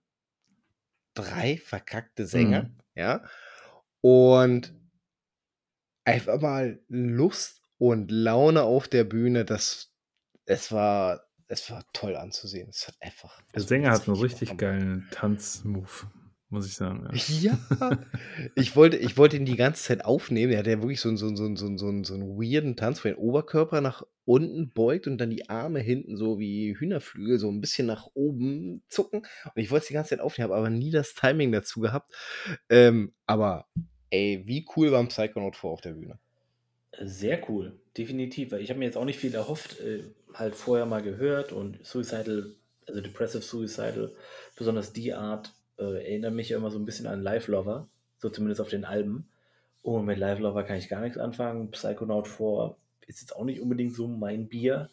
drei 1.14 1.58
verkackte 1.58 2.26
Sänger, 2.26 2.72
Mhm. 2.72 2.80
ja, 2.96 3.24
und 4.02 4.74
einfach 6.06 6.42
mal 6.42 6.84
Lust 6.88 7.62
und 7.78 8.12
Laune 8.12 8.64
auf 8.64 8.88
der 8.88 9.04
Bühne, 9.04 9.46
das, 9.46 9.94
es 10.46 10.72
war, 10.72 11.29
es 11.50 11.70
war 11.72 11.84
toll 11.94 12.16
anzusehen. 12.16 12.70
Es 12.70 12.88
hat 12.88 12.96
einfach. 13.02 13.42
Der 13.54 13.62
Sänger 13.62 13.92
hat 13.92 14.08
einen 14.08 14.18
richtig 14.18 14.56
geilen 14.58 15.08
Tanzmove, 15.12 16.08
muss 16.50 16.68
ich 16.68 16.76
sagen. 16.76 17.10
Ja. 17.12 17.58
Ja, 17.80 18.00
ich 18.56 18.76
wollte, 18.76 18.98
ich 18.98 19.18
wollte 19.18 19.38
ihn 19.38 19.46
die 19.46 19.56
ganze 19.56 19.84
Zeit 19.84 20.06
aufnehmen. 20.06 20.54
Er 20.54 20.60
hat 20.60 20.68
ja 20.68 20.80
wirklich 20.80 21.02
so 21.02 21.10
einen, 21.10 21.18
so 21.18 21.26
einen, 21.26 21.36
so 21.36 21.46
einen, 21.46 21.58
so 21.58 21.66
einen, 21.88 22.04
so 22.04 22.14
einen, 22.14 22.38
weirden 22.38 22.76
Tanz, 22.76 23.04
wo 23.04 23.10
er 23.10 23.16
den 23.16 23.20
Oberkörper 23.20 23.82
nach 23.82 24.04
unten 24.26 24.70
beugt 24.72 25.08
und 25.08 25.18
dann 25.18 25.32
die 25.32 25.50
Arme 25.50 25.80
hinten 25.80 26.16
so 26.16 26.38
wie 26.38 26.76
Hühnerflügel 26.78 27.40
so 27.40 27.50
ein 27.50 27.62
bisschen 27.62 27.88
nach 27.88 28.08
oben 28.14 28.84
zucken. 28.88 29.22
Und 29.22 29.62
ich 29.62 29.72
wollte 29.72 29.84
es 29.84 29.88
die 29.88 29.96
ganze 29.96 30.12
Zeit 30.12 30.20
aufnehmen, 30.20 30.52
habe 30.52 30.60
aber 30.60 30.70
nie 30.70 30.92
das 30.92 31.16
Timing 31.16 31.52
dazu 31.52 31.80
gehabt. 31.80 32.14
Ähm, 32.70 33.14
aber 33.26 33.68
ey, 34.12 34.44
wie 34.46 34.68
cool 34.76 34.92
war 34.92 35.00
ein 35.00 35.08
Psychonaut 35.08 35.56
vor 35.56 35.72
auf 35.72 35.82
der 35.82 35.94
Bühne? 35.94 36.20
Sehr 37.02 37.50
cool, 37.50 37.80
definitiv. 37.98 38.52
Weil 38.52 38.62
ich 38.62 38.70
habe 38.70 38.80
mir 38.80 38.86
jetzt 38.86 38.98
auch 38.98 39.06
nicht 39.06 39.20
viel 39.20 39.34
erhofft, 39.34 39.80
äh, 39.80 40.04
halt 40.34 40.56
vorher 40.56 40.86
mal 40.86 41.02
gehört 41.02 41.52
und 41.52 41.80
Suicidal, 41.86 42.54
also 42.88 43.02
Depressive 43.02 43.42
Suicidal, 43.44 44.14
besonders 44.56 44.94
die 44.94 45.14
Art, 45.14 45.54
äh, 45.78 45.84
erinnert 45.84 46.34
mich 46.34 46.50
ja 46.50 46.58
immer 46.58 46.72
so 46.72 46.80
ein 46.80 46.86
bisschen 46.86 47.08
an 47.08 47.22
Live 47.22 47.48
Lover, 47.48 47.90
so 48.18 48.30
zumindest 48.30 48.62
auf 48.62 48.70
den 48.70 48.86
Alben. 48.86 49.30
Und 49.82 50.06
mit 50.06 50.18
Live 50.18 50.40
Lover 50.40 50.64
kann 50.64 50.78
ich 50.78 50.90
gar 50.90 51.02
nichts 51.02 51.18
anfangen. 51.18 51.72
Psychonaut 51.72 52.28
4 52.28 52.76
ist 53.08 53.22
jetzt 53.22 53.36
auch 53.36 53.46
nicht 53.46 53.62
unbedingt 53.62 53.96
so 53.96 54.08
mein 54.08 54.50
Bier, 54.50 54.90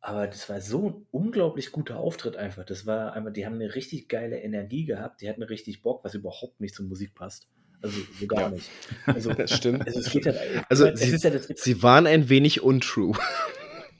Aber 0.00 0.26
das 0.28 0.48
war 0.48 0.60
so 0.60 0.88
ein 0.90 1.06
unglaublich 1.10 1.72
guter 1.72 1.98
Auftritt 1.98 2.36
einfach. 2.36 2.64
Das 2.64 2.86
war 2.86 3.12
einfach, 3.14 3.32
die 3.32 3.44
haben 3.44 3.54
eine 3.56 3.74
richtig 3.74 4.08
geile 4.08 4.40
Energie 4.40 4.84
gehabt. 4.84 5.20
Die 5.20 5.28
hatten 5.28 5.42
richtig 5.42 5.82
Bock, 5.82 6.04
was 6.04 6.14
überhaupt 6.14 6.60
nicht 6.60 6.74
zur 6.74 6.86
Musik 6.86 7.14
passt. 7.14 7.48
Also 7.82 7.98
so 8.18 8.26
gar 8.26 8.42
Ja. 8.42 8.48
nicht. 8.50 8.70
Also, 9.06 9.32
Das 9.34 9.52
stimmt. 9.52 9.84
also 9.86 9.98
es 10.00 10.10
geht 10.10 10.26
halt, 10.26 10.38
Also 10.68 10.86
es 10.86 11.00
sie, 11.00 11.10
ist 11.10 11.24
ja 11.24 11.30
das 11.30 11.46
sie 11.48 11.82
waren 11.82 12.06
ein 12.06 12.28
wenig 12.28 12.62
untrue. 12.62 13.14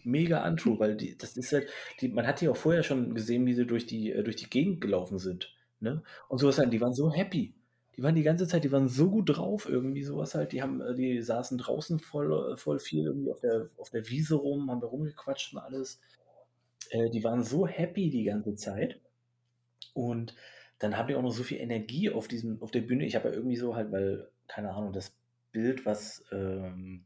Mega 0.07 0.47
untrue, 0.47 0.79
weil 0.79 0.97
die, 0.97 1.17
das 1.17 1.37
ist 1.37 1.53
halt, 1.53 1.69
die, 2.01 2.09
man 2.09 2.27
hat 2.27 2.41
die 2.41 2.49
auch 2.49 2.57
vorher 2.57 2.83
schon 2.83 3.15
gesehen, 3.15 3.47
wie 3.47 3.55
sie 3.55 3.67
durch 3.67 3.87
die, 3.87 4.13
äh, 4.13 4.23
durch 4.23 4.37
die 4.37 4.51
Gegend 4.51 4.81
gelaufen 4.81 5.19
sind. 5.19 5.55
Ne? 5.81 6.03
Und 6.29 6.39
sowas 6.39 6.59
halt, 6.59 6.73
die 6.73 6.81
waren 6.81 6.95
so 6.95 7.13
happy. 7.13 7.55
Die 7.97 8.03
waren 8.03 8.15
die 8.15 8.23
ganze 8.23 8.47
Zeit, 8.47 8.65
die 8.65 8.73
waren 8.73 8.89
so 8.89 9.11
gut 9.11 9.37
drauf, 9.37 9.69
irgendwie 9.69 10.03
sowas 10.03 10.35
halt. 10.35 10.53
Die 10.53 10.63
haben, 10.63 10.81
äh, 10.81 10.95
die 10.95 11.23
saßen 11.23 11.59
draußen 11.59 11.99
voll, 11.99 12.53
äh, 12.53 12.57
voll 12.57 12.79
viel 12.79 13.05
irgendwie 13.07 13.31
auf 13.31 13.41
der, 13.41 13.71
auf 13.79 13.91
der 13.91 14.09
Wiese 14.09 14.37
rum, 14.37 14.71
haben 14.71 14.81
da 14.81 14.87
rumgequatscht 14.87 15.55
und 15.55 15.61
alles. 15.61 16.01
Äh, 16.91 17.11
die 17.11 17.25
waren 17.25 17.43
so 17.43 17.67
happy 17.67 18.11
die 18.11 18.25
ganze 18.25 18.55
Zeit. 18.55 19.01
Und 19.95 20.35
dann 20.79 20.97
haben 20.97 21.09
die 21.09 21.15
auch 21.15 21.23
noch 21.23 21.33
so 21.33 21.43
viel 21.43 21.59
Energie 21.59 22.11
auf 22.11 22.29
diesem, 22.29 22.63
auf 22.63 22.71
der 22.71 22.83
Bühne. 22.83 23.07
Ich 23.07 23.17
habe 23.17 23.29
ja 23.29 23.35
irgendwie 23.35 23.57
so 23.57 23.75
halt, 23.75 23.91
weil, 23.93 24.29
keine 24.47 24.73
Ahnung, 24.75 24.93
das 24.93 25.17
Bild, 25.53 25.87
was 25.87 26.23
ähm, 26.33 27.06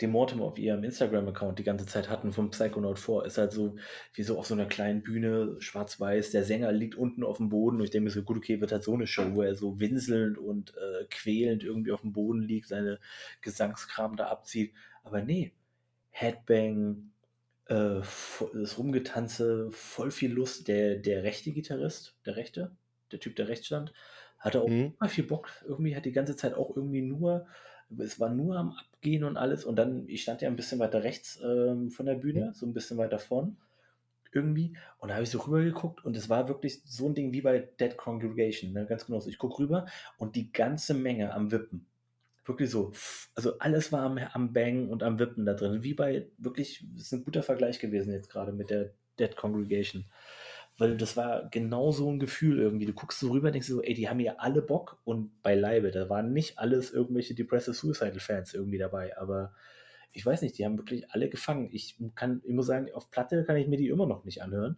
Demortem 0.00 0.40
auf 0.40 0.58
ihrem 0.58 0.84
Instagram-Account 0.84 1.58
die 1.58 1.64
ganze 1.64 1.86
Zeit 1.86 2.08
hatten 2.08 2.32
vom 2.32 2.50
Psychonaut 2.50 2.98
4, 3.00 3.24
ist 3.26 3.38
halt 3.38 3.52
so 3.52 3.76
wie 4.14 4.22
so 4.22 4.38
auf 4.38 4.46
so 4.46 4.54
einer 4.54 4.66
kleinen 4.66 5.02
Bühne, 5.02 5.56
schwarz-weiß, 5.60 6.30
der 6.30 6.44
Sänger 6.44 6.70
liegt 6.72 6.94
unten 6.94 7.24
auf 7.24 7.38
dem 7.38 7.48
Boden 7.48 7.78
und 7.78 7.84
ich 7.84 7.90
denke 7.90 8.04
mir 8.04 8.10
so, 8.10 8.22
gut, 8.22 8.36
okay, 8.36 8.60
wird 8.60 8.70
halt 8.72 8.84
so 8.84 8.94
eine 8.94 9.06
Show, 9.08 9.34
wo 9.34 9.42
er 9.42 9.54
so 9.56 9.80
winselnd 9.80 10.38
und 10.38 10.74
äh, 10.76 11.04
quälend 11.10 11.64
irgendwie 11.64 11.92
auf 11.92 12.02
dem 12.02 12.12
Boden 12.12 12.42
liegt, 12.42 12.68
seine 12.68 13.00
Gesangskram 13.40 14.16
da 14.16 14.28
abzieht. 14.28 14.72
Aber 15.02 15.22
nee, 15.22 15.52
Headbang, 16.10 17.10
äh, 17.66 18.00
das 18.54 18.78
Rumgetanze, 18.78 19.70
voll 19.72 20.10
viel 20.10 20.32
Lust. 20.32 20.68
Der, 20.68 20.96
der 20.96 21.22
rechte 21.22 21.52
Gitarrist, 21.52 22.16
der 22.26 22.36
rechte, 22.36 22.76
der 23.12 23.20
Typ, 23.20 23.36
der 23.36 23.48
rechts 23.48 23.66
stand, 23.66 23.92
hatte 24.38 24.60
auch 24.62 24.68
Mhm. 24.68 24.94
immer 24.98 25.08
viel 25.08 25.24
Bock. 25.24 25.50
Irgendwie 25.66 25.96
hat 25.96 26.04
die 26.04 26.12
ganze 26.12 26.36
Zeit 26.36 26.54
auch 26.54 26.76
irgendwie 26.76 27.02
nur, 27.02 27.46
es 27.98 28.20
war 28.20 28.30
nur 28.30 28.56
am 28.56 28.72
Abgehen 28.72 29.24
und 29.24 29.36
alles. 29.36 29.64
Und 29.64 29.76
dann, 29.76 30.08
ich 30.08 30.22
stand 30.22 30.42
ja 30.42 30.48
ein 30.48 30.56
bisschen 30.56 30.78
weiter 30.78 31.04
rechts 31.04 31.40
ähm, 31.42 31.90
von 31.90 32.06
der 32.06 32.14
Bühne, 32.14 32.52
so 32.54 32.66
ein 32.66 32.74
bisschen 32.74 32.98
weiter 32.98 33.18
vorn 33.18 33.56
irgendwie. 34.32 34.76
Und 34.98 35.08
da 35.08 35.14
habe 35.14 35.24
ich 35.24 35.30
so 35.30 35.38
rüber 35.38 35.62
geguckt 35.62 36.04
und 36.04 36.16
es 36.16 36.28
war 36.28 36.48
wirklich 36.48 36.82
so 36.84 37.08
ein 37.08 37.14
Ding 37.14 37.32
wie 37.32 37.40
bei 37.40 37.58
Dead 37.80 37.96
Congregation, 37.96 38.72
ne? 38.72 38.86
ganz 38.86 39.06
genau 39.06 39.20
so. 39.20 39.30
Ich 39.30 39.38
gucke 39.38 39.58
rüber 39.58 39.86
und 40.18 40.36
die 40.36 40.52
ganze 40.52 40.94
Menge 40.94 41.32
am 41.32 41.50
Wippen. 41.50 41.86
Wirklich 42.44 42.70
so. 42.70 42.92
Also 43.34 43.58
alles 43.58 43.92
war 43.92 44.02
am, 44.02 44.18
am 44.18 44.52
Bang 44.52 44.88
und 44.88 45.02
am 45.02 45.18
Wippen 45.18 45.44
da 45.44 45.54
drin. 45.54 45.82
Wie 45.82 45.94
bei, 45.94 46.26
wirklich, 46.38 46.84
das 46.94 47.06
ist 47.06 47.12
ein 47.12 47.24
guter 47.24 47.42
Vergleich 47.42 47.78
gewesen 47.78 48.12
jetzt 48.12 48.30
gerade 48.30 48.52
mit 48.52 48.70
der 48.70 48.92
Dead 49.18 49.34
Congregation. 49.36 50.06
Weil 50.78 50.96
das 50.96 51.16
war 51.16 51.48
genau 51.50 51.90
so 51.90 52.10
ein 52.10 52.20
Gefühl 52.20 52.58
irgendwie. 52.58 52.86
Du 52.86 52.92
guckst 52.92 53.18
so 53.18 53.30
rüber, 53.30 53.50
denkst 53.50 53.66
so, 53.66 53.82
ey, 53.82 53.94
die 53.94 54.08
haben 54.08 54.20
hier 54.20 54.40
alle 54.40 54.62
Bock 54.62 55.00
und 55.04 55.42
beileibe. 55.42 55.90
Da 55.90 56.08
waren 56.08 56.32
nicht 56.32 56.58
alles 56.58 56.92
irgendwelche 56.92 57.34
Depressive 57.34 57.74
Suicidal 57.74 58.20
Fans 58.20 58.54
irgendwie 58.54 58.78
dabei, 58.78 59.18
aber 59.18 59.52
ich 60.12 60.24
weiß 60.24 60.42
nicht, 60.42 60.56
die 60.56 60.64
haben 60.64 60.78
wirklich 60.78 61.10
alle 61.10 61.28
gefangen. 61.28 61.68
Ich 61.72 61.96
kann, 62.14 62.42
ich 62.44 62.54
muss 62.54 62.66
sagen, 62.66 62.92
auf 62.94 63.10
Platte 63.10 63.44
kann 63.44 63.56
ich 63.56 63.68
mir 63.68 63.76
die 63.76 63.88
immer 63.88 64.06
noch 64.06 64.24
nicht 64.24 64.42
anhören. 64.42 64.76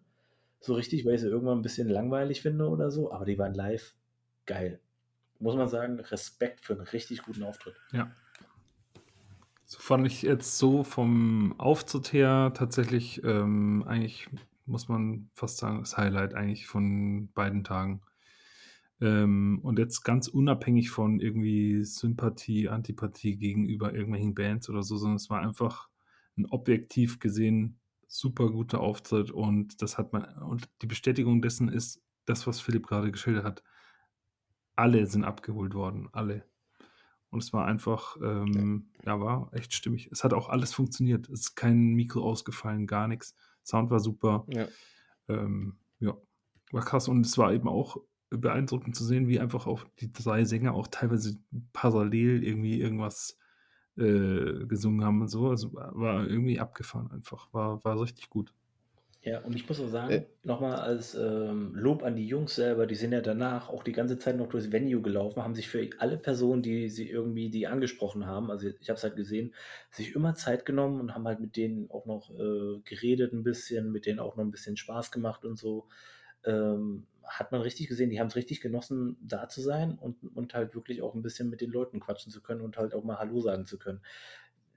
So 0.61 0.75
richtig, 0.75 1.05
weil 1.05 1.15
ich 1.15 1.21
sie 1.21 1.29
irgendwann 1.29 1.59
ein 1.59 1.63
bisschen 1.63 1.89
langweilig 1.89 2.43
finde 2.43 2.69
oder 2.69 2.91
so, 2.91 3.13
aber 3.13 3.25
die 3.25 3.39
waren 3.39 3.55
live 3.55 3.95
geil. 4.47 4.81
Muss 5.39 5.57
man 5.57 5.69
sagen, 5.69 6.01
Respekt 6.01 6.61
für 6.61 6.75
einen 6.75 6.83
richtig 6.83 7.23
guten 7.23 7.43
Auftritt. 7.43 7.77
Ja. 7.93 8.11
So 9.65 9.79
fand 9.79 10.07
ich 10.07 10.23
jetzt 10.23 10.59
so 10.59 10.83
vom 10.83 11.55
Auftritt 11.59 12.13
her 12.13 12.53
tatsächlich 12.55 13.23
ähm, 13.25 13.85
eigentlich, 13.87 14.29
muss 14.71 14.89
man 14.89 15.31
fast 15.35 15.59
sagen, 15.59 15.81
das 15.81 15.97
Highlight 15.97 16.35
eigentlich 16.35 16.67
von 16.67 17.31
beiden 17.33 17.65
Tagen. 17.65 18.03
Ähm, 19.01 19.61
und 19.63 19.79
jetzt 19.79 20.03
ganz 20.03 20.29
unabhängig 20.29 20.91
von 20.91 21.21
irgendwie 21.21 21.85
Sympathie, 21.85 22.69
Antipathie 22.69 23.37
gegenüber 23.37 23.93
irgendwelchen 23.93 24.35
Bands 24.35 24.69
oder 24.71 24.83
so, 24.83 24.97
sondern 24.97 25.17
es 25.17 25.31
war 25.31 25.41
einfach 25.41 25.89
ein 26.37 26.47
objektiv 26.47 27.19
gesehen 27.19 27.81
super 28.07 28.51
guter 28.51 28.81
Auftritt 28.81 29.31
und 29.31 29.83
das 29.83 29.97
hat 29.97 30.13
man, 30.13 30.25
und 30.43 30.69
die 30.83 30.87
Bestätigung 30.87 31.43
dessen 31.43 31.69
ist 31.69 32.03
das, 32.27 32.47
was 32.47 32.61
Philipp 32.61 32.87
gerade 32.89 33.13
geschildert 33.13 33.45
hat. 33.45 33.63
Alle 34.75 35.07
sind 35.07 35.25
abgeholt 35.25 35.75
worden, 35.75 36.09
alle. 36.13 36.45
Und 37.31 37.43
es 37.43 37.53
war 37.53 37.67
einfach, 37.67 38.17
ähm, 38.23 38.91
ja, 39.05 39.21
war 39.21 39.51
echt 39.53 39.73
stimmig. 39.75 40.09
Es 40.11 40.25
hat 40.25 40.35
auch 40.35 40.49
alles 40.49 40.75
funktioniert. 40.75 41.29
Es 41.29 41.41
ist 41.41 41.55
kein 41.55 41.95
Mikro 41.95 42.23
ausgefallen, 42.23 42.89
gar 42.89 43.07
nichts. 43.07 43.37
Sound 43.71 43.91
war 43.91 44.01
super. 44.01 44.45
Ja. 44.49 44.67
Ähm, 45.29 45.77
ja, 46.01 46.17
war 46.73 46.83
krass. 46.85 47.09
Und 47.09 47.25
es 47.27 47.39
war 47.39 47.53
eben 47.53 47.69
auch 47.69 47.97
beeindruckend 48.31 48.95
zu 48.95 49.05
sehen, 49.05 49.27
wie 49.29 49.41
einfach 49.41 49.67
auch 49.67 49.85
die 50.01 50.13
drei 50.13 50.45
Sänger 50.45 50.75
auch 50.75 50.87
teilweise 50.89 51.39
parallel 51.73 52.45
irgendwie 52.45 52.81
irgendwas 52.81 53.37
äh, 53.97 54.67
gesungen 54.67 55.05
haben 55.05 55.21
und 55.21 55.29
so. 55.29 55.49
Also 55.49 55.73
war- 55.75 56.27
irgendwie 56.27 56.61
abgefahren 56.61 57.11
einfach. 57.11 57.53
War, 57.53 57.83
war 57.85 58.01
richtig 58.01 58.31
gut. 58.31 58.53
Ja, 59.23 59.41
und 59.41 59.55
ich 59.55 59.69
muss 59.69 59.79
auch 59.81 59.89
sagen, 59.89 60.11
Äh. 60.13 60.25
nochmal 60.45 60.77
als 60.77 61.15
ähm, 61.15 61.75
Lob 61.75 62.03
an 62.03 62.17
die 62.17 62.27
Jungs 62.27 62.55
selber, 62.55 62.87
die 62.87 62.95
sind 62.95 63.13
ja 63.13 63.21
danach 63.21 63.69
auch 63.69 63.83
die 63.83 63.93
ganze 63.93 64.19
Zeit 64.19 64.37
noch 64.39 64.49
durchs 64.49 64.73
Venue 64.73 65.03
gelaufen, 65.03 65.43
haben 65.43 65.55
sich 65.55 65.69
für 65.69 65.91
alle 65.99 66.17
Personen, 66.17 66.63
die 66.63 66.89
sie 66.89 67.11
irgendwie, 67.11 67.51
die 67.51 67.67
angesprochen 67.67 68.25
haben, 68.27 68.51
also 68.51 68.69
ich 68.69 68.89
habe 68.89 68.97
es 68.97 69.03
halt 69.03 69.17
gesehen, 69.17 69.55
sich 69.91 70.15
immer 70.15 70.35
Zeit 70.37 70.65
genommen 70.65 71.01
und 71.01 71.15
haben 71.15 71.27
halt 71.27 71.39
mit 71.41 71.57
denen 71.57 71.91
auch 71.91 72.07
noch 72.07 72.31
äh, 72.31 72.81
geredet 72.87 73.35
ein 73.35 73.43
bisschen, 73.43 73.93
mit 73.93 74.07
denen 74.07 74.21
auch 74.21 74.37
noch 74.37 74.45
ein 74.45 74.51
bisschen 74.51 74.79
Spaß 74.79 75.11
gemacht 75.13 75.45
und 75.45 75.59
so. 75.59 75.87
Ähm, 76.45 77.07
hat 77.23 77.53
man 77.53 77.61
richtig 77.61 77.89
gesehen, 77.89 78.09
die 78.09 78.19
haben 78.19 78.29
es 78.29 78.37
richtig 78.37 78.63
genossen, 78.63 79.19
da 79.21 79.49
zu 79.49 79.61
sein 79.61 79.99
und, 79.99 80.17
und 80.35 80.55
halt 80.55 80.75
wirklich 80.75 81.03
auch 81.03 81.15
ein 81.15 81.23
bisschen 81.23 81.51
mit 81.51 81.61
den 81.61 81.71
Leuten 81.71 82.01
quatschen 82.01 82.33
zu 82.33 82.41
können 82.41 82.63
und 82.63 82.79
halt 82.79 82.95
auch 82.95 83.05
mal 83.05 83.19
Hallo 83.19 83.41
sagen 83.43 83.67
zu 83.67 83.79
können 83.79 84.01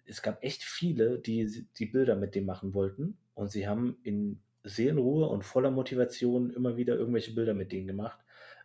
es 0.05 0.21
gab 0.21 0.43
echt 0.43 0.63
viele, 0.63 1.19
die 1.19 1.67
die 1.77 1.85
Bilder 1.85 2.15
mit 2.15 2.35
dem 2.35 2.45
machen 2.45 2.73
wollten 2.73 3.17
und 3.33 3.51
sie 3.51 3.67
haben 3.67 3.97
in 4.03 4.39
Seelenruhe 4.63 5.27
und 5.27 5.43
voller 5.43 5.71
Motivation 5.71 6.49
immer 6.51 6.77
wieder 6.77 6.95
irgendwelche 6.95 7.33
Bilder 7.33 7.53
mit 7.53 7.71
denen 7.71 7.87
gemacht. 7.87 8.19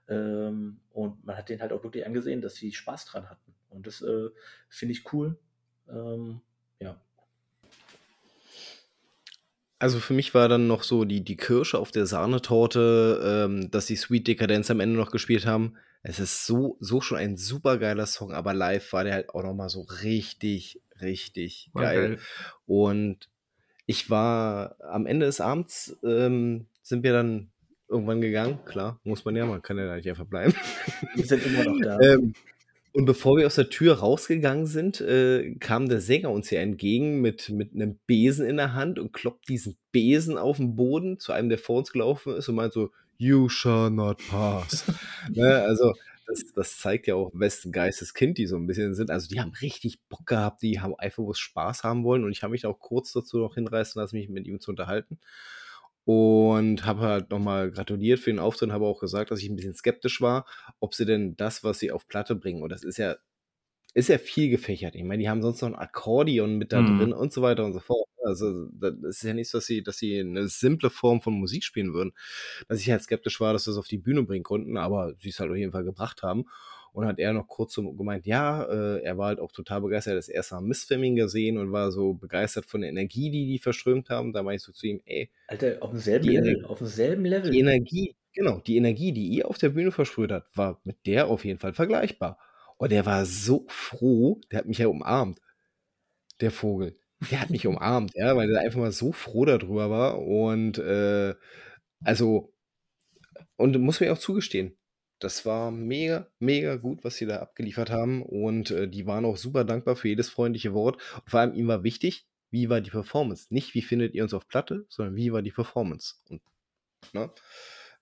Ähm, 0.08 0.80
und 0.90 1.24
man 1.24 1.36
hat 1.36 1.48
denen 1.48 1.60
halt 1.60 1.72
auch 1.72 1.82
wirklich 1.82 2.06
angesehen, 2.06 2.40
dass 2.40 2.54
sie 2.54 2.72
Spaß 2.72 3.06
dran 3.06 3.28
hatten. 3.28 3.54
Und 3.68 3.86
das 3.86 4.00
äh, 4.00 4.28
finde 4.68 4.92
ich 4.92 5.12
cool. 5.12 5.36
Ähm, 5.88 6.40
ja. 6.80 7.00
Also 9.78 10.00
für 10.00 10.14
mich 10.14 10.34
war 10.34 10.48
dann 10.48 10.66
noch 10.66 10.82
so 10.82 11.04
die, 11.04 11.22
die 11.22 11.36
Kirsche 11.36 11.78
auf 11.78 11.90
der 11.90 12.06
Sahnetorte, 12.06 13.20
ähm, 13.22 13.70
dass 13.70 13.86
die 13.86 13.96
Sweet 13.96 14.26
Decadence 14.26 14.70
am 14.70 14.80
Ende 14.80 14.96
noch 14.96 15.10
gespielt 15.10 15.46
haben. 15.46 15.76
Es 16.02 16.18
ist 16.18 16.46
so, 16.46 16.76
so 16.80 17.00
schon 17.00 17.18
ein 17.18 17.36
super 17.36 17.78
geiler 17.78 18.06
Song, 18.06 18.32
aber 18.32 18.54
live 18.54 18.92
war 18.92 19.04
der 19.04 19.14
halt 19.14 19.30
auch 19.30 19.42
nochmal 19.42 19.68
so 19.68 19.82
richtig, 19.82 20.80
richtig 21.00 21.70
War 21.72 21.82
geil. 21.84 22.08
geil. 22.08 22.18
Und 22.66 23.28
ich 23.86 24.10
war 24.10 24.76
am 24.80 25.06
Ende 25.06 25.26
des 25.26 25.40
Abends, 25.40 25.96
ähm, 26.04 26.66
sind 26.82 27.02
wir 27.02 27.12
dann 27.12 27.50
irgendwann 27.88 28.20
gegangen. 28.20 28.58
Klar, 28.64 29.00
muss 29.04 29.24
man 29.24 29.34
ja, 29.34 29.46
man 29.46 29.62
kann 29.62 29.78
ja 29.78 29.86
da 29.86 29.96
nicht 29.96 30.08
einfach 30.08 30.26
bleiben. 30.26 30.54
Wir 31.14 31.24
sind 31.24 31.44
immer 31.46 31.64
noch 31.64 31.80
da. 31.80 31.98
Ähm, 32.00 32.34
und 32.92 33.04
bevor 33.04 33.36
wir 33.36 33.46
aus 33.46 33.54
der 33.54 33.70
Tür 33.70 33.98
rausgegangen 33.98 34.66
sind, 34.66 35.00
äh, 35.00 35.54
kam 35.60 35.88
der 35.88 36.00
Sänger 36.00 36.30
uns 36.30 36.48
hier 36.48 36.60
entgegen 36.60 37.20
mit, 37.20 37.48
mit 37.50 37.72
einem 37.74 37.98
Besen 38.06 38.46
in 38.46 38.56
der 38.56 38.74
Hand 38.74 38.98
und 38.98 39.12
kloppt 39.12 39.48
diesen 39.48 39.76
Besen 39.92 40.36
auf 40.36 40.56
den 40.56 40.74
Boden 40.74 41.18
zu 41.18 41.32
einem, 41.32 41.48
der 41.48 41.58
vor 41.58 41.78
uns 41.78 41.92
gelaufen 41.92 42.34
ist 42.34 42.48
und 42.48 42.56
meint 42.56 42.72
so, 42.72 42.90
You 43.18 43.48
shall 43.48 43.90
not 43.90 44.20
pass. 44.28 44.84
ne, 45.30 45.62
also, 45.62 45.94
das, 46.28 46.52
das 46.54 46.78
zeigt 46.78 47.06
ja 47.08 47.14
auch, 47.16 47.30
wessen 47.34 47.72
Geistes 47.72 48.14
Kind 48.14 48.38
die 48.38 48.46
so 48.46 48.56
ein 48.56 48.66
bisschen 48.66 48.94
sind. 48.94 49.10
Also, 49.10 49.28
die 49.28 49.40
haben 49.40 49.52
richtig 49.62 50.00
Bock 50.08 50.26
gehabt, 50.26 50.62
die 50.62 50.80
haben 50.80 50.94
einfach 50.96 51.24
bloß 51.24 51.38
Spaß 51.38 51.84
haben 51.84 52.04
wollen 52.04 52.24
und 52.24 52.32
ich 52.32 52.42
habe 52.42 52.52
mich 52.52 52.66
auch 52.66 52.78
kurz 52.80 53.12
dazu 53.12 53.38
noch 53.38 53.54
hinreißen 53.54 54.00
lassen, 54.00 54.16
mich 54.16 54.28
mit 54.28 54.46
ihm 54.46 54.60
zu 54.60 54.70
unterhalten. 54.70 55.18
Und 56.04 56.86
habe 56.86 57.00
halt 57.02 57.30
nochmal 57.30 57.70
gratuliert 57.70 58.18
für 58.20 58.30
den 58.30 58.38
Auftritt 58.38 58.70
habe 58.72 58.86
auch 58.86 59.00
gesagt, 59.00 59.30
dass 59.30 59.40
ich 59.40 59.48
ein 59.50 59.56
bisschen 59.56 59.74
skeptisch 59.74 60.20
war, 60.22 60.46
ob 60.80 60.94
sie 60.94 61.04
denn 61.04 61.36
das, 61.36 61.64
was 61.64 61.78
sie 61.80 61.92
auf 61.92 62.08
Platte 62.08 62.34
bringen, 62.34 62.62
und 62.62 62.70
das 62.70 62.82
ist 62.84 62.96
ja, 62.98 63.16
ist 63.98 64.08
ja 64.08 64.18
viel 64.18 64.50
gefächert. 64.50 64.94
Ich 64.94 65.04
meine, 65.04 65.22
die 65.22 65.28
haben 65.28 65.42
sonst 65.42 65.60
noch 65.62 65.68
ein 65.68 65.74
Akkordeon 65.74 66.56
mit 66.58 66.72
da 66.72 66.82
Mhm. 66.82 66.98
drin 66.98 67.12
und 67.12 67.32
so 67.32 67.42
weiter 67.42 67.64
und 67.64 67.72
so 67.72 67.80
fort. 67.80 68.06
Also, 68.24 68.66
das 68.72 68.94
ist 69.02 69.22
ja 69.22 69.34
nicht 69.34 69.48
so, 69.50 69.58
dass 69.58 69.66
sie, 69.66 69.82
dass 69.82 69.98
sie 69.98 70.20
eine 70.20 70.48
simple 70.48 70.90
Form 70.90 71.20
von 71.22 71.34
Musik 71.34 71.64
spielen 71.64 71.94
würden. 71.94 72.12
Dass 72.68 72.80
ich 72.80 72.90
halt 72.90 73.02
skeptisch 73.02 73.40
war, 73.40 73.52
dass 73.52 73.64
sie 73.64 73.70
es 73.70 73.76
auf 73.78 73.88
die 73.88 73.98
Bühne 73.98 74.22
bringen 74.24 74.44
konnten, 74.44 74.76
aber 74.76 75.14
sie 75.20 75.30
es 75.30 75.40
halt 75.40 75.50
auf 75.50 75.56
jeden 75.56 75.72
Fall 75.72 75.84
gebracht 75.84 76.22
haben. 76.22 76.46
Und 76.92 77.06
hat 77.06 77.18
er 77.18 77.32
noch 77.32 77.46
kurz 77.46 77.74
so 77.74 77.92
gemeint, 77.92 78.26
ja, 78.26 78.64
äh, 78.64 79.02
er 79.02 79.18
war 79.18 79.28
halt 79.28 79.40
auch 79.40 79.52
total 79.52 79.82
begeistert, 79.82 80.12
er 80.12 80.16
hat 80.16 80.18
das 80.18 80.28
erste 80.28 80.54
Mal 80.56 80.62
Missfilming 80.62 81.16
gesehen 81.16 81.58
und 81.58 81.70
war 81.70 81.92
so 81.92 82.14
begeistert 82.14 82.66
von 82.66 82.80
der 82.80 82.90
Energie, 82.90 83.30
die 83.30 83.46
die 83.46 83.58
verströmt 83.58 84.08
haben. 84.10 84.32
Da 84.32 84.42
meinte 84.42 84.56
ich 84.56 84.62
so 84.62 84.72
zu 84.72 84.86
ihm, 84.86 85.00
ey, 85.04 85.30
Alter, 85.46 85.76
auf 85.82 85.90
demselben 85.90 86.28
Level. 86.28 86.56
Ener- 86.56 86.66
Auf 86.68 86.78
demselben 86.78 87.24
Level. 87.24 87.50
die 87.52 87.58
Energie, 87.60 88.16
genau, 88.32 88.60
die 88.60 88.76
Energie, 88.76 89.12
die 89.12 89.28
ihr 89.28 89.48
auf 89.48 89.58
der 89.58 89.68
Bühne 89.70 89.92
versprüht 89.92 90.32
habt, 90.32 90.56
war 90.56 90.80
mit 90.84 91.06
der 91.06 91.28
auf 91.28 91.44
jeden 91.44 91.58
Fall 91.58 91.72
vergleichbar. 91.74 92.38
Und 92.78 92.92
der 92.92 93.06
war 93.06 93.26
so 93.26 93.66
froh, 93.68 94.40
der 94.50 94.60
hat 94.60 94.66
mich 94.66 94.78
ja 94.78 94.86
umarmt, 94.88 95.40
der 96.40 96.50
Vogel. 96.50 96.98
der 97.30 97.40
hat 97.40 97.50
mich 97.50 97.66
umarmt, 97.66 98.12
ja, 98.14 98.36
weil 98.36 98.50
er 98.54 98.60
einfach 98.62 98.78
mal 98.80 98.92
so 98.92 99.12
froh 99.12 99.44
darüber 99.44 99.90
war 99.90 100.20
und, 100.20 100.78
äh, 100.78 101.34
also 102.04 102.52
und 103.56 103.76
muss 103.80 104.00
mir 104.00 104.12
auch 104.12 104.18
zugestehen, 104.18 104.76
das 105.18 105.44
war 105.44 105.72
mega, 105.72 106.28
mega 106.38 106.76
gut, 106.76 107.02
was 107.02 107.16
sie 107.16 107.26
da 107.26 107.40
abgeliefert 107.40 107.90
haben 107.90 108.22
und, 108.22 108.70
äh, 108.70 108.88
die 108.88 109.06
waren 109.06 109.24
auch 109.24 109.36
super 109.36 109.64
dankbar 109.64 109.96
für 109.96 110.08
jedes 110.08 110.30
freundliche 110.30 110.74
Wort 110.74 111.02
und 111.16 111.30
vor 111.30 111.40
allem 111.40 111.54
ihm 111.54 111.66
war 111.66 111.82
wichtig, 111.82 112.26
wie 112.50 112.70
war 112.70 112.80
die 112.80 112.90
Performance? 112.90 113.46
Nicht, 113.50 113.74
wie 113.74 113.82
findet 113.82 114.14
ihr 114.14 114.22
uns 114.22 114.32
auf 114.34 114.48
Platte, 114.48 114.86
sondern 114.88 115.16
wie 115.16 115.32
war 115.32 115.42
die 115.42 115.50
Performance? 115.50 116.14
Und, 116.28 116.40
ne? 117.12 117.30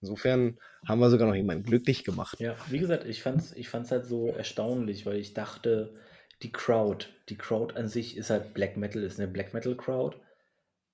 Insofern 0.02 0.58
haben 0.86 1.00
wir 1.00 1.10
sogar 1.10 1.26
noch 1.28 1.34
jemanden 1.34 1.64
glücklich 1.64 2.04
gemacht. 2.04 2.38
Ja, 2.40 2.54
wie 2.68 2.78
gesagt, 2.78 3.06
ich 3.06 3.22
fand's 3.22 3.52
ich 3.52 3.68
fand's 3.70 3.90
halt 3.90 4.04
so 4.04 4.26
erstaunlich, 4.28 5.06
weil 5.06 5.16
ich 5.16 5.32
dachte, 5.32 5.94
die 6.42 6.52
Crowd 6.52 7.06
die 7.30 7.36
Crowd 7.38 7.74
an 7.76 7.88
sich 7.88 8.16
ist 8.16 8.28
halt 8.28 8.52
Black 8.52 8.76
Metal, 8.76 9.02
ist 9.02 9.18
'ne 9.18 9.26
Black 9.26 9.54
Metal 9.54 9.74
Crowd, 9.74 10.18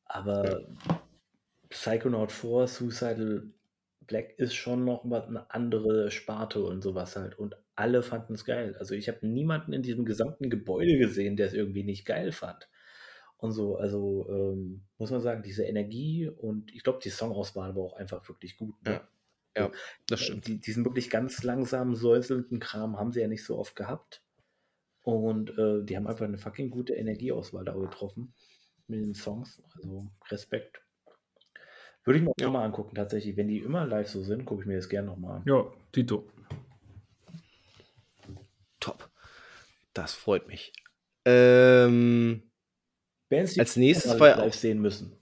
aber 0.04 0.60
Psychonaut 1.70 2.32
4, 2.32 2.68
Suicidal 2.68 3.52
Black 4.06 4.38
ist 4.38 4.54
schon 4.54 4.84
noch 4.84 5.04
mal 5.04 5.28
'ne 5.30 5.50
andere 5.50 6.10
Sparte 6.10 6.62
und 6.64 6.82
sowas 6.82 7.16
halt 7.16 7.38
und 7.38 7.56
alle 7.76 8.02
fanden 8.02 8.34
es 8.34 8.44
geil. 8.44 8.76
Also, 8.78 8.94
ich 8.94 9.08
habe 9.08 9.26
niemanden 9.26 9.72
in 9.74 9.82
diesem 9.82 10.04
gesamten 10.06 10.50
Gebäude 10.50 10.98
gesehen, 10.98 11.36
der 11.36 11.46
es 11.48 11.54
irgendwie 11.54 11.84
nicht 11.84 12.06
geil 12.06 12.32
fand 12.32 12.68
und 13.42 13.52
so. 13.52 13.76
Also, 13.76 14.26
ähm, 14.30 14.84
muss 14.98 15.10
man 15.10 15.20
sagen, 15.20 15.42
diese 15.42 15.64
Energie 15.64 16.28
und 16.28 16.72
ich 16.74 16.82
glaube, 16.84 17.00
die 17.02 17.10
Songauswahl 17.10 17.74
war 17.74 17.82
auch 17.82 17.96
einfach 17.96 18.26
wirklich 18.28 18.56
gut, 18.56 18.80
ne? 18.84 18.92
Ja. 18.92 19.08
Ja, 19.54 19.70
das 20.06 20.20
Äh, 20.20 20.24
stimmt. 20.24 20.46
die 20.46 20.60
diesen 20.60 20.84
wirklich 20.84 21.10
ganz 21.10 21.42
langsam 21.42 21.94
säuselnden 21.94 22.58
Kram 22.60 22.98
haben 22.98 23.12
sie 23.12 23.20
ja 23.20 23.28
nicht 23.28 23.44
so 23.44 23.58
oft 23.58 23.76
gehabt. 23.76 24.22
Und, 25.02 25.58
äh, 25.58 25.84
die 25.84 25.96
haben 25.96 26.06
einfach 26.06 26.28
'ne 26.28 26.38
fucking 26.38 26.70
gute 26.70 26.94
Energieauswahl 26.94 27.64
da 27.64 27.74
getroffen 27.74 28.34
mit 28.88 29.00
den 29.00 29.14
Songs. 29.14 29.60
Also, 29.76 30.06
Respekt. 30.30 30.82
Würde 32.04 32.18
ich 32.18 32.24
mir 32.24 32.30
auch 32.30 32.34
Ja. 32.38 32.46
noch 32.46 32.52
mal 32.54 32.64
angucken 32.64 32.94
tatsächlich. 32.94 33.36
Wenn 33.36 33.48
die 33.48 33.58
immer 33.58 33.86
live 33.86 34.08
so 34.08 34.22
sind, 34.22 34.44
gucke 34.44 34.62
ich 34.62 34.66
mir 34.68 34.76
das 34.76 34.88
gern 34.88 35.06
noch 35.06 35.16
mal 35.18 35.36
an. 35.38 35.42
Ja, 35.46 35.64
Dito. 35.94 36.26
Top. 38.80 39.10
Das 39.94 40.14
freut 40.14 40.48
mich. 40.48 40.72
Ähm, 41.24 42.51
Bands, 43.32 43.54
die 43.54 43.60
als 43.60 43.76
wir 43.76 43.84
nächstes 43.84 44.18
ja 44.18 44.34
live 44.34 44.54
sehen 44.54 44.80
müssen. 44.80 45.16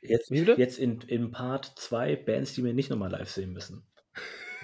Jetzt 0.00 0.30
jetzt 0.30 0.78
in 0.78 1.00
in 1.06 1.30
Part 1.30 1.72
2 1.76 2.16
Bands, 2.16 2.54
die 2.54 2.64
wir 2.64 2.74
nicht 2.74 2.90
noch 2.90 2.98
mal 2.98 3.10
live 3.10 3.30
sehen 3.30 3.52
müssen. 3.52 3.86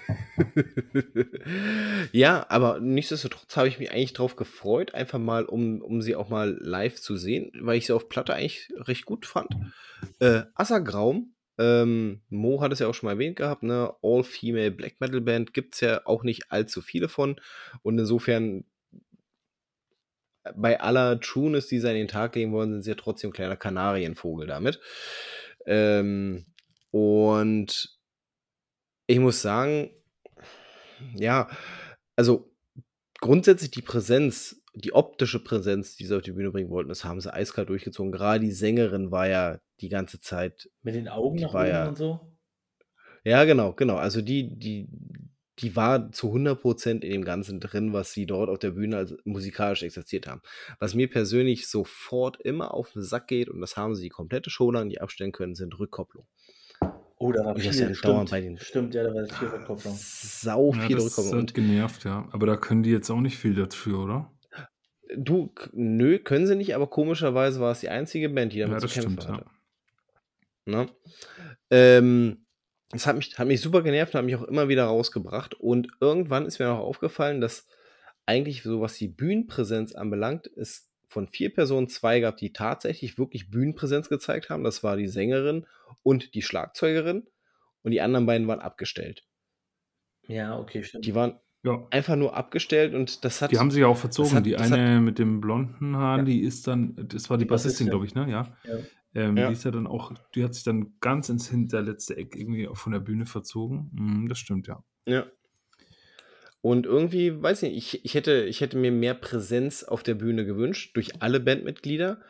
Ja, 2.11 2.45
aber 2.49 2.79
nichtsdestotrotz 2.79 3.55
habe 3.55 3.67
ich 3.67 3.79
mich 3.79 3.91
eigentlich 3.91 4.13
drauf 4.13 4.35
gefreut, 4.35 4.93
einfach 4.93 5.19
mal, 5.19 5.45
um 5.45 5.81
um 5.81 6.01
sie 6.01 6.15
auch 6.15 6.29
mal 6.29 6.57
live 6.59 6.99
zu 6.99 7.15
sehen, 7.15 7.51
weil 7.61 7.77
ich 7.77 7.85
sie 7.85 7.93
auf 7.93 8.09
Platte 8.09 8.33
eigentlich 8.33 8.69
recht 8.75 9.05
gut 9.05 9.25
fand. 9.25 9.55
Äh, 10.19 10.43
Assergraum, 10.55 11.33
ähm, 11.57 12.21
Mo 12.29 12.61
hat 12.61 12.73
es 12.73 12.79
ja 12.79 12.87
auch 12.87 12.93
schon 12.93 13.07
mal 13.07 13.13
erwähnt 13.13 13.35
gehabt, 13.35 13.63
ne? 13.63 13.93
All-Female 14.01 14.71
Black 14.71 14.99
Metal 14.99 15.21
Band 15.21 15.53
gibt's 15.53 15.81
ja 15.81 16.01
auch 16.05 16.23
nicht 16.23 16.51
allzu 16.51 16.81
viele 16.81 17.07
von 17.07 17.39
und 17.83 17.99
insofern 17.99 18.65
bei 20.55 20.79
aller 20.79 21.19
Trueness, 21.19 21.67
die 21.67 21.79
sie 21.79 21.87
an 21.87 21.95
den 21.95 22.07
Tag 22.07 22.35
legen 22.35 22.51
wollen, 22.51 22.71
sind 22.71 22.83
sie 22.83 22.91
ja 22.91 22.95
trotzdem 22.95 23.31
kleiner 23.31 23.57
Kanarienvogel 23.57 24.47
damit. 24.47 24.79
Ähm, 25.65 26.45
und 26.91 27.99
ich 29.07 29.19
muss 29.19 29.41
sagen 29.41 29.91
ja, 31.15 31.49
also, 32.15 32.51
grundsätzlich 33.19 33.71
die 33.71 33.81
Präsenz, 33.81 34.61
die 34.73 34.93
optische 34.93 35.43
Präsenz, 35.43 35.95
die 35.95 36.05
sie 36.05 36.15
auf 36.15 36.21
die 36.21 36.31
Bühne 36.31 36.51
bringen 36.51 36.69
wollten, 36.69 36.89
das 36.89 37.03
haben 37.03 37.21
sie 37.21 37.33
eiskalt 37.33 37.69
durchgezogen. 37.69 38.11
Grade 38.11 38.41
die 38.41 38.51
Sängerin 38.51 39.11
war 39.11 39.27
ja 39.27 39.59
die 39.81 39.89
ganze 39.89 40.19
Zeit 40.19 40.69
Mit 40.81 40.95
den 40.95 41.07
Augen 41.07 41.39
nach 41.39 41.53
oben 41.53 41.67
ja 41.67 41.87
und 41.87 41.97
so? 41.97 42.19
Ja, 43.23 43.43
genau, 43.45 43.73
genau. 43.73 43.97
Also, 43.97 44.21
die 44.21 44.57
die 44.57 44.87
die 45.59 45.75
war 45.75 46.11
zu 46.11 46.31
100% 46.31 47.03
in 47.03 47.11
dem 47.11 47.25
Ganzen 47.25 47.59
drin, 47.59 47.93
was 47.93 48.13
sie 48.13 48.25
dort 48.25 48.49
auf 48.49 48.59
der 48.59 48.71
Bühne 48.71 48.97
als 48.97 49.15
musikalisch 49.25 49.83
exerziert 49.83 50.27
haben. 50.27 50.41
Was 50.79 50.93
mir 50.95 51.09
persönlich 51.09 51.67
sofort 51.69 52.41
immer 52.41 52.73
auf 52.73 52.95
'n 52.95 53.03
Sack 53.03 53.27
geht, 53.27 53.49
und 53.49 53.61
das 53.61 53.77
haben 53.77 53.95
sie 53.95 54.03
die 54.03 54.09
komplette 54.09 54.49
Show 54.49 54.71
lang 54.71 54.87
nicht 54.87 55.01
abstellen 55.01 55.31
können, 55.33 55.55
sind 55.55 55.77
Rückkopplung. 55.79 56.27
Oh, 57.19 57.31
da 57.31 57.45
war 57.45 57.55
Und 57.55 57.65
das 57.65 57.79
viel, 57.79 57.93
ja 57.93 57.93
stimmt. 57.95 58.29
bei 58.29 58.41
den 58.41 58.59
Stimmt, 58.59 58.93
ja, 58.95 59.03
da 59.03 59.13
war 59.13 59.27
viel 59.27 59.47
Rückkopplung. 59.47 60.05
sau 60.33 60.71
Ja, 60.73 60.87
viele 60.87 61.03
das 61.03 61.03
Rückkopplung 61.03 61.37
und 61.37 61.53
genervt, 61.53 62.05
ja. 62.05 62.27
Aber 62.31 62.47
da 62.47 62.57
können 62.57 62.83
die 62.83 62.91
jetzt 62.91 63.09
auch 63.11 63.21
nicht 63.21 63.37
viel 63.37 63.53
dafür, 63.55 63.99
oder? 63.99 64.31
Du, 65.17 65.53
nö, 65.73 66.19
können 66.19 66.47
sie 66.47 66.55
nicht, 66.55 66.75
aber 66.75 66.87
komischerweise 66.87 67.59
war 67.59 67.71
es 67.71 67.79
die 67.81 67.89
einzige 67.89 68.29
Band, 68.29 68.53
die 68.53 68.59
Ja, 68.63 68.79
damit 68.79 68.79
zu 68.81 68.89
das 68.89 68.91
kämpfen 68.91 69.23
stimmt, 69.23 69.27
hatte. 69.27 69.45
ja. 69.45 69.51
Ne? 70.67 70.87
Ähm, 71.71 72.45
das 72.91 73.07
hat 73.07 73.15
mich 73.15 73.37
hat 73.37 73.47
mich 73.47 73.61
super 73.61 73.81
genervt 73.81 74.13
und 74.13 74.19
hat 74.19 74.25
mich 74.25 74.35
auch 74.35 74.43
immer 74.43 74.67
wieder 74.69 74.85
rausgebracht. 74.85 75.53
Und 75.55 75.87
irgendwann 75.99 76.45
ist 76.45 76.59
mir 76.59 76.69
auch 76.71 76.79
aufgefallen, 76.79 77.41
dass 77.41 77.67
eigentlich 78.25 78.63
so, 78.63 78.81
was 78.81 78.95
die 78.95 79.07
Bühnenpräsenz 79.07 79.93
anbelangt, 79.95 80.49
es 80.55 80.89
von 81.07 81.27
4 81.27 81.53
Personen 81.53 81.89
2 81.89 82.21
gab, 82.21 82.37
die 82.37 82.53
tatsächlich 82.53 83.17
wirklich 83.17 83.49
Bühnenpräsenz 83.51 84.07
gezeigt 84.09 84.49
haben. 84.49 84.63
Das 84.63 84.83
war 84.83 84.95
die 84.97 85.07
Sängerin 85.07 85.65
und 86.03 86.33
die 86.35 86.41
Schlagzeugerin 86.41 87.27
und 87.83 87.91
die 87.91 88.01
anderen 88.01 88.25
beiden 88.25 88.47
waren 88.47 88.59
abgestellt. 88.61 89.25
Ja, 90.27 90.57
okay, 90.57 90.83
stimmt. 90.83 91.05
Die 91.05 91.15
waren 91.15 91.39
Ja. 91.63 91.85
einfach 91.91 92.15
nur 92.15 92.35
abgestellt 92.35 92.93
und 92.93 93.23
das 93.25 93.39
Die 93.39 93.43
hat 93.45 93.57
haben 93.57 93.71
sich 93.71 93.83
auch 93.83 93.97
verzogen. 93.97 94.33
hat 94.33 94.45
Die 94.45 94.51
das 94.51 94.71
hat 94.71 94.79
eine 94.79 95.01
mit 95.01 95.19
den 95.19 95.41
blonden 95.41 95.97
Haaren, 95.97 96.19
Ja. 96.21 96.25
die 96.25 96.41
ist 96.41 96.67
dann 96.67 96.95
das 96.95 97.29
war 97.29 97.37
die 97.37 97.43
Die 97.45 97.49
Bassistin, 97.49 97.87
Bassistin. 97.87 97.89
glaube 97.89 98.05
ich, 98.05 98.15
ne? 98.15 98.29
Ja. 98.31 98.57
Ja. 98.63 98.79
Ähm, 99.13 99.45
die 99.45 99.51
Ja. 99.51 99.53
ist 99.53 99.65
ja 99.65 99.71
dann 99.71 99.87
auch 99.87 100.13
die 100.35 100.43
hat 100.43 100.53
sich 100.53 100.63
dann 100.63 100.93
ganz 101.01 101.29
ins 101.29 101.49
hinterletzte 101.49 102.15
Eck 102.17 102.35
irgendwie 102.35 102.69
von 102.73 102.93
der 102.93 102.99
Bühne 103.01 103.25
verzogen. 103.25 103.89
Mhm, 103.93 104.29
das 104.29 104.39
stimmt, 104.39 104.67
ja. 104.67 104.83
Ja. 105.07 105.31
Und 106.65 106.85
irgendwie, 106.85 107.41
weiß 107.41 107.63
nicht, 107.63 107.75
ich 107.75 108.05
ich 108.05 108.13
hätte 108.13 108.43
ich 108.43 108.61
hätte 108.61 108.77
mir 108.77 108.91
mehr 108.91 109.15
Präsenz 109.15 109.83
auf 109.83 110.03
der 110.03 110.13
Bühne 110.13 110.45
gewünscht 110.45 110.95
durch 110.95 111.19
alle 111.21 111.39
Bandmitglieder. 111.39 112.21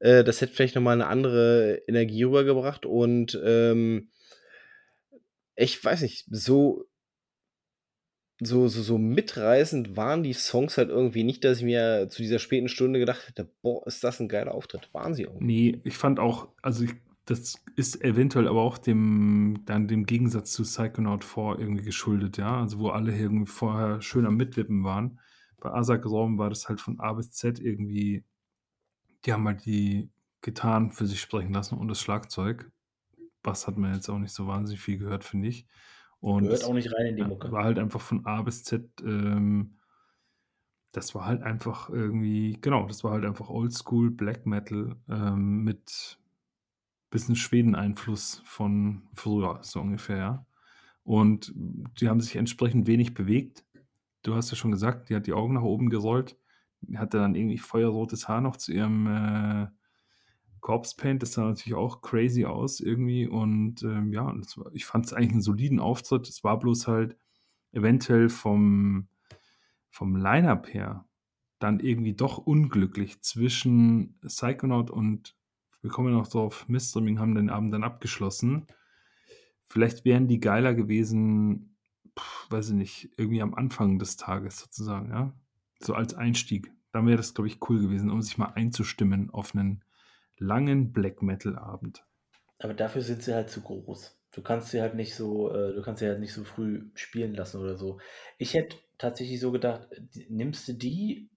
Äh, 0.00 0.22
das 0.22 0.40
hätte 0.42 0.52
vielleicht 0.52 0.74
noch 0.74 0.82
mal 0.82 0.96
'ne 0.96 1.06
andere 1.06 1.80
Energie 1.88 2.24
rübergebracht 2.24 2.84
und, 2.84 3.40
ähm 3.42 4.10
ich 5.58 5.82
weiß 5.82 6.02
nicht, 6.02 6.26
so 6.30 6.84
so 8.42 8.68
so 8.68 8.82
so 8.82 8.98
mitreißend 8.98 9.96
waren 9.96 10.22
die 10.22 10.32
Songs 10.32 10.78
halt 10.78 10.88
irgendwie 10.90 11.24
nicht, 11.24 11.44
dass 11.44 11.58
ich 11.58 11.64
mir 11.64 12.08
zu 12.10 12.22
dieser 12.22 12.38
späten 12.38 12.68
Stunde 12.68 12.98
gedacht 12.98 13.28
hätte: 13.28 13.50
„Boah, 13.62 13.86
ist 13.86 14.02
das 14.04 14.20
'n 14.20 14.28
geiler 14.28 14.54
Auftritt.“ 14.54 14.88
Waren 14.94 15.14
sie 15.14 15.28
auch 15.28 15.40
nicht. 15.40 15.62
Ne, 15.62 15.80
ich 15.84 15.96
fand 15.96 16.20
auch 16.20 16.48
also, 16.62 16.84
ich 16.84 16.94
das 17.24 17.54
ist 17.76 18.02
eventuell 18.04 18.48
aber 18.48 18.60
auch 18.60 18.76
dem 18.76 19.62
dann 19.64 19.86
dem 19.88 20.04
Gegensatz 20.04 20.52
zu 20.52 20.64
Psychonaut 20.64 21.24
4 21.24 21.58
irgendwie 21.58 21.84
geschuldet, 21.84 22.36
ja, 22.38 22.60
also, 22.60 22.78
wo 22.80 22.88
alle 22.90 23.16
irgendwie 23.16 23.46
vorher 23.46 24.02
schön 24.02 24.26
am 24.26 24.36
Mitwippen 24.36 24.84
waren. 24.84 25.20
Bei 25.60 25.70
Assergraum 25.72 26.38
war 26.38 26.50
das 26.50 26.68
halt 26.68 26.80
von 26.80 26.98
A 27.00 27.12
bis 27.14 27.30
Z 27.32 27.58
irgendwie 27.60 28.24
die 29.24 29.32
haben 29.32 29.46
halt 29.46 29.64
die 29.66 30.10
Gitarren 30.42 30.90
für 30.90 31.06
sich 31.06 31.20
sprechen 31.20 31.52
lassen 31.52 31.76
und 31.78 31.88
das 31.88 32.00
Schlagzeug. 32.00 32.70
Bass 33.42 33.66
hat 33.66 33.78
man 33.78 33.94
jetzt 33.94 34.08
auch 34.10 34.18
nicht 34.18 34.32
so 34.34 34.46
wahnsinnig 34.46 34.80
viel 34.82 34.98
gehört, 34.98 35.24
finde 35.24 35.48
ich. 35.48 35.66
Und 36.20 36.44
Gehört 36.44 36.64
auch 36.64 36.74
nicht 36.74 36.92
rein 36.92 37.06
in 37.06 37.16
die 37.16 37.24
Mucke. 37.24 37.50
war 37.50 37.64
halt 37.64 37.78
einfach 37.78 38.00
von 38.00 38.26
A 38.26 38.42
bis 38.42 38.62
Z, 38.62 38.88
ähm 39.02 39.76
das 40.92 41.14
war 41.14 41.26
halt 41.26 41.42
einfach 41.42 41.88
irgendwie 41.88 42.58
genau, 42.60 42.86
das 42.86 43.04
war 43.04 43.12
halt 43.12 43.24
einfach 43.24 43.48
Oldschool 43.48 44.10
Black 44.10 44.46
Metal, 44.46 44.96
ähm, 45.08 45.62
mit 45.62 46.18
bisschen 47.10 47.36
Schweden-Einfluss 47.36 48.40
von 48.44 49.02
früher, 49.14 49.58
so 49.62 49.80
ungefähr, 49.80 50.16
ja. 50.16 50.46
Und 51.02 51.52
die 51.56 52.08
haben 52.08 52.20
sich 52.20 52.36
entsprechend 52.36 52.86
wenig 52.86 53.14
bewegt. 53.14 53.64
Du 54.22 54.34
hast 54.34 54.50
ja 54.50 54.56
schon 54.56 54.70
gesagt, 54.70 55.08
die 55.08 55.16
hat 55.16 55.26
die 55.26 55.32
Augen 55.32 55.54
nach 55.54 55.62
oben 55.62 55.90
gerollt. 55.90 56.36
Hatte 56.94 57.18
dann 57.18 57.34
irgendwie 57.34 57.58
feuerrotes 57.58 58.28
Haar 58.28 58.40
noch 58.40 58.56
zu 58.56 58.72
ihrem, 58.72 59.06
äh, 59.06 59.68
Corpse 60.60 60.94
Paint. 60.96 61.22
Das 61.22 61.32
sah 61.34 61.44
natürlich 61.44 61.74
auch 61.76 62.02
crazy 62.02 62.44
aus 62.46 62.80
irgendwie 62.80 63.26
und, 63.28 63.82
ähm, 63.82 64.12
ja, 64.12 64.26
war 64.56 64.72
ich 64.74 64.86
fand's 64.86 65.12
eigentlich 65.12 65.32
'n 65.34 65.42
soliden 65.42 65.80
Auftritt. 65.80 66.28
Es 66.28 66.44
war 66.44 66.58
bloß 66.58 66.88
halt 66.88 67.16
eventuell 67.72 68.28
vom 68.30 69.08
vom 69.90 70.16
Line-up 70.16 70.72
her 70.74 71.06
dann 71.60 71.80
irgendwie 71.80 72.14
doch 72.14 72.38
unglücklich 72.38 73.22
zwischen 73.22 74.18
Psychonaut 74.22 74.90
und 74.90 75.36
wir 75.82 75.90
kommen 75.90 76.10
ja 76.12 76.18
noch 76.18 76.28
drauf, 76.28 76.68
Mistreaming 76.68 77.20
haben 77.20 77.34
den 77.36 77.50
Abend 77.50 77.72
dann 77.74 77.84
abgeschlossen. 77.84 78.66
Vielleicht 79.66 80.04
wären 80.04 80.26
die 80.28 80.40
geiler 80.40 80.74
gewesen, 80.74 81.76
weiß 82.50 82.70
ich 82.70 82.74
nicht, 82.76 83.10
irgendwie 83.16 83.42
am 83.42 83.54
Anfang 83.54 83.98
des 84.00 84.16
Tages 84.16 84.58
sozusagen, 84.58 85.10
ja, 85.10 85.32
so 85.80 85.94
als 85.94 86.14
Einstieg. 86.14 86.72
Dann 86.92 87.06
wäre 87.06 87.16
das, 87.18 87.34
glaube 87.34 87.46
ich, 87.48 87.58
cool 87.68 87.80
gewesen, 87.80 88.10
um 88.10 88.20
sich 88.22 88.36
mal 88.38 88.46
einzustimmen 88.56 89.30
auf 89.30 89.54
'nen 89.54 89.84
langen 90.40 90.92
Black-Metal-Abend. 90.92 92.04
Aber 92.58 92.74
dafür 92.74 93.02
sind 93.02 93.22
sie 93.22 93.34
halt 93.34 93.50
zu 93.50 93.60
groß. 93.60 94.16
Du 94.32 94.42
kannst 94.42 94.70
sie 94.70 94.80
halt 94.80 94.94
nicht 94.94 95.14
so 95.14 95.54
äh, 95.54 95.74
du 95.74 95.82
kannst 95.82 96.00
sie 96.00 96.06
halt 96.06 96.20
nicht 96.20 96.32
so 96.32 96.44
früh 96.44 96.90
spielen 96.94 97.34
lassen 97.34 97.60
oder 97.60 97.76
so. 97.76 97.98
Ich 98.38 98.54
hätte 98.54 98.76
tatsächlich 98.98 99.40
so 99.40 99.52
gedacht, 99.52 99.88
nimmst 100.28 100.68
du 100.68 100.72
die 100.72 101.30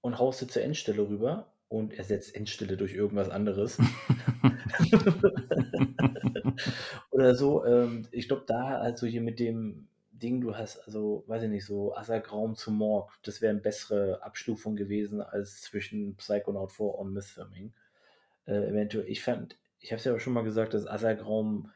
und 0.00 0.18
haust 0.18 0.40
sie 0.40 0.46
zur 0.46 0.62
Endstelle 0.62 1.08
rüber 1.08 1.52
und 1.68 1.94
ersetzt 1.94 2.34
Endstille 2.34 2.76
durch 2.76 2.94
irgendwas 2.94 3.30
anderes. 3.30 3.78
Oder 7.10 7.34
so, 7.34 7.64
ähm, 7.64 8.06
ich 8.10 8.28
glaube, 8.28 8.44
da 8.46 8.78
also 8.78 9.06
hier 9.06 9.22
mit 9.22 9.40
dem 9.40 9.88
Ding, 10.12 10.40
du 10.40 10.54
hast 10.56 10.86
also, 10.86 11.24
weiß 11.26 11.44
ich 11.44 11.48
nicht, 11.48 11.64
so 11.64 11.96
Asagraum 11.96 12.54
zu 12.56 12.70
Morg, 12.70 13.10
das 13.22 13.40
wäre 13.40 13.50
eine 13.50 13.60
bessere 13.60 14.22
Abstufung 14.22 14.76
gewesen 14.76 15.20
als 15.20 15.62
zwischen 15.62 16.16
Psychonaut 16.16 16.72
4 16.72 16.86
und 16.86 17.12
Mythfirming. 17.12 17.72
Äh, 18.46 18.68
eventuell, 18.68 19.08
ich 19.08 19.22
fand, 19.22 19.58
ich 19.80 19.92
habe 19.92 19.98
es 19.98 20.04
ja 20.04 20.14
auch 20.14 20.20
schon 20.20 20.32
mal 20.32 20.44
gesagt, 20.44 20.74
dass 20.74 20.86
Asagraum 20.86 21.70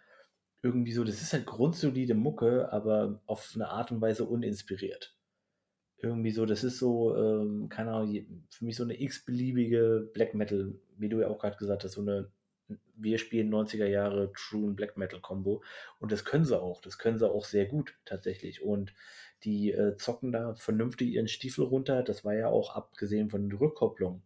irgendwie 0.62 0.92
so, 0.92 1.04
das 1.04 1.22
ist 1.22 1.32
halt 1.32 1.46
grundsolide 1.46 2.14
Mucke, 2.14 2.72
aber 2.72 3.20
auf 3.26 3.52
eine 3.54 3.68
Art 3.68 3.92
und 3.92 4.00
Weise 4.00 4.24
uninspiriert. 4.24 5.16
Irgendwie 5.98 6.30
so, 6.30 6.44
das 6.46 6.64
ist 6.64 6.78
so, 6.78 7.16
ähm, 7.16 7.68
keine 7.68 7.92
Ahnung, 7.92 8.46
für 8.50 8.64
mich 8.64 8.76
so 8.76 8.84
eine 8.84 9.00
x-beliebige 9.00 10.10
Black 10.12 10.34
Metal, 10.34 10.74
wie 10.98 11.08
du 11.08 11.20
ja 11.20 11.28
auch 11.28 11.38
gerade 11.38 11.56
gesagt 11.56 11.84
hast, 11.84 11.92
so 11.92 12.02
eine 12.02 12.30
wir 12.96 13.18
spielen 13.18 13.52
90er 13.52 13.86
Jahre 13.86 14.32
True 14.32 14.72
Black 14.72 14.96
Metal 14.96 15.20
Combo 15.20 15.62
und 15.98 16.12
das 16.12 16.24
können 16.24 16.44
sie 16.44 16.60
auch. 16.60 16.80
Das 16.80 16.98
können 16.98 17.18
sie 17.18 17.28
auch 17.28 17.44
sehr 17.44 17.66
gut 17.66 17.96
tatsächlich. 18.04 18.62
Und 18.62 18.94
die 19.44 19.72
äh, 19.72 19.96
zocken 19.96 20.32
da 20.32 20.54
vernünftig 20.54 21.10
ihren 21.10 21.28
Stiefel 21.28 21.64
runter. 21.64 22.02
Das 22.02 22.24
war 22.24 22.34
ja 22.34 22.48
auch 22.48 22.74
abgesehen 22.74 23.30
von 23.30 23.48
den 23.48 23.56
Rückkopplungen 23.56 24.22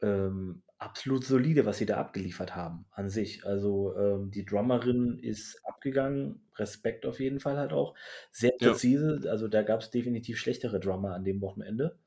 ähm, 0.00 0.62
absolut 0.78 1.24
solide, 1.24 1.66
was 1.66 1.78
sie 1.78 1.86
da 1.86 1.96
abgeliefert 1.96 2.54
haben 2.56 2.86
an 2.92 3.10
sich. 3.10 3.44
Also 3.44 3.96
ähm, 3.96 4.30
die 4.30 4.44
Drummerin 4.44 5.18
ist 5.18 5.60
abgegangen, 5.64 6.46
Respekt 6.56 7.06
auf 7.06 7.20
jeden 7.20 7.40
Fall 7.40 7.56
halt 7.56 7.72
auch. 7.72 7.94
Sehr 8.30 8.52
Ja. 8.60 8.78
präzise, 8.78 9.20
also 9.30 9.48
da 9.48 9.62
gab 9.62 9.80
es 9.80 9.90
definitiv 9.90 10.38
schlechtere 10.38 10.80
Drummer 10.80 11.14
an 11.14 11.24
dem 11.24 11.40
Wochenende. 11.40 11.98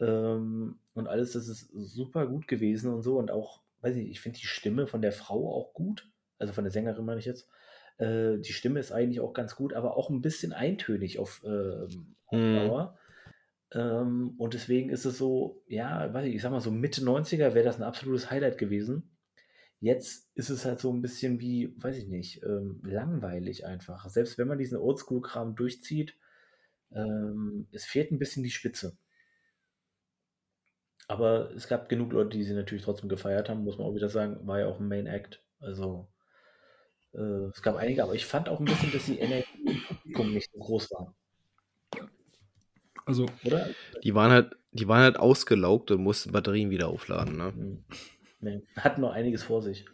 Ähm, 0.00 0.80
und 0.94 1.08
alles, 1.08 1.32
das 1.32 1.48
ist 1.48 1.70
super 1.72 2.26
gut 2.26 2.48
gewesen 2.48 2.92
und 2.92 3.02
so. 3.02 3.18
Und 3.18 3.30
auch, 3.30 3.62
weiß 3.80 3.96
ich, 3.96 4.10
ich 4.10 4.20
finde 4.20 4.38
die 4.38 4.46
Stimme 4.46 4.86
von 4.86 5.02
der 5.02 5.12
Frau 5.12 5.52
auch 5.54 5.72
gut. 5.74 6.10
Also 6.38 6.52
von 6.52 6.64
der 6.64 6.70
Sängerin 6.72 7.04
meine 7.04 7.20
ich 7.20 7.26
jetzt. 7.26 7.48
Äh, 7.98 8.38
die 8.38 8.52
Stimme 8.52 8.80
ist 8.80 8.92
eigentlich 8.92 9.20
auch 9.20 9.32
ganz 9.32 9.56
gut, 9.56 9.72
aber 9.74 9.96
auch 9.96 10.10
ein 10.10 10.20
bisschen 10.22 10.52
eintönig 10.52 11.18
auf, 11.18 11.42
ähm, 11.46 12.16
auf 12.26 12.36
Hm. 12.36 12.50
Dauer. 12.52 12.98
Ähm, 13.72 14.34
und 14.38 14.54
deswegen 14.54 14.90
ist 14.90 15.04
es 15.04 15.18
so, 15.18 15.62
ja, 15.66 16.12
weiß 16.12 16.26
ich, 16.26 16.34
ich 16.36 16.42
sag 16.42 16.50
mal 16.52 16.60
so 16.60 16.70
Mitte 16.70 17.02
90er 17.02 17.54
wäre 17.54 17.64
das 17.64 17.76
ein 17.76 17.82
absolutes 17.82 18.30
Highlight 18.30 18.58
gewesen. 18.58 19.16
Jetzt 19.80 20.30
ist 20.34 20.50
es 20.50 20.64
halt 20.64 20.80
so 20.80 20.92
ein 20.92 21.02
bisschen 21.02 21.40
wie, 21.40 21.74
weiß 21.82 21.96
ich 21.98 22.08
nicht, 22.08 22.42
ähm, 22.44 22.80
langweilig 22.84 23.66
einfach. 23.66 24.08
Selbst 24.08 24.38
wenn 24.38 24.48
man 24.48 24.58
diesen 24.58 24.78
Oldschool-Kram 24.78 25.54
durchzieht, 25.56 26.16
ähm, 26.92 27.68
es 27.72 27.84
fehlt 27.84 28.10
ein 28.12 28.18
bisschen 28.18 28.42
die 28.44 28.50
Spitze. 28.50 28.96
Aber 31.08 31.50
es 31.54 31.68
gab 31.68 31.88
genug 31.88 32.12
Leute, 32.12 32.36
die 32.36 32.44
sie 32.44 32.54
natürlich 32.54 32.84
trotzdem 32.84 33.08
gefeiert 33.08 33.48
haben, 33.48 33.64
muss 33.64 33.78
man 33.78 33.86
auch 33.86 33.94
wieder 33.94 34.08
sagen, 34.08 34.46
war 34.46 34.60
ja 34.60 34.66
auch 34.66 34.80
ein 34.80 34.88
Main 34.88 35.06
Act. 35.06 35.42
Also 35.60 36.08
äh, 37.14 37.48
es 37.52 37.62
gab 37.62 37.76
einige, 37.76 38.02
aber 38.02 38.14
ich 38.14 38.26
fand 38.26 38.48
auch 38.48 38.58
ein 38.60 38.64
bisschen, 38.66 38.92
dass 38.92 39.06
die 39.06 39.18
Energie 39.18 39.46
im 39.64 39.82
Publikum 39.86 40.32
nicht 40.32 40.50
so 40.52 40.58
groß 40.58 40.90
war, 40.92 41.14
Also, 43.06 43.26
oder? 43.44 43.70
Die 44.02 44.14
waren 44.14 44.32
halt, 44.32 44.56
die 44.72 44.88
waren 44.88 45.02
halt 45.02 45.16
ausgelaugt 45.16 45.90
und 45.90 46.02
mussten 46.02 46.32
Batterien 46.32 46.70
wieder 46.70 46.88
aufladen, 46.88 47.36
ne? 47.36 47.52
Hm. 47.54 47.84
Nee, 48.40 48.62
hatten 48.76 49.00
noch 49.00 49.12
einiges 49.12 49.44
vor 49.44 49.62
sich. 49.62 49.86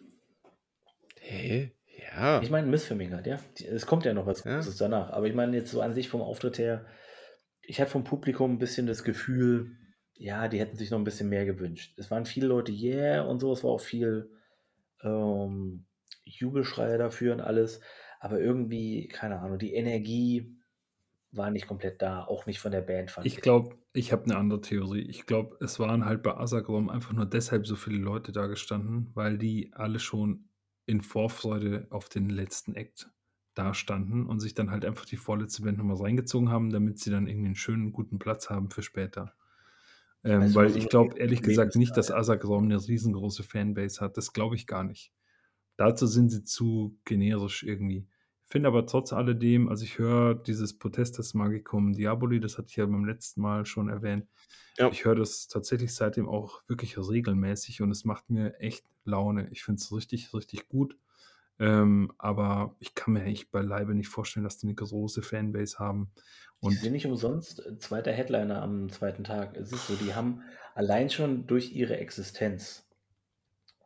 Hä? 1.20 1.72
Ja. 2.14 2.42
Ich 2.42 2.50
meine, 2.50 2.66
Missfilming 2.66 3.12
halt, 3.12 3.26
ja. 3.26 3.38
Es 3.70 3.86
kommt 3.86 4.04
ja 4.04 4.14
noch 4.14 4.26
was 4.26 4.44
Ja. 4.44 4.56
Großes 4.56 4.76
danach. 4.76 5.10
Aber 5.10 5.26
ich 5.26 5.34
meine 5.34 5.56
jetzt 5.56 5.70
so 5.70 5.80
an 5.80 5.94
sich 5.94 6.08
vom 6.08 6.22
Auftritt 6.22 6.58
her, 6.58 6.86
ich 7.62 7.80
hatte 7.80 7.90
vom 7.90 8.02
Publikum 8.02 8.54
ein 8.54 8.58
bisschen 8.58 8.86
das 8.86 9.04
Gefühl, 9.04 9.76
ja, 10.14 10.48
die 10.48 10.58
hätten 10.58 10.76
sich 10.76 10.90
noch 10.90 10.98
ein 10.98 11.04
bisschen 11.04 11.28
mehr 11.28 11.44
gewünscht. 11.44 11.94
Es 11.98 12.10
waren 12.10 12.26
viele 12.26 12.46
Leute, 12.46 12.72
yeah, 12.72 13.22
und 13.22 13.40
so, 13.40 13.52
es 13.52 13.62
war 13.62 13.70
auch 13.70 13.80
viel 13.80 14.30
ähm, 15.02 15.86
Jubelschreie 16.24 16.98
dafür 16.98 17.34
und 17.34 17.40
alles. 17.40 17.80
Aber 18.20 18.40
irgendwie, 18.40 19.08
keine 19.08 19.40
Ahnung, 19.40 19.58
die 19.58 19.74
Energie 19.74 20.56
war 21.32 21.50
nicht 21.50 21.66
komplett 21.66 22.02
da, 22.02 22.24
auch 22.24 22.46
nicht 22.46 22.60
von 22.60 22.72
der 22.72 22.82
Band, 22.82 23.10
fand 23.10 23.26
ich 23.26 23.40
glaube, 23.40 23.78
ich 23.92 24.12
habe 24.12 24.24
eine 24.24 24.36
andere 24.36 24.60
Theorie. 24.60 25.02
Ich 25.02 25.26
glaube, 25.26 25.56
es 25.60 25.78
waren 25.78 26.04
halt 26.04 26.22
bei 26.22 26.36
Asagrom 26.36 26.88
einfach 26.88 27.12
nur 27.12 27.26
deshalb 27.26 27.66
so 27.66 27.76
viele 27.76 27.98
Leute 27.98 28.32
da 28.32 28.46
gestanden, 28.46 29.10
weil 29.14 29.38
die 29.38 29.72
alle 29.74 29.98
schon 29.98 30.48
in 30.86 31.00
Vorfreude 31.02 31.86
auf 31.90 32.08
den 32.08 32.28
letzten 32.28 32.74
Act 32.74 33.10
da 33.54 33.74
standen 33.74 34.26
und 34.26 34.40
sich 34.40 34.54
dann 34.54 34.70
halt 34.70 34.84
einfach 34.84 35.04
die 35.04 35.16
vorletzte 35.16 35.62
Band 35.62 35.78
nochmal 35.78 35.98
reingezogen 35.98 36.48
haben, 36.50 36.70
damit 36.70 36.98
sie 36.98 37.10
dann 37.10 37.26
irgendwie 37.26 37.46
einen 37.46 37.54
schönen, 37.54 37.92
guten 37.92 38.18
Platz 38.18 38.50
haben 38.50 38.70
für 38.70 38.82
später. 38.82 39.34
Ähm, 40.24 40.42
Also 40.42 40.54
weil 40.54 40.76
ich 40.76 40.88
glaube 40.88 41.18
ehrlich 41.18 41.42
gesagt 41.42 41.76
nicht, 41.76 41.96
dass. 41.96 42.10
Asagrom 42.10 42.64
eine 42.64 42.76
riesengroße 42.76 43.42
Fanbase 43.42 44.00
hat. 44.00 44.16
Das 44.16 44.32
glaube 44.32 44.56
ich 44.56 44.66
gar 44.66 44.84
nicht. 44.84 45.12
Dazu 45.76 46.06
sind 46.06 46.30
sie 46.30 46.44
zu 46.44 46.98
generisch 47.04 47.62
irgendwie. 47.62 48.08
Ich 48.52 48.54
finde 48.54 48.68
aber 48.68 48.84
trotz 48.84 49.14
alledem, 49.14 49.70
also 49.70 49.82
ich 49.82 49.98
höre 49.98 50.34
dieses 50.34 50.78
Protestes 50.78 51.32
Magicum 51.32 51.94
Diaboli, 51.94 52.38
das 52.38 52.58
hatte 52.58 52.68
ich 52.68 52.76
ja 52.76 52.84
beim 52.84 53.06
letzten 53.06 53.40
Mal 53.40 53.64
schon 53.64 53.88
erwähnt. 53.88 54.28
Ja. 54.76 54.90
Ich 54.90 55.06
höre 55.06 55.14
das 55.14 55.48
tatsächlich 55.48 55.94
seitdem 55.94 56.28
auch 56.28 56.60
wirklich 56.68 56.98
regelmäßig 56.98 57.80
und 57.80 57.90
es 57.90 58.04
macht 58.04 58.28
mir 58.28 58.60
echt 58.60 58.84
Laune. 59.04 59.48
Ich 59.52 59.64
finde 59.64 59.80
es 59.80 59.90
richtig, 59.90 60.34
richtig 60.34 60.68
gut. 60.68 60.98
Ähm, 61.58 62.12
aber 62.18 62.76
ich 62.78 62.94
kann 62.94 63.14
mir 63.14 63.24
echt 63.24 63.50
beileibe 63.52 63.94
nicht 63.94 64.10
vorstellen, 64.10 64.44
dass 64.44 64.58
die 64.58 64.66
eine 64.66 64.74
große 64.74 65.22
Fanbase 65.22 65.78
haben. 65.78 66.10
Die 66.60 66.66
Und 66.66 66.74
sind 66.76 66.92
nicht 66.92 67.06
umsonst 67.06 67.64
äh, 67.64 67.78
zweiter 67.78 68.12
Headliner 68.12 68.60
am 68.60 68.90
zweiten 68.90 69.24
Tag. 69.24 69.56
Es 69.56 69.72
ist 69.72 69.86
so, 69.86 69.96
die 69.96 70.14
haben 70.14 70.42
allein 70.74 71.08
schon 71.08 71.46
durch 71.46 71.72
ihre 71.72 71.96
Existenz 71.96 72.86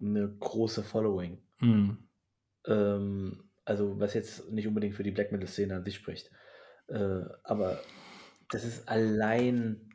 eine 0.00 0.28
große 0.28 0.82
Following. 0.82 1.38
mh, 1.60 1.98
Ähm, 2.66 3.45
also 3.66 4.00
was 4.00 4.14
jetzt 4.14 4.50
nicht 4.50 4.66
unbedingt 4.66 4.94
für 4.94 5.02
die 5.02 5.10
Black 5.10 5.32
Metal-Szene 5.32 5.74
an 5.76 5.84
sich 5.84 5.96
spricht. 5.96 6.30
Äh, 6.88 7.20
aber 7.44 7.80
das 8.48 8.64
ist 8.64 8.88
allein 8.88 9.90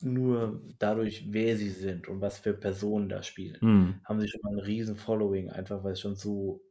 nur 0.00 0.62
dadurch, 0.78 1.26
wer 1.32 1.56
sie 1.56 1.70
sind 1.70 2.06
und 2.08 2.20
was 2.20 2.38
für 2.38 2.54
Personen 2.54 3.08
da 3.08 3.22
spielen, 3.22 3.58
mh, 3.60 4.00
haben 4.04 4.20
sie 4.20 4.28
schon 4.28 4.40
mal 4.42 4.52
ein 4.52 4.60
riesen 4.64 4.96
Following, 4.96 5.50
einfach 5.50 5.82
weil 5.82 5.92
es 5.92 6.00
schon 6.00 6.14
so 6.16 6.62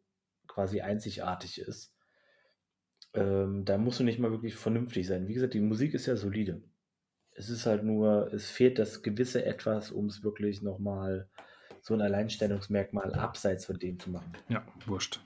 quasi 0.48 0.82
einzigartig 0.82 1.60
ist. 1.60 1.94
Ähm, 3.14 3.66
da 3.66 3.78
musst 3.78 3.99
du 3.99 4.04
nicht 4.04 4.20
mal 4.20 4.32
wirklich 4.32 4.56
vernünftig 4.56 5.08
sein. 5.08 5.28
Wie 5.28 5.34
gesagt, 5.34 5.54
die 5.54 5.60
Musik 5.60 5.94
ist 5.94 6.06
ja 6.06 6.16
solide. 6.16 6.62
Es 7.32 7.49
ist 7.49 7.66
halt 7.66 7.84
nur, 7.84 8.34
es 8.34 8.49
fehlt 8.49 8.80
das 8.80 9.04
gewisse 9.04 9.45
Etwas, 9.45 9.91
um 9.91 10.08
es 10.08 10.24
wirklich 10.24 10.62
nochmal 10.62 11.30
so 11.82 11.94
ein 11.94 12.02
Alleinstellungsmerkmal 12.02 13.14
abseits 13.14 13.66
von 13.66 13.78
dem 13.80 13.99
zu 13.99 14.10
machen. 14.10 14.34
ja, 14.49 14.66
wurscht. 14.86 15.22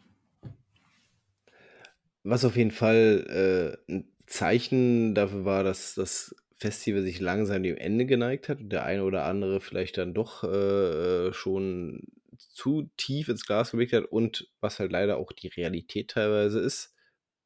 Was 2.23 2.45
auf 2.45 2.55
jeden 2.55 2.71
Fall 2.71 3.77
äh, 3.87 3.91
ein 3.91 4.11
Zeichen 4.27 5.15
dafür 5.15 5.45
war, 5.45 5.63
dass 5.63 5.95
das 5.95 6.35
Festival 6.55 7.01
sich 7.01 7.19
langsam 7.19 7.63
dem 7.63 7.77
Ende 7.77 8.05
geneigt 8.05 8.47
hat 8.47 8.59
und 8.61 8.69
der 8.69 8.85
eine 8.85 9.03
oder 9.03 9.25
andere 9.25 9.61
vielleicht 9.61 9.97
dann 9.97 10.13
doch 10.13 10.43
äh, 10.43 11.33
schon 11.33 12.03
zu 12.37 12.89
tief 12.97 13.29
ins 13.29 13.45
Glas 13.45 13.71
geblickt 13.71 13.93
hat 13.93 14.05
und 14.05 14.49
was 14.59 14.79
halt 14.79 14.91
leider 14.91 15.17
auch 15.17 15.31
die 15.31 15.47
Realität 15.47 16.11
teilweise 16.11 16.59
ist, 16.59 16.93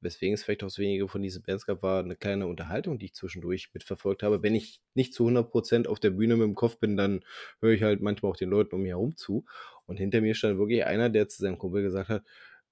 weswegen 0.01 0.33
es 0.33 0.43
vielleicht 0.43 0.63
auch 0.63 0.69
so 0.69 0.81
wenige 0.81 1.07
von 1.07 1.21
diesen 1.21 1.43
Bands 1.43 1.65
gab, 1.65 1.81
war 1.81 2.03
eine 2.03 2.15
kleine 2.15 2.47
Unterhaltung, 2.47 2.99
die 2.99 3.05
ich 3.05 3.13
zwischendurch 3.13 3.69
mitverfolgt 3.73 4.23
habe. 4.23 4.43
Wenn 4.43 4.55
ich 4.55 4.81
nicht 4.93 5.13
zu 5.13 5.25
100% 5.25 5.87
auf 5.87 5.99
der 5.99 6.11
Bühne 6.11 6.35
mit 6.35 6.45
dem 6.45 6.55
Kopf 6.55 6.77
bin, 6.77 6.97
dann 6.97 7.23
höre 7.61 7.71
ich 7.73 7.83
halt 7.83 8.01
manchmal 8.01 8.31
auch 8.31 8.37
den 8.37 8.49
Leuten 8.49 8.75
um 8.75 8.81
mich 8.81 8.91
herum 8.91 9.15
zu. 9.15 9.45
Und 9.85 9.97
hinter 9.97 10.21
mir 10.21 10.35
stand 10.35 10.59
wirklich 10.59 10.85
einer, 10.85 11.09
der 11.09 11.27
zu 11.27 11.41
seinem 11.41 11.57
Kumpel 11.57 11.83
gesagt 11.83 12.09
hat, 12.09 12.23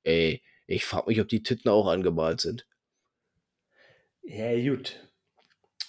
ey, 0.03 0.43
ich 0.67 0.85
frage 0.85 1.07
mich, 1.07 1.21
ob 1.21 1.27
die 1.27 1.43
Titten 1.43 1.69
auch 1.69 1.87
angemalt 1.87 2.41
sind. 2.41 2.67
Ja, 4.23 4.53
gut. 4.55 5.09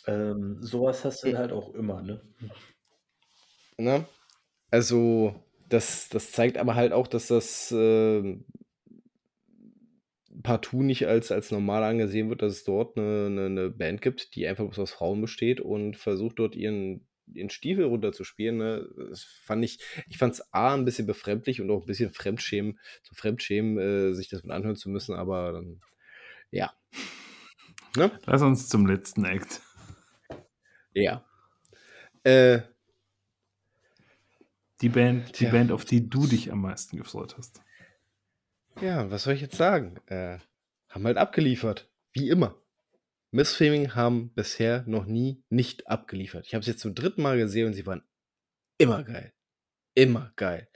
Ähm, 0.07 0.59
sowas 0.61 1.05
hast 1.05 1.25
du 1.25 1.37
halt 1.37 1.53
auch 1.53 1.73
immer, 1.75 2.03
ne? 2.03 2.21
Ne? 3.79 4.07
Also, 4.71 5.35
das, 5.69 6.09
das 6.09 6.33
zeigt 6.33 6.59
aber 6.59 6.75
halt 6.75 6.93
auch, 6.93 7.07
dass 7.07 7.29
das 7.29 7.71
äh, 7.73 8.37
partout 10.43 10.83
nicht 10.83 11.07
als, 11.07 11.33
als 11.33 11.51
normal 11.51 11.83
angesehen 11.85 12.29
wird, 12.29 12.43
dass 12.43 12.53
es 12.53 12.65
dort 12.65 12.97
eine, 12.99 13.27
eine, 13.27 13.47
eine 13.47 13.71
Band 13.71 14.03
gibt, 14.03 14.35
die 14.35 14.47
einfach 14.47 14.65
bloß 14.65 14.79
aus 14.79 14.93
Frauen 14.93 15.21
besteht 15.21 15.61
und 15.61 15.97
versucht 15.97 16.39
dort 16.39 16.55
ihren, 16.55 17.07
ihren 17.33 17.51
Stiefel 17.51 17.85
runterzuspielen. 17.85 18.59
Ne? 18.59 18.89
Das 19.11 19.23
fand 19.23 19.65
ich, 19.65 19.79
ich 20.09 20.19
fand 20.19 20.35
es 20.35 20.53
A, 20.53 20.75
ein 20.75 20.85
bisschen 20.85 21.07
befremdlich 21.07 21.61
und 21.61 21.71
auch 21.71 21.83
ein 21.83 21.87
bisschen 21.87 22.13
Fremdschämen, 22.13 22.79
zu 23.03 23.15
Fremdschämen, 23.15 23.79
äh, 23.79 24.15
sich 24.15 24.29
das 24.29 24.43
mit 24.43 24.53
anhören 24.53 24.77
zu 24.77 24.89
müssen, 24.91 25.15
aber 25.15 25.53
dann, 25.53 25.81
ja. 26.51 26.73
Ne? 27.97 28.11
Lass 28.27 28.43
uns 28.43 28.69
zum 28.69 28.87
letzten 28.87 29.25
Act. 29.25 29.61
Ja. 30.95 31.25
Äh, 32.25 32.63
Die 34.81 34.89
Band, 34.89 35.29
die 35.29 35.45
Tja. 35.45 35.51
Band, 35.53 35.71
auf 35.71 35.85
die 35.85 36.11
du 36.11 36.27
dich 36.27 36.51
am 36.51 36.61
meisten 36.61 36.97
gefreut 36.97 37.37
hast. 37.39 37.63
Ja, 38.81 39.09
was 39.11 39.23
soll 39.23 39.35
ich 39.35 39.41
jetzt 39.41 39.57
sagen? 39.57 39.97
Äh, 40.07 40.39
haben 40.89 41.05
halt 41.05 41.17
abgeliefert. 41.17 41.89
Wie 42.13 42.29
immer. 42.29 42.57
Missfilming 43.35 43.97
haben 43.97 44.33
bisher 44.33 44.85
noch 44.87 45.07
nie 45.07 45.43
nicht 45.49 45.89
abgeliefert. 45.89 46.47
Ich 46.47 46.55
habe 46.55 46.61
es 46.61 46.69
jetzt 46.69 46.79
zum 46.79 46.95
dritten 46.95 47.21
Mal 47.21 47.37
gesehen 47.37 47.67
und 47.67 47.75
sie 47.75 47.85
waren 47.85 48.05
immer 48.79 49.03
geil. 49.03 49.33
Immer 49.95 50.33
geil. 50.37 50.69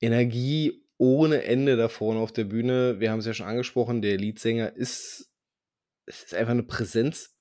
Energie 0.00 0.86
ohne 0.96 1.44
Ende 1.44 1.76
da 1.76 1.90
vorne 1.90 2.20
auf 2.20 2.32
der 2.32 2.44
Bühne. 2.44 2.98
Wir 2.98 3.10
haben 3.10 3.18
es 3.18 3.26
ja 3.26 3.34
schon 3.34 3.46
angesprochen, 3.46 4.00
der 4.00 4.16
Leadsänger 4.16 4.74
ist, 4.74 5.30
es 6.06 6.22
ist 6.22 6.34
einfach 6.34 6.52
eine 6.52 6.62
Präsenz. 6.62 7.36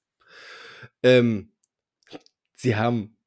Ähm, 1.02 1.54
sie 2.56 2.76
haben 2.76 3.18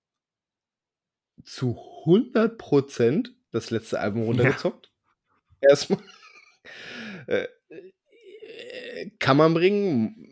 zu 1.43 1.79
100% 2.05 3.31
das 3.51 3.71
letzte 3.71 3.99
Album 4.01 4.25
runtergezockt. 4.25 4.93
Ja. 5.63 5.71
Erstmal. 5.71 6.01
Äh, 7.27 7.47
äh, 7.69 9.11
kann 9.19 9.37
man 9.37 9.53
bringen, 9.53 10.28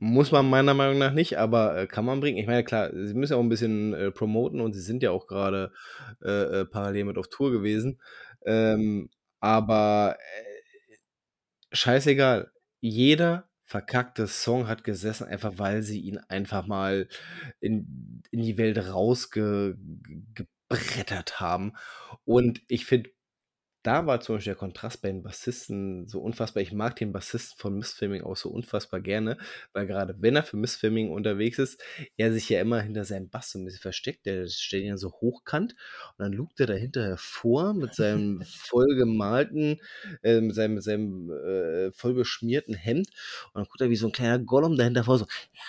muss 0.00 0.32
man 0.32 0.48
meiner 0.48 0.74
Meinung 0.74 0.98
nach 0.98 1.12
nicht, 1.12 1.38
aber 1.38 1.76
äh, 1.76 1.86
kann 1.86 2.06
man 2.06 2.20
bringen. 2.20 2.38
Ich 2.38 2.46
meine, 2.46 2.64
klar, 2.64 2.90
sie 2.92 3.14
müssen 3.14 3.34
ja 3.34 3.38
auch 3.38 3.42
ein 3.42 3.50
bisschen 3.50 3.92
äh, 3.92 4.10
promoten 4.10 4.60
und 4.60 4.72
sie 4.72 4.80
sind 4.80 5.02
ja 5.02 5.10
auch 5.10 5.26
gerade 5.26 5.72
äh, 6.24 6.60
äh, 6.60 6.64
parallel 6.64 7.04
mit 7.04 7.18
auf 7.18 7.28
Tour 7.28 7.52
gewesen. 7.52 8.00
Ähm, 8.46 9.10
aber 9.40 10.16
scheißegal. 11.72 12.50
Jeder 12.80 13.48
verkackte 13.64 14.26
Song 14.26 14.68
hat 14.68 14.84
gesessen, 14.84 15.26
einfach 15.28 15.52
weil 15.56 15.82
sie 15.82 16.00
ihn 16.00 16.18
einfach 16.28 16.66
mal 16.66 17.08
in, 17.60 18.22
in 18.30 18.42
die 18.42 18.58
Welt 18.58 18.78
rausgebrettert 18.78 21.40
haben. 21.40 21.72
Und 22.24 22.62
ich 22.68 22.86
finde 22.86 23.10
da 23.82 24.06
war 24.06 24.20
zum 24.20 24.36
Beispiel 24.36 24.52
der 24.52 24.58
Kontrast 24.58 25.00
bei 25.02 25.08
den 25.08 25.22
Bassisten 25.22 26.06
so 26.06 26.20
unfassbar. 26.20 26.62
Ich 26.62 26.72
mag 26.72 26.96
den 26.96 27.12
Bassisten 27.12 27.58
von 27.58 27.78
Missfilming 27.78 28.22
auch 28.22 28.36
so 28.36 28.50
unfassbar 28.50 29.00
gerne, 29.00 29.38
weil 29.72 29.86
gerade 29.86 30.14
wenn 30.18 30.36
er 30.36 30.42
für 30.42 30.56
Missfilming 30.56 31.10
unterwegs 31.10 31.58
ist, 31.58 31.82
er 32.16 32.32
sich 32.32 32.48
ja 32.48 32.60
immer 32.60 32.80
hinter 32.80 33.04
seinem 33.04 33.30
Bass 33.30 33.52
so 33.52 33.58
ein 33.58 33.64
bisschen 33.64 33.80
versteckt. 33.80 34.26
Der 34.26 34.46
stellt 34.48 34.84
ihn 34.84 34.98
so 34.98 35.10
hochkant 35.12 35.74
und 36.18 36.24
dann 36.24 36.32
lugt 36.32 36.60
er 36.60 36.66
dahinter 36.66 37.02
hervor 37.04 37.72
mit 37.74 37.94
seinem 37.94 38.42
vollgemalten, 38.44 39.80
äh, 40.22 40.40
mit 40.40 40.54
seinem, 40.54 40.74
mit 40.74 40.82
seinem 40.82 41.30
äh, 41.30 41.92
voll 41.92 42.14
beschmierten 42.14 42.74
Hemd 42.74 43.08
und 43.52 43.60
dann 43.60 43.64
guckt 43.64 43.80
er 43.80 43.90
wie 43.90 43.96
so 43.96 44.06
ein 44.08 44.12
kleiner 44.12 44.38
Gollum 44.38 44.76
dahinter 44.76 45.04
vor, 45.04 45.18
so, 45.18 45.26
ja, 45.52 45.62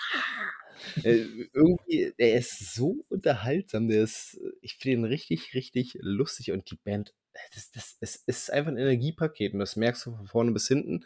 äh, 1.02 1.24
irgendwie, 1.52 2.12
der 2.18 2.34
ist 2.34 2.74
so 2.74 3.04
unterhaltsam, 3.08 3.88
der 3.88 4.02
ist, 4.02 4.40
ich 4.60 4.76
finde 4.76 4.98
ihn 4.98 5.04
richtig, 5.04 5.54
richtig 5.54 5.98
lustig 6.00 6.52
und 6.52 6.70
die 6.70 6.76
Band 6.76 7.14
das, 7.54 7.70
das, 7.70 7.96
es 8.00 8.16
ist 8.16 8.52
einfach 8.52 8.70
ein 8.70 8.78
Energiepaket 8.78 9.54
und 9.54 9.60
das 9.60 9.76
merkst 9.76 10.06
du 10.06 10.16
von 10.16 10.26
vorne 10.26 10.52
bis 10.52 10.68
hinten. 10.68 11.04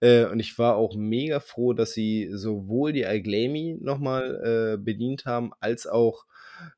Äh, 0.00 0.26
und 0.26 0.40
ich 0.40 0.58
war 0.58 0.76
auch 0.76 0.94
mega 0.94 1.40
froh, 1.40 1.72
dass 1.72 1.92
sie 1.92 2.30
sowohl 2.32 2.92
die 2.92 3.06
Alglamy 3.06 3.78
nochmal 3.80 4.74
äh, 4.74 4.76
bedient 4.76 5.24
haben, 5.26 5.52
als 5.60 5.86
auch 5.86 6.26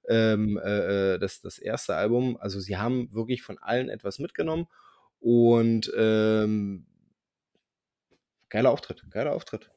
ähm, 0.09 0.59
äh, 0.63 1.15
äh, 1.15 1.19
das, 1.19 1.41
das 1.41 1.59
erste 1.59 1.95
Album. 1.95 2.37
Also 2.41 2.61
sie 2.61 2.77
haben 2.77 3.13
wirklich 3.13 3.43
von 3.43 3.59
allen 3.59 3.89
etwas 3.89 4.19
mitgenommen 4.19 4.67
und 5.21 5.93
ähm, 5.97 6.87
geiler 8.49 8.71
Auftritt, 8.71 9.05
geiler 9.11 9.33
Auftritt. 9.35 9.71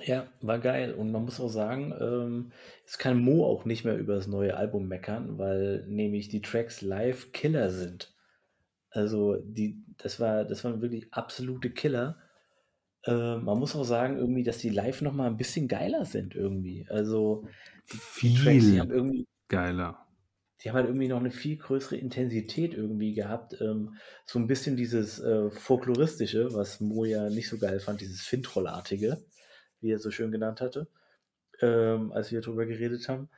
Ja, 0.00 0.26
war 0.40 0.58
geil. 0.58 0.94
Und 0.94 1.12
man 1.12 1.24
muss 1.24 1.40
auch 1.40 1.48
sagen, 1.48 1.94
ähm, 2.00 2.52
es 2.86 2.98
kann 2.98 3.18
Mo 3.22 3.44
auch 3.44 3.64
nicht 3.64 3.84
mehr 3.84 3.96
über 3.98 4.14
das 4.14 4.26
neue 4.26 4.56
Album 4.56 4.88
meckern, 4.88 5.38
weil 5.38 5.84
nämlich 5.86 6.28
die 6.28 6.40
Tracks 6.40 6.80
live 6.80 7.32
Killer 7.32 7.70
sind. 7.70 8.14
Also 8.90 9.36
die, 9.36 9.84
das 9.98 10.18
war, 10.18 10.44
das 10.44 10.64
waren 10.64 10.80
wirklich 10.80 11.12
absolute 11.12 11.70
Killer. 11.70 12.18
Äh, 13.04 13.36
man 13.36 13.58
muss 13.58 13.76
auch 13.76 13.84
sagen, 13.84 14.16
irgendwie, 14.16 14.44
dass 14.44 14.58
die 14.58 14.70
live 14.70 15.02
noch 15.02 15.12
mal 15.12 15.26
ein 15.26 15.36
bisschen 15.36 15.68
geiler 15.68 16.04
sind 16.06 16.34
irgendwie. 16.34 16.86
Also 16.88 17.46
die, 17.92 18.28
die 18.28 18.34
Tracks, 18.34 18.64
die 18.70 18.80
haben 18.80 18.88
Viel 18.88 18.96
irgendwie, 18.96 19.26
geiler. 19.48 20.06
die 20.62 20.70
haben 20.70 20.76
halt 20.76 20.86
irgendwie 20.86 21.08
noch 21.08 21.20
eine 21.20 21.30
viel 21.30 21.58
größere 21.58 21.96
Intensität 21.96 22.72
irgendwie 22.74 23.12
gehabt. 23.14 23.60
Ähm, 23.60 23.96
so 24.24 24.38
ein 24.38 24.46
bisschen 24.46 24.76
dieses 24.76 25.20
äh, 25.20 25.50
folkloristische, 25.50 26.54
was 26.54 26.80
Mo 26.80 27.04
ja 27.04 27.28
nicht 27.28 27.48
so 27.48 27.58
geil 27.58 27.78
fand, 27.80 28.00
dieses 28.00 28.22
Fintrollartige 28.22 29.22
wie 29.82 29.92
er 29.92 29.98
so 29.98 30.10
schön 30.10 30.32
genannt 30.32 30.60
hatte, 30.60 30.88
ähm, 31.60 32.12
als 32.12 32.32
wir 32.32 32.40
darüber 32.40 32.66
geredet 32.66 33.08
haben, 33.08 33.28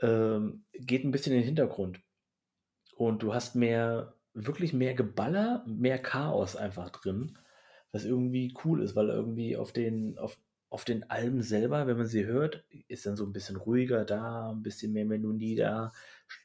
ähm, 0.00 0.64
geht 0.72 1.04
ein 1.04 1.10
bisschen 1.10 1.32
in 1.32 1.40
den 1.40 1.46
Hintergrund. 1.46 2.00
Und 2.96 3.22
du 3.22 3.34
hast 3.34 3.56
mehr, 3.56 4.14
wirklich 4.34 4.72
mehr 4.72 4.94
Geballer, 4.94 5.64
mehr 5.66 5.98
Chaos 5.98 6.56
einfach 6.56 6.90
drin, 6.90 7.38
was 7.92 8.04
irgendwie 8.04 8.54
cool 8.64 8.82
ist, 8.82 8.96
weil 8.96 9.08
irgendwie 9.08 9.56
auf 9.56 9.72
den, 9.72 10.18
auf, 10.18 10.38
auf 10.68 10.84
den 10.84 11.08
Alben 11.10 11.42
selber, 11.42 11.86
wenn 11.86 11.96
man 11.96 12.06
sie 12.06 12.26
hört, 12.26 12.64
ist 12.88 13.06
dann 13.06 13.16
so 13.16 13.24
ein 13.24 13.32
bisschen 13.32 13.56
ruhiger 13.56 14.04
da, 14.04 14.50
ein 14.50 14.62
bisschen 14.62 14.92
mehr 14.92 15.04
Melodie 15.04 15.56
da, 15.56 15.92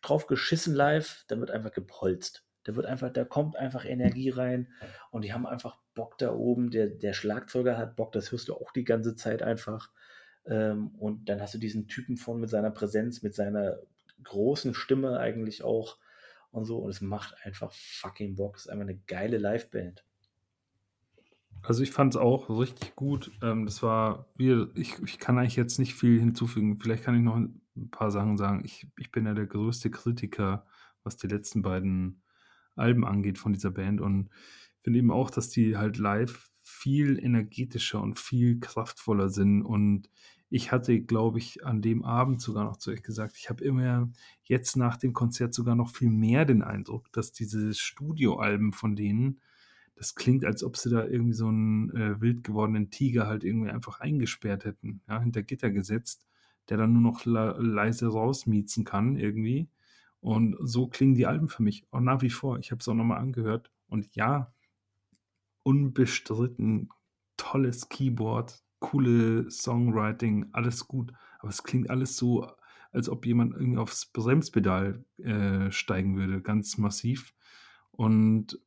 drauf 0.02 0.28
geschissen 0.28 0.76
live, 0.76 1.26
dann 1.28 1.40
wird 1.40 1.52
einfach 1.52 1.72
gepolzt. 1.72 2.49
Da 2.70 2.76
wird 2.76 2.86
einfach, 2.86 3.12
da 3.12 3.26
kommt 3.26 3.56
einfach 3.56 3.84
Energie 3.84 4.30
rein 4.30 4.68
und 5.10 5.24
die 5.24 5.34
haben 5.34 5.48
einfach 5.48 5.80
Bock 5.96 6.20
da 6.20 6.32
oben. 6.32 6.70
Der, 6.70 6.86
der 6.86 7.14
Schlagzeuger 7.14 7.80
hat 7.80 7.96
Bock, 7.96 8.12
das 8.12 8.32
hörst 8.32 8.48
du 8.48 8.54
auch 8.54 8.72
die 8.72 8.84
ganze 8.84 9.16
Zeit 9.16 9.42
einfach. 9.42 9.90
Ähm, 10.46 10.90
und 11.00 11.30
dann 11.30 11.42
hast 11.42 11.56
du 11.56 11.58
diesen 11.58 11.88
Typen 11.88 12.16
von 12.16 12.40
mit 12.40 12.52
seiner 12.52 12.70
Präsenz, 12.70 13.24
mit 13.24 13.34
seiner 13.34 13.80
großen 14.24 14.76
Stimme 14.76 15.18
eigentlich 15.18 15.64
auch 15.64 15.98
und 16.52 16.66
so. 16.66 16.78
Und 16.78 16.92
es 16.92 17.02
macht 17.02 17.34
einfach 17.44 17.72
fucking 17.74 18.36
Bock. 18.36 18.58
Es 18.58 18.66
ist 18.66 18.70
einfach 18.70 18.84
eine 18.84 19.00
geile 19.08 19.40
Liveband. 19.40 20.06
Also 21.64 21.82
ich 21.82 21.90
fand 21.90 22.14
es 22.14 22.22
auch 22.22 22.52
richtig 22.52 22.96
gut. 22.96 23.32
Ähm, 23.42 23.66
das 23.66 23.82
war, 23.82 24.28
ich, 24.38 25.02
ich 25.04 25.18
kann 25.18 25.40
eigentlich 25.40 25.56
jetzt 25.56 25.80
nicht 25.80 25.96
viel 25.96 26.20
hinzufügen. 26.20 26.80
Vielleicht 26.80 27.04
kann 27.04 27.16
ich 27.16 27.24
noch 27.24 27.36
ein 27.36 27.90
paar 27.90 28.12
Sachen 28.12 28.38
sagen. 28.38 28.62
Ich, 28.64 28.86
ich 29.00 29.12
bin 29.12 29.26
ja 29.26 29.34
der 29.34 29.48
größte 29.48 29.90
Kritiker, 29.90 30.68
was 31.04 31.18
die 31.18 31.26
letzten 31.26 31.64
beiden 31.64 32.22
Alben 32.80 33.06
angeht 33.06 33.38
von 33.38 33.54
dieser 33.54 33.72
Band 33.72 34.02
und 34.02 34.30
finde 34.82 35.00
eben 35.00 35.12
auch, 35.12 35.30
dass 35.30 35.50
die 35.50 35.78
halt 35.78 35.98
live 35.98 36.50
viel 36.62 37.20
energetischer 37.24 38.02
und 38.02 38.18
viel 38.18 38.60
kraftvoller 38.60 39.30
sind 39.30 39.62
und 39.64 40.10
ich 40.50 40.72
hatte, 40.72 41.00
glaube 41.00 41.38
ich, 41.38 41.66
an 41.66 41.82
dem 41.82 42.04
Abend 42.04 42.42
sogar 42.42 42.64
noch 42.64 42.78
zu 42.78 42.92
euch 42.92 43.04
gesagt, 43.04 43.38
ich 43.38 43.50
habe 43.50 43.64
immer 43.64 44.12
jetzt 44.44 44.78
nach 44.78 44.98
dem 44.98 45.14
Konzert 45.14 45.54
sogar 45.54 45.76
noch 45.76 45.90
viel 45.92 46.10
mehr 46.10 46.46
den 46.46 46.64
Eindruck, 46.64 47.12
dass 47.12 47.32
diese 47.32 47.74
Studioalben 47.74 48.74
von 48.74 48.96
denen, 48.96 49.42
das 49.96 50.16
klingt, 50.16 50.46
als 50.46 50.64
ob 50.64 50.78
sie 50.78 50.90
da 50.90 51.06
irgendwie 51.06 51.34
so 51.34 51.48
einen 51.48 51.92
äh, 51.92 52.20
wild 52.20 52.44
gewordenen 52.44 52.90
Tiger 52.90 53.28
halt 53.28 53.44
irgendwie 53.44 53.70
einfach 53.70 54.00
eingesperrt 54.00 54.66
hätten, 54.66 55.02
ja, 55.08 55.22
hinter 55.22 55.44
Gitter 55.44 55.70
gesetzt, 55.70 56.26
der 56.70 56.78
dann 56.78 56.94
nur 56.94 57.02
noch 57.02 57.26
leise 57.26 58.08
rausmiezen 58.08 58.86
kann 58.86 59.18
irgendwie. 59.18 59.70
Und 60.22 60.58
so 60.60 60.88
klingen 60.88 61.16
die 61.16 61.26
Alben 61.26 61.48
für 61.48 61.64
mich 61.64 61.86
auch 61.92 62.02
nach 62.02 62.22
wie 62.22 62.30
vor. 62.30 62.60
Ich 62.60 62.72
habe 62.72 62.80
es 62.80 62.88
auch 62.88 62.94
nochmal 62.94 63.20
angehört. 63.20 63.72
Und 63.88 64.16
ja, 64.16 64.54
unbestritten 65.64 66.90
tolles 67.38 67.90
Keyboard, 67.90 68.62
coole 68.80 69.50
Songwriting, 69.50 70.50
alles 70.52 70.88
gut. 70.88 71.14
Aber 71.40 71.50
es 71.50 71.64
klingt 71.64 71.90
alles 71.90 72.18
so, 72.18 72.48
als 72.92 73.10
ob 73.10 73.26
jemand 73.26 73.54
irgendwie 73.54 73.78
aufs 73.78 74.08
Bremspedal 74.08 75.06
äh, 75.18 75.72
steigen 75.72 76.18
würde, 76.18 76.42
ganz 76.42 76.78
massiv. 76.78 77.34
Und, 77.92 78.60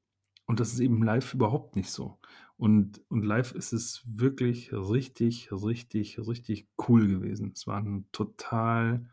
und 0.46 0.60
das 0.60 0.72
ist 0.72 0.80
eben 0.80 1.02
live 1.02 1.34
überhaupt 1.34 1.76
nicht 1.76 1.90
so. 1.90 2.18
Und, 2.56 3.00
und 3.08 3.24
live 3.24 3.52
ist 3.52 3.72
es 3.72 4.02
wirklich 4.06 4.72
richtig, 4.72 5.50
richtig, 5.52 6.18
richtig 6.18 6.68
cool 6.88 7.08
gewesen. 7.08 7.52
Es 7.54 7.66
war 7.66 7.78
ein 7.78 8.06
total 8.12 9.08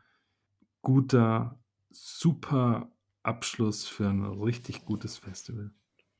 guter 0.81 1.59
super 1.89 2.91
Abschluss 3.23 3.87
für 3.87 4.07
ein 4.07 4.23
richtig 4.23 4.85
gutes 4.85 5.17
Festival. 5.17 5.71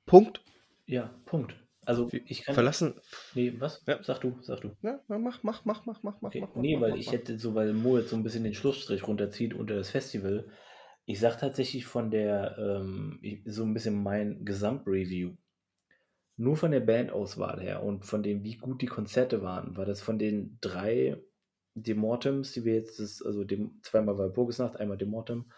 Punkt. 0.05 0.43
Ja, 0.85 1.13
Punkt. 1.25 1.55
Also 1.85 2.09
ich 2.11 2.43
kann. 2.43 2.53
Verlassen. 2.53 2.95
Nee, 3.33 3.55
was? 3.57 3.83
Ja. 3.87 4.03
Sag 4.03 4.19
du, 4.19 4.37
sag 4.41 4.61
du. 4.61 4.75
Ja, 4.81 4.99
mach, 5.07 5.43
mach, 5.43 5.65
mach, 5.65 5.85
mach, 5.85 6.03
mach, 6.03 6.21
okay. 6.21 6.41
mach. 6.41 6.55
Nee, 6.55 6.75
mach, 6.75 6.81
weil 6.81 6.91
mach, 6.91 6.97
ich 6.97 7.07
mach. 7.07 7.13
hätte 7.13 7.39
so, 7.39 7.55
weil 7.55 7.73
Mo 7.73 7.97
jetzt 7.97 8.09
so 8.09 8.15
ein 8.15 8.23
bisschen 8.23 8.43
den 8.43 8.53
Schlussstrich 8.53 9.07
runterzieht 9.07 9.53
unter 9.53 9.75
das 9.75 9.89
Festival. 9.89 10.47
Ich 11.05 11.19
sag 11.19 11.39
tatsächlich 11.39 11.85
von 11.85 12.11
der, 12.11 12.57
ähm, 12.59 13.19
so 13.45 13.63
ein 13.63 13.73
bisschen 13.73 14.03
mein 14.03 14.45
Gesamtreview. 14.45 15.35
Nur 16.37 16.55
von 16.55 16.71
der 16.71 16.79
Bandauswahl 16.81 17.59
her 17.59 17.83
und 17.83 18.05
von 18.05 18.23
dem, 18.23 18.43
wie 18.43 18.57
gut 18.57 18.81
die 18.81 18.85
Konzerte 18.85 19.41
waren, 19.41 19.75
war 19.75 19.85
das 19.85 20.01
von 20.01 20.19
den 20.19 20.57
drei 20.61 21.17
Demortems, 21.75 22.51
die 22.53 22.65
wir 22.65 22.75
jetzt, 22.75 22.99
das, 22.99 23.21
also 23.21 23.43
dem, 23.43 23.79
zweimal 23.83 24.17
war 24.17 24.29
Burgesnacht, 24.29 24.77
einmal 24.77 24.97
Demortem, 24.97 25.51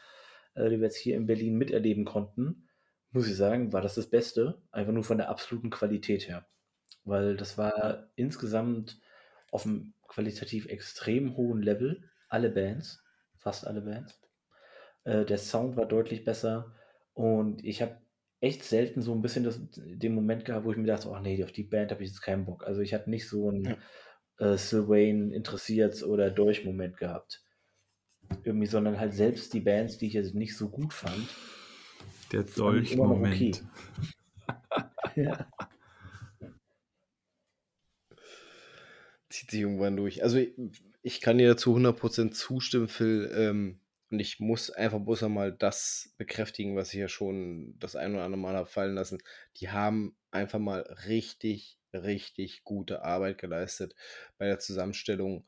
äh, 0.55 0.69
die 0.69 0.77
wir 0.77 0.85
jetzt 0.85 0.97
hier 0.97 1.15
in 1.15 1.25
Berlin 1.25 1.57
miterleben 1.57 2.05
konnten, 2.05 2.67
muss 3.11 3.27
ich 3.27 3.35
sagen, 3.35 3.73
war 3.73 3.81
das 3.81 3.95
das 3.95 4.09
Beste, 4.09 4.61
einfach 4.71 4.93
nur 4.93 5.03
von 5.03 5.17
der 5.17 5.29
absoluten 5.29 5.69
Qualität 5.69 6.27
her. 6.27 6.45
Weil 7.03 7.35
das 7.35 7.57
war 7.57 8.09
insgesamt 8.15 8.99
auf 9.51 9.65
einem 9.65 9.93
qualitativ 10.07 10.67
extrem 10.67 11.35
hohen 11.35 11.61
Level, 11.61 12.09
alle 12.29 12.49
Bands, 12.49 13.03
fast 13.37 13.67
alle 13.67 13.81
Bands. 13.81 14.21
Äh, 15.03 15.25
der 15.25 15.37
Sound 15.37 15.75
war 15.75 15.85
deutlich 15.85 16.23
besser 16.23 16.73
und 17.13 17.63
ich 17.63 17.81
habe 17.81 17.97
echt 18.39 18.63
selten 18.63 19.01
so 19.01 19.13
ein 19.13 19.21
bisschen 19.21 19.43
das, 19.43 19.59
den 19.75 20.15
Moment 20.15 20.45
gehabt, 20.45 20.65
wo 20.65 20.71
ich 20.71 20.77
mir 20.77 20.87
dachte, 20.87 21.09
oh 21.09 21.19
nee, 21.19 21.43
auf 21.43 21.51
die 21.51 21.63
Band 21.63 21.91
habe 21.91 22.03
ich 22.03 22.09
jetzt 22.09 22.21
keinen 22.21 22.45
Bock. 22.45 22.65
Also 22.65 22.81
ich 22.81 22.93
hatte 22.93 23.09
nicht 23.09 23.27
so 23.27 23.49
einen 23.49 23.65
ja. 23.65 23.77
Äh, 24.41 24.57
Sylvain 24.57 25.31
interessiert 25.31 26.03
oder 26.03 26.31
durch 26.31 26.65
Moment 26.65 26.97
gehabt. 26.97 27.43
irgendwie, 28.43 28.67
sondern 28.67 28.99
halt 28.99 29.13
selbst 29.13 29.53
die 29.53 29.59
Bands, 29.59 29.97
die 29.97 30.07
ich 30.07 30.13
jetzt 30.13 30.33
nicht 30.33 30.55
so 30.55 30.69
gut 30.69 30.93
fand. 30.93 31.27
Der 32.31 32.43
Dolchmoment. 32.43 33.35
Okay. 33.35 33.61
ja. 35.21 35.47
Zieht 39.29 39.51
sich 39.51 39.61
irgendwann 39.61 39.97
durch. 39.97 40.23
Also 40.23 40.37
ich, 40.37 40.53
ich 41.01 41.21
kann 41.21 41.37
dir 41.37 41.57
zu 41.57 41.75
100% 41.75 42.31
zustimmen, 42.31 42.87
Phil. 42.87 43.29
Ähm, 43.35 43.79
und 44.09 44.19
ich 44.19 44.39
muss 44.39 44.69
einfach 44.69 44.99
bloß 44.99 45.23
einmal 45.23 45.51
das 45.51 46.13
bekräftigen, 46.17 46.75
was 46.75 46.93
ich 46.93 46.99
ja 46.99 47.07
schon 47.07 47.75
das 47.79 47.95
ein 47.95 48.13
oder 48.13 48.23
andere 48.23 48.41
Mal 48.41 48.55
habe 48.55 48.67
fallen 48.67 48.95
lassen. 48.95 49.19
Die 49.57 49.69
haben 49.69 50.15
einfach 50.31 50.59
mal 50.59 50.81
richtig, 51.07 51.77
richtig 51.93 52.63
gute 52.63 53.03
Arbeit 53.03 53.37
geleistet 53.37 53.95
bei 54.37 54.45
der 54.47 54.59
Zusammenstellung 54.59 55.45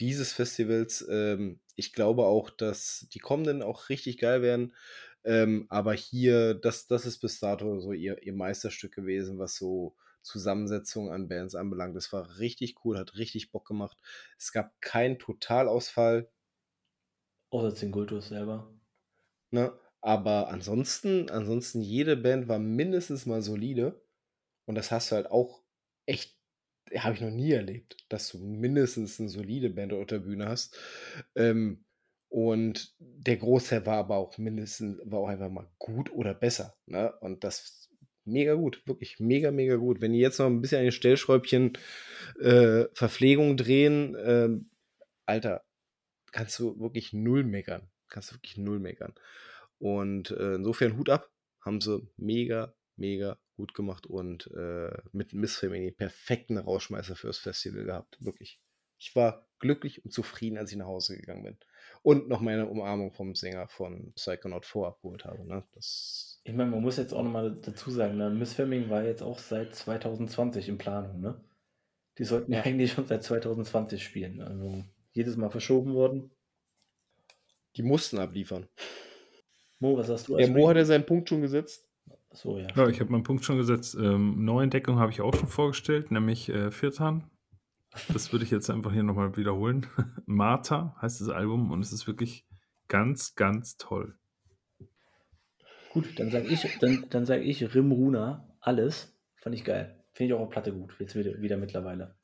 dieses 0.00 0.32
Festivals. 0.32 1.06
Ähm, 1.08 1.60
ich 1.76 1.92
glaube 1.92 2.24
auch, 2.24 2.50
dass 2.50 3.06
die 3.12 3.18
kommenden 3.18 3.62
auch 3.62 3.88
richtig 3.88 4.18
geil 4.18 4.42
werden. 4.42 4.74
Ähm, 5.24 5.66
aber 5.68 5.92
hier, 5.92 6.54
das, 6.54 6.86
das 6.86 7.06
ist 7.06 7.18
bis 7.18 7.38
dato 7.38 7.78
so 7.78 7.92
ihr, 7.92 8.22
ihr 8.22 8.32
Meisterstück 8.32 8.92
gewesen, 8.94 9.38
was 9.38 9.56
so 9.56 9.94
Zusammensetzung 10.22 11.10
an 11.10 11.28
Bands 11.28 11.54
anbelangt. 11.54 11.96
Das 11.96 12.12
war 12.12 12.38
richtig 12.38 12.84
cool, 12.84 12.98
hat 12.98 13.16
richtig 13.16 13.50
Bock 13.52 13.66
gemacht. 13.66 13.96
Es 14.38 14.52
gab 14.52 14.80
keinen 14.80 15.18
Totalausfall. 15.18 16.28
Außer 17.50 17.74
Zingultus 17.74 18.28
selber. 18.28 18.72
Ne? 19.50 19.72
Aber 20.00 20.48
ansonsten, 20.48 21.30
ansonsten, 21.30 21.80
jede 21.80 22.16
Band 22.16 22.48
war 22.48 22.58
mindestens 22.58 23.26
mal 23.26 23.42
solide. 23.42 24.02
Und 24.64 24.74
das 24.74 24.90
hast 24.90 25.10
du 25.10 25.16
halt 25.16 25.30
auch 25.30 25.61
echt, 26.06 26.36
habe 26.96 27.14
ich 27.14 27.20
noch 27.20 27.30
nie 27.30 27.52
erlebt, 27.52 27.96
dass 28.08 28.28
du 28.28 28.38
mindestens 28.38 29.18
eine 29.20 29.28
solide 29.28 29.70
Band 29.70 29.92
auf 29.92 30.06
der 30.06 30.20
Bühne 30.20 30.46
hast. 30.48 30.76
Ähm, 31.34 31.84
und 32.28 32.94
der 32.98 33.36
Großteil 33.36 33.84
war 33.84 33.98
aber 33.98 34.16
auch 34.16 34.38
mindestens, 34.38 34.98
war 35.04 35.20
auch 35.20 35.28
einfach 35.28 35.50
mal 35.50 35.70
gut 35.78 36.10
oder 36.12 36.34
besser. 36.34 36.74
Ne? 36.86 37.12
Und 37.20 37.44
das 37.44 37.90
mega 38.24 38.54
gut, 38.54 38.82
wirklich 38.86 39.20
mega, 39.20 39.50
mega 39.50 39.76
gut. 39.76 40.00
Wenn 40.00 40.12
die 40.12 40.20
jetzt 40.20 40.38
noch 40.38 40.46
ein 40.46 40.60
bisschen 40.60 40.78
an 40.78 40.84
den 40.84 40.92
Stellschräubchen 40.92 41.72
äh, 42.40 42.84
Verpflegung 42.94 43.56
drehen, 43.56 44.14
äh, 44.14 44.48
Alter, 45.26 45.64
kannst 46.32 46.58
du 46.58 46.78
wirklich 46.80 47.12
null 47.12 47.44
meckern. 47.44 47.90
Kannst 48.08 48.30
du 48.30 48.36
wirklich 48.36 48.56
null 48.56 48.78
meckern. 48.78 49.14
Und 49.78 50.30
äh, 50.30 50.54
insofern 50.54 50.96
Hut 50.96 51.10
ab, 51.10 51.30
haben 51.60 51.80
sie 51.80 52.08
mega, 52.16 52.74
mega 52.96 53.38
gut 53.56 53.74
gemacht 53.74 54.06
und 54.06 54.50
äh, 54.54 54.90
mit 55.12 55.32
Miss 55.32 55.56
Femini 55.56 55.90
perfekten 55.90 56.58
Rausschmeißer 56.58 57.16
fürs 57.16 57.38
Festival 57.38 57.84
gehabt. 57.84 58.16
Wirklich. 58.20 58.60
Ich 58.98 59.14
war 59.16 59.48
glücklich 59.58 60.04
und 60.04 60.12
zufrieden, 60.12 60.58
als 60.58 60.70
ich 60.70 60.76
nach 60.76 60.86
Hause 60.86 61.16
gegangen 61.16 61.42
bin. 61.42 61.56
Und 62.02 62.28
noch 62.28 62.40
meine 62.40 62.66
Umarmung 62.66 63.12
vom 63.12 63.34
Sänger 63.34 63.68
von 63.68 64.12
Psychonaut 64.14 64.64
4 64.64 64.82
abgeholt 64.82 65.24
habe. 65.24 65.46
Ne? 65.46 65.64
Das 65.72 66.40
ich 66.44 66.54
meine, 66.54 66.70
man 66.70 66.82
muss 66.82 66.96
jetzt 66.96 67.12
auch 67.12 67.22
nochmal 67.22 67.56
dazu 67.62 67.90
sagen, 67.90 68.16
ne? 68.16 68.28
Miss 68.30 68.54
Femming 68.54 68.90
war 68.90 69.04
jetzt 69.04 69.22
auch 69.22 69.38
seit 69.38 69.74
2020 69.74 70.68
in 70.68 70.78
Planung. 70.78 71.20
Ne? 71.20 71.40
Die 72.18 72.24
sollten 72.24 72.52
ja 72.52 72.62
eigentlich 72.64 72.92
schon 72.92 73.06
seit 73.06 73.22
2020 73.22 74.02
spielen. 74.02 74.40
Also 74.40 74.84
jedes 75.12 75.36
Mal 75.36 75.50
verschoben 75.50 75.94
worden. 75.94 76.30
Die 77.76 77.82
mussten 77.82 78.18
abliefern. 78.18 78.68
Mo, 79.78 79.96
was 79.96 80.08
hast 80.08 80.28
du? 80.28 80.36
Der 80.36 80.48
Mo 80.48 80.68
hat 80.68 80.76
ja 80.76 80.84
seinen 80.84 81.06
Punkt 81.06 81.28
schon 81.28 81.40
gesetzt. 81.40 81.88
So, 82.32 82.58
ja. 82.58 82.68
Ja, 82.74 82.88
ich 82.88 83.00
habe 83.00 83.10
meinen 83.10 83.22
Punkt 83.22 83.44
schon 83.44 83.58
gesetzt. 83.58 83.94
Ähm, 83.94 84.44
Neuentdeckung 84.44 84.98
habe 84.98 85.12
ich 85.12 85.20
auch 85.20 85.34
schon 85.34 85.48
vorgestellt, 85.48 86.10
nämlich 86.10 86.48
äh, 86.48 86.70
Viertan. 86.70 87.30
Das 88.12 88.32
würde 88.32 88.44
ich 88.44 88.50
jetzt 88.50 88.70
einfach 88.70 88.92
hier 88.92 89.02
nochmal 89.02 89.36
wiederholen. 89.36 89.86
Martha 90.26 90.96
heißt 91.02 91.20
das 91.20 91.28
Album 91.28 91.70
und 91.70 91.80
es 91.82 91.92
ist 91.92 92.06
wirklich 92.06 92.46
ganz, 92.88 93.34
ganz 93.34 93.76
toll. 93.76 94.16
Gut, 95.92 96.18
dann 96.18 96.30
sage 96.30 96.48
ich, 96.48 96.78
dann, 96.80 97.04
dann 97.10 97.26
sag 97.26 97.42
ich 97.42 97.74
Rimruna, 97.74 98.48
alles. 98.60 99.14
Fand 99.36 99.54
ich 99.54 99.64
geil. 99.64 100.02
Finde 100.12 100.34
ich 100.34 100.40
auch 100.40 100.44
auf 100.44 100.50
Platte 100.50 100.72
gut, 100.72 100.94
jetzt 100.98 101.14
wieder, 101.14 101.40
wieder 101.42 101.58
mittlerweile. 101.58 102.14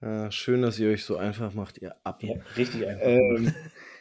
Ja, 0.00 0.30
schön, 0.30 0.62
dass 0.62 0.78
ihr 0.78 0.90
euch 0.90 1.04
so 1.04 1.16
einfach 1.16 1.54
macht, 1.54 1.78
ihr 1.78 1.96
ab. 2.04 2.22
Ja, 2.22 2.36
richtig 2.56 2.86
einfach. 2.86 3.06
Ähm, 3.06 3.54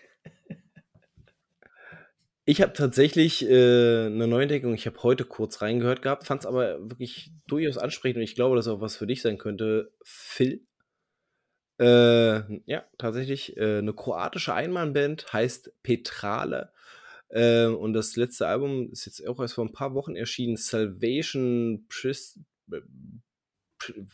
ich 2.49 2.61
habe 2.61 2.71
tatsächlich 2.71 3.43
äh, 3.45 4.05
eine 4.05 4.25
Neuentdeckung. 4.25 4.73
Ich 4.73 4.85
habe 4.85 5.03
heute 5.03 5.25
kurz 5.25 5.61
reingehört 5.61 6.01
gehabt, 6.01 6.23
fand 6.23 6.43
es 6.43 6.45
aber 6.45 6.79
wirklich 6.89 7.33
durchaus 7.45 7.77
ansprechend 7.77 8.19
und 8.19 8.23
ich 8.23 8.35
glaube, 8.35 8.55
dass 8.55 8.69
auch 8.69 8.79
was 8.79 8.95
für 8.95 9.05
dich 9.05 9.21
sein 9.21 9.37
könnte. 9.37 9.91
Phil. 10.01 10.65
Äh, 11.77 12.61
ja, 12.65 12.85
tatsächlich 12.97 13.57
äh, 13.57 13.79
eine 13.79 13.93
kroatische 13.93 14.53
Einmannband 14.53 15.33
heißt 15.33 15.73
Petrale. 15.83 16.71
Äh, 17.27 17.65
und 17.65 17.91
das 17.91 18.15
letzte 18.15 18.47
Album 18.47 18.91
ist 18.93 19.05
jetzt 19.05 19.27
auch 19.27 19.41
erst 19.41 19.55
vor 19.55 19.65
ein 19.65 19.73
paar 19.73 19.93
Wochen 19.93 20.15
erschienen. 20.15 20.55
Salvation 20.55 21.85
Pris 21.89 22.39
äh, 22.71 22.79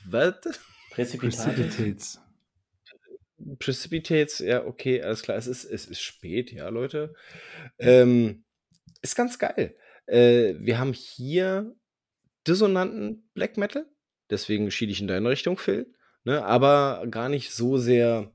was? 0.09 0.59
Precipitates. 0.89 2.19
Precipitates, 3.59 4.39
ja, 4.39 4.65
okay, 4.65 5.01
alles 5.01 5.21
klar. 5.21 5.37
Es 5.37 5.47
ist, 5.47 5.65
es 5.65 5.85
ist 5.85 6.01
spät, 6.01 6.51
ja, 6.51 6.69
Leute. 6.69 7.13
Ähm, 7.79 8.43
ist 9.01 9.15
ganz 9.15 9.39
geil. 9.39 9.75
Äh, 10.05 10.55
wir 10.59 10.79
haben 10.79 10.93
hier 10.93 11.75
dissonanten 12.47 13.29
Black 13.33 13.57
Metal. 13.57 13.85
Deswegen 14.29 14.71
schiede 14.71 14.91
ich 14.91 15.01
in 15.01 15.07
deine 15.07 15.29
Richtung, 15.29 15.57
Phil. 15.57 15.93
Ne, 16.25 16.43
aber 16.45 17.05
gar 17.09 17.27
nicht 17.27 17.51
so 17.51 17.77
sehr 17.77 18.33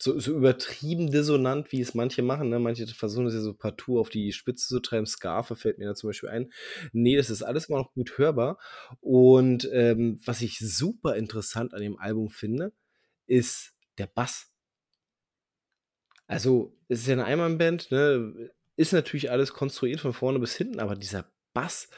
so, 0.00 0.18
so 0.20 0.32
übertrieben 0.32 1.10
dissonant, 1.10 1.72
wie 1.72 1.80
es 1.80 1.94
manche 1.94 2.22
machen. 2.22 2.48
Ne? 2.50 2.60
Manche 2.60 2.86
versuchen 2.86 3.26
es 3.26 3.34
ja 3.34 3.40
so 3.40 3.52
partout 3.52 3.98
auf 3.98 4.10
die 4.10 4.32
Spitze 4.32 4.68
zu 4.68 4.80
treiben. 4.80 5.06
Scarfe 5.06 5.56
fällt 5.56 5.78
mir 5.78 5.86
da 5.86 5.94
zum 5.94 6.10
Beispiel 6.10 6.28
ein. 6.28 6.52
Nee, 6.92 7.16
das 7.16 7.30
ist 7.30 7.42
alles 7.42 7.66
immer 7.66 7.78
noch 7.78 7.92
gut 7.92 8.16
hörbar. 8.16 8.58
Und 9.00 9.68
ähm, 9.72 10.20
was 10.24 10.40
ich 10.40 10.58
super 10.60 11.16
interessant 11.16 11.74
an 11.74 11.82
dem 11.82 11.98
Album 11.98 12.30
finde, 12.30 12.72
ist 13.26 13.74
der 13.98 14.06
Bass. 14.06 14.52
Also, 16.26 16.76
es 16.88 17.00
ist 17.00 17.06
ja 17.06 17.14
eine 17.14 17.24
Einmannband, 17.24 17.90
ne? 17.90 18.50
Ist 18.76 18.92
natürlich 18.92 19.30
alles 19.30 19.52
konstruiert 19.52 20.00
von 20.00 20.12
vorne 20.12 20.38
bis 20.38 20.54
hinten, 20.54 20.78
aber 20.78 20.94
dieser 20.94 21.32
Bass, 21.52 21.88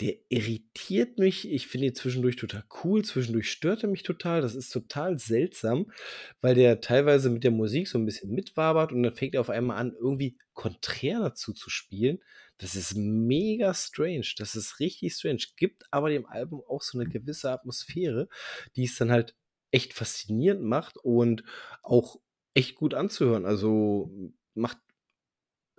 der 0.00 0.16
irritiert 0.28 1.18
mich. 1.18 1.48
Ich 1.48 1.68
finde 1.68 1.88
ihn 1.88 1.94
zwischendurch 1.94 2.36
total 2.36 2.64
cool, 2.82 3.04
zwischendurch 3.04 3.50
stört 3.50 3.84
er 3.84 3.88
mich 3.88 4.02
total. 4.02 4.40
Das 4.40 4.54
ist 4.54 4.70
total 4.70 5.18
seltsam, 5.18 5.92
weil 6.40 6.54
der 6.56 6.80
teilweise 6.80 7.30
mit 7.30 7.44
der 7.44 7.52
Musik 7.52 7.86
so 7.86 7.98
ein 7.98 8.06
bisschen 8.06 8.34
mitwabert 8.34 8.90
und 8.90 9.02
dann 9.04 9.14
fängt 9.14 9.34
er 9.34 9.40
auf 9.40 9.50
einmal 9.50 9.76
an, 9.76 9.92
irgendwie 9.92 10.36
konträr 10.52 11.20
dazu 11.20 11.52
zu 11.52 11.70
spielen. 11.70 12.18
Das 12.58 12.74
ist 12.74 12.96
mega 12.96 13.74
strange. 13.74 14.26
Das 14.36 14.56
ist 14.56 14.80
richtig 14.80 15.12
strange. 15.14 15.44
Gibt 15.56 15.84
aber 15.90 16.10
dem 16.10 16.26
Album 16.26 16.62
auch 16.68 16.82
so 16.82 16.98
eine 16.98 17.08
gewisse 17.08 17.50
Atmosphäre, 17.50 18.28
die 18.76 18.84
es 18.84 18.96
dann 18.96 19.10
halt 19.10 19.36
echt 19.74 19.92
faszinierend 19.92 20.62
macht 20.62 20.96
und 20.98 21.42
auch 21.82 22.20
echt 22.54 22.76
gut 22.76 22.94
anzuhören. 22.94 23.44
Also 23.44 24.10
macht 24.54 24.78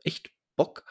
echt 0.03 0.31
Bock. 0.57 0.85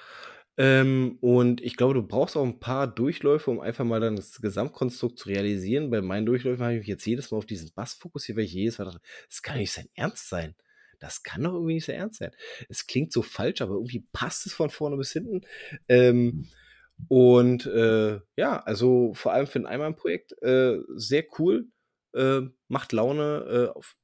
Ähm, 0.56 1.18
und 1.20 1.60
ich 1.60 1.76
glaube, 1.76 1.94
du 1.94 2.02
brauchst 2.02 2.36
auch 2.36 2.44
ein 2.44 2.60
paar 2.60 2.86
Durchläufe, 2.86 3.50
um 3.50 3.60
einfach 3.60 3.84
mal 3.84 4.00
dann 4.00 4.16
das 4.16 4.40
Gesamtkonstrukt 4.40 5.18
zu 5.18 5.28
realisieren. 5.28 5.90
Bei 5.90 6.00
meinen 6.00 6.26
Durchläufen 6.26 6.62
habe 6.64 6.74
ich 6.74 6.80
mich 6.80 6.88
jetzt 6.88 7.04
jedes 7.06 7.30
Mal 7.30 7.38
auf 7.38 7.46
diesen 7.46 7.72
Bass 7.74 7.94
fokussiert, 7.94 8.38
weil 8.38 8.44
ich 8.44 8.52
jedes 8.54 8.78
Mal 8.78 8.86
dachte, 8.86 9.00
das 9.28 9.42
kann 9.42 9.58
nicht 9.58 9.72
sein 9.72 9.88
Ernst 9.94 10.28
sein. 10.28 10.54
Das 11.00 11.22
kann 11.22 11.42
doch 11.42 11.52
irgendwie 11.52 11.74
nicht 11.74 11.84
sein 11.84 11.96
Ernst 11.96 12.20
sein. 12.20 12.30
Es 12.68 12.86
klingt 12.86 13.12
so 13.12 13.20
falsch, 13.20 13.60
aber 13.60 13.74
irgendwie 13.74 14.06
passt 14.12 14.46
es 14.46 14.54
von 14.54 14.70
vorne 14.70 14.96
bis 14.96 15.12
hinten. 15.12 15.42
Ähm, 15.88 16.48
und 17.08 17.66
äh, 17.66 18.20
ja, 18.36 18.62
also 18.62 19.12
vor 19.14 19.32
allem 19.32 19.46
für 19.46 19.58
ein 19.58 19.66
Einmalprojekt 19.66 20.40
äh, 20.42 20.78
sehr 20.94 21.24
cool. 21.38 21.66
Äh, 22.14 22.42
macht 22.68 22.92
Laune. 22.92 23.70
Äh, 23.74 23.76
auf, 23.76 23.96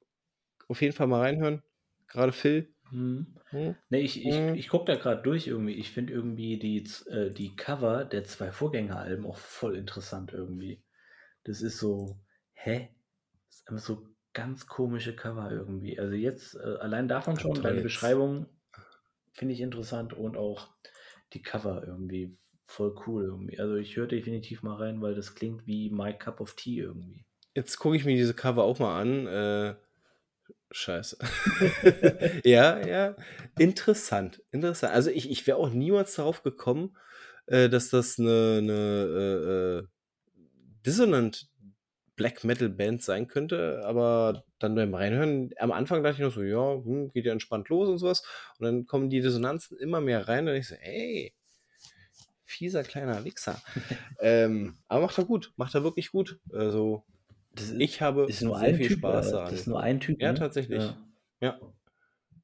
auf 0.69 0.82
jeden 0.82 0.95
Fall 0.95 1.07
mal 1.07 1.20
reinhören. 1.20 1.62
Gerade 2.07 2.32
Phil, 2.32 2.74
Mhm. 2.91 3.27
Hm? 3.51 3.77
Ne, 3.89 4.01
ich, 4.01 4.24
ich, 4.24 4.35
hm. 4.35 4.55
ich 4.55 4.69
gucke 4.69 4.93
da 4.93 4.99
gerade 4.99 5.23
durch 5.23 5.47
irgendwie. 5.47 5.74
Ich 5.74 5.91
finde 5.91 6.12
irgendwie 6.12 6.59
die, 6.59 6.85
äh, 7.09 7.31
die 7.31 7.55
Cover 7.57 8.05
der 8.05 8.24
zwei 8.24 8.53
Vorgängeralben 8.53 9.27
auch 9.27 9.37
voll 9.37 9.77
interessant 9.77 10.32
irgendwie. 10.32 10.82
Das 11.45 11.62
ist 11.62 11.78
so, 11.78 12.20
hä? 12.53 12.91
Das 13.49 13.57
ist 13.57 13.69
einfach 13.69 13.85
so 13.85 14.07
ganz 14.32 14.66
komische 14.66 15.15
Cover 15.15 15.51
irgendwie. 15.51 15.99
Also 15.99 16.15
jetzt, 16.15 16.55
äh, 16.57 16.77
allein 16.81 17.09
davon 17.09 17.39
schon, 17.39 17.61
deine 17.62 17.82
Beschreibung 17.82 18.47
finde 19.32 19.55
ich 19.55 19.61
interessant 19.61 20.12
und 20.12 20.37
auch 20.37 20.69
die 21.32 21.43
Cover 21.43 21.85
irgendwie 21.87 22.37
voll 22.66 22.95
cool 23.07 23.24
irgendwie. 23.24 23.59
Also 23.59 23.77
ich 23.77 23.97
höre 23.97 24.07
definitiv 24.07 24.62
mal 24.62 24.77
rein, 24.77 25.01
weil 25.01 25.15
das 25.15 25.35
klingt 25.35 25.66
wie 25.66 25.91
My 25.91 26.16
Cup 26.16 26.41
of 26.41 26.55
Tea 26.55 26.78
irgendwie. 26.78 27.24
Jetzt 27.55 27.78
gucke 27.78 27.97
ich 27.97 28.05
mir 28.05 28.16
diese 28.16 28.35
Cover 28.35 28.64
auch 28.64 28.78
mal 28.78 29.01
an. 29.01 29.27
Äh, 29.27 29.74
Scheiße. 30.70 31.18
ja, 32.44 32.86
ja. 32.86 33.16
Interessant. 33.59 34.43
Interessant. 34.52 34.94
Also 34.94 35.10
ich, 35.10 35.31
ich 35.31 35.47
wäre 35.47 35.59
auch 35.59 35.70
niemals 35.70 36.14
darauf 36.14 36.43
gekommen, 36.43 36.97
äh, 37.47 37.68
dass 37.68 37.90
das 37.90 38.18
eine, 38.18 38.59
eine 38.59 38.72
äh, 38.72 39.78
äh, 39.78 39.89
Dissonant 40.86 41.48
Black 42.14 42.44
Metal 42.44 42.68
Band 42.68 43.02
sein 43.02 43.28
könnte, 43.28 43.81
aber 43.85 44.44
dann 44.59 44.74
beim 44.74 44.94
Reinhören, 44.94 45.51
am 45.59 45.72
Anfang 45.72 46.02
dachte 46.02 46.16
ich 46.16 46.28
noch 46.28 46.35
so, 46.35 46.43
ja, 46.43 46.74
hm, 46.74 47.10
geht 47.12 47.24
ja 47.24 47.32
entspannt 47.32 47.68
los 47.70 47.89
und 47.89 47.98
sowas. 47.98 48.22
Und 48.59 48.66
dann 48.66 48.86
kommen 48.86 49.09
die 49.10 49.22
Dissonanzen 49.22 49.78
immer 49.78 50.01
mehr 50.01 50.28
rein 50.28 50.47
und 50.47 50.55
ich 50.55 50.68
so, 50.68 50.74
ey, 50.74 51.35
fieser 52.44 52.85
kleiner 52.85 53.24
Wichser. 53.24 53.60
ähm, 54.20 54.77
aber 54.86 55.06
macht 55.06 55.18
er 55.18 55.24
gut, 55.24 55.52
macht 55.56 55.74
er 55.74 55.82
wirklich 55.82 56.12
gut. 56.12 56.39
Also, 56.52 57.05
Das 57.52 57.64
ist, 57.70 57.81
ich 57.81 58.01
habe 58.01 58.27
ist 58.27 58.43
nur 58.43 58.59
sehr 58.59 58.68
ein 58.68 58.77
viel 58.77 58.89
Typ, 58.89 58.98
Spaß 58.98 59.28
äh, 59.28 59.32
daran. 59.32 59.51
das 59.51 59.60
ist 59.60 59.66
nur 59.66 59.81
ein 59.81 60.01
Typ, 60.01 60.20
Ja, 60.20 60.32
ne? 60.32 60.39
tatsächlich. 60.39 60.82
Ja. 60.82 60.97
Ja. 61.40 61.60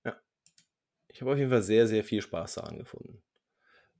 Ja. 0.04 0.16
Ich 1.08 1.20
habe 1.20 1.32
auf 1.32 1.38
jeden 1.38 1.50
Fall 1.50 1.62
sehr, 1.62 1.86
sehr 1.86 2.02
viel 2.04 2.22
Spaß 2.22 2.54
daran 2.56 2.78
gefunden. 2.78 3.22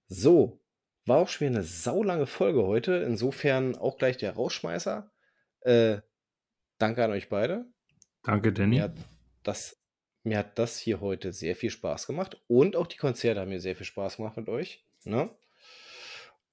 So, 0.09 0.61
war 1.05 1.19
auch 1.19 1.29
schon 1.29 1.49
wieder 1.49 1.59
eine 1.59 1.67
saulange 1.67 2.27
Folge 2.27 2.65
heute. 2.65 2.97
Insofern 3.07 3.77
auch 3.77 3.99
gleich 3.99 4.17
der 4.17 4.33
Rausschmeißer. 4.35 5.11
Äh, 5.61 5.99
danke 6.79 7.05
an 7.05 7.11
euch 7.13 7.29
beide. 7.29 7.67
Danke, 8.23 8.53
Danny. 8.53 8.77
Mir 8.77 8.83
hat, 8.85 8.97
das, 9.45 9.81
mir 10.25 10.39
hat 10.39 10.59
das 10.59 10.79
hier 10.79 11.01
heute 11.01 11.33
sehr 11.33 11.55
viel 11.55 11.71
Spaß 11.71 12.07
gemacht. 12.09 12.41
Und 12.49 12.75
auch 12.77 12.87
die 12.89 12.97
Konzerte 12.97 13.41
haben 13.41 13.51
mir 13.51 13.61
sehr 13.61 13.77
viel 13.77 13.87
Spaß 13.87 14.17
gemacht 14.17 14.37
mit 14.37 14.49
euch. 14.49 14.85
Ne? 15.05 15.31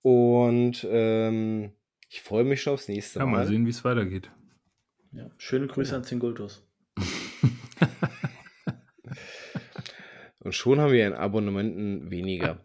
Und 0.04 0.86
ähm, 0.90 1.74
ich 2.10 2.22
freue 2.22 2.44
mich 2.44 2.62
schon 2.62 2.74
aufs 2.74 2.88
nächste 2.88 3.20
Ja, 3.20 3.26
mal 3.26 3.38
Mal. 3.40 3.48
sehen, 3.48 3.66
wie 3.66 3.70
es 3.72 3.84
weitergeht. 3.84 4.30
Ja. 5.14 5.30
Schöne 5.38 5.68
Grüße 5.68 5.92
Genau. 5.92 5.98
an 6.00 6.04
Zingultus. 6.04 6.68
Und 10.40 10.54
schon 10.54 10.80
haben 10.82 10.92
wir 10.92 11.06
einen 11.06 11.16
Abonnenten 11.16 12.12
weniger. 12.12 12.62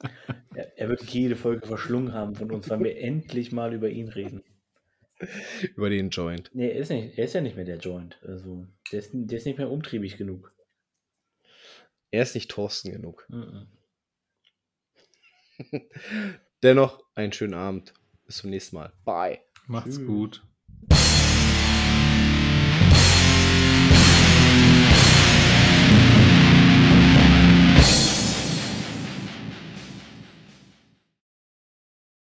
Er, 0.55 0.77
er 0.79 0.89
wird 0.89 1.03
jede 1.05 1.37
Folge 1.37 1.67
verschlungen 1.67 2.13
haben 2.13 2.35
von 2.35 2.51
uns, 2.51 2.69
weil 2.69 2.81
wir 2.83 2.99
endlich 2.99 3.53
mal 3.53 3.73
über 3.73 3.89
ihn 3.89 4.09
reden. 4.09 4.43
über 5.77 5.89
den 5.91 6.11
Joint. 6.11 6.51
Nee, 6.55 6.71
er 6.71 6.81
ist, 6.81 6.91
nicht, 6.91 7.17
er 7.19 7.25
ist 7.25 7.35
ja 7.35 7.41
nicht 7.41 7.55
mehr 7.57 7.65
der 7.65 7.79
Joint. 7.79 8.19
Also, 8.23 8.67
der 8.91 8.99
ist, 8.99 9.11
der 9.13 9.39
ist 9.39 9.47
nicht 9.47 9.59
mehr 9.59 9.71
umtriebig 9.71 10.17
genug. 10.17 10.53
Er 12.11 12.23
ist 12.23 12.35
nicht 12.35 12.51
Thorsten 12.51 12.91
genug. 12.91 13.27
Mhm. 13.29 13.69
Dennoch 16.63 17.05
einen 17.15 17.33
schönen 17.33 17.55
Abend. 17.55 17.95
Bis 18.27 18.39
zum 18.39 18.51
nächsten 18.51 18.77
Mal. 18.77 18.93
Bye. 19.05 19.39
Macht's 19.67 19.97
Tschüss. 19.97 20.07
gut. 20.07 20.45